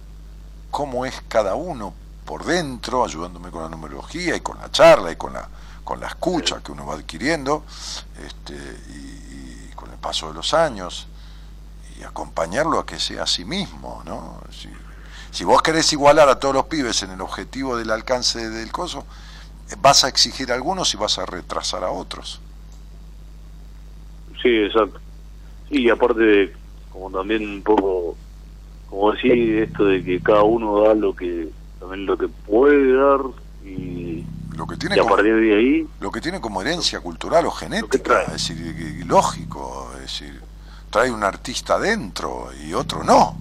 cómo 0.70 1.04
es 1.04 1.22
cada 1.28 1.54
uno 1.54 1.94
por 2.24 2.44
dentro, 2.44 3.04
ayudándome 3.04 3.50
con 3.50 3.62
la 3.62 3.68
numerología 3.68 4.36
y 4.36 4.40
con 4.40 4.58
la 4.58 4.70
charla 4.70 5.12
y 5.12 5.16
con 5.16 5.34
la, 5.34 5.48
con 5.84 6.00
la 6.00 6.06
escucha 6.06 6.60
que 6.62 6.72
uno 6.72 6.86
va 6.86 6.94
adquiriendo, 6.94 7.64
este, 8.24 8.54
y, 8.54 9.70
con 9.74 9.90
el 9.90 9.98
paso 9.98 10.28
de 10.28 10.34
los 10.34 10.54
años, 10.54 11.08
y 11.98 12.04
acompañarlo 12.04 12.78
a 12.78 12.86
que 12.86 12.98
sea 12.98 13.24
a 13.24 13.26
sí 13.26 13.44
mismo, 13.44 14.02
¿no? 14.06 14.40
Si, 14.50 14.68
si 15.30 15.44
vos 15.44 15.60
querés 15.62 15.92
igualar 15.92 16.28
a 16.28 16.38
todos 16.38 16.54
los 16.54 16.66
pibes 16.66 17.02
en 17.02 17.10
el 17.10 17.20
objetivo 17.20 17.76
del 17.76 17.90
alcance 17.90 18.48
del 18.48 18.70
coso, 18.70 19.04
vas 19.78 20.04
a 20.04 20.08
exigir 20.08 20.52
a 20.52 20.54
algunos 20.54 20.92
y 20.94 20.96
vas 20.96 21.18
a 21.18 21.26
retrasar 21.26 21.84
a 21.84 21.90
otros. 21.90 22.40
Sí, 24.42 24.48
exacto. 24.48 25.00
Y 25.72 25.88
aparte, 25.88 26.52
como 26.90 27.10
también 27.10 27.48
un 27.48 27.62
poco, 27.62 28.14
como 28.90 29.12
decir 29.12 29.58
esto 29.62 29.86
de 29.86 30.04
que 30.04 30.20
cada 30.20 30.42
uno 30.42 30.82
da 30.82 30.94
lo 30.94 31.16
que 31.16 31.48
también 31.80 32.04
lo 32.04 32.18
que 32.18 32.28
puede 32.28 32.92
dar 32.92 33.20
y, 33.64 34.22
Lo 34.54 34.66
que 34.66 34.76
tiene 34.76 34.98
como, 34.98 35.14
partir 35.14 35.34
de 35.34 35.56
ahí, 35.56 35.86
lo 35.98 36.12
que 36.12 36.20
tiene 36.20 36.42
como 36.42 36.60
herencia 36.60 37.00
cultural 37.00 37.46
o 37.46 37.50
genética, 37.50 38.24
es 38.24 38.32
decir, 38.32 39.02
lógico, 39.06 39.90
es 39.94 40.02
decir, 40.02 40.40
trae 40.90 41.10
un 41.10 41.24
artista 41.24 41.78
dentro 41.78 42.50
y 42.62 42.74
otro 42.74 43.02
no. 43.02 43.38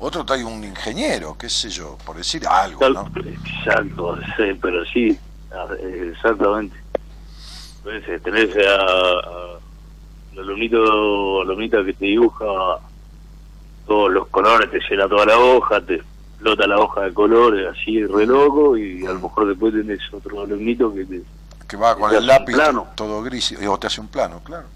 Otro 0.00 0.24
trae 0.24 0.44
un 0.44 0.64
ingeniero, 0.64 1.36
qué 1.38 1.48
sé 1.48 1.70
yo, 1.70 1.96
por 2.04 2.16
decir 2.16 2.44
algo, 2.46 2.80
tal- 2.80 2.92
¿no? 2.94 3.10
exacto, 3.24 4.18
sí, 4.36 4.58
pero 4.60 4.84
sí, 4.84 5.16
exactamente. 6.10 6.76
Entonces, 7.84 8.20
tenés 8.22 8.50
a, 8.66 8.74
a 8.74 9.55
el 10.36 10.42
alumnito, 10.42 11.40
alumnita 11.42 11.84
que 11.84 11.92
te 11.94 12.04
dibuja 12.06 12.44
todos 13.86 14.10
los 14.12 14.26
colores, 14.28 14.70
te 14.70 14.78
llena 14.90 15.08
toda 15.08 15.26
la 15.26 15.38
hoja, 15.38 15.80
te 15.80 15.94
explota 15.96 16.66
la 16.66 16.78
hoja 16.78 17.02
de 17.02 17.14
colores, 17.14 17.66
así 17.72 18.04
re 18.04 18.26
loco, 18.26 18.76
y 18.76 19.04
a 19.06 19.12
lo 19.12 19.20
mejor 19.20 19.48
después 19.48 19.72
tenés 19.72 20.00
otro 20.12 20.42
alumnito 20.42 20.92
que 20.92 21.04
te, 21.04 21.22
Que 21.68 21.76
va 21.76 21.96
con 21.96 22.10
te 22.10 22.16
el 22.18 22.26
lápiz 22.26 22.52
plano. 22.54 22.88
todo 22.94 23.22
gris, 23.22 23.52
y- 23.52 23.66
o 23.66 23.78
te 23.78 23.86
hace 23.86 24.00
un 24.00 24.08
plano, 24.08 24.40
claro. 24.44 24.66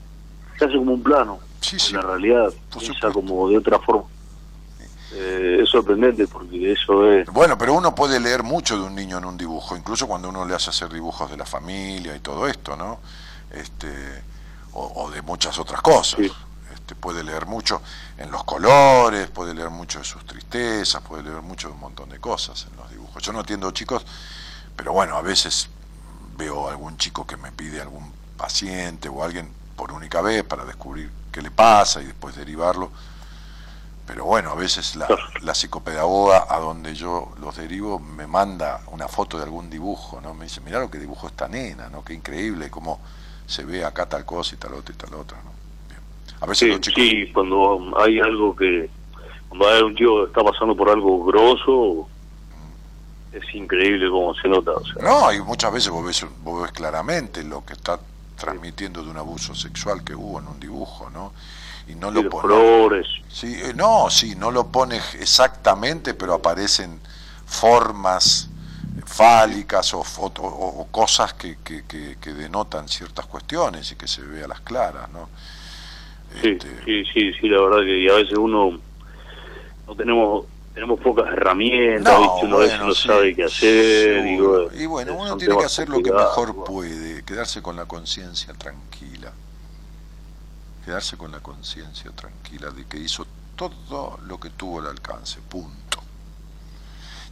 se 0.58 0.64
hace 0.64 0.76
como 0.76 0.92
un 0.94 1.02
plano. 1.02 1.38
Sí, 1.60 1.76
en 1.76 1.80
sí. 1.80 1.94
la 1.94 2.02
realidad 2.02 2.52
piensa 2.78 3.10
como 3.10 3.48
de 3.48 3.58
otra 3.58 3.78
forma. 3.78 4.04
Eh, 5.12 5.58
es 5.62 5.68
sorprendente 5.68 6.28
porque 6.28 6.70
eso 6.72 7.10
es... 7.10 7.26
Bueno, 7.32 7.58
pero 7.58 7.74
uno 7.74 7.94
puede 7.96 8.20
leer 8.20 8.44
mucho 8.44 8.78
de 8.78 8.84
un 8.84 8.94
niño 8.94 9.18
en 9.18 9.24
un 9.24 9.36
dibujo, 9.36 9.76
incluso 9.76 10.06
cuando 10.06 10.28
uno 10.28 10.46
le 10.46 10.54
hace 10.54 10.70
hacer 10.70 10.88
dibujos 10.88 11.28
de 11.30 11.36
la 11.36 11.44
familia 11.44 12.14
y 12.14 12.20
todo 12.20 12.46
esto, 12.46 12.76
¿no? 12.76 13.00
Este, 13.52 13.88
o, 14.72 15.04
o 15.04 15.10
de 15.10 15.22
muchas 15.22 15.58
otras 15.58 15.80
cosas. 15.82 16.20
Sí. 16.20 16.32
Este, 16.72 16.94
puede 16.94 17.22
leer 17.24 17.46
mucho 17.46 17.82
en 18.16 18.30
los 18.30 18.44
colores, 18.44 19.28
puede 19.28 19.54
leer 19.54 19.70
mucho 19.70 19.98
de 19.98 20.04
sus 20.04 20.24
tristezas, 20.24 21.02
puede 21.02 21.22
leer 21.24 21.42
mucho 21.42 21.68
de 21.68 21.74
un 21.74 21.80
montón 21.80 22.08
de 22.08 22.18
cosas 22.18 22.66
en 22.70 22.76
los 22.76 22.90
dibujos. 22.90 23.22
Yo 23.22 23.32
no 23.32 23.40
atiendo 23.40 23.70
chicos, 23.72 24.04
pero 24.76 24.92
bueno, 24.92 25.16
a 25.16 25.22
veces 25.22 25.68
veo 26.36 26.68
algún 26.68 26.96
chico 26.96 27.26
que 27.26 27.36
me 27.36 27.52
pide 27.52 27.80
algún 27.80 28.12
paciente 28.36 29.08
o 29.08 29.22
alguien 29.22 29.52
por 29.76 29.92
única 29.92 30.20
vez 30.20 30.42
para 30.44 30.64
descubrir 30.64 31.10
qué 31.30 31.42
le 31.42 31.50
pasa 31.50 32.00
y 32.02 32.06
después 32.06 32.36
derivarlo. 32.36 32.90
Pero 34.06 34.24
bueno, 34.24 34.50
a 34.50 34.54
veces 34.54 34.96
la, 34.96 35.06
la 35.42 35.54
psicopedagoga 35.54 36.46
a 36.48 36.58
donde 36.58 36.94
yo 36.94 37.32
los 37.40 37.56
derivo 37.56 38.00
me 38.00 38.26
manda 38.26 38.80
una 38.88 39.06
foto 39.06 39.36
de 39.36 39.44
algún 39.44 39.70
dibujo, 39.70 40.20
¿no? 40.20 40.34
Me 40.34 40.46
dice, 40.46 40.60
mirá 40.60 40.80
lo 40.80 40.90
que 40.90 40.98
dibujó 40.98 41.28
esta 41.28 41.46
nena, 41.46 41.88
¿no? 41.88 42.02
Qué 42.02 42.14
increíble, 42.14 42.70
cómo 42.70 43.00
se 43.50 43.64
ve 43.64 43.84
acá 43.84 44.06
tal 44.08 44.24
cosa 44.24 44.54
y 44.54 44.58
tal 44.58 44.74
otra 44.74 44.94
y 44.94 44.96
tal 44.96 45.14
otra, 45.14 45.38
¿no? 45.38 45.50
Bien. 45.88 46.00
A 46.40 46.46
veces 46.46 46.58
Sí, 46.58 46.68
los 46.68 46.80
chicos... 46.80 47.02
sí, 47.02 47.32
cuando 47.32 47.92
hay 47.98 48.20
algo 48.20 48.54
que... 48.54 48.88
Cuando 49.48 49.68
hay 49.68 49.82
un 49.82 49.94
tío 49.96 50.20
que 50.20 50.26
está 50.28 50.44
pasando 50.44 50.76
por 50.76 50.88
algo 50.88 51.24
grosso, 51.24 52.08
es 53.32 53.54
increíble 53.54 54.08
cómo 54.08 54.32
se 54.34 54.46
nota. 54.46 54.70
O 54.70 54.84
sea, 54.84 55.02
No, 55.02 55.32
y 55.32 55.40
muchas 55.40 55.72
veces 55.72 55.90
vos 55.90 56.04
ves, 56.04 56.24
vos 56.44 56.62
ves 56.62 56.70
claramente 56.70 57.42
lo 57.42 57.64
que 57.64 57.72
está 57.72 57.98
transmitiendo 58.36 59.02
de 59.02 59.10
un 59.10 59.16
abuso 59.16 59.52
sexual 59.56 60.04
que 60.04 60.14
hubo 60.14 60.38
en 60.38 60.46
un 60.46 60.60
dibujo, 60.60 61.10
¿no? 61.10 61.32
Y 61.88 61.96
no 61.96 62.10
y 62.12 62.22
lo 62.22 62.30
pone... 62.30 62.42
colores. 62.42 63.08
Sí, 63.28 63.52
eh, 63.60 63.72
no, 63.74 64.08
sí, 64.10 64.36
no 64.36 64.52
lo 64.52 64.68
pone 64.68 65.00
exactamente, 65.18 66.14
pero 66.14 66.34
aparecen 66.34 67.00
formas 67.44 68.49
fálicas 69.06 69.94
o, 69.94 70.02
foto- 70.04 70.42
o- 70.42 70.80
o 70.82 70.86
cosas 70.90 71.34
que, 71.34 71.58
que, 71.64 71.84
que- 71.86 72.16
que 72.20 72.32
denotan 72.34 72.88
ciertas 72.88 73.26
cuestiones 73.26 73.92
y 73.92 73.96
que 73.96 74.08
se 74.08 74.22
ve 74.22 74.44
a 74.44 74.48
las 74.48 74.60
claras, 74.60 75.10
¿no? 75.10 75.30
Sí, 76.40 76.58
Este, 76.58 76.68
sí, 76.84 77.04
sí, 77.12 77.32
sí, 77.34 77.48
la 77.48 77.60
verdad 77.60 77.80
que 77.80 77.98
y 77.98 78.08
a 78.08 78.14
veces 78.14 78.38
uno 78.38 78.80
no 79.86 79.96
tenemos 79.96 80.46
tenemos 80.72 81.00
pocas 81.00 81.26
herramientas, 81.32 82.16
No, 82.16 82.18
¿viste? 82.18 82.46
uno 82.46 82.56
a 82.56 82.60
veces 82.60 82.80
bueno, 82.80 82.84
no 82.84 82.94
sí, 82.94 83.08
sabe 83.08 83.34
qué 83.34 83.44
hacer. 83.44 84.24
y 84.26 84.38
seguro. 84.38 84.38
bueno, 84.38 84.70
Y 84.72 84.86
bueno, 84.86 85.14
uno 85.14 85.36
tiene 85.36 85.56
que 85.56 85.64
hacer 85.64 85.88
lo 85.88 86.00
que 86.02 86.12
mejor 86.12 86.52
bueno. 86.54 86.64
puede, 86.64 87.24
quedarse 87.24 87.60
con 87.62 87.76
la 87.76 87.86
conciencia 87.86 88.54
tranquila. 88.54 89.32
Quedarse 90.84 91.16
con 91.16 91.30
la 91.32 91.40
conciencia 91.40 92.10
tranquila 92.10 92.70
de 92.70 92.84
que 92.86 92.98
hizo 92.98 93.26
todo 93.56 94.18
lo 94.24 94.38
que 94.38 94.50
tuvo 94.50 94.80
al 94.80 94.88
alcance, 94.88 95.40
punto. 95.40 95.99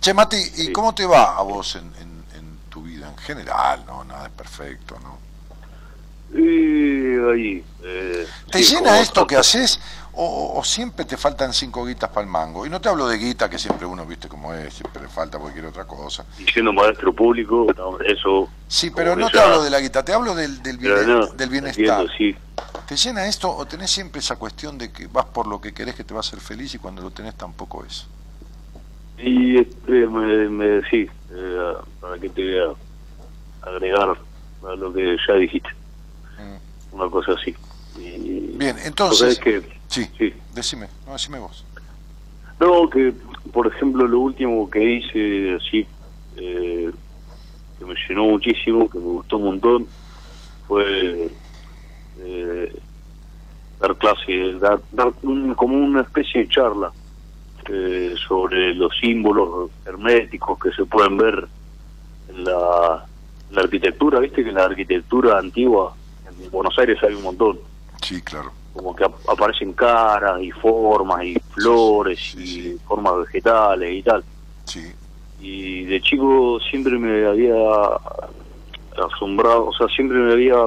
Che, 0.00 0.14
Mati, 0.14 0.36
¿y 0.36 0.66
Sí. 0.66 0.72
cómo 0.72 0.94
te 0.94 1.04
va 1.06 1.36
a 1.36 1.42
vos 1.42 1.74
en, 1.76 1.84
en- 2.00 2.24
en 2.38 2.58
tu 2.70 2.82
vida 2.82 3.08
en 3.08 3.16
general? 3.18 3.84
No, 3.86 4.04
nada 4.04 4.26
es 4.26 4.32
perfecto, 4.32 4.96
¿no? 5.02 5.18
Y 6.30 7.16
ahí, 7.30 7.64
eh, 7.82 8.26
¿Te 8.50 8.62
sí, 8.62 8.74
llena 8.74 9.00
esto 9.00 9.26
que 9.26 9.34
haces 9.36 9.80
o, 10.12 10.52
o 10.58 10.62
siempre 10.64 11.06
te 11.06 11.16
faltan 11.16 11.54
cinco 11.54 11.86
guitas 11.86 12.10
para 12.10 12.20
el 12.26 12.30
mango? 12.30 12.66
Y 12.66 12.70
no 12.70 12.80
te 12.82 12.88
hablo 12.90 13.08
de 13.08 13.16
guita, 13.16 13.48
que 13.48 13.58
siempre 13.58 13.86
uno, 13.86 14.04
viste 14.04 14.28
cómo 14.28 14.52
es, 14.52 14.74
siempre 14.74 15.02
le 15.02 15.08
falta 15.08 15.38
cualquier 15.38 15.64
otra 15.66 15.84
cosa. 15.86 16.26
Y 16.38 16.44
siendo 16.44 16.72
maestro 16.72 17.14
público, 17.14 17.66
no, 17.76 17.98
eso... 18.00 18.48
Sí, 18.68 18.90
pero 18.90 19.16
no 19.16 19.30
te 19.30 19.40
hablo 19.40 19.62
de 19.62 19.70
la 19.70 19.80
guita, 19.80 20.04
te 20.04 20.12
hablo 20.12 20.34
del, 20.34 20.62
del, 20.62 20.78
pero 20.78 20.94
bien- 20.96 21.18
no, 21.18 21.26
del 21.28 21.48
bienestar. 21.48 22.02
entiendo, 22.02 22.12
sí. 22.18 22.36
¿Te 22.86 22.96
llena 22.96 23.26
esto 23.26 23.54
o 23.54 23.66
tenés 23.66 23.90
siempre 23.90 24.20
esa 24.20 24.36
cuestión 24.36 24.76
de 24.78 24.92
que 24.92 25.06
vas 25.06 25.26
por 25.26 25.46
lo 25.46 25.60
que 25.60 25.72
querés 25.72 25.94
que 25.94 26.04
te 26.04 26.12
va 26.14 26.20
a 26.20 26.20
hacer 26.20 26.40
feliz 26.40 26.74
y 26.74 26.78
cuando 26.78 27.00
lo 27.02 27.10
tenés 27.10 27.34
tampoco 27.34 27.84
es? 27.84 28.06
Y 29.18 29.58
este, 29.58 30.06
me, 30.06 30.48
me- 30.48 30.82
sí, 30.88 31.08
eh, 31.30 31.72
para 32.00 32.18
que 32.18 32.28
te 32.30 32.42
voy 32.42 32.76
a 33.64 33.68
agregar 33.68 34.16
a 34.62 34.74
lo 34.76 34.92
que 34.92 35.16
ya 35.26 35.34
dijiste. 35.34 35.68
Una 36.92 37.10
cosa 37.10 37.32
así. 37.32 37.54
Y, 37.98 38.56
Bien, 38.56 38.76
entonces- 38.84 39.18
¿sabes 39.18 39.38
qué? 39.40 39.78
Sí, 39.88 40.04
Sí. 40.16 40.34
decime, 40.54 40.88
no, 41.06 41.12
decime 41.12 41.38
vos. 41.38 41.64
No, 42.60 42.88
que 42.90 43.12
por 43.52 43.66
ejemplo 43.66 44.06
lo 44.06 44.20
último 44.20 44.68
que 44.70 44.82
hice 44.82 45.54
así, 45.54 45.86
eh, 46.36 46.90
que 47.78 47.84
me 47.84 47.94
llenó 48.08 48.24
muchísimo, 48.24 48.88
que 48.88 48.98
me 48.98 49.04
gustó 49.04 49.36
un 49.38 49.44
montón, 49.44 49.86
fue 50.66 51.30
eh, 52.20 52.72
dar 53.80 53.96
clases, 53.96 54.60
dar, 54.60 54.80
dar 54.92 55.12
un- 55.22 55.54
como 55.54 55.76
una 55.76 56.02
especie 56.02 56.42
de 56.42 56.48
charla 56.48 56.92
eh, 57.70 58.14
sobre 58.26 58.74
los 58.74 58.92
símbolos 59.00 59.70
herméticos 59.84 60.58
que 60.58 60.70
se 60.72 60.84
pueden 60.86 61.16
ver 61.16 61.48
en 62.28 62.44
la, 62.44 63.04
en 63.48 63.56
la 63.56 63.62
arquitectura, 63.62 64.20
viste 64.20 64.42
que 64.42 64.48
en 64.50 64.54
la 64.56 64.64
arquitectura 64.64 65.38
antigua 65.38 65.94
en 66.26 66.50
Buenos 66.50 66.78
Aires 66.78 66.98
hay 67.02 67.14
un 67.14 67.22
montón 67.22 67.58
Sí, 68.02 68.20
claro. 68.22 68.52
como 68.72 68.94
que 68.94 69.04
ap- 69.04 69.28
aparecen 69.28 69.72
caras 69.72 70.40
y 70.40 70.50
formas 70.52 71.24
y 71.24 71.34
flores 71.50 72.18
sí, 72.32 72.38
y 72.38 72.62
sí. 72.72 72.80
formas 72.86 73.14
vegetales 73.18 73.92
y 73.92 74.02
tal. 74.02 74.24
Sí, 74.66 74.92
Y 75.40 75.84
de 75.84 76.00
chico 76.00 76.58
siempre 76.70 76.98
me 76.98 77.26
había 77.26 77.54
asombrado, 78.96 79.66
o 79.66 79.72
sea, 79.72 79.86
siempre 79.88 80.18
me 80.18 80.32
había 80.32 80.66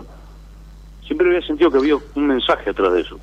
siempre 1.05 1.27
había 1.27 1.41
sentido 1.45 1.71
que 1.71 1.77
había 1.77 1.95
un 2.15 2.27
mensaje 2.27 2.69
atrás 2.69 2.93
de 2.93 3.01
eso. 3.01 3.19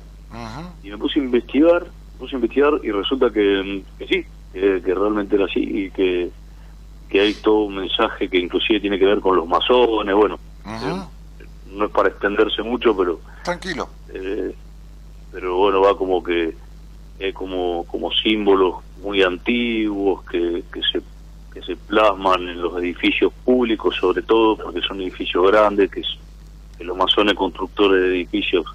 Y 0.83 0.89
me 0.91 0.97
puse 0.97 1.19
a 1.19 1.23
investigar, 1.23 1.91
puse 2.19 2.35
a 2.35 2.37
investigar 2.37 2.73
y 2.83 2.91
resulta 2.91 3.31
que, 3.31 3.83
que 3.97 4.07
sí, 4.07 4.25
que, 4.53 4.81
que 4.83 4.93
realmente 4.93 5.35
era 5.35 5.45
así 5.45 5.59
y 5.61 5.89
que, 5.91 6.29
que 7.09 7.21
hay 7.21 7.33
todo 7.35 7.63
un 7.63 7.75
mensaje 7.77 8.29
que 8.29 8.37
inclusive 8.37 8.81
tiene 8.81 8.99
que 8.99 9.05
ver 9.05 9.21
con 9.21 9.35
los 9.37 9.47
masones, 9.47 10.13
bueno, 10.13 10.39
Ujú. 10.65 11.09
no 11.77 11.85
es 11.85 11.91
para 11.91 12.09
extenderse 12.09 12.61
mucho, 12.61 12.95
pero 12.95 13.21
Tranquilo. 13.43 13.89
eh, 14.13 14.53
pero 15.31 15.57
bueno 15.57 15.81
va 15.81 15.97
como 15.97 16.21
que 16.23 16.55
es 17.19 17.33
como 17.33 17.85
como 17.85 18.11
símbolos 18.11 18.77
muy 19.01 19.21
antiguos 19.23 20.23
que, 20.25 20.63
que 20.73 20.81
se 20.91 21.01
que 21.53 21.61
se 21.61 21.75
plasman 21.75 22.47
en 22.47 22.61
los 22.61 22.77
edificios 22.77 23.31
públicos 23.45 23.95
sobre 23.99 24.23
todo 24.23 24.57
porque 24.57 24.81
son 24.81 25.01
edificios 25.01 25.45
grandes 25.51 25.89
que 25.91 26.01
los 26.83 26.97
masones 26.97 27.33
constructores 27.35 28.01
de 28.01 28.07
edificios 28.09 28.65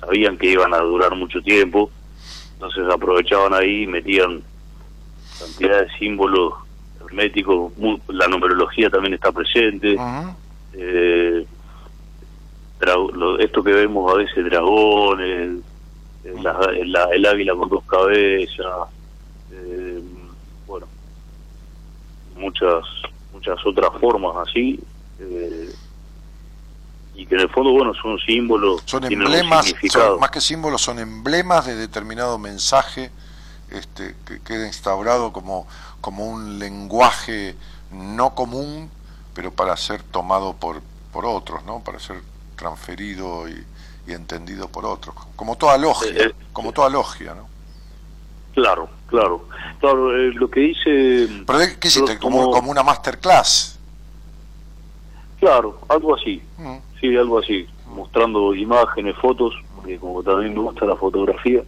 sabían 0.00 0.36
que 0.36 0.50
iban 0.50 0.74
a 0.74 0.78
durar 0.78 1.14
mucho 1.16 1.40
tiempo 1.42 1.90
entonces 2.56 2.84
aprovechaban 2.92 3.54
ahí 3.54 3.82
y 3.82 3.86
metían 3.86 4.42
cantidad 5.38 5.82
de 5.82 5.88
símbolos 5.98 6.54
herméticos 7.04 7.76
mu- 7.76 7.98
la 8.08 8.26
numerología 8.28 8.88
también 8.90 9.14
está 9.14 9.30
presente 9.32 9.94
Ujú. 9.94 10.36
eh, 10.74 11.46
lo- 13.12 13.38
esto 13.38 13.62
que 13.62 13.72
vemos 13.72 14.12
a 14.12 14.16
veces 14.16 14.44
dragones, 14.44 15.58
eh, 16.24 16.34
la- 16.42 16.70
la- 16.84 17.08
el 17.12 17.26
águila 17.26 17.54
con 17.54 17.68
dos 17.68 17.84
cabezas, 17.84 18.88
eh, 19.52 20.00
bueno, 20.66 20.86
muchas 22.36 22.84
muchas 23.32 23.58
otras 23.66 23.90
formas 24.00 24.48
así, 24.48 24.78
eh, 25.18 25.70
y 27.16 27.26
que 27.26 27.34
en 27.34 27.40
el 27.42 27.48
fondo, 27.48 27.70
bueno, 27.72 27.92
son 27.94 28.18
símbolos, 28.18 28.82
Son 28.84 29.02
emblemas, 29.04 29.74
son- 29.90 30.20
más 30.20 30.30
que 30.30 30.40
símbolos, 30.40 30.82
son 30.82 30.98
emblemas 30.98 31.64
de 31.66 31.74
determinado 31.74 32.38
mensaje 32.38 33.10
este, 33.70 34.14
que 34.26 34.40
queda 34.40 34.66
instaurado 34.66 35.32
como, 35.32 35.66
como 36.00 36.26
un 36.26 36.58
lenguaje 36.58 37.56
no 37.90 38.34
común, 38.34 38.90
pero 39.34 39.50
para 39.50 39.76
ser 39.76 40.02
tomado 40.02 40.54
por, 40.54 40.82
por 41.12 41.24
otros, 41.26 41.64
¿no? 41.64 41.80
Para 41.80 41.98
ser 41.98 42.20
transferido 42.56 43.48
y, 43.48 43.64
y 44.06 44.12
entendido 44.12 44.68
por 44.68 44.84
otros. 44.86 45.14
Como 45.36 45.56
toda 45.56 45.76
logia, 45.78 46.10
Eh, 46.10 46.22
eh, 46.28 46.32
como 46.52 46.72
toda 46.72 46.88
logia, 46.90 47.34
¿no? 47.34 47.48
Claro, 48.54 48.88
claro. 49.08 49.48
Claro, 49.80 50.16
eh, 50.16 50.32
lo 50.34 50.50
que 50.50 50.60
dice... 50.60 51.44
Pero 51.46 51.58
¿qué 51.80 51.88
hiciste? 51.88 52.18
Como- 52.18 52.50
como 52.50 52.70
una 52.70 52.82
masterclass. 52.82 53.75
Claro, 55.46 55.78
algo 55.88 56.16
así. 56.16 56.42
Mm. 56.58 56.76
Sí, 57.00 57.16
algo 57.16 57.38
así, 57.38 57.68
mostrando 57.86 58.52
imágenes, 58.52 59.14
fotos, 59.16 59.54
porque 59.76 59.96
como 59.96 60.20
también 60.20 60.52
me 60.54 60.58
gusta 60.60 60.84
la 60.84 60.96
fotografía. 60.96 61.62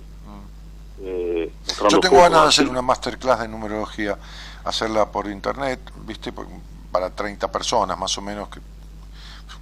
eh, 1.01 1.53
mostrando 1.65 1.97
Yo 1.97 2.01
tengo 2.01 2.17
ganas 2.17 2.43
de 2.43 2.49
así. 2.49 2.61
hacer 2.63 2.69
una 2.73 2.83
masterclass 2.83 3.39
de 3.39 3.47
numerología, 3.47 4.19
hacerla 4.65 5.13
por 5.13 5.29
internet, 5.29 5.79
¿viste? 6.05 6.33
Para 6.91 7.11
30 7.11 7.53
personas 7.53 7.97
más 7.97 8.19
o 8.19 8.21
menos, 8.21 8.49
que 8.49 8.59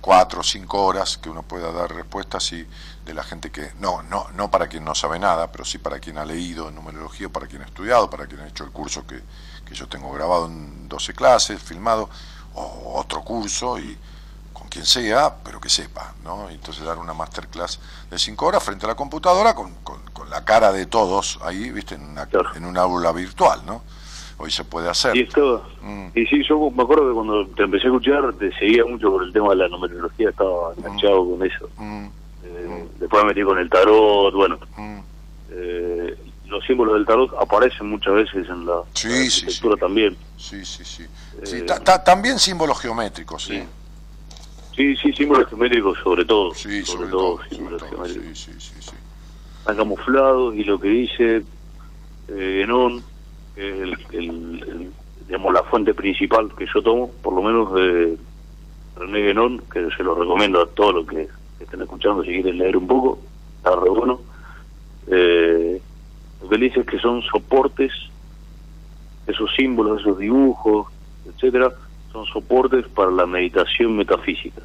cuatro 0.01 0.41
o 0.41 0.43
cinco 0.43 0.83
horas 0.85 1.19
que 1.19 1.29
uno 1.29 1.43
pueda 1.43 1.71
dar 1.73 1.93
respuestas 1.95 2.53
y 2.53 2.67
de 3.05 3.13
la 3.15 3.23
gente 3.25 3.51
que 3.51 3.73
no 3.81 4.03
no 4.05 4.27
no 4.35 4.51
para 4.51 4.69
quien 4.69 4.85
no 4.85 4.95
sabe 4.95 5.19
nada 5.19 5.51
pero 5.51 5.65
sí 5.65 5.79
para 5.79 5.99
quien 5.99 6.19
ha 6.19 6.25
leído 6.25 6.71
numerología 6.71 7.29
para 7.29 7.47
quien 7.49 7.63
ha 7.63 7.65
estudiado 7.65 8.09
para 8.09 8.27
quien 8.27 8.41
ha 8.41 8.47
hecho 8.47 8.63
el 8.63 8.71
curso 8.71 9.05
que, 9.07 9.21
que 9.65 9.75
yo 9.75 9.89
tengo 9.89 10.13
grabado 10.13 10.47
en 10.47 10.89
12 10.89 11.13
clases 11.15 11.61
filmado 11.61 12.09
o 12.57 12.99
otro 13.01 13.23
curso 13.23 13.79
y 13.79 13.97
con 14.53 14.69
quien 14.69 14.85
sea 14.87 15.35
pero 15.45 15.61
que 15.61 15.69
sepa 15.69 16.15
no 16.25 16.49
entonces 16.51 16.85
dar 16.85 16.99
una 16.99 17.13
masterclass 17.13 17.79
de 18.11 18.19
cinco 18.19 18.47
horas 18.47 18.63
frente 18.65 18.87
a 18.87 18.89
la 18.89 18.95
computadora 18.95 19.55
con, 19.55 19.75
con, 19.85 20.01
con 20.13 20.31
la 20.31 20.45
cara 20.45 20.73
de 20.73 20.87
todos 20.87 21.39
ahí 21.43 21.71
viste 21.71 21.95
en 21.95 22.03
una 22.03 22.27
Claro. 22.27 22.51
en 22.55 22.65
un 22.65 22.77
aula 22.79 23.13
virtual 23.13 23.61
no 23.67 23.83
hoy 24.39 24.51
se 24.51 24.65
puede 24.65 24.89
hacer 24.89 25.17
Y 25.17 25.21
estaba, 25.23 25.63
Mm. 25.83 26.09
y 26.15 26.27
sí, 26.27 26.43
yo 26.49 26.71
me 26.71 26.83
acuerdo 26.83 27.09
que 27.09 27.15
cuando 27.15 27.47
te 27.49 27.63
empecé 27.63 27.87
a 27.87 27.91
escuchar 27.91 28.33
te 28.35 28.51
seguía 28.59 28.85
mucho 28.85 29.11
por 29.11 29.23
el 29.23 29.33
tema 29.33 29.51
de 29.51 29.57
la 29.57 29.69
numerología, 29.69 30.29
estaba 30.31 30.73
enganchado 30.77 31.25
con 31.31 31.47
eso. 31.47 31.69
Mm, 31.77 32.07
Eh, 32.45 32.89
después 33.01 33.23
me 33.25 33.29
metí 33.31 33.43
con 33.43 33.59
el 33.59 33.69
tarot, 33.71 34.33
bueno, 34.35 34.59
mm. 34.77 34.99
eh, 35.51 36.17
los 36.47 36.65
símbolos 36.67 36.95
del 36.95 37.07
tarot 37.07 37.33
aparecen 37.41 37.89
muchas 37.91 38.15
veces 38.15 38.47
en 38.49 38.67
la, 38.67 38.83
Sí, 38.95 39.09
la 39.09 39.15
sí, 39.15 39.41
arquitectura 39.41 39.75
sí. 39.75 39.81
también. 39.81 40.17
Sí, 40.37 40.65
sí, 40.65 40.85
sí. 40.85 41.07
Sí, 41.45 41.57
Eh, 41.57 41.63
ta- 41.63 41.81
ta- 41.83 42.03
también 42.03 42.39
símbolos 42.39 42.81
geométricos, 42.81 43.45
sí. 43.45 43.63
Sí, 44.75 44.97
sí, 44.97 45.13
símbolos 45.13 45.49
geométricos 45.49 45.99
sobre 46.03 46.25
todo. 46.25 46.55
Sí, 46.55 46.83
sobre, 46.85 46.85
sobre 46.85 47.11
todo. 47.11 47.41
símbolos 47.51 47.81
todo, 47.81 47.91
geométricos. 47.91 48.39
Sí, 48.39 48.53
sí, 48.53 48.61
sí, 48.61 48.75
sí. 48.83 48.97
están 49.61 49.77
camuflados 49.77 50.55
y 50.55 50.65
lo 50.65 50.79
que 50.79 50.89
dice 50.89 51.43
eh, 52.29 52.61
Enón, 52.63 53.05
que 53.55 53.69
es 53.69 53.81
el, 53.83 53.93
el- 54.13 54.63
el- 54.69 54.93
digamos, 55.27 55.53
la 55.53 55.63
fuente 55.65 55.93
principal 55.95 56.53
que 56.57 56.67
yo 56.73 56.83
tomo, 56.83 57.11
por 57.23 57.35
lo 57.35 57.43
menos 57.43 57.73
de 57.75 58.17
René 58.97 59.19
Guénon, 59.23 59.59
que 59.73 59.89
se 59.97 60.03
lo 60.05 60.15
recomiendo 60.15 60.63
a 60.63 60.67
todos 60.67 60.95
los 60.95 61.07
que, 61.07 61.29
que 61.59 61.65
estén 61.65 61.83
escuchando 61.83 62.23
si 62.23 62.29
quieren 62.31 62.59
leer 62.59 62.77
un 62.77 62.87
poco, 62.87 63.19
está 63.59 63.75
re 63.77 63.91
bueno. 63.91 64.21
Eh, 65.09 65.81
lo 66.43 66.49
que 66.49 66.55
él 66.55 66.61
dice 66.61 66.81
es 66.81 66.87
que 66.87 66.99
son 67.01 67.23
soportes, 67.23 67.93
esos 69.27 69.51
símbolos, 69.57 70.01
esos 70.01 70.19
dibujos, 70.19 70.87
etcétera, 71.37 71.73
son 72.13 72.27
soportes 72.27 72.87
para 72.89 73.11
la 73.11 73.27
meditación 73.27 73.97
metafísica, 73.97 74.63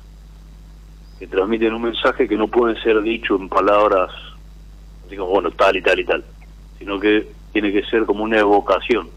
que 1.20 1.28
transmiten 1.28 1.74
un 1.74 1.84
mensaje 1.84 2.28
que 2.28 2.36
no 2.36 2.48
puede 2.48 2.82
ser 2.82 3.02
dicho 3.02 3.36
en 3.36 3.48
palabras 3.50 4.10
como, 5.18 5.30
bueno, 5.30 5.52
tal 5.52 5.76
y 5.78 5.82
tal 5.82 6.00
y 6.00 6.06
tal, 6.06 6.24
sino 6.80 7.00
que 7.00 7.28
tiene 7.52 7.72
que 7.72 7.84
ser 7.84 8.06
como 8.06 8.24
una 8.24 8.40
evocación. 8.40 9.10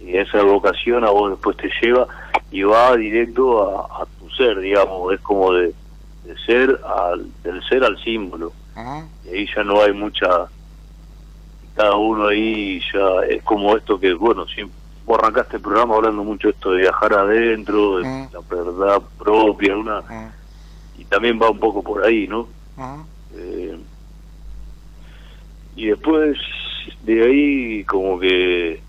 Y 0.00 0.16
esa 0.16 0.40
evocación 0.40 1.04
a 1.04 1.10
vos 1.10 1.30
después 1.30 1.56
te 1.56 1.70
lleva 1.80 2.06
y 2.50 2.62
va 2.62 2.96
directo 2.96 3.62
a, 3.62 4.02
a 4.02 4.06
tu 4.18 4.28
ser, 4.30 4.58
digamos, 4.60 5.12
es 5.14 5.20
como 5.20 5.52
de, 5.52 5.72
de 6.24 6.36
ser 6.44 6.80
al, 6.84 7.26
del 7.42 7.62
ser 7.68 7.84
al 7.84 8.02
símbolo. 8.02 8.52
Y 9.24 9.28
ahí 9.34 9.46
ya 9.54 9.62
no 9.62 9.80
hay 9.80 9.92
mucha, 9.92 10.28
cada 11.74 11.94
uno 11.96 12.28
ahí 12.28 12.80
ya 12.92 13.26
es 13.28 13.42
como 13.42 13.76
esto 13.76 13.98
que, 13.98 14.12
bueno, 14.14 14.46
siempre, 14.46 14.76
vos 15.04 15.18
arrancaste 15.18 15.56
el 15.56 15.62
programa 15.62 15.96
hablando 15.96 16.22
mucho 16.24 16.48
esto 16.48 16.72
de 16.72 16.82
viajar 16.82 17.12
adentro, 17.14 17.98
de 17.98 18.04
Mm. 18.04 18.28
la 18.32 18.40
verdad 18.48 19.02
propia, 19.18 19.76
una, 19.76 20.00
Mm, 20.02 20.32
y 20.94 21.04
también 21.06 21.38
va 21.40 21.50
un 21.50 21.58
poco 21.58 21.82
por 21.82 22.04
ahí, 22.06 22.26
¿no? 22.28 22.48
ujú. 22.76 23.06
Eh, 23.34 23.78
y 25.74 25.86
después 25.86 26.38
de 27.00 27.22
ahí 27.24 27.84
como 27.84 28.18
que 28.20 28.82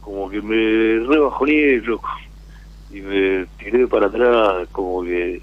como 0.00 0.28
que 0.30 0.40
me 0.42 1.00
rebajoné 1.06 1.78
loco 1.78 2.08
y 2.90 3.00
me 3.00 3.46
tiré 3.58 3.88
para 3.88 4.06
atrás 4.06 4.68
como 4.70 5.02
que 5.02 5.42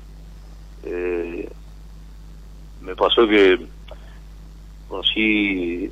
eh, 0.83 1.49
me 2.79 2.95
pasó 2.95 3.27
que 3.27 3.67
así 5.01 5.91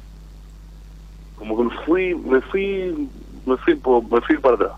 como 1.36 1.58
que 1.58 1.64
me 1.64 1.86
fui 1.86 2.16
me 2.16 2.42
fui 2.42 3.10
me 3.50 3.58
fui 3.58 3.76
me 4.12 4.22
fui 4.22 4.38
para 4.38 4.56
atrás 4.56 4.72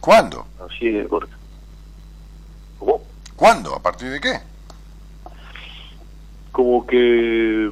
¿Cuándo? 0.00 0.46
así 0.66 0.90
de 0.90 1.06
corto 1.08 1.34
¿Cómo? 2.78 3.02
¿Cuándo? 3.36 3.74
¿A 3.74 3.82
partir 3.82 4.10
de 4.10 4.20
qué? 4.20 4.40
como 6.52 6.86
que 6.86 7.70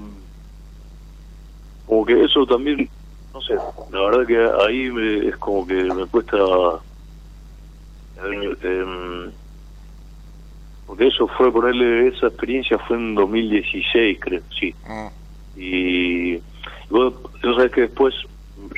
como 1.87 2.05
que 2.07 2.25
eso 2.25 2.45
también 2.47 2.89
no 3.35 3.41
sé, 3.41 3.55
la 3.91 4.01
verdad 4.11 4.27
que 4.27 4.37
ahí 4.67 4.91
me- 4.91 5.29
es 5.29 5.37
como 5.39 5.67
que 5.67 5.75
me 5.75 6.07
cuesta... 6.07 6.37
eh, 8.17 8.57
em, 8.63 9.33
porque 10.85 11.07
eso 11.07 11.27
fue, 11.39 11.51
ponerle 11.51 12.09
esa 12.09 12.27
experiencia 12.27 12.79
fue 12.87 12.99
en 12.99 13.15
2016, 13.15 14.19
creo, 14.21 14.43
sí. 14.61 14.75
Mm, 14.85 15.07
Y, 15.55 16.35
y 16.35 16.43
vos, 16.91 17.15
vos 17.23 17.57
sabés 17.57 17.73
que 17.73 17.81
después, 17.83 18.15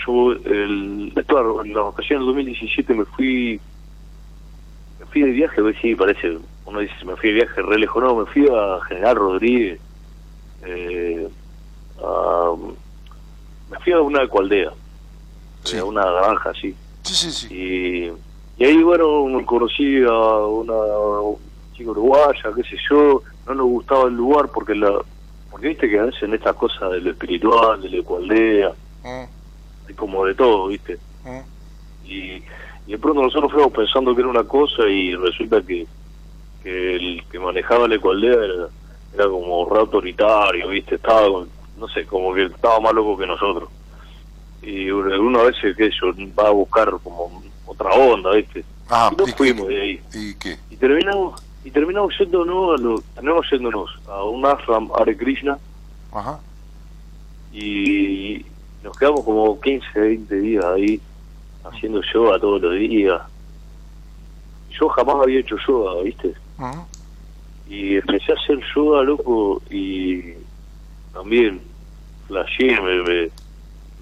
yo, 0.06 0.32
el, 0.32 1.12
claro, 1.26 1.64
en 1.64 1.72
la 1.74 1.82
ocasión 1.82 2.20
del 2.20 2.26
2017 2.28 2.94
me 2.94 3.04
fui, 3.06 3.60
me 4.98 5.06
fui 5.06 5.22
de 5.22 5.30
viaje, 5.30 5.60
pues 5.62 5.76
sí, 5.80 5.94
parece, 5.94 6.38
uno 6.64 6.80
dice, 6.80 6.94
me 7.04 7.16
fui 7.16 7.30
de 7.30 7.36
viaje 7.36 7.62
re 7.62 7.78
lejos, 7.78 8.02
no, 8.02 8.14
me 8.16 8.26
fui 8.26 8.46
a 8.48 8.80
General 8.88 9.16
Rodríguez, 9.16 9.80
eh, 10.62 11.28
a- 12.02 12.54
me 13.70 13.78
fui 13.80 13.92
a 13.92 14.00
una 14.00 14.22
ecualdea, 14.22 14.72
Sí. 15.62 15.78
a 15.78 15.84
una 15.84 16.04
granja, 16.10 16.52
sí. 16.60 16.76
Sí, 17.02 17.14
sí, 17.14 17.30
sí. 17.30 17.54
Y, 17.54 18.12
y 18.62 18.64
ahí, 18.66 18.82
bueno, 18.82 19.26
conocí 19.46 20.02
a 20.04 20.12
una 20.46 20.74
chica 21.72 21.90
uruguaya, 21.90 22.52
qué 22.54 22.62
sé 22.62 22.76
yo, 22.90 23.22
no 23.46 23.54
nos 23.54 23.66
gustaba 23.66 24.04
el 24.08 24.14
lugar 24.14 24.50
porque 24.52 24.74
la 24.74 25.00
porque 25.50 25.68
viste 25.68 25.88
que 25.88 26.00
a 26.00 26.04
veces 26.06 26.20
en 26.24 26.34
estas 26.34 26.56
cosas 26.56 26.90
de 26.90 27.00
lo 27.00 27.10
espiritual, 27.12 27.80
de 27.80 27.88
la 27.88 27.96
ecualdea, 27.98 28.74
Mm, 29.04 29.06
hay 29.06 29.28
como 29.96 30.24
de 30.24 30.34
todo, 30.34 30.68
viste. 30.68 30.98
mm. 31.24 31.40
Y, 32.06 32.42
y 32.86 32.92
de 32.92 32.98
pronto 32.98 33.22
nosotros 33.22 33.52
fuimos 33.52 33.72
pensando 33.72 34.14
que 34.14 34.20
era 34.20 34.30
una 34.30 34.44
cosa 34.44 34.86
y 34.88 35.14
resulta 35.14 35.62
que, 35.62 35.86
que 36.62 36.96
el 36.96 37.24
que 37.30 37.38
manejaba 37.38 37.88
la 37.88 37.94
ecualdea 37.96 38.32
era, 38.34 38.68
era 39.14 39.24
como 39.28 39.68
re 39.68 39.80
autoritario, 39.80 40.68
viste, 40.68 40.96
estaba, 40.96 41.26
con- 41.28 41.48
no 41.78 41.88
sé, 41.88 42.04
como 42.06 42.32
que 42.34 42.44
estaba 42.44 42.78
más 42.80 42.92
loco 42.94 43.16
que 43.18 43.26
nosotros. 43.26 43.68
Y 44.62 44.90
uno 44.90 45.20
uno 45.20 45.40
a 45.40 45.44
veces, 45.44 45.76
qué 45.76 45.90
sé 45.90 45.96
yo, 46.00 46.12
va 46.38 46.48
a 46.48 46.52
buscar 46.52 46.90
como 47.02 47.42
otra 47.66 47.90
onda, 47.90 48.30
viste. 48.32 48.64
Ah, 48.88 49.10
y 49.12 49.16
nos 49.16 49.28
¿y 49.28 49.32
qué- 49.32 49.36
fuimos 49.38 49.66
de 49.68 49.80
ahí. 49.80 50.00
¿Y 50.14 50.34
qué? 50.34 50.58
Y 50.70 50.76
terminamos, 50.76 51.42
y 51.64 51.70
terminamos 51.70 52.14
yéndonos 52.18 52.78
a, 52.78 52.82
lo- 52.82 53.00
terminamos 53.14 53.46
yéndonos 53.50 53.90
a 54.08 54.24
un 54.24 54.44
ashram 54.44 54.90
Hare 54.94 55.16
Krishna 55.16 55.58
Ajá. 56.12 56.38
y 57.52 58.44
nos 58.84 58.96
quedamos 58.96 59.24
como 59.24 59.58
15, 59.60 59.98
20 59.98 60.40
días 60.40 60.64
ahí 60.64 61.00
haciendo 61.64 62.00
yoga 62.12 62.38
todos 62.38 62.60
los 62.60 62.74
días. 62.78 63.20
Yo 64.78 64.88
jamás 64.90 65.16
había 65.22 65.40
hecho 65.40 65.56
yoga, 65.66 66.02
¿viste? 66.02 66.34
Mm, 66.58 66.80
Y 67.66 67.96
empecé 67.96 68.32
a 68.32 68.34
hacer 68.36 68.60
yoga, 68.76 69.02
loco, 69.02 69.62
y 69.70 70.34
también 71.14 71.62
flashé, 72.28 72.78
me, 72.80 73.02
me, 73.02 73.30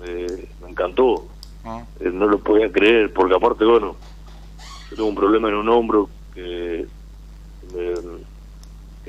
me- 0.00 0.44
me 0.62 0.68
encantó. 0.70 1.24
mm, 1.62 1.78
Eh, 2.00 2.10
no 2.12 2.26
lo 2.26 2.38
podía 2.38 2.70
creer, 2.72 3.12
porque 3.12 3.34
aparte, 3.36 3.64
bueno, 3.64 3.94
yo 4.90 4.96
tengo 4.96 5.08
un 5.08 5.14
problema 5.14 5.48
en 5.48 5.54
un 5.54 5.68
hombro 5.68 6.10
que, 6.34 6.86
me- 7.72 7.90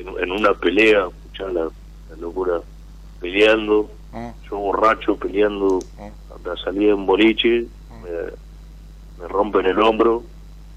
en, 0.01 0.07
en 0.23 0.31
una 0.31 0.53
pelea, 0.53 1.07
escuchá 1.07 1.47
la, 1.51 1.63
la 2.09 2.15
locura, 2.19 2.61
peleando, 3.19 3.89
yo 4.49 4.57
borracho 4.57 5.15
peleando 5.18 5.80
mm. 5.98 6.02
a 6.31 6.49
la 6.49 6.56
salida 6.57 6.91
en 6.94 7.06
boliche, 7.06 7.68
me, 8.03 8.10
me 9.18 9.27
rompen 9.27 9.65
el 9.65 9.80
hombro 9.80 10.23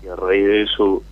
y 0.00 0.08
a 0.08 0.16
raíz 0.16 0.46
de 0.46 0.62
eso 0.62 1.02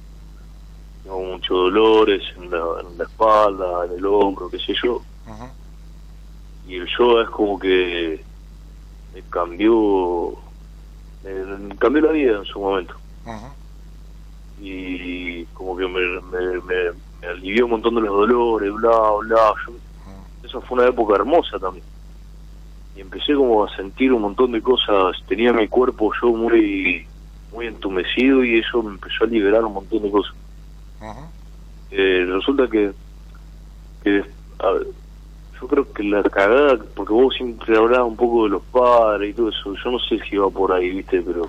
tengo 1.02 1.20
muchos 1.20 1.56
dolores 1.72 2.22
en 2.36 2.50
la, 2.50 2.58
en 2.80 2.96
la 2.98 3.04
espalda, 3.04 3.84
en 3.86 3.92
el 3.98 4.06
hombro, 4.06 4.48
qué 4.50 4.58
sé 4.58 4.74
yo. 4.82 5.02
Y 6.66 6.76
el 6.76 6.88
yoga 6.98 7.24
es 7.24 7.30
como 7.30 7.58
que 7.58 8.24
me 9.12 9.22
cambió, 9.24 10.34
me, 11.22 11.76
cambió 11.76 12.02
la 12.02 12.12
vida 12.12 12.38
en 12.38 12.44
su 12.46 12.58
momento. 12.58 12.94
Y 14.56 15.44
como 15.46 15.76
que 15.76 15.86
me, 15.86 16.00
me, 16.22 16.60
me- 16.62 16.92
me 17.20 17.26
alivió 17.28 17.64
un 17.64 17.72
montón 17.72 17.94
de 17.96 18.02
los 18.02 18.10
dolores, 18.16 18.72
bla, 18.72 19.10
bla. 19.20 19.54
Yo- 19.66 19.74
esa 20.42 20.60
fue 20.62 20.78
una 20.78 20.88
época 20.88 21.16
hermosa 21.16 21.58
también. 21.58 21.84
Y 22.96 23.00
empecé 23.00 23.34
como 23.34 23.64
a 23.64 23.76
sentir 23.76 24.12
un 24.12 24.22
montón 24.22 24.52
de 24.52 24.62
cosas. 24.62 25.16
Tenía 25.26 25.52
mi 25.52 25.68
cuerpo 25.68 26.12
yo 26.22 26.28
muy 26.30 27.06
muy 27.52 27.66
entumecido 27.68 28.44
y 28.44 28.58
eso 28.58 28.82
me 28.82 28.90
empezó 28.90 29.24
a 29.24 29.26
liberar 29.28 29.64
un 29.64 29.74
montón 29.74 30.02
de 30.02 30.10
cosas. 30.10 30.34
Eh, 31.90 32.26
resulta 32.28 32.66
que, 32.68 32.92
que 34.02 34.24
a 34.58 34.70
ver, 34.70 34.86
yo 35.60 35.68
creo 35.68 35.92
que 35.92 36.02
la 36.02 36.22
cagada, 36.24 36.76
porque 36.96 37.12
vos 37.12 37.34
siempre 37.34 37.76
hablabas 37.76 38.08
un 38.08 38.16
poco 38.16 38.44
de 38.44 38.50
los 38.50 38.62
padres 38.64 39.30
y 39.30 39.34
todo 39.34 39.50
eso, 39.50 39.74
yo 39.84 39.90
no 39.92 39.98
sé 40.00 40.18
si 40.28 40.36
va 40.36 40.50
por 40.50 40.72
ahí, 40.72 40.90
viste, 40.90 41.22
pero 41.22 41.48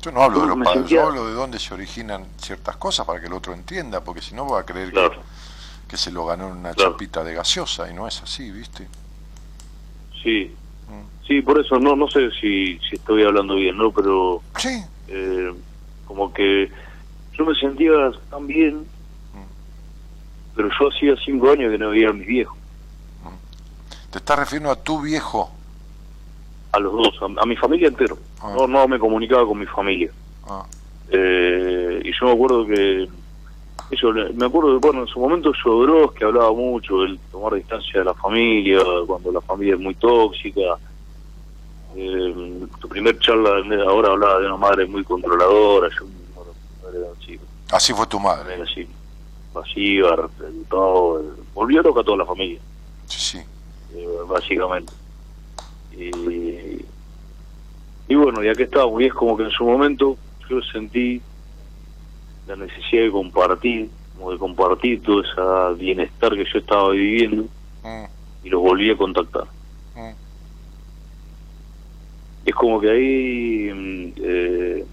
Yo 0.00 0.12
no 0.12 0.22
hablo 0.22 0.40
de 0.40 0.46
los 0.46 0.56
padres, 0.56 0.72
sentía- 0.72 1.02
yo 1.02 1.06
hablo 1.08 1.26
de 1.26 1.34
dónde 1.34 1.58
se 1.58 1.74
originan 1.74 2.24
ciertas 2.38 2.76
cosas 2.76 3.04
para 3.04 3.20
que 3.20 3.26
el 3.26 3.34
otro 3.34 3.52
entienda, 3.52 4.02
porque 4.02 4.22
si 4.22 4.34
no 4.34 4.48
va 4.48 4.60
a 4.60 4.64
creer 4.64 4.92
que, 5.86 5.96
se 5.98 6.10
lo 6.10 6.24
ganó 6.24 6.48
en 6.48 6.56
una 6.56 6.72
Claro. 6.72 6.92
chapita 6.92 7.22
de 7.22 7.34
gaseosa 7.34 7.90
y 7.90 7.94
no 7.94 8.06
es 8.08 8.22
así, 8.22 8.50
¿viste? 8.50 8.88
Sí, 10.22 10.54
Mm. 10.88 11.04
sí, 11.26 11.40
por 11.42 11.60
eso 11.60 11.78
no 11.78 11.94
no 11.94 12.08
sé 12.08 12.30
si, 12.40 12.76
si 12.88 12.96
estoy 12.96 13.22
hablando 13.22 13.54
bien, 13.54 13.76
¿no? 13.76 13.92
Pero 13.92 14.42
Sí, 14.58 14.82
eh, 15.08 15.52
como 16.06 16.32
que 16.32 16.68
yo 17.38 17.44
me 17.46 17.54
sentía 17.54 17.92
tan 18.30 18.46
bien, 18.48 18.84
pero 20.56 20.68
yo 20.78 20.88
hacía 20.88 21.14
cinco 21.24 21.50
años 21.52 21.70
que 21.70 21.78
no 21.78 21.90
veía 21.90 22.08
a 22.10 22.12
mis 22.12 22.26
viejos, 22.26 22.56
te 24.10 24.18
estás 24.18 24.38
refiriendo 24.38 24.70
a 24.70 24.76
tu 24.76 25.00
viejo. 25.00 25.50
a 26.72 26.78
los 26.80 26.92
dos, 26.92 27.14
a, 27.22 27.42
a 27.42 27.46
mi 27.46 27.56
familia 27.56 27.88
entero. 27.88 28.16
Ah. 28.40 28.52
No, 28.56 28.66
no 28.66 28.86
me 28.88 28.98
comunicaba 28.98 29.44
con 29.46 29.58
mi 29.58 29.66
familia. 29.66 30.10
Ah, 30.48 30.64
Eh, 31.12 32.00
y 32.04 32.10
yo 32.12 32.26
me 32.26 32.32
acuerdo 32.32 32.66
que 32.66 33.08
eso, 33.90 34.12
me 34.34 34.46
acuerdo 34.46 34.78
que 34.80 34.86
bueno 34.86 35.02
en 35.02 35.08
su 35.08 35.18
momento 35.20 35.52
Jodorowsky 35.62 36.18
que 36.18 36.24
hablaba 36.24 36.52
mucho 36.52 37.00
del 37.02 37.18
tomar 37.32 37.54
distancia 37.54 38.00
de 38.00 38.04
la 38.04 38.14
familia 38.14 38.80
cuando 39.06 39.32
la 39.32 39.40
familia 39.40 39.74
es 39.74 39.80
muy 39.80 39.94
tóxica 39.94 40.60
Eh, 41.96 42.66
tu 42.80 42.88
primer 42.88 43.18
charla 43.18 43.50
ahora 43.88 44.10
hablaba 44.12 44.38
de 44.40 44.46
una 44.46 44.56
madre 44.56 44.86
muy 44.86 45.02
controladora 45.02 45.88
yo 45.98 46.06
madre 46.84 46.98
era 47.00 47.08
así, 47.20 47.38
así 47.72 47.92
fue 47.92 48.06
tu 48.06 48.20
madre. 48.20 48.62
así 48.62 48.86
pasiva 49.52 50.28
todo 50.68 51.20
volvió 51.52 51.82
loca 51.82 52.00
a 52.00 52.04
toda 52.04 52.18
la 52.18 52.24
familia 52.26 52.60
Sí, 53.06 53.18
sí. 53.20 53.38
eh, 53.96 54.06
básicamente. 54.28 54.92
Y, 55.96 56.84
y 58.08 58.14
bueno, 58.14 58.42
y 58.44 58.48
aquí 58.48 58.62
estamos, 58.62 59.02
y 59.02 59.06
es 59.06 59.12
como 59.14 59.36
que 59.36 59.42
en 59.42 59.50
su 59.50 59.64
momento 59.64 60.16
yo 60.48 60.60
sentí 60.72 61.20
la 62.50 62.56
necesidad 62.56 63.04
de 63.04 63.10
compartir, 63.12 63.90
como 64.18 64.32
de 64.32 64.38
compartir 64.38 65.02
todo 65.02 65.20
ese 65.22 65.78
bienestar 65.78 66.32
que 66.34 66.44
yo 66.52 66.58
estaba 66.58 66.90
viviendo 66.90 67.44
Mm, 67.82 68.04
y 68.44 68.48
los 68.50 68.60
volví 68.60 68.90
a 68.90 68.96
contactar. 68.96 69.44
mm. 69.94 70.10
Es 72.44 72.54
como 72.54 72.80
que 72.80 72.90
ahí, 72.90 73.70
mm, 73.72 74.12
eh, 74.22 74.84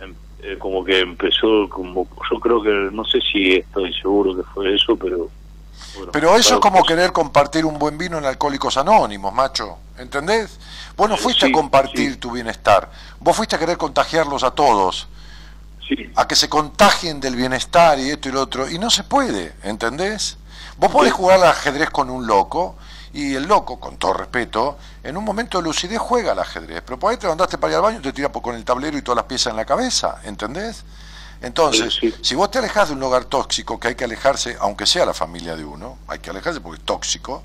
em- 0.00 0.14
eh, 0.42 0.56
como 0.58 0.82
que 0.84 1.00
empezó, 1.00 1.68
como 1.68 2.08
yo 2.30 2.40
creo 2.40 2.62
que, 2.62 2.70
no 2.92 3.04
sé 3.04 3.18
si 3.30 3.52
estoy 3.54 3.92
seguro 3.94 4.34
que 4.36 4.42
fue 4.54 4.74
eso, 4.74 4.96
pero... 4.96 5.28
bueno, 5.96 6.12
Pero 6.12 6.36
eso 6.36 6.54
es 6.54 6.60
como 6.60 6.78
pues, 6.78 6.88
querer 6.88 7.12
compartir 7.12 7.64
un 7.64 7.78
buen 7.78 7.96
vino 7.98 8.18
en 8.18 8.24
Alcohólicos 8.24 8.76
Anónimos, 8.78 9.32
macho. 9.34 9.78
¿Entendés? 9.98 10.58
Vos 10.96 11.08
no 11.08 11.14
Eh, 11.16 11.18
fuiste 11.18 11.46
sí, 11.46 11.52
a 11.52 11.54
compartir 11.54 12.12
sí. 12.14 12.18
tu 12.18 12.30
bienestar. 12.32 12.90
Vos 13.20 13.36
fuiste 13.36 13.54
a 13.54 13.58
querer 13.58 13.76
contagiarlos 13.76 14.42
a 14.42 14.50
todos. 14.52 15.06
Sí, 15.96 16.10
A 16.16 16.26
que 16.26 16.36
se 16.36 16.48
contagien 16.48 17.20
del 17.20 17.36
bienestar 17.36 17.98
y 17.98 18.10
esto 18.10 18.28
y 18.28 18.32
lo 18.32 18.42
otro. 18.42 18.68
Y 18.68 18.78
no 18.78 18.90
se 18.90 19.04
puede, 19.04 19.54
¿entendés? 19.62 20.36
Vos 20.78 20.90
podés 20.90 21.12
jugar 21.12 21.38
al 21.40 21.48
ajedrez 21.48 21.90
con 21.90 22.10
un 22.10 22.26
loco. 22.26 22.76
Y 23.14 23.34
el 23.34 23.44
loco, 23.44 23.78
con 23.78 23.98
todo 23.98 24.14
respeto, 24.14 24.78
en 25.02 25.18
un 25.18 25.24
momento 25.24 25.58
de 25.58 25.64
lucidez 25.64 25.98
juega 25.98 26.32
al 26.32 26.38
ajedrez. 26.38 26.82
Pero 26.82 26.98
por 26.98 27.10
ahí 27.10 27.18
te 27.18 27.26
mandaste 27.28 27.58
para 27.58 27.72
ir 27.72 27.76
al 27.76 27.82
baño 27.82 27.98
y 27.98 28.02
te 28.02 28.12
tira 28.14 28.30
con 28.30 28.54
el 28.54 28.64
tablero 28.64 28.96
y 28.96 29.02
todas 29.02 29.16
las 29.16 29.26
piezas 29.26 29.50
en 29.50 29.56
la 29.58 29.66
cabeza. 29.66 30.20
¿Entendés? 30.24 30.82
Entonces, 31.42 31.92
Sí, 32.00 32.10
sí. 32.10 32.14
si 32.22 32.34
vos 32.34 32.50
te 32.50 32.58
alejas 32.58 32.88
de 32.88 32.94
un 32.94 33.00
lugar 33.00 33.24
tóxico, 33.26 33.78
que 33.78 33.88
hay 33.88 33.94
que 33.96 34.04
alejarse, 34.04 34.56
aunque 34.60 34.86
sea 34.86 35.04
la 35.04 35.12
familia 35.12 35.56
de 35.56 35.64
uno, 35.64 35.98
hay 36.08 36.20
que 36.20 36.30
alejarse 36.30 36.60
porque 36.60 36.78
es 36.80 36.86
tóxico, 36.86 37.42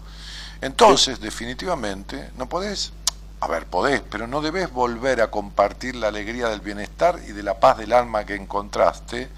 entonces 0.61 1.19
definitivamente 1.19 2.29
no 2.37 2.47
podés, 2.47 2.91
a 3.39 3.47
ver, 3.47 3.67
podés, 3.67 4.01
pero 4.01 4.27
no 4.27 4.41
debes 4.41 4.71
volver 4.71 5.21
a 5.21 5.29
compartir 5.29 5.95
la 5.95 6.07
alegría 6.07 6.49
del 6.49 6.61
bienestar 6.61 7.19
y 7.27 7.33
de 7.33 7.43
la 7.43 7.59
paz 7.59 7.77
del 7.77 7.93
alma 7.93 8.25
que 8.25 8.35
encontraste, 8.35 9.29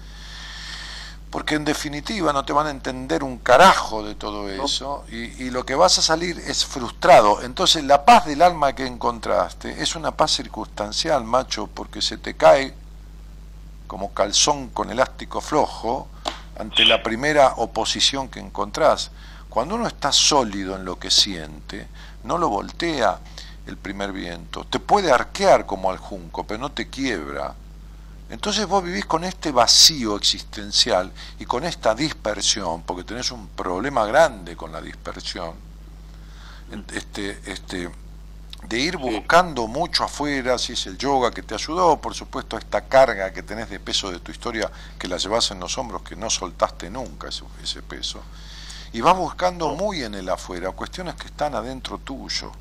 porque 1.30 1.54
en 1.54 1.64
definitiva 1.64 2.32
no 2.32 2.44
te 2.44 2.52
van 2.52 2.66
a 2.66 2.70
entender 2.70 3.22
un 3.22 3.38
carajo 3.38 4.02
de 4.02 4.14
todo 4.14 4.48
eso 4.48 5.04
y, 5.10 5.44
y 5.44 5.50
lo 5.50 5.64
que 5.64 5.74
vas 5.74 5.98
a 5.98 6.02
salir 6.02 6.38
es 6.40 6.64
frustrado. 6.64 7.42
Entonces 7.42 7.84
la 7.84 8.04
paz 8.04 8.26
del 8.26 8.42
alma 8.42 8.74
que 8.74 8.86
encontraste 8.86 9.80
es 9.82 9.94
una 9.94 10.16
paz 10.16 10.32
circunstancial, 10.32 11.22
macho, 11.24 11.68
porque 11.68 12.02
se 12.02 12.16
te 12.16 12.34
cae 12.34 12.74
como 13.86 14.12
calzón 14.12 14.70
con 14.70 14.90
elástico 14.90 15.40
flojo 15.40 16.08
ante 16.58 16.84
la 16.84 17.02
primera 17.02 17.54
oposición 17.56 18.28
que 18.28 18.40
encontrás. 18.40 19.10
Cuando 19.48 19.74
uno 19.74 19.86
está 19.86 20.12
sólido 20.12 20.76
en 20.76 20.84
lo 20.84 20.98
que 20.98 21.10
siente, 21.10 21.88
no 22.24 22.38
lo 22.38 22.48
voltea 22.48 23.18
el 23.70 23.76
primer 23.76 24.12
viento. 24.12 24.64
Te 24.64 24.78
puede 24.78 25.10
arquear 25.10 25.64
como 25.64 25.90
al 25.90 25.98
junco, 25.98 26.44
pero 26.44 26.60
no 26.60 26.72
te 26.72 26.88
quiebra. 26.88 27.54
Entonces 28.28 28.66
vos 28.66 28.84
vivís 28.84 29.06
con 29.06 29.24
este 29.24 29.50
vacío 29.50 30.16
existencial 30.16 31.10
y 31.38 31.46
con 31.46 31.64
esta 31.64 31.94
dispersión, 31.94 32.82
porque 32.82 33.02
tenés 33.02 33.32
un 33.32 33.48
problema 33.48 34.06
grande 34.06 34.56
con 34.56 34.70
la 34.70 34.80
dispersión, 34.80 35.54
este, 36.94 37.40
este, 37.46 37.90
de 38.68 38.78
ir 38.78 38.98
buscando 38.98 39.66
mucho 39.66 40.04
afuera, 40.04 40.58
si 40.58 40.74
es 40.74 40.86
el 40.86 40.96
yoga 40.96 41.32
que 41.32 41.42
te 41.42 41.54
ayudó, 41.54 42.00
por 42.00 42.14
supuesto 42.14 42.56
esta 42.56 42.82
carga 42.82 43.32
que 43.32 43.42
tenés 43.42 43.68
de 43.68 43.80
peso 43.80 44.12
de 44.12 44.20
tu 44.20 44.30
historia, 44.30 44.70
que 44.96 45.08
la 45.08 45.16
llevas 45.16 45.50
en 45.50 45.58
los 45.58 45.76
hombros, 45.76 46.02
que 46.02 46.14
no 46.14 46.30
soltaste 46.30 46.88
nunca 46.88 47.28
ese, 47.28 47.42
ese 47.60 47.82
peso, 47.82 48.22
y 48.92 49.00
vas 49.00 49.16
buscando 49.16 49.74
muy 49.74 50.04
en 50.04 50.14
el 50.14 50.28
afuera, 50.28 50.70
cuestiones 50.70 51.16
que 51.16 51.26
están 51.26 51.56
adentro 51.56 51.98
tuyo. 51.98 52.52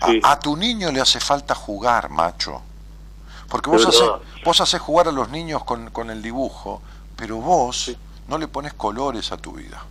A, 0.00 0.06
Sí. 0.12 0.20
a 0.22 0.38
tu 0.38 0.56
niño 0.56 0.92
le 0.92 1.00
hace 1.00 1.20
falta 1.20 1.54
jugar, 1.54 2.10
macho. 2.10 2.62
Porque 3.48 3.70
vos 3.70 3.82
Es 3.82 3.88
haces, 3.88 4.10
vos 4.44 4.60
haces 4.60 4.80
jugar 4.80 5.08
a 5.08 5.12
los 5.12 5.28
niños 5.30 5.64
con, 5.64 5.90
con 5.90 6.10
el 6.10 6.22
dibujo, 6.22 6.82
pero 7.16 7.36
vos 7.38 7.96
no 8.28 8.38
le 8.38 8.48
pones 8.48 8.74
colores 8.74 9.32
a 9.32 9.36
tu 9.36 9.52
vida. 9.52 9.82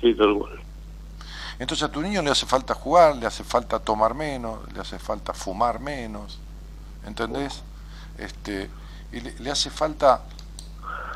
Sí, 0.00 0.14
tal 0.14 0.38
cual. 0.38 0.60
Entonces 1.58 1.84
a 1.88 1.90
tu 1.90 2.00
niño 2.00 2.22
le 2.22 2.30
hace 2.30 2.46
falta 2.46 2.74
jugar, 2.74 3.16
le 3.16 3.26
hace 3.26 3.42
falta 3.42 3.80
tomar 3.80 4.14
menos, 4.14 4.60
le 4.72 4.80
hace 4.80 4.98
falta 4.98 5.34
fumar 5.34 5.80
menos, 5.80 6.38
¿entendés? 7.04 7.62
Este, 8.16 8.70
y 9.12 9.20
le, 9.20 9.34
le 9.40 9.50
hace 9.50 9.70
falta 9.70 10.22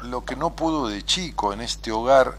lo 0.02 0.24
que 0.24 0.34
no 0.34 0.50
pudo 0.56 0.88
de 0.88 1.04
chico 1.04 1.52
en 1.52 1.60
este 1.60 1.92
hogar 1.92 2.38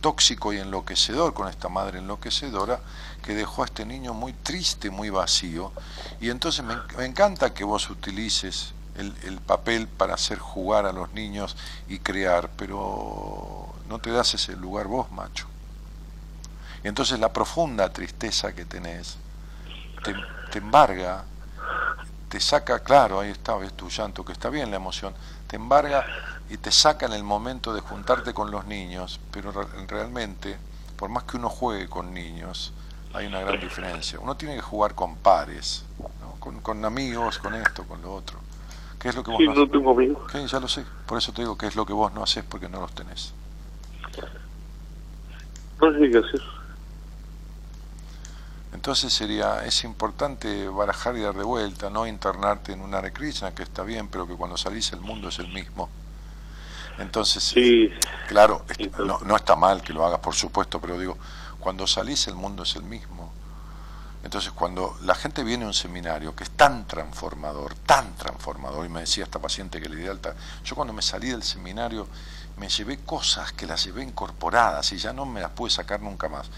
tóxico 0.00 0.52
y 0.52 0.58
enloquecedor, 0.58 1.34
con 1.34 1.48
esta 1.48 1.68
madre 1.68 1.98
enloquecedora, 1.98 2.80
que 3.22 3.34
dejó 3.34 3.62
a 3.62 3.66
este 3.66 3.84
niño 3.84 4.14
muy 4.14 4.32
triste, 4.32 4.90
muy 4.90 5.10
vacío. 5.10 5.72
Y 6.20 6.30
entonces 6.30 6.64
me, 6.64 7.04
encanta 7.04 7.52
que 7.52 7.64
vos 7.64 7.90
utilices 7.90 8.72
el, 8.96 9.14
el 9.24 9.40
papel 9.40 9.88
para 9.88 10.14
hacer 10.14 10.38
jugar 10.38 10.86
a 10.86 10.92
los 10.92 11.12
niños 11.12 11.56
y 11.88 11.98
crear, 11.98 12.50
pero 12.56 13.74
no 13.88 13.98
te 13.98 14.10
das 14.10 14.34
ese 14.34 14.56
lugar 14.56 14.86
vos, 14.86 15.10
macho. 15.10 15.46
Y 16.84 16.88
entonces 16.88 17.18
la 17.18 17.32
profunda 17.32 17.92
tristeza 17.92 18.54
que 18.54 18.64
tenés 18.64 19.16
te, 20.04 20.14
te 20.50 20.58
embarga, 20.58 21.24
te 22.28 22.40
saca, 22.40 22.80
claro, 22.80 23.20
ahí 23.20 23.30
está, 23.30 23.56
ves 23.56 23.72
tu 23.72 23.88
llanto, 23.88 24.24
que 24.24 24.32
está 24.32 24.50
bien 24.50 24.70
la 24.70 24.76
emoción, 24.76 25.14
te 25.46 25.56
embarga 25.56 26.06
y 26.48 26.58
te 26.58 26.70
saca 26.72 27.06
en 27.06 27.12
el 27.12 27.24
momento 27.24 27.74
de 27.74 27.80
juntarte 27.80 28.34
con 28.34 28.50
los 28.50 28.66
niños, 28.66 29.20
pero 29.30 29.52
re- 29.52 29.86
realmente, 29.86 30.58
por 30.96 31.10
más 31.10 31.24
que 31.24 31.36
uno 31.36 31.48
juegue 31.50 31.88
con 31.88 32.14
niños, 32.14 32.72
hay 33.12 33.26
una 33.26 33.40
gran 33.40 33.58
diferencia. 33.60 34.18
Uno 34.20 34.36
tiene 34.36 34.56
que 34.56 34.62
jugar 34.62 34.94
con 34.94 35.16
pares, 35.18 35.86
¿no? 36.20 36.36
con, 36.40 36.60
con 36.60 36.84
amigos, 36.84 37.38
con 37.38 37.54
esto, 37.54 37.86
con 37.86 38.02
lo 38.02 38.14
otro. 38.14 38.44
¿Qué 38.98 39.08
es 39.10 39.14
lo 39.16 39.24
que 39.24 39.30
vos 39.30 39.42
Sí, 39.42 39.46
no 39.46 39.54
no 39.54 39.68
tengo 39.70 39.90
amigos. 39.92 40.32
Sí, 40.32 40.46
ya 40.46 40.60
lo 40.60 40.68
sé, 40.68 40.86
por 41.06 41.18
eso 41.18 41.32
te 41.32 41.42
digo 41.42 41.58
que 41.58 41.66
es 41.66 41.76
lo 41.76 41.86
que 41.86 41.92
vos 41.92 42.12
no 42.12 42.22
haces 42.22 42.44
porque 42.44 42.68
no 42.68 42.80
los 42.80 42.94
tenés. 42.94 43.34
No 45.80 45.92
sé 45.92 46.10
qué 46.10 46.18
hacer. 46.18 46.40
Entonces 48.72 49.12
sería, 49.12 49.64
es 49.66 49.84
importante 49.84 50.68
barajar 50.68 51.16
y 51.16 51.20
dar 51.22 51.34
de 51.34 51.44
vuelta, 51.44 51.90
no 51.90 52.06
internarte 52.06 52.72
en 52.72 52.80
un 52.82 52.94
Hare 52.94 53.12
Krishna, 53.12 53.54
que 53.54 53.62
está 53.62 53.82
bien, 53.82 54.08
pero 54.08 54.26
que 54.26 54.36
cuando 54.36 54.56
salís 54.56 54.92
el 54.92 55.00
mundo 55.00 55.28
es 55.28 55.38
el 55.38 55.48
mismo. 55.48 55.90
Entonces, 56.98 57.42
Sí, 57.44 57.90
claro, 58.28 58.64
es- 58.68 58.76
Sí, 58.76 58.88
claro. 58.88 59.04
no, 59.06 59.18
no 59.20 59.36
está 59.36 59.56
mal 59.56 59.82
que 59.82 59.92
lo 59.92 60.04
hagas, 60.04 60.20
por 60.20 60.34
supuesto, 60.34 60.80
pero 60.80 60.98
digo, 60.98 61.16
cuando 61.60 61.86
salís 61.86 62.26
el 62.28 62.34
mundo 62.34 62.62
es 62.64 62.74
el 62.76 62.82
mismo. 62.82 63.32
Entonces, 64.24 64.50
cuando 64.52 64.96
la 65.02 65.14
gente 65.14 65.44
viene 65.44 65.64
a 65.64 65.68
un 65.68 65.74
seminario 65.74 66.34
que 66.34 66.42
es 66.44 66.50
tan 66.50 66.86
transformador, 66.88 67.74
tan 67.86 68.14
transformador, 68.16 68.84
y 68.84 68.88
me 68.88 69.00
decía 69.00 69.24
esta 69.24 69.38
paciente 69.38 69.80
que 69.80 69.88
le 69.88 69.96
di 69.96 70.06
alta, 70.08 70.34
yo 70.64 70.74
cuando 70.74 70.92
me 70.92 71.02
salí 71.02 71.28
del 71.30 71.42
seminario 71.44 72.08
me 72.56 72.68
llevé 72.68 72.98
cosas 72.98 73.52
que 73.52 73.64
las 73.66 73.84
llevé 73.84 74.02
incorporadas 74.02 74.92
y 74.92 74.98
ya 74.98 75.12
no 75.12 75.24
me 75.24 75.40
las 75.40 75.50
pude 75.52 75.70
sacar 75.70 76.00
nunca 76.00 76.28
más. 76.28 76.48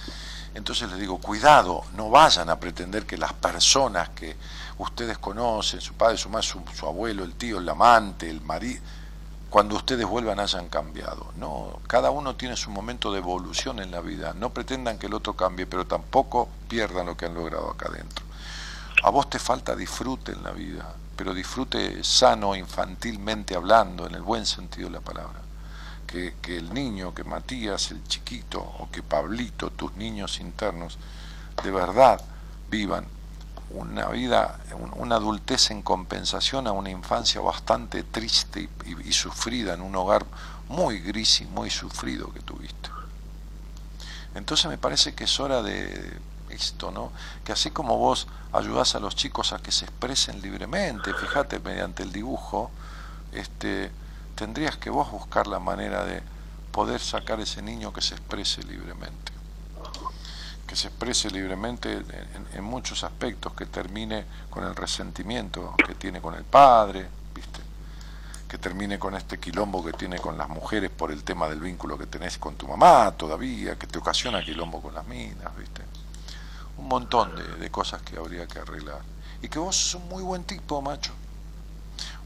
Entonces 0.55 0.89
les 0.91 0.99
digo, 0.99 1.19
cuidado, 1.19 1.83
no 1.93 2.09
vayan 2.09 2.49
a 2.49 2.59
pretender 2.59 3.05
que 3.05 3.19
las 3.19 3.35
personas 3.35 4.09
que 4.11 4.37
ustedes 4.79 5.19
conocen, 5.19 5.83
su 5.83 5.93
padre, 5.95 6.17
su 6.17 6.31
madre, 6.31 6.47
su, 6.47 6.63
su 6.75 6.87
abuelo, 6.87 7.23
el 7.23 7.35
tío, 7.35 7.59
el 7.59 7.69
amante, 7.69 8.31
el 8.31 8.41
marido, 8.41 8.83
cuando 9.51 9.75
ustedes 9.75 10.07
vuelvan 10.07 10.39
hayan 10.39 10.69
cambiado. 10.69 11.33
No, 11.37 11.81
cada 11.89 12.13
uno 12.13 12.37
tiene 12.37 12.57
su 12.57 12.71
momento 12.71 13.11
de 13.13 13.19
evolución 13.19 13.81
en 13.81 13.91
la 13.91 14.01
vida. 14.01 14.33
No 14.33 14.51
pretendan 14.51 14.97
que 14.97 15.07
el 15.07 15.15
otro 15.15 15.35
cambie, 15.35 15.67
pero 15.67 15.87
tampoco 15.87 16.49
pierdan 16.69 17.07
lo 17.07 17.17
que 17.17 17.27
han 17.27 17.35
logrado 17.35 17.69
acá 17.69 17.89
adentro. 17.89 18.25
A 19.03 19.11
vos 19.11 19.29
te 19.29 19.41
falta 19.41 19.75
disfrute 19.75 20.33
en 20.33 20.45
la 20.45 20.53
vida, 20.53 20.95
pero 21.17 21.35
disfrute 21.35 22.05
sano, 22.05 22.55
infantilmente 22.55 23.57
hablando, 23.57 24.07
en 24.07 24.15
el 24.15 24.23
buen 24.23 24.47
sentido 24.47 24.89
de 24.89 24.95
la 24.95 25.01
palabra. 25.01 25.41
Que, 26.07 26.37
que 26.41 26.57
el 26.57 26.73
niño, 26.73 27.13
que 27.13 27.25
Matías, 27.25 27.91
el 27.91 28.05
chiquito, 28.05 28.61
o 28.61 28.89
que 28.91 29.03
Pablito, 29.03 29.71
tus 29.71 29.95
niños 29.97 30.39
internos, 30.39 30.97
de 31.63 31.71
verdad 31.73 32.21
vivan 32.71 33.07
una 33.71 34.07
vida, 34.09 34.59
un- 34.73 34.93
una 34.97 35.17
adultez 35.17 35.71
en 35.71 35.83
compensación 35.83 36.67
a 36.67 36.73
una 36.73 36.91
infancia 36.91 37.41
bastante 37.41 38.03
triste 38.03 38.69
y, 38.85 38.91
y- 38.91 39.09
y 39.09 39.13
sufrida 39.13 39.75
en 39.75 39.81
un 39.83 39.95
hogar 39.97 40.25
muy 40.69 41.01
gris 41.01 41.41
y 41.41 41.45
muy 41.47 41.71
sufrido 41.71 42.33
que 42.33 42.41
tuviste. 42.41 42.91
Entonces 44.35 44.67
me 44.67 44.79
parece 44.79 45.15
que 45.15 45.25
es 45.25 45.41
hora 45.41 45.63
de 45.63 46.19
esto, 46.51 46.91
¿no? 46.91 47.13
Que 47.45 47.53
así 47.53 47.71
como 47.71 47.97
vos 47.97 48.27
ayudás 48.53 48.95
a 48.95 49.01
los 49.01 49.15
chicos 49.17 49.53
a 49.53 49.59
que 49.59 49.73
se 49.73 49.85
expresen 49.85 50.41
libremente, 50.43 51.13
fíjate, 51.15 51.59
mediante 51.61 52.03
el 52.03 52.13
dibujo, 52.13 52.71
este, 53.33 53.91
tendrías 54.35 54.77
que 54.77 54.91
vos 54.91 55.11
buscar 55.11 55.47
la 55.47 55.59
manera 55.61 56.05
de 56.05 56.23
poder 56.73 57.01
sacar 57.01 57.41
ese 57.41 57.63
niño 57.63 57.93
que 57.93 58.01
se 58.01 58.15
exprese 58.15 58.63
libremente 58.63 59.33
que 60.71 60.77
se 60.77 60.87
exprese 60.87 61.29
libremente 61.33 62.01
en, 62.53 62.63
muchos 62.63 63.03
aspectos, 63.03 63.53
que 63.55 63.67
termine 63.67 64.25
con 64.49 64.63
el 64.63 64.77
resentimiento 64.77 65.75
que 65.85 65.97
tiene 65.97 66.21
con 66.21 66.37
el 66.37 66.45
padre, 66.45 67.09
¿viste? 67.35 67.59
que 68.47 68.57
termine 68.57 68.97
con 68.97 69.17
este 69.17 69.41
quilombo 69.41 69.85
que 69.85 69.93
tiene 69.95 70.21
con 70.21 70.39
las 70.39 70.49
mujeres 70.49 70.89
por 70.91 71.11
el 71.11 71.25
tema 71.25 71.49
del 71.49 71.59
vínculo 71.59 71.99
que 71.99 72.07
tenés 72.07 72.39
con 72.39 72.55
tu 72.55 72.69
mamá 72.69 73.11
todavía, 73.17 73.77
que 73.77 73.89
te 73.89 73.99
ocasiona 73.99 74.45
quilombo 74.45 74.81
con 74.81 74.95
las 74.95 75.05
minas, 75.09 75.57
¿viste? 75.57 75.83
Un 76.79 76.87
montón 76.87 77.35
de, 77.35 77.43
de 77.57 77.71
cosas 77.73 78.03
que 78.03 78.17
habría 78.17 78.47
que 78.47 78.61
arreglar. 78.61 79.01
Y 79.43 79.49
que 79.49 79.59
vos 79.59 79.75
sos 79.75 80.01
un 80.01 80.09
muy 80.09 80.23
buen 80.23 80.45
tipo, 80.45 80.81
macho. 80.81 81.13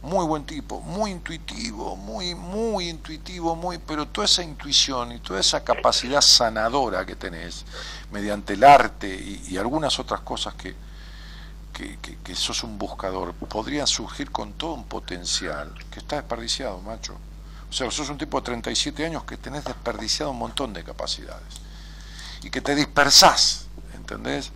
Muy 0.05 0.27
buen 0.27 0.45
tipo, 0.45 0.83
muy 0.83 1.13
intuitivo, 1.13 1.97
muy, 1.97 2.35
muy 2.35 2.91
intuitivo, 2.91 3.57
muy, 3.57 3.79
pero 3.79 4.07
toda 4.07 4.27
esa 4.27 4.43
intuición 4.43 5.13
y 5.13 5.19
toda 5.19 5.41
esa 5.41 5.65
capacidad 5.65 6.21
sanadora 6.21 7.07
que 7.07 7.17
tenés 7.17 7.65
mediante 8.13 8.53
el 8.53 8.65
arte 8.65 9.09
y, 9.49 9.57
algunas 9.57 9.99
otras 9.99 10.21
cosas 10.21 10.53
que, 10.57 10.75
que, 11.73 11.99
que- 12.03 12.19
que 12.19 12.35
sos 12.35 12.63
un 12.65 12.77
buscador, 12.79 13.33
podrían 13.33 13.87
surgir 13.87 14.31
con 14.31 14.53
todo 14.53 14.75
un 14.75 14.85
potencial 14.85 15.73
que 15.91 16.01
está 16.01 16.17
desperdiciado, 16.17 16.81
macho. 16.83 17.15
O 17.71 17.73
sea, 17.73 17.91
sos 17.91 18.11
un 18.11 18.19
tipo 18.19 18.39
de 18.41 18.45
37 18.45 19.07
años 19.07 19.25
que 19.25 19.39
tenés 19.39 19.65
desperdiciado 19.65 20.33
un 20.33 20.39
montón 20.39 20.75
de 20.75 20.85
capacidades 20.85 21.55
y 22.43 22.51
que 22.51 22.61
te 22.61 22.75
dispersás, 22.75 23.69
¿entendés? 23.95 24.53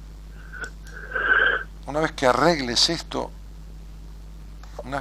Una 1.87 2.01
vez 2.01 2.12
que 2.12 2.27
arregles 2.27 2.91
esto, 2.91 3.31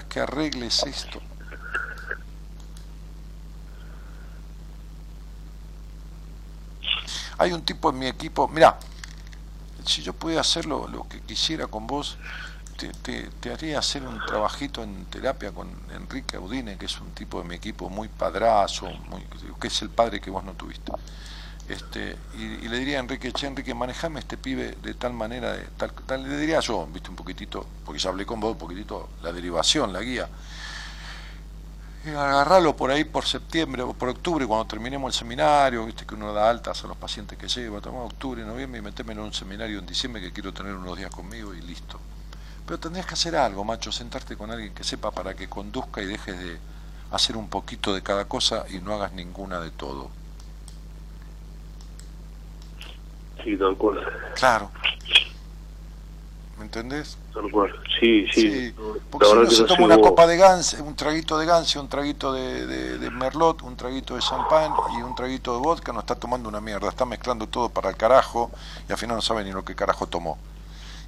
que 0.06 0.20
arregles 0.20 0.86
esto, 0.86 1.22
hay 7.38 7.52
un 7.54 7.64
tipo 7.64 7.90
en 7.90 8.00
mi 8.00 8.08
equipo, 8.08 8.48
mira, 8.48 8.78
si 9.86 10.02
yo 10.04 10.14
pudiera 10.14 10.42
hacer 10.42 10.66
lo, 10.66 10.88
lo 10.88 11.08
que 11.08 11.22
quisiera 11.22 11.68
con 11.68 11.88
vos, 11.88 12.18
te, 12.78 12.90
te- 12.94 13.30
te 13.40 13.52
haría 13.54 13.80
hacer 13.80 14.04
un 14.06 14.24
trabajito 14.26 14.84
en 14.84 15.06
terapia 15.08 15.52
con 15.52 15.70
Enrique 15.92 16.38
Audine, 16.38 16.78
que 16.78 16.86
es 16.86 17.00
un 17.02 17.12
tipo 17.14 17.42
de 17.42 17.48
mi 17.48 17.56
equipo 17.56 17.90
muy 17.90 18.08
padrazo, 18.10 18.92
muy, 19.10 19.26
que 19.60 19.68
es 19.68 19.82
el 19.82 19.90
padre 19.90 20.22
que 20.22 20.30
vos 20.30 20.44
no 20.44 20.54
tuviste. 20.56 20.94
Este, 21.68 22.18
y, 22.34 22.44
y 22.66 22.70
le 22.70 22.80
diría 22.80 22.98
a 22.98 23.02
Enrique, 23.02 23.34
che, 23.34 23.48
Enrique, 23.48 23.74
manejame 23.74 24.22
este 24.22 24.38
pibe 24.38 24.78
de 24.82 24.94
tal 24.96 25.14
manera, 25.14 25.58
tal, 25.76 25.92
tal- 26.06 26.24
le 26.30 26.38
diría 26.38 26.62
yo, 26.62 26.88
viste, 26.88 27.10
un 27.10 27.18
poquitito, 27.18 27.68
porque 27.84 28.00
ya 28.00 28.10
hablé 28.10 28.26
con 28.26 28.40
vos, 28.40 28.54
un 28.54 28.58
poquitito 28.58 29.10
la 29.22 29.34
derivación, 29.34 29.92
la 29.92 30.02
guía. 30.02 30.30
Y 32.04 32.10
agarrarlo 32.10 32.76
por 32.76 32.90
ahí 32.92 33.04
por 33.04 33.26
septiembre 33.26 33.82
o 33.84 33.94
por 33.94 34.10
octubre, 34.10 34.48
cuando 34.48 34.66
terminemos 34.68 35.14
el 35.14 35.20
seminario, 35.20 35.86
viste 35.86 36.06
que 36.06 36.16
uno 36.16 36.32
da 36.34 36.50
altas 36.50 36.84
a 36.84 36.88
los 36.88 36.98
pacientes 36.98 37.38
que 37.38 37.48
lleva, 37.48 37.82
tomar 37.82 38.04
octubre, 38.04 38.44
noviembre 38.46 38.80
y 38.80 38.82
meterme 38.84 39.14
en 39.14 39.20
un 39.20 39.34
seminario 39.34 39.80
en 39.80 39.86
diciembre 39.86 40.22
que 40.22 40.32
quiero 40.32 40.54
tener 40.54 40.74
unos 40.74 40.98
días 40.98 41.12
conmigo 41.12 41.54
y 41.54 41.62
listo. 41.62 42.02
Pero 42.66 42.80
tendrías 42.80 43.08
que 43.08 43.16
hacer 43.16 43.36
algo, 43.36 43.64
macho, 43.66 43.92
sentarte 43.92 44.38
con 44.38 44.52
alguien 44.52 44.74
que 44.76 44.84
sepa 44.86 45.14
para 45.14 45.36
que 45.36 45.50
conduzca 45.50 46.02
y 46.02 46.06
dejes 46.08 46.40
de 46.40 46.62
hacer 47.12 47.38
un 47.38 47.50
poquito 47.50 47.94
de 47.94 48.04
cada 48.04 48.26
cosa 48.28 48.66
y 48.70 48.80
no 48.80 48.94
hagas 48.96 49.14
ninguna 49.14 49.60
de 49.62 49.72
todo. 49.72 50.12
Sí, 53.48 53.56
tal 53.56 53.78
cual. 53.78 54.02
Claro. 54.36 54.70
¿Me 56.58 56.64
entendés? 56.66 57.18
Tal 57.34 57.50
cual. 57.50 57.72
Sí, 58.00 58.28
sí. 58.34 58.74
Porque 59.10 59.26
la 59.28 59.32
si 59.34 59.38
uno 59.38 59.50
se 59.52 59.64
toma 59.64 59.86
una 59.86 59.98
copa 60.00 60.28
de 60.28 60.36
Gance, 60.36 60.82
un 60.82 60.96
traguito 60.96 61.38
de 61.38 61.46
Gance, 61.46 61.80
un 61.80 61.88
traguito 61.88 62.34
de, 62.34 62.66
de- 62.68 62.98
de 62.98 63.10
Merlot, 63.12 63.62
un 63.62 63.78
traguito 63.78 64.16
de 64.16 64.22
champán 64.22 64.74
y 64.98 65.02
un 65.02 65.16
traguito 65.16 65.54
de 65.54 65.60
vodka, 65.60 65.94
no 65.94 66.00
está 66.02 66.16
tomando 66.16 66.50
una 66.50 66.60
mierda, 66.60 66.90
está 66.90 67.06
mezclando 67.06 67.48
todo 67.48 67.70
para 67.70 67.90
el 67.90 67.96
carajo 67.96 68.52
y 68.90 68.92
al 68.92 68.98
final 68.98 69.16
no 69.16 69.22
sabe 69.22 69.46
ni 69.46 69.52
lo 69.54 69.64
que 69.64 69.76
carajo 69.76 70.08
tomó. 70.08 70.38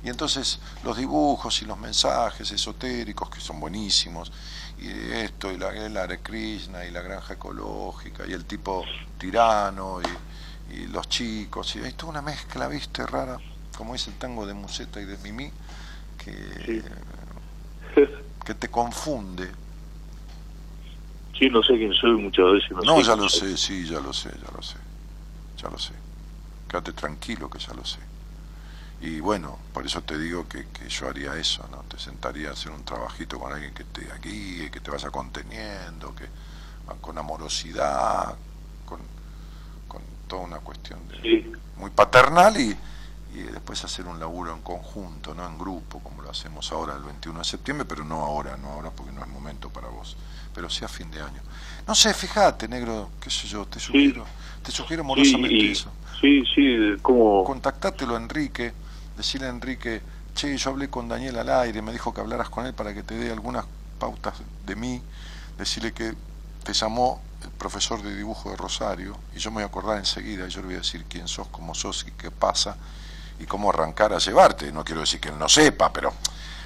Y 0.01 0.07
entonces 0.09 0.59
los 0.85 0.95
dibujos 0.95 1.61
y 1.61 1.65
los 1.65 1.77
mensajes 1.77 2.49
esotéricos 2.51 3.29
que 3.29 3.41
son 3.41 3.59
buenísimos, 3.59 4.31
y 4.77 4.87
esto, 5.11 5.51
y 5.51 5.57
la, 5.57 5.71
el 5.75 5.97
Hare 5.97 6.19
Krishna, 6.19 6.85
y 6.85 6.91
la 6.91 7.01
granja 7.01 7.33
ecológica, 7.33 8.23
y 8.25 8.31
el 8.31 8.45
tipo 8.45 8.85
tirano, 9.17 9.99
y, 10.01 10.05
y 10.71 10.87
los 10.87 11.07
chicos, 11.09 11.75
y 11.75 11.79
hay 11.79 11.93
toda 11.93 12.11
una 12.11 12.21
mezcla, 12.21 12.67
viste, 12.67 13.05
rara, 13.05 13.37
como 13.77 13.95
es 13.95 14.07
el 14.07 14.15
tango 14.15 14.45
de 14.45 14.53
Museta 14.53 14.99
y 15.01 15.05
de 15.05 15.17
Mimi, 15.19 15.51
que, 16.17 16.83
que 18.45 18.53
te 18.55 18.69
confunde. 18.69 19.49
Sí, 21.37 21.49
no 21.49 21.63
sé 21.63 21.77
quién 21.77 21.93
soy 21.93 22.11
muchas 22.21 22.45
veces. 22.51 22.71
No, 22.71 22.81
No, 22.83 22.97
sé 22.97 23.03
ya 23.03 23.15
lo 23.15 23.29
soy. 23.29 23.51
sé, 23.51 23.57
sí, 23.57 23.85
ya 23.85 23.99
lo 23.99 24.11
sé, 24.13 24.29
ya 24.29 24.51
lo 24.55 24.61
sé, 24.61 24.77
ya 25.57 25.69
lo 25.69 25.77
sé. 25.79 25.93
Quédate 26.67 26.93
tranquilo 26.93 27.49
que 27.49 27.59
ya 27.59 27.73
lo 27.73 27.85
sé. 27.85 27.99
Y 29.01 29.21
bueno, 29.21 29.57
por 29.73 29.85
eso 29.85 30.01
te 30.01 30.17
digo 30.17 30.47
que, 30.49 30.67
que 30.67 30.89
yo 30.89 31.07
haría 31.07 31.35
eso, 31.37 31.65
¿no? 31.71 31.83
Te 31.83 31.97
sentaría 31.97 32.49
a 32.49 32.53
hacer 32.53 32.71
un 32.73 32.83
trabajito 32.83 33.39
con 33.39 33.53
alguien 33.53 33.73
que 33.73 33.85
te 33.85 34.01
guíe, 34.21 34.69
que 34.69 34.81
te 34.81 34.91
vaya 34.91 35.09
conteniendo, 35.09 36.13
que 36.15 36.25
con 37.01 37.17
amorosidad, 37.17 38.35
con 38.85 38.99
toda 40.29 40.43
una 40.43 40.59
cuestión 40.59 40.99
de, 41.09 41.21
Sí, 41.21 41.51
muy 41.75 41.89
paternal 41.89 42.57
y, 42.61 42.77
y 43.33 43.43
después 43.43 43.83
hacer 43.83 44.05
un 44.05 44.19
laburo 44.19 44.53
en 44.53 44.61
conjunto, 44.61 45.33
no 45.33 45.45
en 45.45 45.57
grupo, 45.57 45.99
como 45.99 46.21
lo 46.21 46.29
hacemos 46.29 46.71
ahora 46.71 46.95
el 46.95 47.03
21 47.03 47.39
de 47.39 47.45
septiembre, 47.45 47.85
pero 47.85 48.05
no 48.05 48.21
ahora, 48.21 48.55
no 48.55 48.69
ahora 48.69 48.91
porque 48.91 49.11
no 49.11 49.21
es 49.21 49.27
momento 49.27 49.69
para 49.69 49.87
vos, 49.89 50.15
pero 50.53 50.69
sí 50.69 50.85
a 50.85 50.87
fin 50.87 51.11
de 51.11 51.21
año. 51.21 51.41
No 51.85 51.95
sé, 51.95 52.13
fíjate, 52.13 52.67
negro, 52.67 53.09
qué 53.19 53.29
sé 53.29 53.47
yo, 53.47 53.65
te 53.65 53.79
sugiero, 53.79 54.25
te 54.63 54.71
sugiero 54.71 55.03
amorosamente 55.03 55.59
sí, 55.59 55.71
eso. 55.71 55.91
sí, 56.21 56.43
sí, 56.55 56.95
como... 57.01 57.43
Contactátelo 57.43 58.15
a 58.15 58.17
Enrique, 58.17 58.71
decirle 59.17 59.47
a 59.47 59.49
Enrique, 59.49 60.01
che, 60.35 60.55
yo 60.55 60.69
hablé 60.69 60.89
con 60.89 61.09
Daniel 61.09 61.37
al 61.39 61.49
aire, 61.49 61.81
me 61.81 61.91
dijo 61.91 62.13
que 62.13 62.21
hablaras 62.21 62.49
con 62.49 62.65
él 62.65 62.73
para 62.73 62.93
que 62.93 63.03
te 63.03 63.15
dé 63.15 63.31
algunas 63.31 63.65
pautas 63.99 64.35
de 64.65 64.75
mí, 64.75 65.01
decirle 65.57 65.91
que 65.91 66.13
te 66.63 66.73
llamó 66.73 67.21
profesor 67.57 68.01
de 68.01 68.15
dibujo 68.15 68.49
de 68.49 68.57
Rosario, 68.57 69.17
y 69.35 69.39
yo 69.39 69.51
me 69.51 69.55
voy 69.55 69.63
a 69.63 69.67
acordar 69.67 69.97
enseguida, 69.97 70.47
y 70.47 70.49
yo 70.49 70.61
le 70.61 70.67
voy 70.67 70.75
a 70.75 70.79
decir 70.79 71.05
quién 71.07 71.27
sos, 71.27 71.47
cómo 71.47 71.73
sos 71.73 72.05
y 72.07 72.11
qué 72.11 72.31
pasa, 72.31 72.75
y 73.39 73.45
cómo 73.45 73.69
arrancar 73.69 74.13
a 74.13 74.17
llevarte. 74.17 74.71
No 74.71 74.83
quiero 74.83 75.01
decir 75.01 75.19
que 75.19 75.29
él 75.29 75.37
no 75.37 75.47
sepa, 75.47 75.91
pero, 75.91 76.13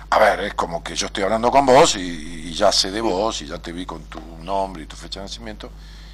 a 0.09 0.19
ver, 0.19 0.41
es 0.41 0.53
como 0.53 0.83
que 0.83 0.95
yo 0.95 1.07
estoy 1.07 1.23
hablando 1.23 1.51
con 1.51 1.65
vos 1.65 1.95
y, 1.95 1.99
y 1.99 2.53
ya 2.53 2.71
sé 2.71 2.91
de 2.91 3.01
vos, 3.01 3.41
y 3.41 3.47
ya 3.47 3.59
te 3.59 3.71
vi 3.71 3.85
con 3.85 4.03
tu 4.03 4.19
nombre 4.41 4.83
y 4.83 4.85
tu 4.85 4.95
fecha 4.95 5.19
de 5.19 5.25
nacimiento, 5.25 5.69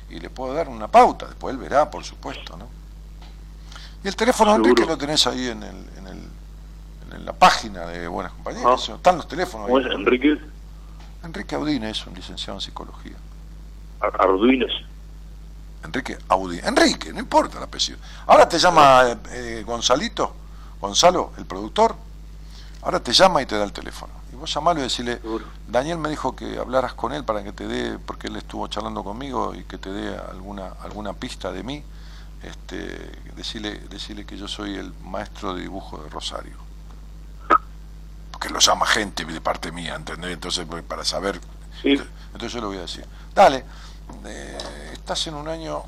y 0.09 0.19
le 0.19 0.29
puedo 0.29 0.53
dar 0.53 0.67
una 0.69 0.87
pauta, 0.87 1.27
después 1.27 1.53
él 1.53 1.59
verá, 1.59 1.89
por 1.89 2.03
supuesto, 2.03 2.57
¿no? 2.57 2.67
Y 4.03 4.07
el 4.07 4.15
teléfono 4.15 4.51
de 4.51 4.55
Seguro. 4.57 4.69
Enrique 4.69 4.89
lo 4.89 4.97
tenés 4.97 5.27
ahí 5.27 5.47
en, 5.47 5.61
el, 5.61 5.75
en, 5.97 6.07
el, 6.07 6.29
en 7.15 7.25
la 7.25 7.33
página 7.33 7.85
de 7.85 8.07
Buenas 8.07 8.31
Compañías. 8.31 8.89
Ah. 8.89 8.95
Están 8.95 9.17
los 9.17 9.27
teléfonos 9.27 9.67
¿Cómo 9.67 9.77
ahí. 9.77 9.85
es? 9.85 9.91
Enrique 9.91 10.39
Enrique 11.21 11.55
Audine 11.55 11.89
es 11.89 12.07
un 12.07 12.13
licenciado 12.13 12.57
en 12.57 12.61
psicología. 12.61 13.17
Ar- 14.01 14.15
Arduines. 14.21 14.71
Enrique 15.83 16.17
Audine. 16.27 16.61
Enrique, 16.67 17.13
no 17.13 17.19
importa 17.19 17.57
el 17.57 17.63
apellido. 17.63 17.99
Ahora 18.27 18.47
te 18.49 18.59
llama 18.59 19.17
eh, 19.31 19.63
Gonzalito, 19.65 20.35
Gonzalo, 20.81 21.31
el 21.37 21.45
productor. 21.45 21.95
Ahora 22.81 22.99
te 22.99 23.11
llama 23.13 23.41
y 23.41 23.45
te 23.45 23.57
da 23.57 23.63
el 23.63 23.71
teléfono. 23.73 24.13
Y 24.31 24.35
vos 24.35 24.53
llamalo 24.53 24.79
y 24.79 24.83
decirle. 24.83 25.19
Daniel 25.67 25.97
me 25.97 26.09
dijo 26.09 26.35
que 26.35 26.57
hablaras 26.57 26.93
con 26.93 27.13
él 27.13 27.23
para 27.23 27.43
que 27.43 27.51
te 27.53 27.67
dé, 27.67 27.97
porque 27.99 28.27
él 28.27 28.35
estuvo 28.35 28.67
charlando 28.67 29.03
conmigo 29.03 29.53
y 29.55 29.63
que 29.63 29.77
te 29.77 29.89
dé 29.91 30.15
alguna, 30.17 30.73
alguna 30.83 31.13
pista 31.13 31.51
de 31.51 31.63
mí. 31.63 31.83
Este, 32.43 33.11
decirle, 33.35 33.79
decirle 33.89 34.25
que 34.25 34.37
yo 34.37 34.47
soy 34.47 34.75
el 34.77 34.93
maestro 35.03 35.53
de 35.53 35.61
dibujo 35.61 35.97
de 35.97 36.09
Rosario. 36.09 36.55
Porque 38.31 38.49
lo 38.49 38.59
llama 38.59 38.85
gente 38.85 39.25
de 39.25 39.41
parte 39.41 39.71
mía, 39.71 39.95
¿entendés? 39.95 40.31
Entonces, 40.31 40.65
pues, 40.69 40.83
para 40.83 41.03
saber. 41.03 41.39
Sí. 41.81 41.99
Entonces 42.33 42.53
yo 42.53 42.61
le 42.61 42.67
voy 42.67 42.77
a 42.77 42.81
decir, 42.81 43.05
dale, 43.35 43.65
eh, 44.25 44.57
estás 44.93 45.27
en 45.27 45.35
un 45.35 45.47
año, 45.47 45.83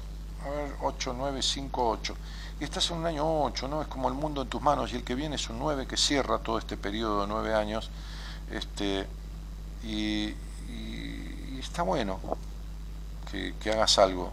a 0.45 0.49
ver, 0.49 0.75
8, 0.81 1.13
9, 1.17 1.41
5, 1.41 1.89
8. 1.89 2.15
Y 2.59 2.63
estás 2.63 2.91
en 2.91 2.97
un 2.97 3.05
año 3.05 3.43
8, 3.43 3.67
¿no? 3.67 3.81
Es 3.81 3.87
como 3.87 4.07
el 4.07 4.13
mundo 4.13 4.41
en 4.43 4.47
tus 4.47 4.61
manos 4.61 4.93
y 4.93 4.95
el 4.95 5.03
que 5.03 5.15
viene 5.15 5.35
es 5.35 5.49
un 5.49 5.59
9 5.59 5.87
que 5.87 5.97
cierra 5.97 6.39
todo 6.39 6.57
este 6.57 6.77
periodo 6.77 7.21
de 7.21 7.27
9 7.27 7.53
años. 7.53 7.89
Este, 8.51 9.07
y, 9.83 10.35
está 11.59 11.83
bueno 11.83 12.19
que, 13.31 13.53
que 13.59 13.71
hagas 13.71 13.99
algo 13.99 14.31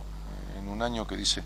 en 0.58 0.68
un 0.68 0.82
año 0.82 1.06
que 1.06 1.16
dice, 1.16 1.42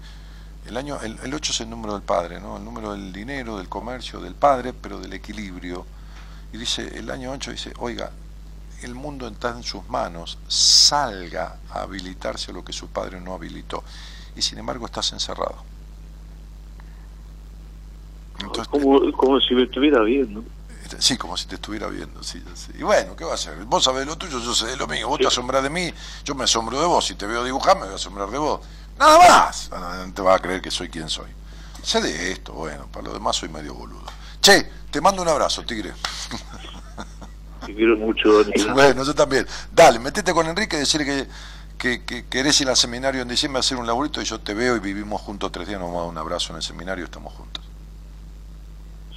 el 0.66 0.76
año 0.76 1.00
el, 1.02 1.18
el 1.22 1.34
8 1.34 1.52
es 1.52 1.60
el 1.60 1.70
número 1.70 1.94
del 1.94 2.02
padre, 2.02 2.40
¿no? 2.40 2.56
El 2.56 2.64
número 2.64 2.92
del 2.92 3.12
dinero, 3.12 3.58
del 3.58 3.68
comercio, 3.68 4.20
del 4.20 4.34
padre, 4.34 4.72
pero 4.72 5.00
del 5.00 5.12
equilibrio. 5.12 5.84
Y 6.52 6.58
dice, 6.58 6.98
el 6.98 7.10
año 7.10 7.32
8 7.32 7.50
dice, 7.50 7.72
oiga, 7.78 8.10
el 8.82 8.94
mundo 8.94 9.28
está 9.28 9.50
en 9.50 9.62
sus 9.62 9.88
manos, 9.88 10.38
salga 10.48 11.58
a 11.70 11.82
habilitarse 11.82 12.52
lo 12.52 12.64
que 12.64 12.72
su 12.72 12.88
padre 12.88 13.20
no 13.20 13.34
habilitó. 13.34 13.82
Y 14.34 14.42
sin 14.42 14.58
embargo 14.58 14.86
estás 14.86 15.12
encerrado. 15.12 15.56
Entonces, 18.40 18.68
Como, 18.68 19.12
como 19.12 19.40
si 19.40 19.54
me 19.54 19.64
estuviera 19.64 20.02
viendo. 20.02 20.42
Sí, 20.98 21.16
como 21.16 21.36
si 21.36 21.46
te 21.46 21.54
estuviera 21.54 21.86
viendo, 21.86 22.22
sí, 22.22 22.42
sí. 22.54 22.72
Y 22.78 22.82
bueno, 22.82 23.16
¿qué 23.16 23.24
va 23.24 23.32
a 23.32 23.34
hacer? 23.34 23.56
Vos 23.64 23.84
sabés 23.84 24.06
lo 24.06 24.18
tuyo, 24.18 24.40
yo 24.40 24.54
sé 24.54 24.66
de 24.66 24.76
lo 24.76 24.86
mío. 24.86 25.08
Vos 25.08 25.20
te 25.20 25.26
asombras 25.26 25.62
de 25.62 25.70
mí, 25.70 25.92
yo 26.24 26.34
me 26.34 26.44
asombro 26.44 26.78
de 26.80 26.86
vos. 26.86 27.06
Si 27.06 27.14
te 27.14 27.26
veo 27.26 27.44
dibujar, 27.44 27.76
me 27.76 27.84
voy 27.84 27.92
a 27.92 27.96
asombrar 27.96 28.28
de 28.30 28.38
vos. 28.38 28.60
Nada 28.98 29.18
más. 29.18 29.70
No 29.70 30.12
te 30.12 30.22
vas 30.22 30.36
a 30.36 30.42
creer 30.42 30.60
que 30.60 30.70
soy 30.70 30.88
quien 30.88 31.08
soy. 31.08 31.30
Sé 31.82 32.00
de 32.00 32.32
esto, 32.32 32.52
bueno, 32.52 32.86
para 32.92 33.06
lo 33.06 33.12
demás 33.12 33.36
soy 33.36 33.48
medio 33.48 33.74
boludo. 33.74 34.04
Che, 34.40 34.70
te 34.90 35.00
mando 35.00 35.22
un 35.22 35.28
abrazo, 35.28 35.62
tigre. 35.62 35.94
Te 37.66 37.74
quiero 37.74 37.96
mucho, 37.96 38.42
Daniel. 38.42 38.70
Bueno, 38.74 39.04
yo 39.04 39.14
también. 39.14 39.46
Dale, 39.72 39.98
metete 39.98 40.32
con 40.32 40.46
Enrique 40.46 40.76
y 40.76 40.80
decirle 40.80 41.06
que, 41.06 41.28
que, 41.78 42.04
que 42.04 42.26
querés 42.26 42.60
ir 42.60 42.68
al 42.68 42.76
seminario 42.76 43.22
en 43.22 43.28
diciembre 43.28 43.58
a 43.58 43.60
hacer 43.60 43.76
un 43.78 43.86
laburito 43.86 44.20
y 44.20 44.24
yo 44.24 44.40
te 44.40 44.54
veo 44.54 44.76
y 44.76 44.80
vivimos 44.80 45.20
juntos 45.20 45.50
tres 45.52 45.68
días, 45.68 45.80
nos 45.80 45.88
vamos 45.88 46.00
a 46.00 46.04
dar 46.04 46.10
un 46.12 46.18
abrazo 46.18 46.52
en 46.52 46.56
el 46.56 46.62
seminario 46.62 47.04
y 47.04 47.06
estamos 47.06 47.32
juntos. 47.34 47.62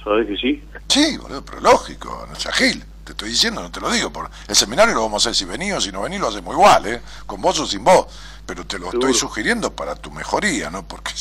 ¿Sabes 0.02 0.26
que 0.28 0.36
sí? 0.36 0.62
Sí, 0.88 1.16
boludo, 1.18 1.44
pero 1.44 1.60
lógico, 1.60 2.26
no 2.28 2.36
seas 2.36 2.54
gil. 2.54 2.84
Te 3.04 3.12
estoy 3.12 3.30
diciendo, 3.30 3.62
no 3.62 3.70
te 3.70 3.80
lo 3.80 3.90
digo. 3.90 4.10
Por 4.10 4.28
el 4.48 4.56
seminario 4.56 4.94
lo 4.94 5.02
vamos 5.02 5.24
a 5.26 5.30
hacer 5.30 5.36
si 5.36 5.44
venís 5.44 5.72
o 5.74 5.80
si 5.80 5.92
no 5.92 6.02
venís, 6.02 6.20
lo 6.20 6.28
hacemos 6.28 6.54
igual, 6.54 6.86
¿eh? 6.86 7.02
Con 7.24 7.40
vos 7.40 7.58
o 7.60 7.66
sin 7.66 7.84
vos. 7.84 8.06
Pero 8.44 8.66
te 8.66 8.78
lo 8.78 8.90
Seguro. 8.90 9.08
estoy 9.08 9.14
sugiriendo 9.18 9.72
para 9.72 9.94
tu 9.94 10.10
mejoría, 10.10 10.70
¿no? 10.70 10.86
Porque... 10.86 11.12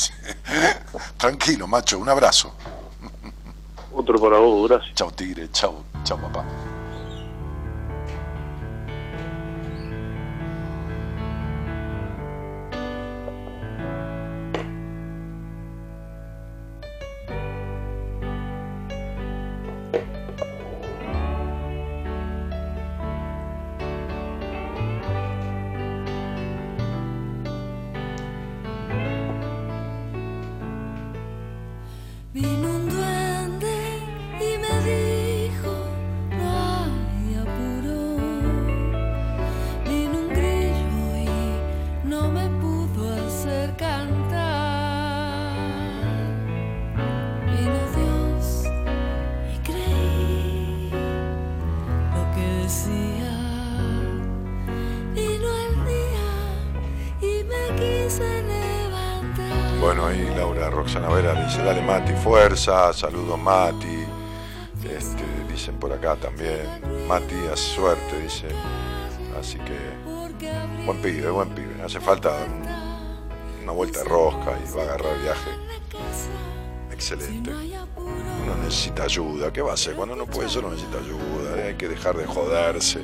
Tranquilo, 1.18 1.68
macho, 1.68 2.00
un 2.00 2.10
abrazo. 2.10 2.56
Otro 3.94 4.20
para 4.20 4.38
vos, 4.38 4.70
gracias. 4.70 4.96
Chao, 4.96 5.12
tigre, 5.12 5.50
chao, 5.52 5.84
chao, 6.04 6.18
papá. 6.20 6.44
Fuerza, 62.26 62.92
saludos 62.92 63.38
Mati. 63.38 64.04
Este, 64.84 65.24
dicen 65.48 65.78
por 65.78 65.94
acá 65.94 66.16
también, 66.16 66.66
Matías, 67.08 67.60
suerte, 67.60 68.20
dice. 68.20 68.48
Así 69.40 69.60
que, 69.60 69.78
buen 70.86 70.98
pibe, 71.04 71.30
buen 71.30 71.50
pibe. 71.50 71.84
Hace 71.84 72.00
falta 72.00 72.32
un- 72.32 73.64
una 73.64 73.72
vuelta 73.74 74.00
de 74.00 74.06
rosca 74.06 74.58
y 74.64 74.76
va 74.76 74.82
a 74.82 74.86
agarrar 74.86 75.20
viaje. 75.22 75.52
excelente. 76.92 77.52
Uno 77.52 78.56
necesita 78.64 79.04
ayuda. 79.04 79.52
¿Qué 79.52 79.62
va 79.62 79.72
a 79.72 79.74
hacer? 79.74 79.96
Cuando 79.96 80.16
uno 80.16 80.26
puede 80.26 80.48
solo 80.50 80.70
necesita 80.72 80.98
ayuda. 80.98 81.64
Hay 81.68 81.76
que 81.76 81.88
dejar 81.90 82.16
de 82.16 82.26
joderse 82.26 83.02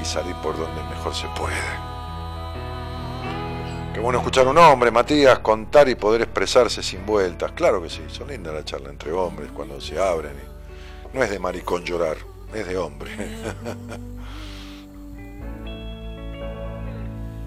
y 0.00 0.04
salir 0.04 0.34
por 0.42 0.58
donde 0.58 0.82
mejor 0.90 1.14
se 1.14 1.26
puede. 1.38 1.91
Qué 3.92 4.00
bueno 4.00 4.18
escuchar 4.18 4.46
a 4.46 4.50
un 4.50 4.58
hombre, 4.58 4.90
Matías, 4.90 5.40
contar 5.40 5.88
y 5.88 5.94
poder 5.94 6.22
expresarse 6.22 6.82
sin 6.82 7.04
vueltas. 7.04 7.52
Claro 7.52 7.82
que 7.82 7.90
sí, 7.90 8.02
son 8.08 8.28
lindas 8.28 8.54
la 8.54 8.64
charla 8.64 8.88
entre 8.88 9.12
hombres 9.12 9.50
cuando 9.52 9.80
se 9.80 9.98
abren. 9.98 10.32
No 11.12 11.22
es 11.22 11.30
de 11.30 11.38
maricón 11.38 11.84
llorar, 11.84 12.16
es 12.54 12.66
de 12.66 12.76
hombre. 12.76 13.10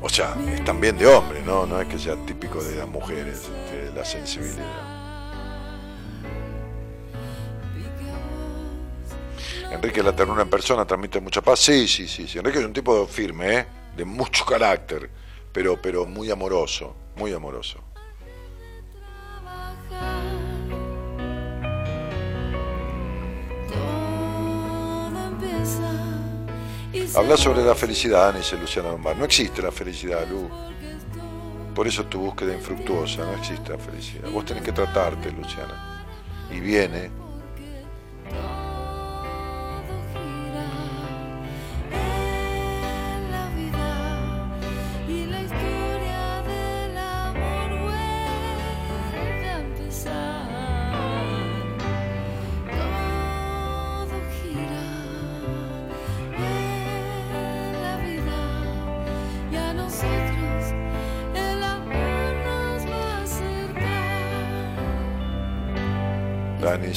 O 0.01 0.09
sea, 0.09 0.35
es 0.53 0.63
también 0.63 0.99
de 0.99 1.07
hombre, 1.07 1.41
¿no? 1.41 1.65
No 1.65 1.81
es 1.81 1.87
que 1.87 1.97
sea 1.97 2.15
típico 2.27 2.63
de 2.63 2.75
las 2.75 2.87
mujeres, 2.87 3.49
este, 3.49 3.91
la 3.91 4.05
sensibilidad. 4.05 4.63
Enrique 9.71 10.03
la 10.03 10.15
ternura 10.15 10.43
en 10.43 10.49
persona 10.51 10.85
transmite 10.85 11.19
mucha 11.19 11.41
paz. 11.41 11.59
Sí, 11.59 11.87
sí, 11.87 12.07
sí, 12.07 12.27
sí. 12.27 12.37
Enrique 12.37 12.59
es 12.59 12.65
un 12.65 12.73
tipo 12.73 13.07
firme, 13.07 13.57
¿eh? 13.57 13.65
de 13.97 14.05
mucho 14.05 14.45
carácter, 14.45 15.09
pero, 15.55 15.81
pero 15.81 16.05
muy 16.05 16.29
amoroso, 16.29 16.93
muy 17.15 17.31
amoroso. 17.31 17.79
Habla 27.15 27.37
sobre 27.37 27.63
la 27.63 27.73
felicidad, 27.73 28.33
dice 28.33 28.57
Luciana 28.57 28.89
Lombard. 28.89 29.17
No 29.17 29.23
existe 29.23 29.61
la 29.61 29.71
felicidad, 29.71 30.27
Lu. 30.27 30.49
Por 31.73 31.87
eso 31.87 32.03
tu 32.03 32.19
búsqueda 32.19 32.53
infructuosa, 32.53 33.23
no 33.23 33.31
existe 33.35 33.71
la 33.71 33.77
felicidad. 33.77 34.29
Vos 34.31 34.43
tenés 34.43 34.61
que 34.61 34.73
tratarte, 34.73 35.31
Luciana. 35.31 36.05
Y 36.51 36.59
viene. 36.59 37.24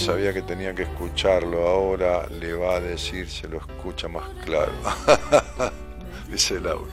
Sabía 0.09 0.33
que 0.33 0.41
tenía 0.43 0.75
que 0.75 0.85
escucharlo, 0.85 1.67
ahora 1.69 2.27
le 2.29 2.55
va 2.55 2.77
a 2.77 2.81
decir, 2.81 3.29
se 3.29 3.47
lo 3.47 3.59
escucha 3.59 4.09
más 4.09 4.27
claro. 4.45 4.73
dice 6.31 6.59
Laura. 6.61 6.91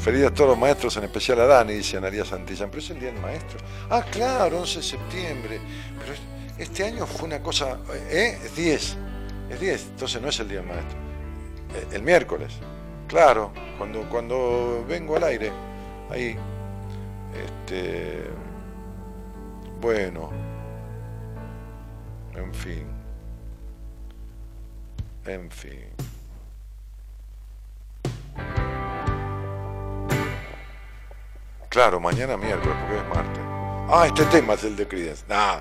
Feliz 0.00 0.24
a 0.26 0.34
todos 0.34 0.50
los 0.50 0.58
maestros, 0.58 0.96
en 0.96 1.04
especial 1.04 1.40
a 1.40 1.46
Dani, 1.46 1.74
dice 1.74 1.98
Analia 1.98 2.24
Santillán. 2.24 2.68
Pero 2.70 2.82
es 2.82 2.90
el 2.90 2.98
día 3.00 3.12
del 3.12 3.20
maestro. 3.20 3.58
Ah, 3.90 4.02
claro, 4.10 4.58
11 4.60 4.78
de 4.78 4.82
septiembre. 4.82 5.60
Pero 6.00 6.14
es- 6.14 6.20
este 6.58 6.84
año 6.84 7.06
fue 7.06 7.28
una 7.28 7.40
cosa. 7.42 7.78
¿Eh? 8.10 8.38
Es 8.44 8.56
10. 8.56 8.96
Es 9.50 9.60
10, 9.60 9.82
entonces 9.90 10.20
no 10.22 10.28
es 10.30 10.40
el 10.40 10.48
día 10.48 10.58
del 10.60 10.68
maestro. 10.68 10.98
Eh, 11.76 11.86
El 11.92 12.02
miércoles. 12.02 12.54
Claro, 13.08 13.52
cuando, 13.78 14.08
cuando 14.08 14.84
vengo 14.88 15.16
al 15.16 15.24
aire. 15.24 15.52
Ahí. 16.10 16.34
Este. 17.44 18.24
Bueno. 19.80 20.30
En 22.40 22.54
fin. 22.54 22.86
En 25.26 25.50
fin. 25.50 25.90
Claro, 31.68 32.00
mañana 32.00 32.36
miércoles, 32.36 32.76
porque 32.80 32.96
es 32.96 33.14
martes. 33.14 33.42
Ah, 33.88 34.04
este 34.06 34.24
tema 34.26 34.54
es 34.54 34.64
el 34.64 34.74
de 34.74 34.88
Creedence. 34.88 35.24
Nah, 35.28 35.60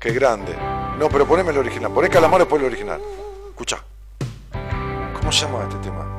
qué 0.00 0.12
grande. 0.12 0.56
No, 0.98 1.08
pero 1.08 1.26
poneme 1.26 1.50
el 1.50 1.58
original. 1.58 1.92
Poné 1.92 2.08
Calamar 2.08 2.40
después 2.40 2.60
el 2.60 2.66
original. 2.68 3.00
Escucha. 3.50 3.84
¿Cómo 5.12 5.30
se 5.30 5.44
llama 5.44 5.64
este 5.64 5.76
tema? 5.78 6.13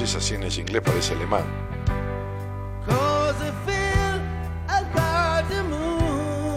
Decís 0.00 0.16
así 0.16 0.34
en 0.34 0.44
ese 0.44 0.60
inglés 0.62 0.82
parece 0.82 1.12
alemán. 1.12 1.44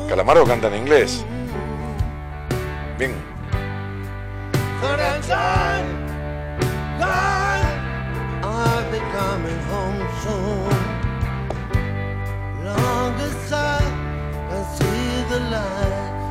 Calamaro 0.08 0.46
canta 0.46 0.68
en 0.68 0.76
inglés. 0.76 1.26
Bien. 2.98 3.14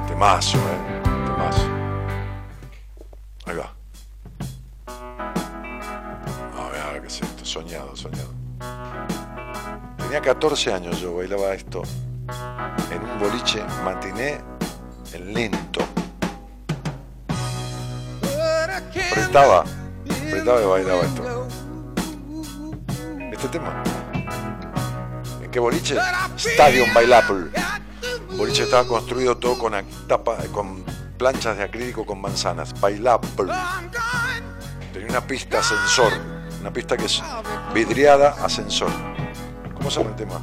Temazo, 0.09 0.59
eh. 0.59 1.03
Temazo. 1.27 1.69
Ahí 3.47 3.57
va. 3.57 3.72
Soñado, 7.53 7.95
soñado. 7.95 8.31
Tenía 9.99 10.23
14 10.23 10.73
años 10.73 10.99
yo, 11.03 11.17
bailaba 11.17 11.53
esto 11.53 11.83
en 12.91 13.03
un 13.03 13.19
boliche 13.19 13.63
matiné 13.85 14.41
en 15.13 15.35
lento. 15.35 15.81
Apretaba, 19.11 19.65
apretaba 20.29 20.63
y 20.63 20.65
bailaba 20.65 21.03
esto. 21.03 21.47
Este 23.31 23.49
tema. 23.49 23.83
¿En 25.43 25.51
qué 25.51 25.61
boliche? 25.61 25.99
Stadium 26.37 26.95
Bailable. 26.95 27.51
Boliche 28.31 28.63
estaba 28.63 28.89
construido 28.89 29.37
todo 29.37 29.59
con, 29.59 29.75
tapa, 30.09 30.39
con 30.53 30.87
planchas 31.19 31.59
de 31.59 31.65
acrílico 31.65 32.07
con 32.07 32.19
manzanas. 32.19 32.73
Bailable. 32.81 33.53
Tenía 34.95 35.11
una 35.11 35.27
pista 35.27 35.59
ascensor. 35.59 36.42
Una 36.63 36.73
pista 36.73 36.97
que 36.97 37.07
es 37.07 37.21
vidriada 37.75 38.37
ascensor. 38.41 38.89
¿Cómo 39.75 39.91
se 39.91 39.99
llama 39.99 40.11
el 40.11 40.17
tema? 40.17 40.41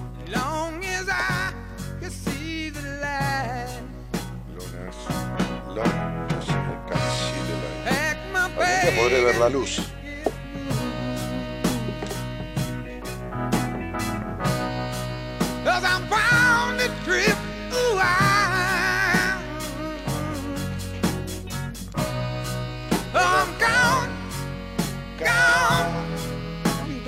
Algún 8.36 8.82
día 8.82 9.02
podré 9.02 9.24
ver 9.24 9.38
la 9.38 9.48
luz. 9.48 9.82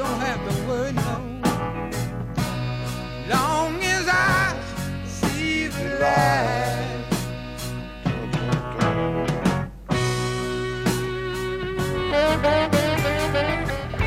Don't 0.01 0.19
have 0.19 0.41
to 0.47 0.53
worry 0.67 0.91
no. 0.93 1.13
Long 3.29 3.75
as 3.83 4.07
I 4.07 4.59
see 5.05 5.67
the 5.67 5.85
light. 6.01 7.05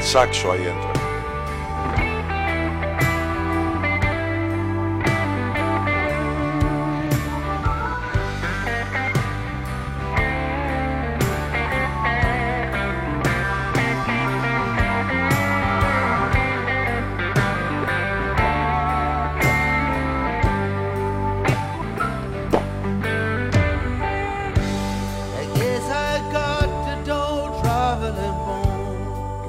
Saxo 0.02 0.52
ahí 0.52 0.66
entra. 0.66 1.03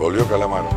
Volvió 0.05 0.27
Calamaro. 0.27 0.69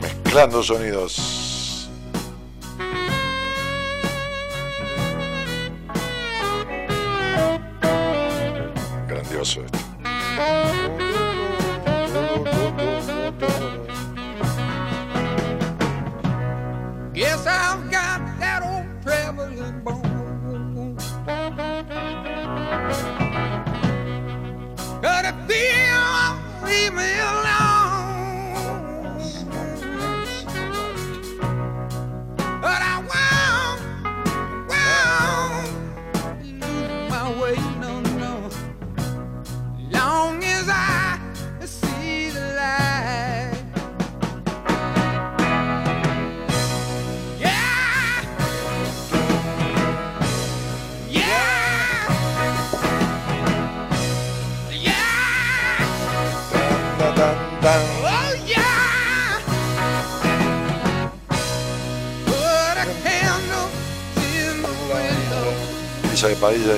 Mezclando 0.00 0.62
sonidos. 0.62 1.90
Grandioso 9.06 9.60
esto. 9.60 9.78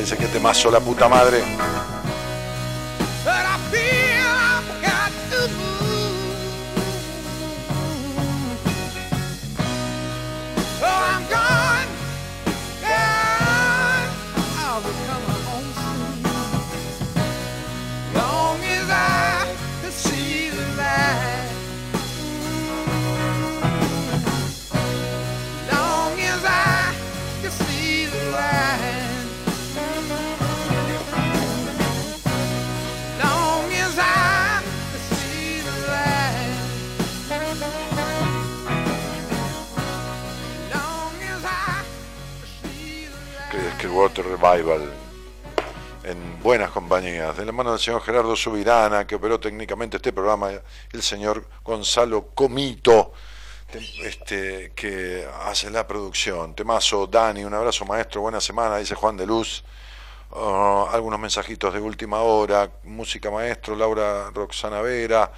Dice 0.00 0.16
que 0.16 0.26
temazo 0.26 0.70
la 0.70 0.80
puta 0.80 1.08
madre. 1.08 1.42
Mano 47.64 47.76
señor 47.76 48.00
Gerardo 48.00 48.34
Subirana, 48.34 49.06
que 49.06 49.16
operó 49.16 49.38
técnicamente 49.38 49.98
este 49.98 50.14
programa, 50.14 50.50
el 50.92 51.02
señor 51.02 51.44
Gonzalo 51.62 52.28
Comito, 52.34 53.12
te- 53.70 54.08
este, 54.08 54.72
que 54.74 55.28
hace 55.44 55.70
la 55.70 55.86
producción. 55.86 56.54
Temazo, 56.54 57.06
Dani, 57.06 57.44
un 57.44 57.52
abrazo 57.52 57.84
maestro, 57.84 58.22
buena 58.22 58.40
semana, 58.40 58.78
dice 58.78 58.94
Juan 58.94 59.14
de 59.18 59.26
Luz. 59.26 59.62
Ah, 60.32 60.88
algunos 60.90 61.20
mensajitos 61.20 61.74
de 61.74 61.80
última 61.80 62.20
hora, 62.22 62.70
música 62.84 63.30
maestro, 63.30 63.76
Laura 63.76 64.30
Roxana 64.30 64.80
Vera, 64.80 65.30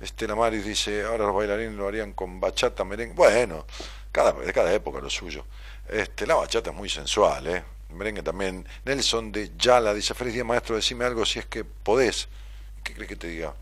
Estela 0.00 0.34
Maris 0.34 0.64
dice, 0.64 1.04
ahora 1.04 1.26
los 1.26 1.34
bailarines 1.36 1.74
lo 1.74 1.86
harían 1.86 2.12
con 2.12 2.40
bachata, 2.40 2.82
merengue. 2.82 3.14
Bueno, 3.14 3.66
cada, 4.10 4.32
de 4.32 4.52
cada 4.52 4.72
época 4.72 4.98
lo 5.00 5.10
suyo. 5.10 5.44
Este, 5.88 6.26
la 6.26 6.34
bachata 6.34 6.70
es 6.70 6.76
muy 6.76 6.88
sensual, 6.88 7.46
¿eh? 7.46 7.62
Merengue 7.90 8.22
también. 8.22 8.66
Nelson 8.84 9.32
de 9.32 9.52
Yala 9.56 9.94
dice, 9.94 10.14
feliz 10.14 10.34
día 10.34 10.44
maestro, 10.44 10.76
decime 10.76 11.04
algo 11.04 11.24
si 11.24 11.38
es 11.38 11.46
que 11.46 11.64
podés. 11.64 12.28
¿Qué 12.82 12.94
crees 12.94 13.08
que 13.08 13.16
te 13.16 13.28
diga? 13.28 13.54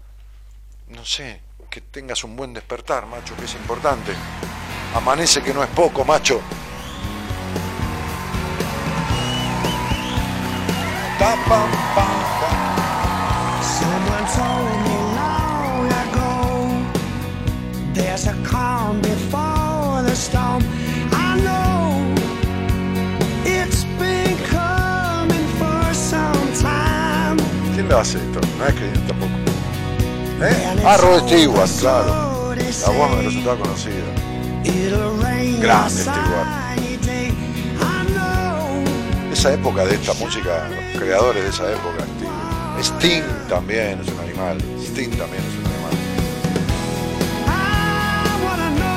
No 0.89 1.05
sé, 1.05 1.40
que 1.70 1.81
tengas 1.81 2.24
un 2.24 2.36
buen 2.36 2.53
despertar, 2.53 3.07
macho, 3.07 3.36
que 3.36 3.44
es 3.44 3.55
importante. 3.55 4.12
Amanece 4.94 5.43
que 5.43 5.53
no 5.53 5.62
es 5.62 5.70
poco, 5.70 6.05
macho. 6.05 6.40
Time. 27.86 27.88
¿Quién 27.88 27.88
lo 27.88 27.98
hace 27.98 28.18
esto? 28.18 28.40
No 28.58 28.66
es 28.66 28.74
que 28.74 28.92
yo 28.94 29.00
tampoco. 29.06 29.32
¿Eh? 30.42 30.82
Ah, 30.84 30.96
Rod 30.98 31.28
Stewart, 31.28 31.70
claro. 31.80 32.54
La 32.54 32.90
voz 32.90 33.10
me 33.16 33.22
resultaba 33.22 33.56
conocida. 33.58 34.04
Grande 35.60 36.02
Stewart. 36.02 36.66
know 38.14 38.84
Esa 39.32 39.54
época 39.54 39.84
de 39.84 39.94
esta 39.94 40.12
música, 40.14 40.68
los 40.68 41.00
creadores 41.02 41.42
de 41.42 41.50
esa 41.50 41.70
época. 41.72 42.04
Sting, 42.80 43.22
Sting 43.22 43.48
también 43.48 44.00
es 44.00 44.08
un 44.08 44.20
animal. 44.20 44.58
Sting 44.80 45.10
también 45.10 45.42
es 45.42 45.54
un 45.58 45.66
animal. 45.66 45.92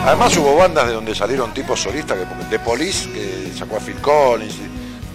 Además 0.06 0.38
hubo 0.38 0.56
bandas 0.56 0.88
de 0.88 0.94
donde 0.94 1.14
salieron 1.14 1.53
tipos 1.53 1.82
solistas, 1.82 2.18
que, 2.18 2.26
de 2.49 2.60
Police, 2.60 3.10
que 3.11 3.52
sacó 3.56 3.78
a 3.78 3.80
Phil 3.80 3.98
Collins, 4.02 4.56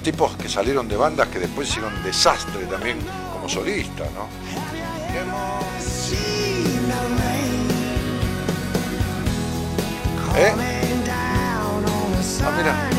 tipos 0.02 0.36
que 0.36 0.48
salieron 0.48 0.86
de 0.88 0.96
bandas 0.96 1.28
que 1.28 1.38
después 1.38 1.68
hicieron 1.68 1.92
desastre 2.05 2.66
también 2.66 2.98
como 3.44 3.48
solistas, 3.48 4.08
¿no? 4.12 4.26
¿Eh? 10.36 10.52
a 12.42 12.46
Ah, 12.46 12.52
mira. 12.56 12.90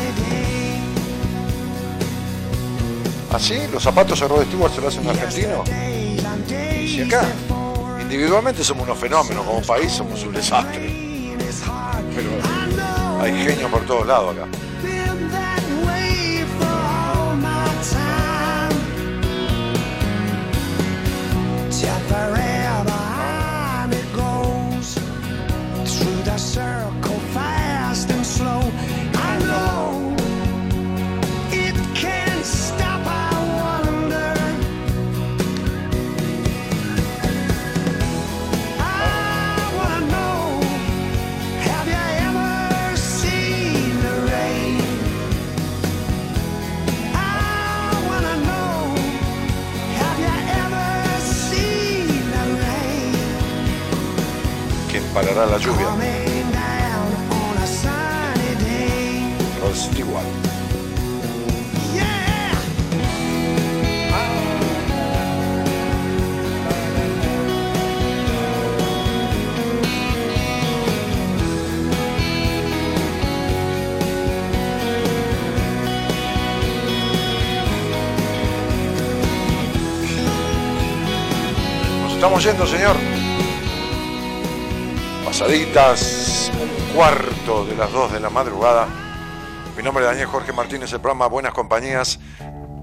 ¿Así? 3.31 3.55
¿Los 3.72 3.84
zapatos 3.84 4.19
de 4.19 4.27
Rod 4.27 4.45
Stewart 4.45 4.73
se 4.73 4.81
lo 4.81 4.88
hacen 4.88 5.07
argentino? 5.09 5.63
Y 6.47 7.01
acá, 7.01 7.26
individualmente 8.01 8.63
somos 8.63 8.84
unos 8.84 8.97
fenómenos, 8.97 9.45
como 9.45 9.61
país 9.61 9.91
somos 9.91 10.23
un 10.23 10.34
desastre. 10.34 11.35
Pero 12.15 12.30
hay 13.22 13.34
genios 13.43 13.72
por 13.72 13.85
todos 13.85 14.05
lados 14.07 14.35
acá. 14.38 14.47
It's 21.76 21.84
yet 21.84 22.02
forever 22.03 22.89
and 22.89 23.93
it 23.93 24.14
goes 24.15 24.93
through 25.97 26.23
the 26.23 26.38
surface. 26.38 26.85
Day? 58.64 59.36
Rod 59.62 59.76
Stewart. 59.76 60.26
Yeah. 61.94 62.52
Nos 82.03 82.14
estamos 82.14 82.41
yendo, 82.41 82.66
señor. 82.66 83.05
Pasaditas, 85.38 86.49
un 86.62 86.95
cuarto 86.95 87.66
de 87.66 87.76
las 87.76 87.91
2 87.91 88.14
de 88.14 88.22
la 88.22 88.30
madrugada. 88.30 88.88
Mi 89.76 89.84
nombre 89.84 90.06
es 90.06 90.10
Daniel 90.10 90.28
Jorge 90.28 90.53
Martínez, 90.53 90.94
el 90.94 91.02
programa 91.02 91.28
Buenas 91.28 91.53
Compañías. 91.53 92.22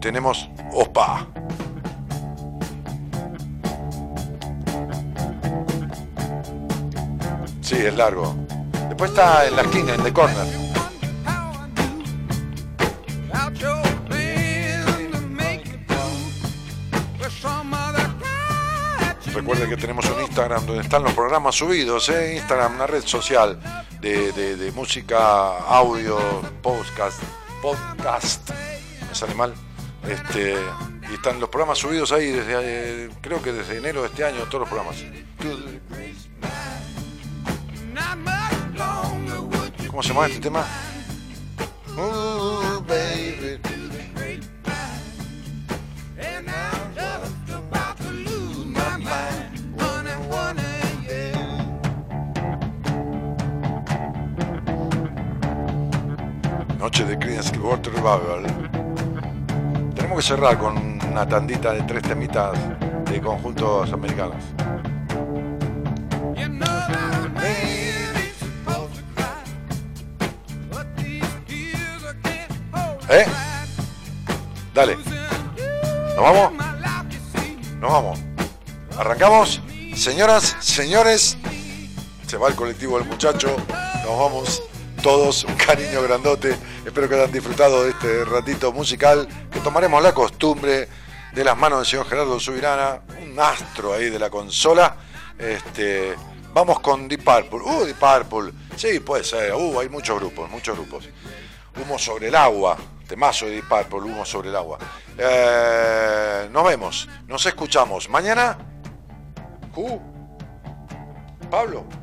Tenemos 0.02 0.50
OPA. 0.70 1.28
Sí, 7.62 7.76
es 7.76 7.96
largo. 7.96 8.36
Después 8.86 9.12
está 9.12 9.46
en 9.46 9.56
la 9.56 9.62
esquina, 9.62 9.94
en 9.94 10.02
The 10.02 10.12
Corner. 10.12 10.61
Instagram 20.32 20.64
donde 20.64 20.80
están 20.80 21.02
los 21.02 21.12
programas 21.12 21.54
subidos, 21.54 22.08
¿eh? 22.08 22.36
Instagram, 22.36 22.76
una 22.76 22.86
red 22.86 23.04
social 23.04 23.60
de, 24.00 24.72
música, 24.74 25.58
audio, 25.58 26.18
podcast, 26.62 27.22
podcast, 27.60 28.50
me 29.06 29.14
sale 29.14 29.34
mal. 29.34 29.52
Este, 30.08 30.56
y 31.10 31.14
están 31.14 31.38
los 31.38 31.50
programas 31.50 31.76
subidos 31.76 32.12
ahí 32.12 32.30
desde, 32.30 32.54
eh, 32.56 33.10
creo 33.20 33.42
que 33.42 33.52
desde 33.52 33.76
enero 33.76 34.00
de 34.00 34.08
este 34.08 34.24
año, 34.24 34.38
todos 34.44 34.60
los 34.60 34.68
programas. 34.70 35.04
¿Cómo 39.86 40.02
se 40.02 40.08
llama 40.08 40.26
este 40.28 40.40
tema? 40.40 40.66
Noche 56.82 57.04
de 57.04 57.16
Creedence 57.16 57.52
Clearwater 57.52 57.92
Revival. 57.92 58.42
Tenemos 59.94 60.16
que 60.16 60.22
cerrar 60.22 60.58
con 60.58 60.76
una 61.08 61.28
tandita 61.28 61.72
de 61.74 61.82
tres 61.82 62.02
temitas 62.02 62.58
de 63.08 63.20
conjuntos 63.20 63.92
americanos. 63.92 64.34
¿Eh? 73.10 73.26
Dale, 74.74 74.96
¿nos 76.16 76.16
vamos? 76.16 76.52
Nos 77.78 77.92
vamos. 77.92 78.18
Arrancamos. 78.98 79.62
Señoras, 79.94 80.56
señores, 80.58 81.38
se 82.26 82.36
va 82.36 82.48
el 82.48 82.56
colectivo 82.56 82.98
del 82.98 83.06
muchacho. 83.06 83.54
Nos 84.04 84.18
vamos 84.18 84.62
todos. 85.02 85.44
Un 85.44 85.54
cariño 85.54 86.00
grandote. 86.02 86.56
Espero 86.86 87.08
que 87.08 87.16
hayan 87.16 87.32
disfrutado 87.32 87.82
de 87.82 87.90
este 87.90 88.24
ratito 88.24 88.72
musical. 88.72 89.28
Que 89.50 89.60
tomaremos 89.60 90.02
la 90.02 90.14
costumbre 90.14 90.88
de 91.34 91.44
las 91.44 91.56
manos 91.56 91.80
del 91.80 91.86
señor 91.86 92.06
Gerardo 92.06 92.38
Subirana, 92.38 93.00
un 93.20 93.38
astro 93.38 93.92
ahí 93.92 94.08
de 94.08 94.18
la 94.18 94.30
consola. 94.30 94.96
Este, 95.38 96.14
vamos 96.54 96.80
con 96.80 97.08
Deep 97.08 97.24
Purple. 97.24 97.60
Uh, 97.60 97.84
Deep 97.84 97.96
Purple. 97.98 98.52
Sí, 98.76 99.00
puede 99.00 99.24
ser. 99.24 99.52
Uh, 99.54 99.80
hay 99.80 99.88
muchos 99.88 100.18
grupos, 100.18 100.48
muchos 100.48 100.76
grupos. 100.76 101.08
Humo 101.80 101.98
sobre 101.98 102.28
el 102.28 102.34
agua. 102.34 102.76
Temazo 103.08 103.46
de 103.46 103.52
Deep 103.52 103.68
Purple, 103.68 104.10
Humo 104.10 104.24
sobre 104.24 104.50
el 104.50 104.56
agua. 104.56 104.78
Eh, 105.18 106.48
nos 106.50 106.64
vemos, 106.64 107.08
nos 107.26 107.44
escuchamos. 107.44 108.08
Mañana. 108.08 108.56
Uh, 109.74 109.98
Pablo. 111.50 112.01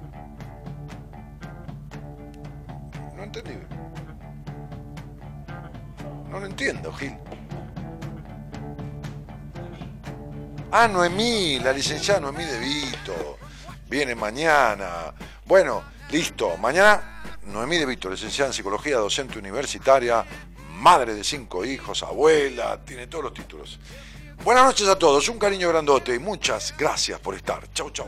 Entendí. 3.29 3.53
No 6.29 6.39
lo 6.39 6.45
entiendo, 6.45 6.91
Gil. 6.93 7.15
Ah, 10.71 10.87
Noemí, 10.87 11.59
la 11.59 11.73
licenciada 11.73 12.19
Noemí 12.19 12.43
de 12.43 12.59
Vito. 12.59 13.37
Viene 13.87 14.13
mañana. 14.13 15.13
Bueno, 15.45 15.83
listo. 16.11 16.57
Mañana 16.57 17.21
Noemí 17.43 17.77
de 17.77 17.85
Vito, 17.85 18.09
licenciada 18.09 18.49
en 18.49 18.53
psicología, 18.53 18.97
docente 18.97 19.39
universitaria, 19.39 20.23
madre 20.73 21.15
de 21.15 21.23
cinco 21.23 21.65
hijos, 21.65 22.03
abuela, 22.03 22.79
tiene 22.85 23.07
todos 23.07 23.23
los 23.25 23.33
títulos. 23.33 23.79
Buenas 24.43 24.63
noches 24.63 24.87
a 24.87 24.97
todos, 24.97 25.27
un 25.27 25.39
cariño 25.39 25.69
grandote 25.69 26.13
y 26.15 26.19
muchas 26.19 26.75
gracias 26.77 27.19
por 27.19 27.35
estar. 27.35 27.71
Chau, 27.73 27.89
chau. 27.89 28.07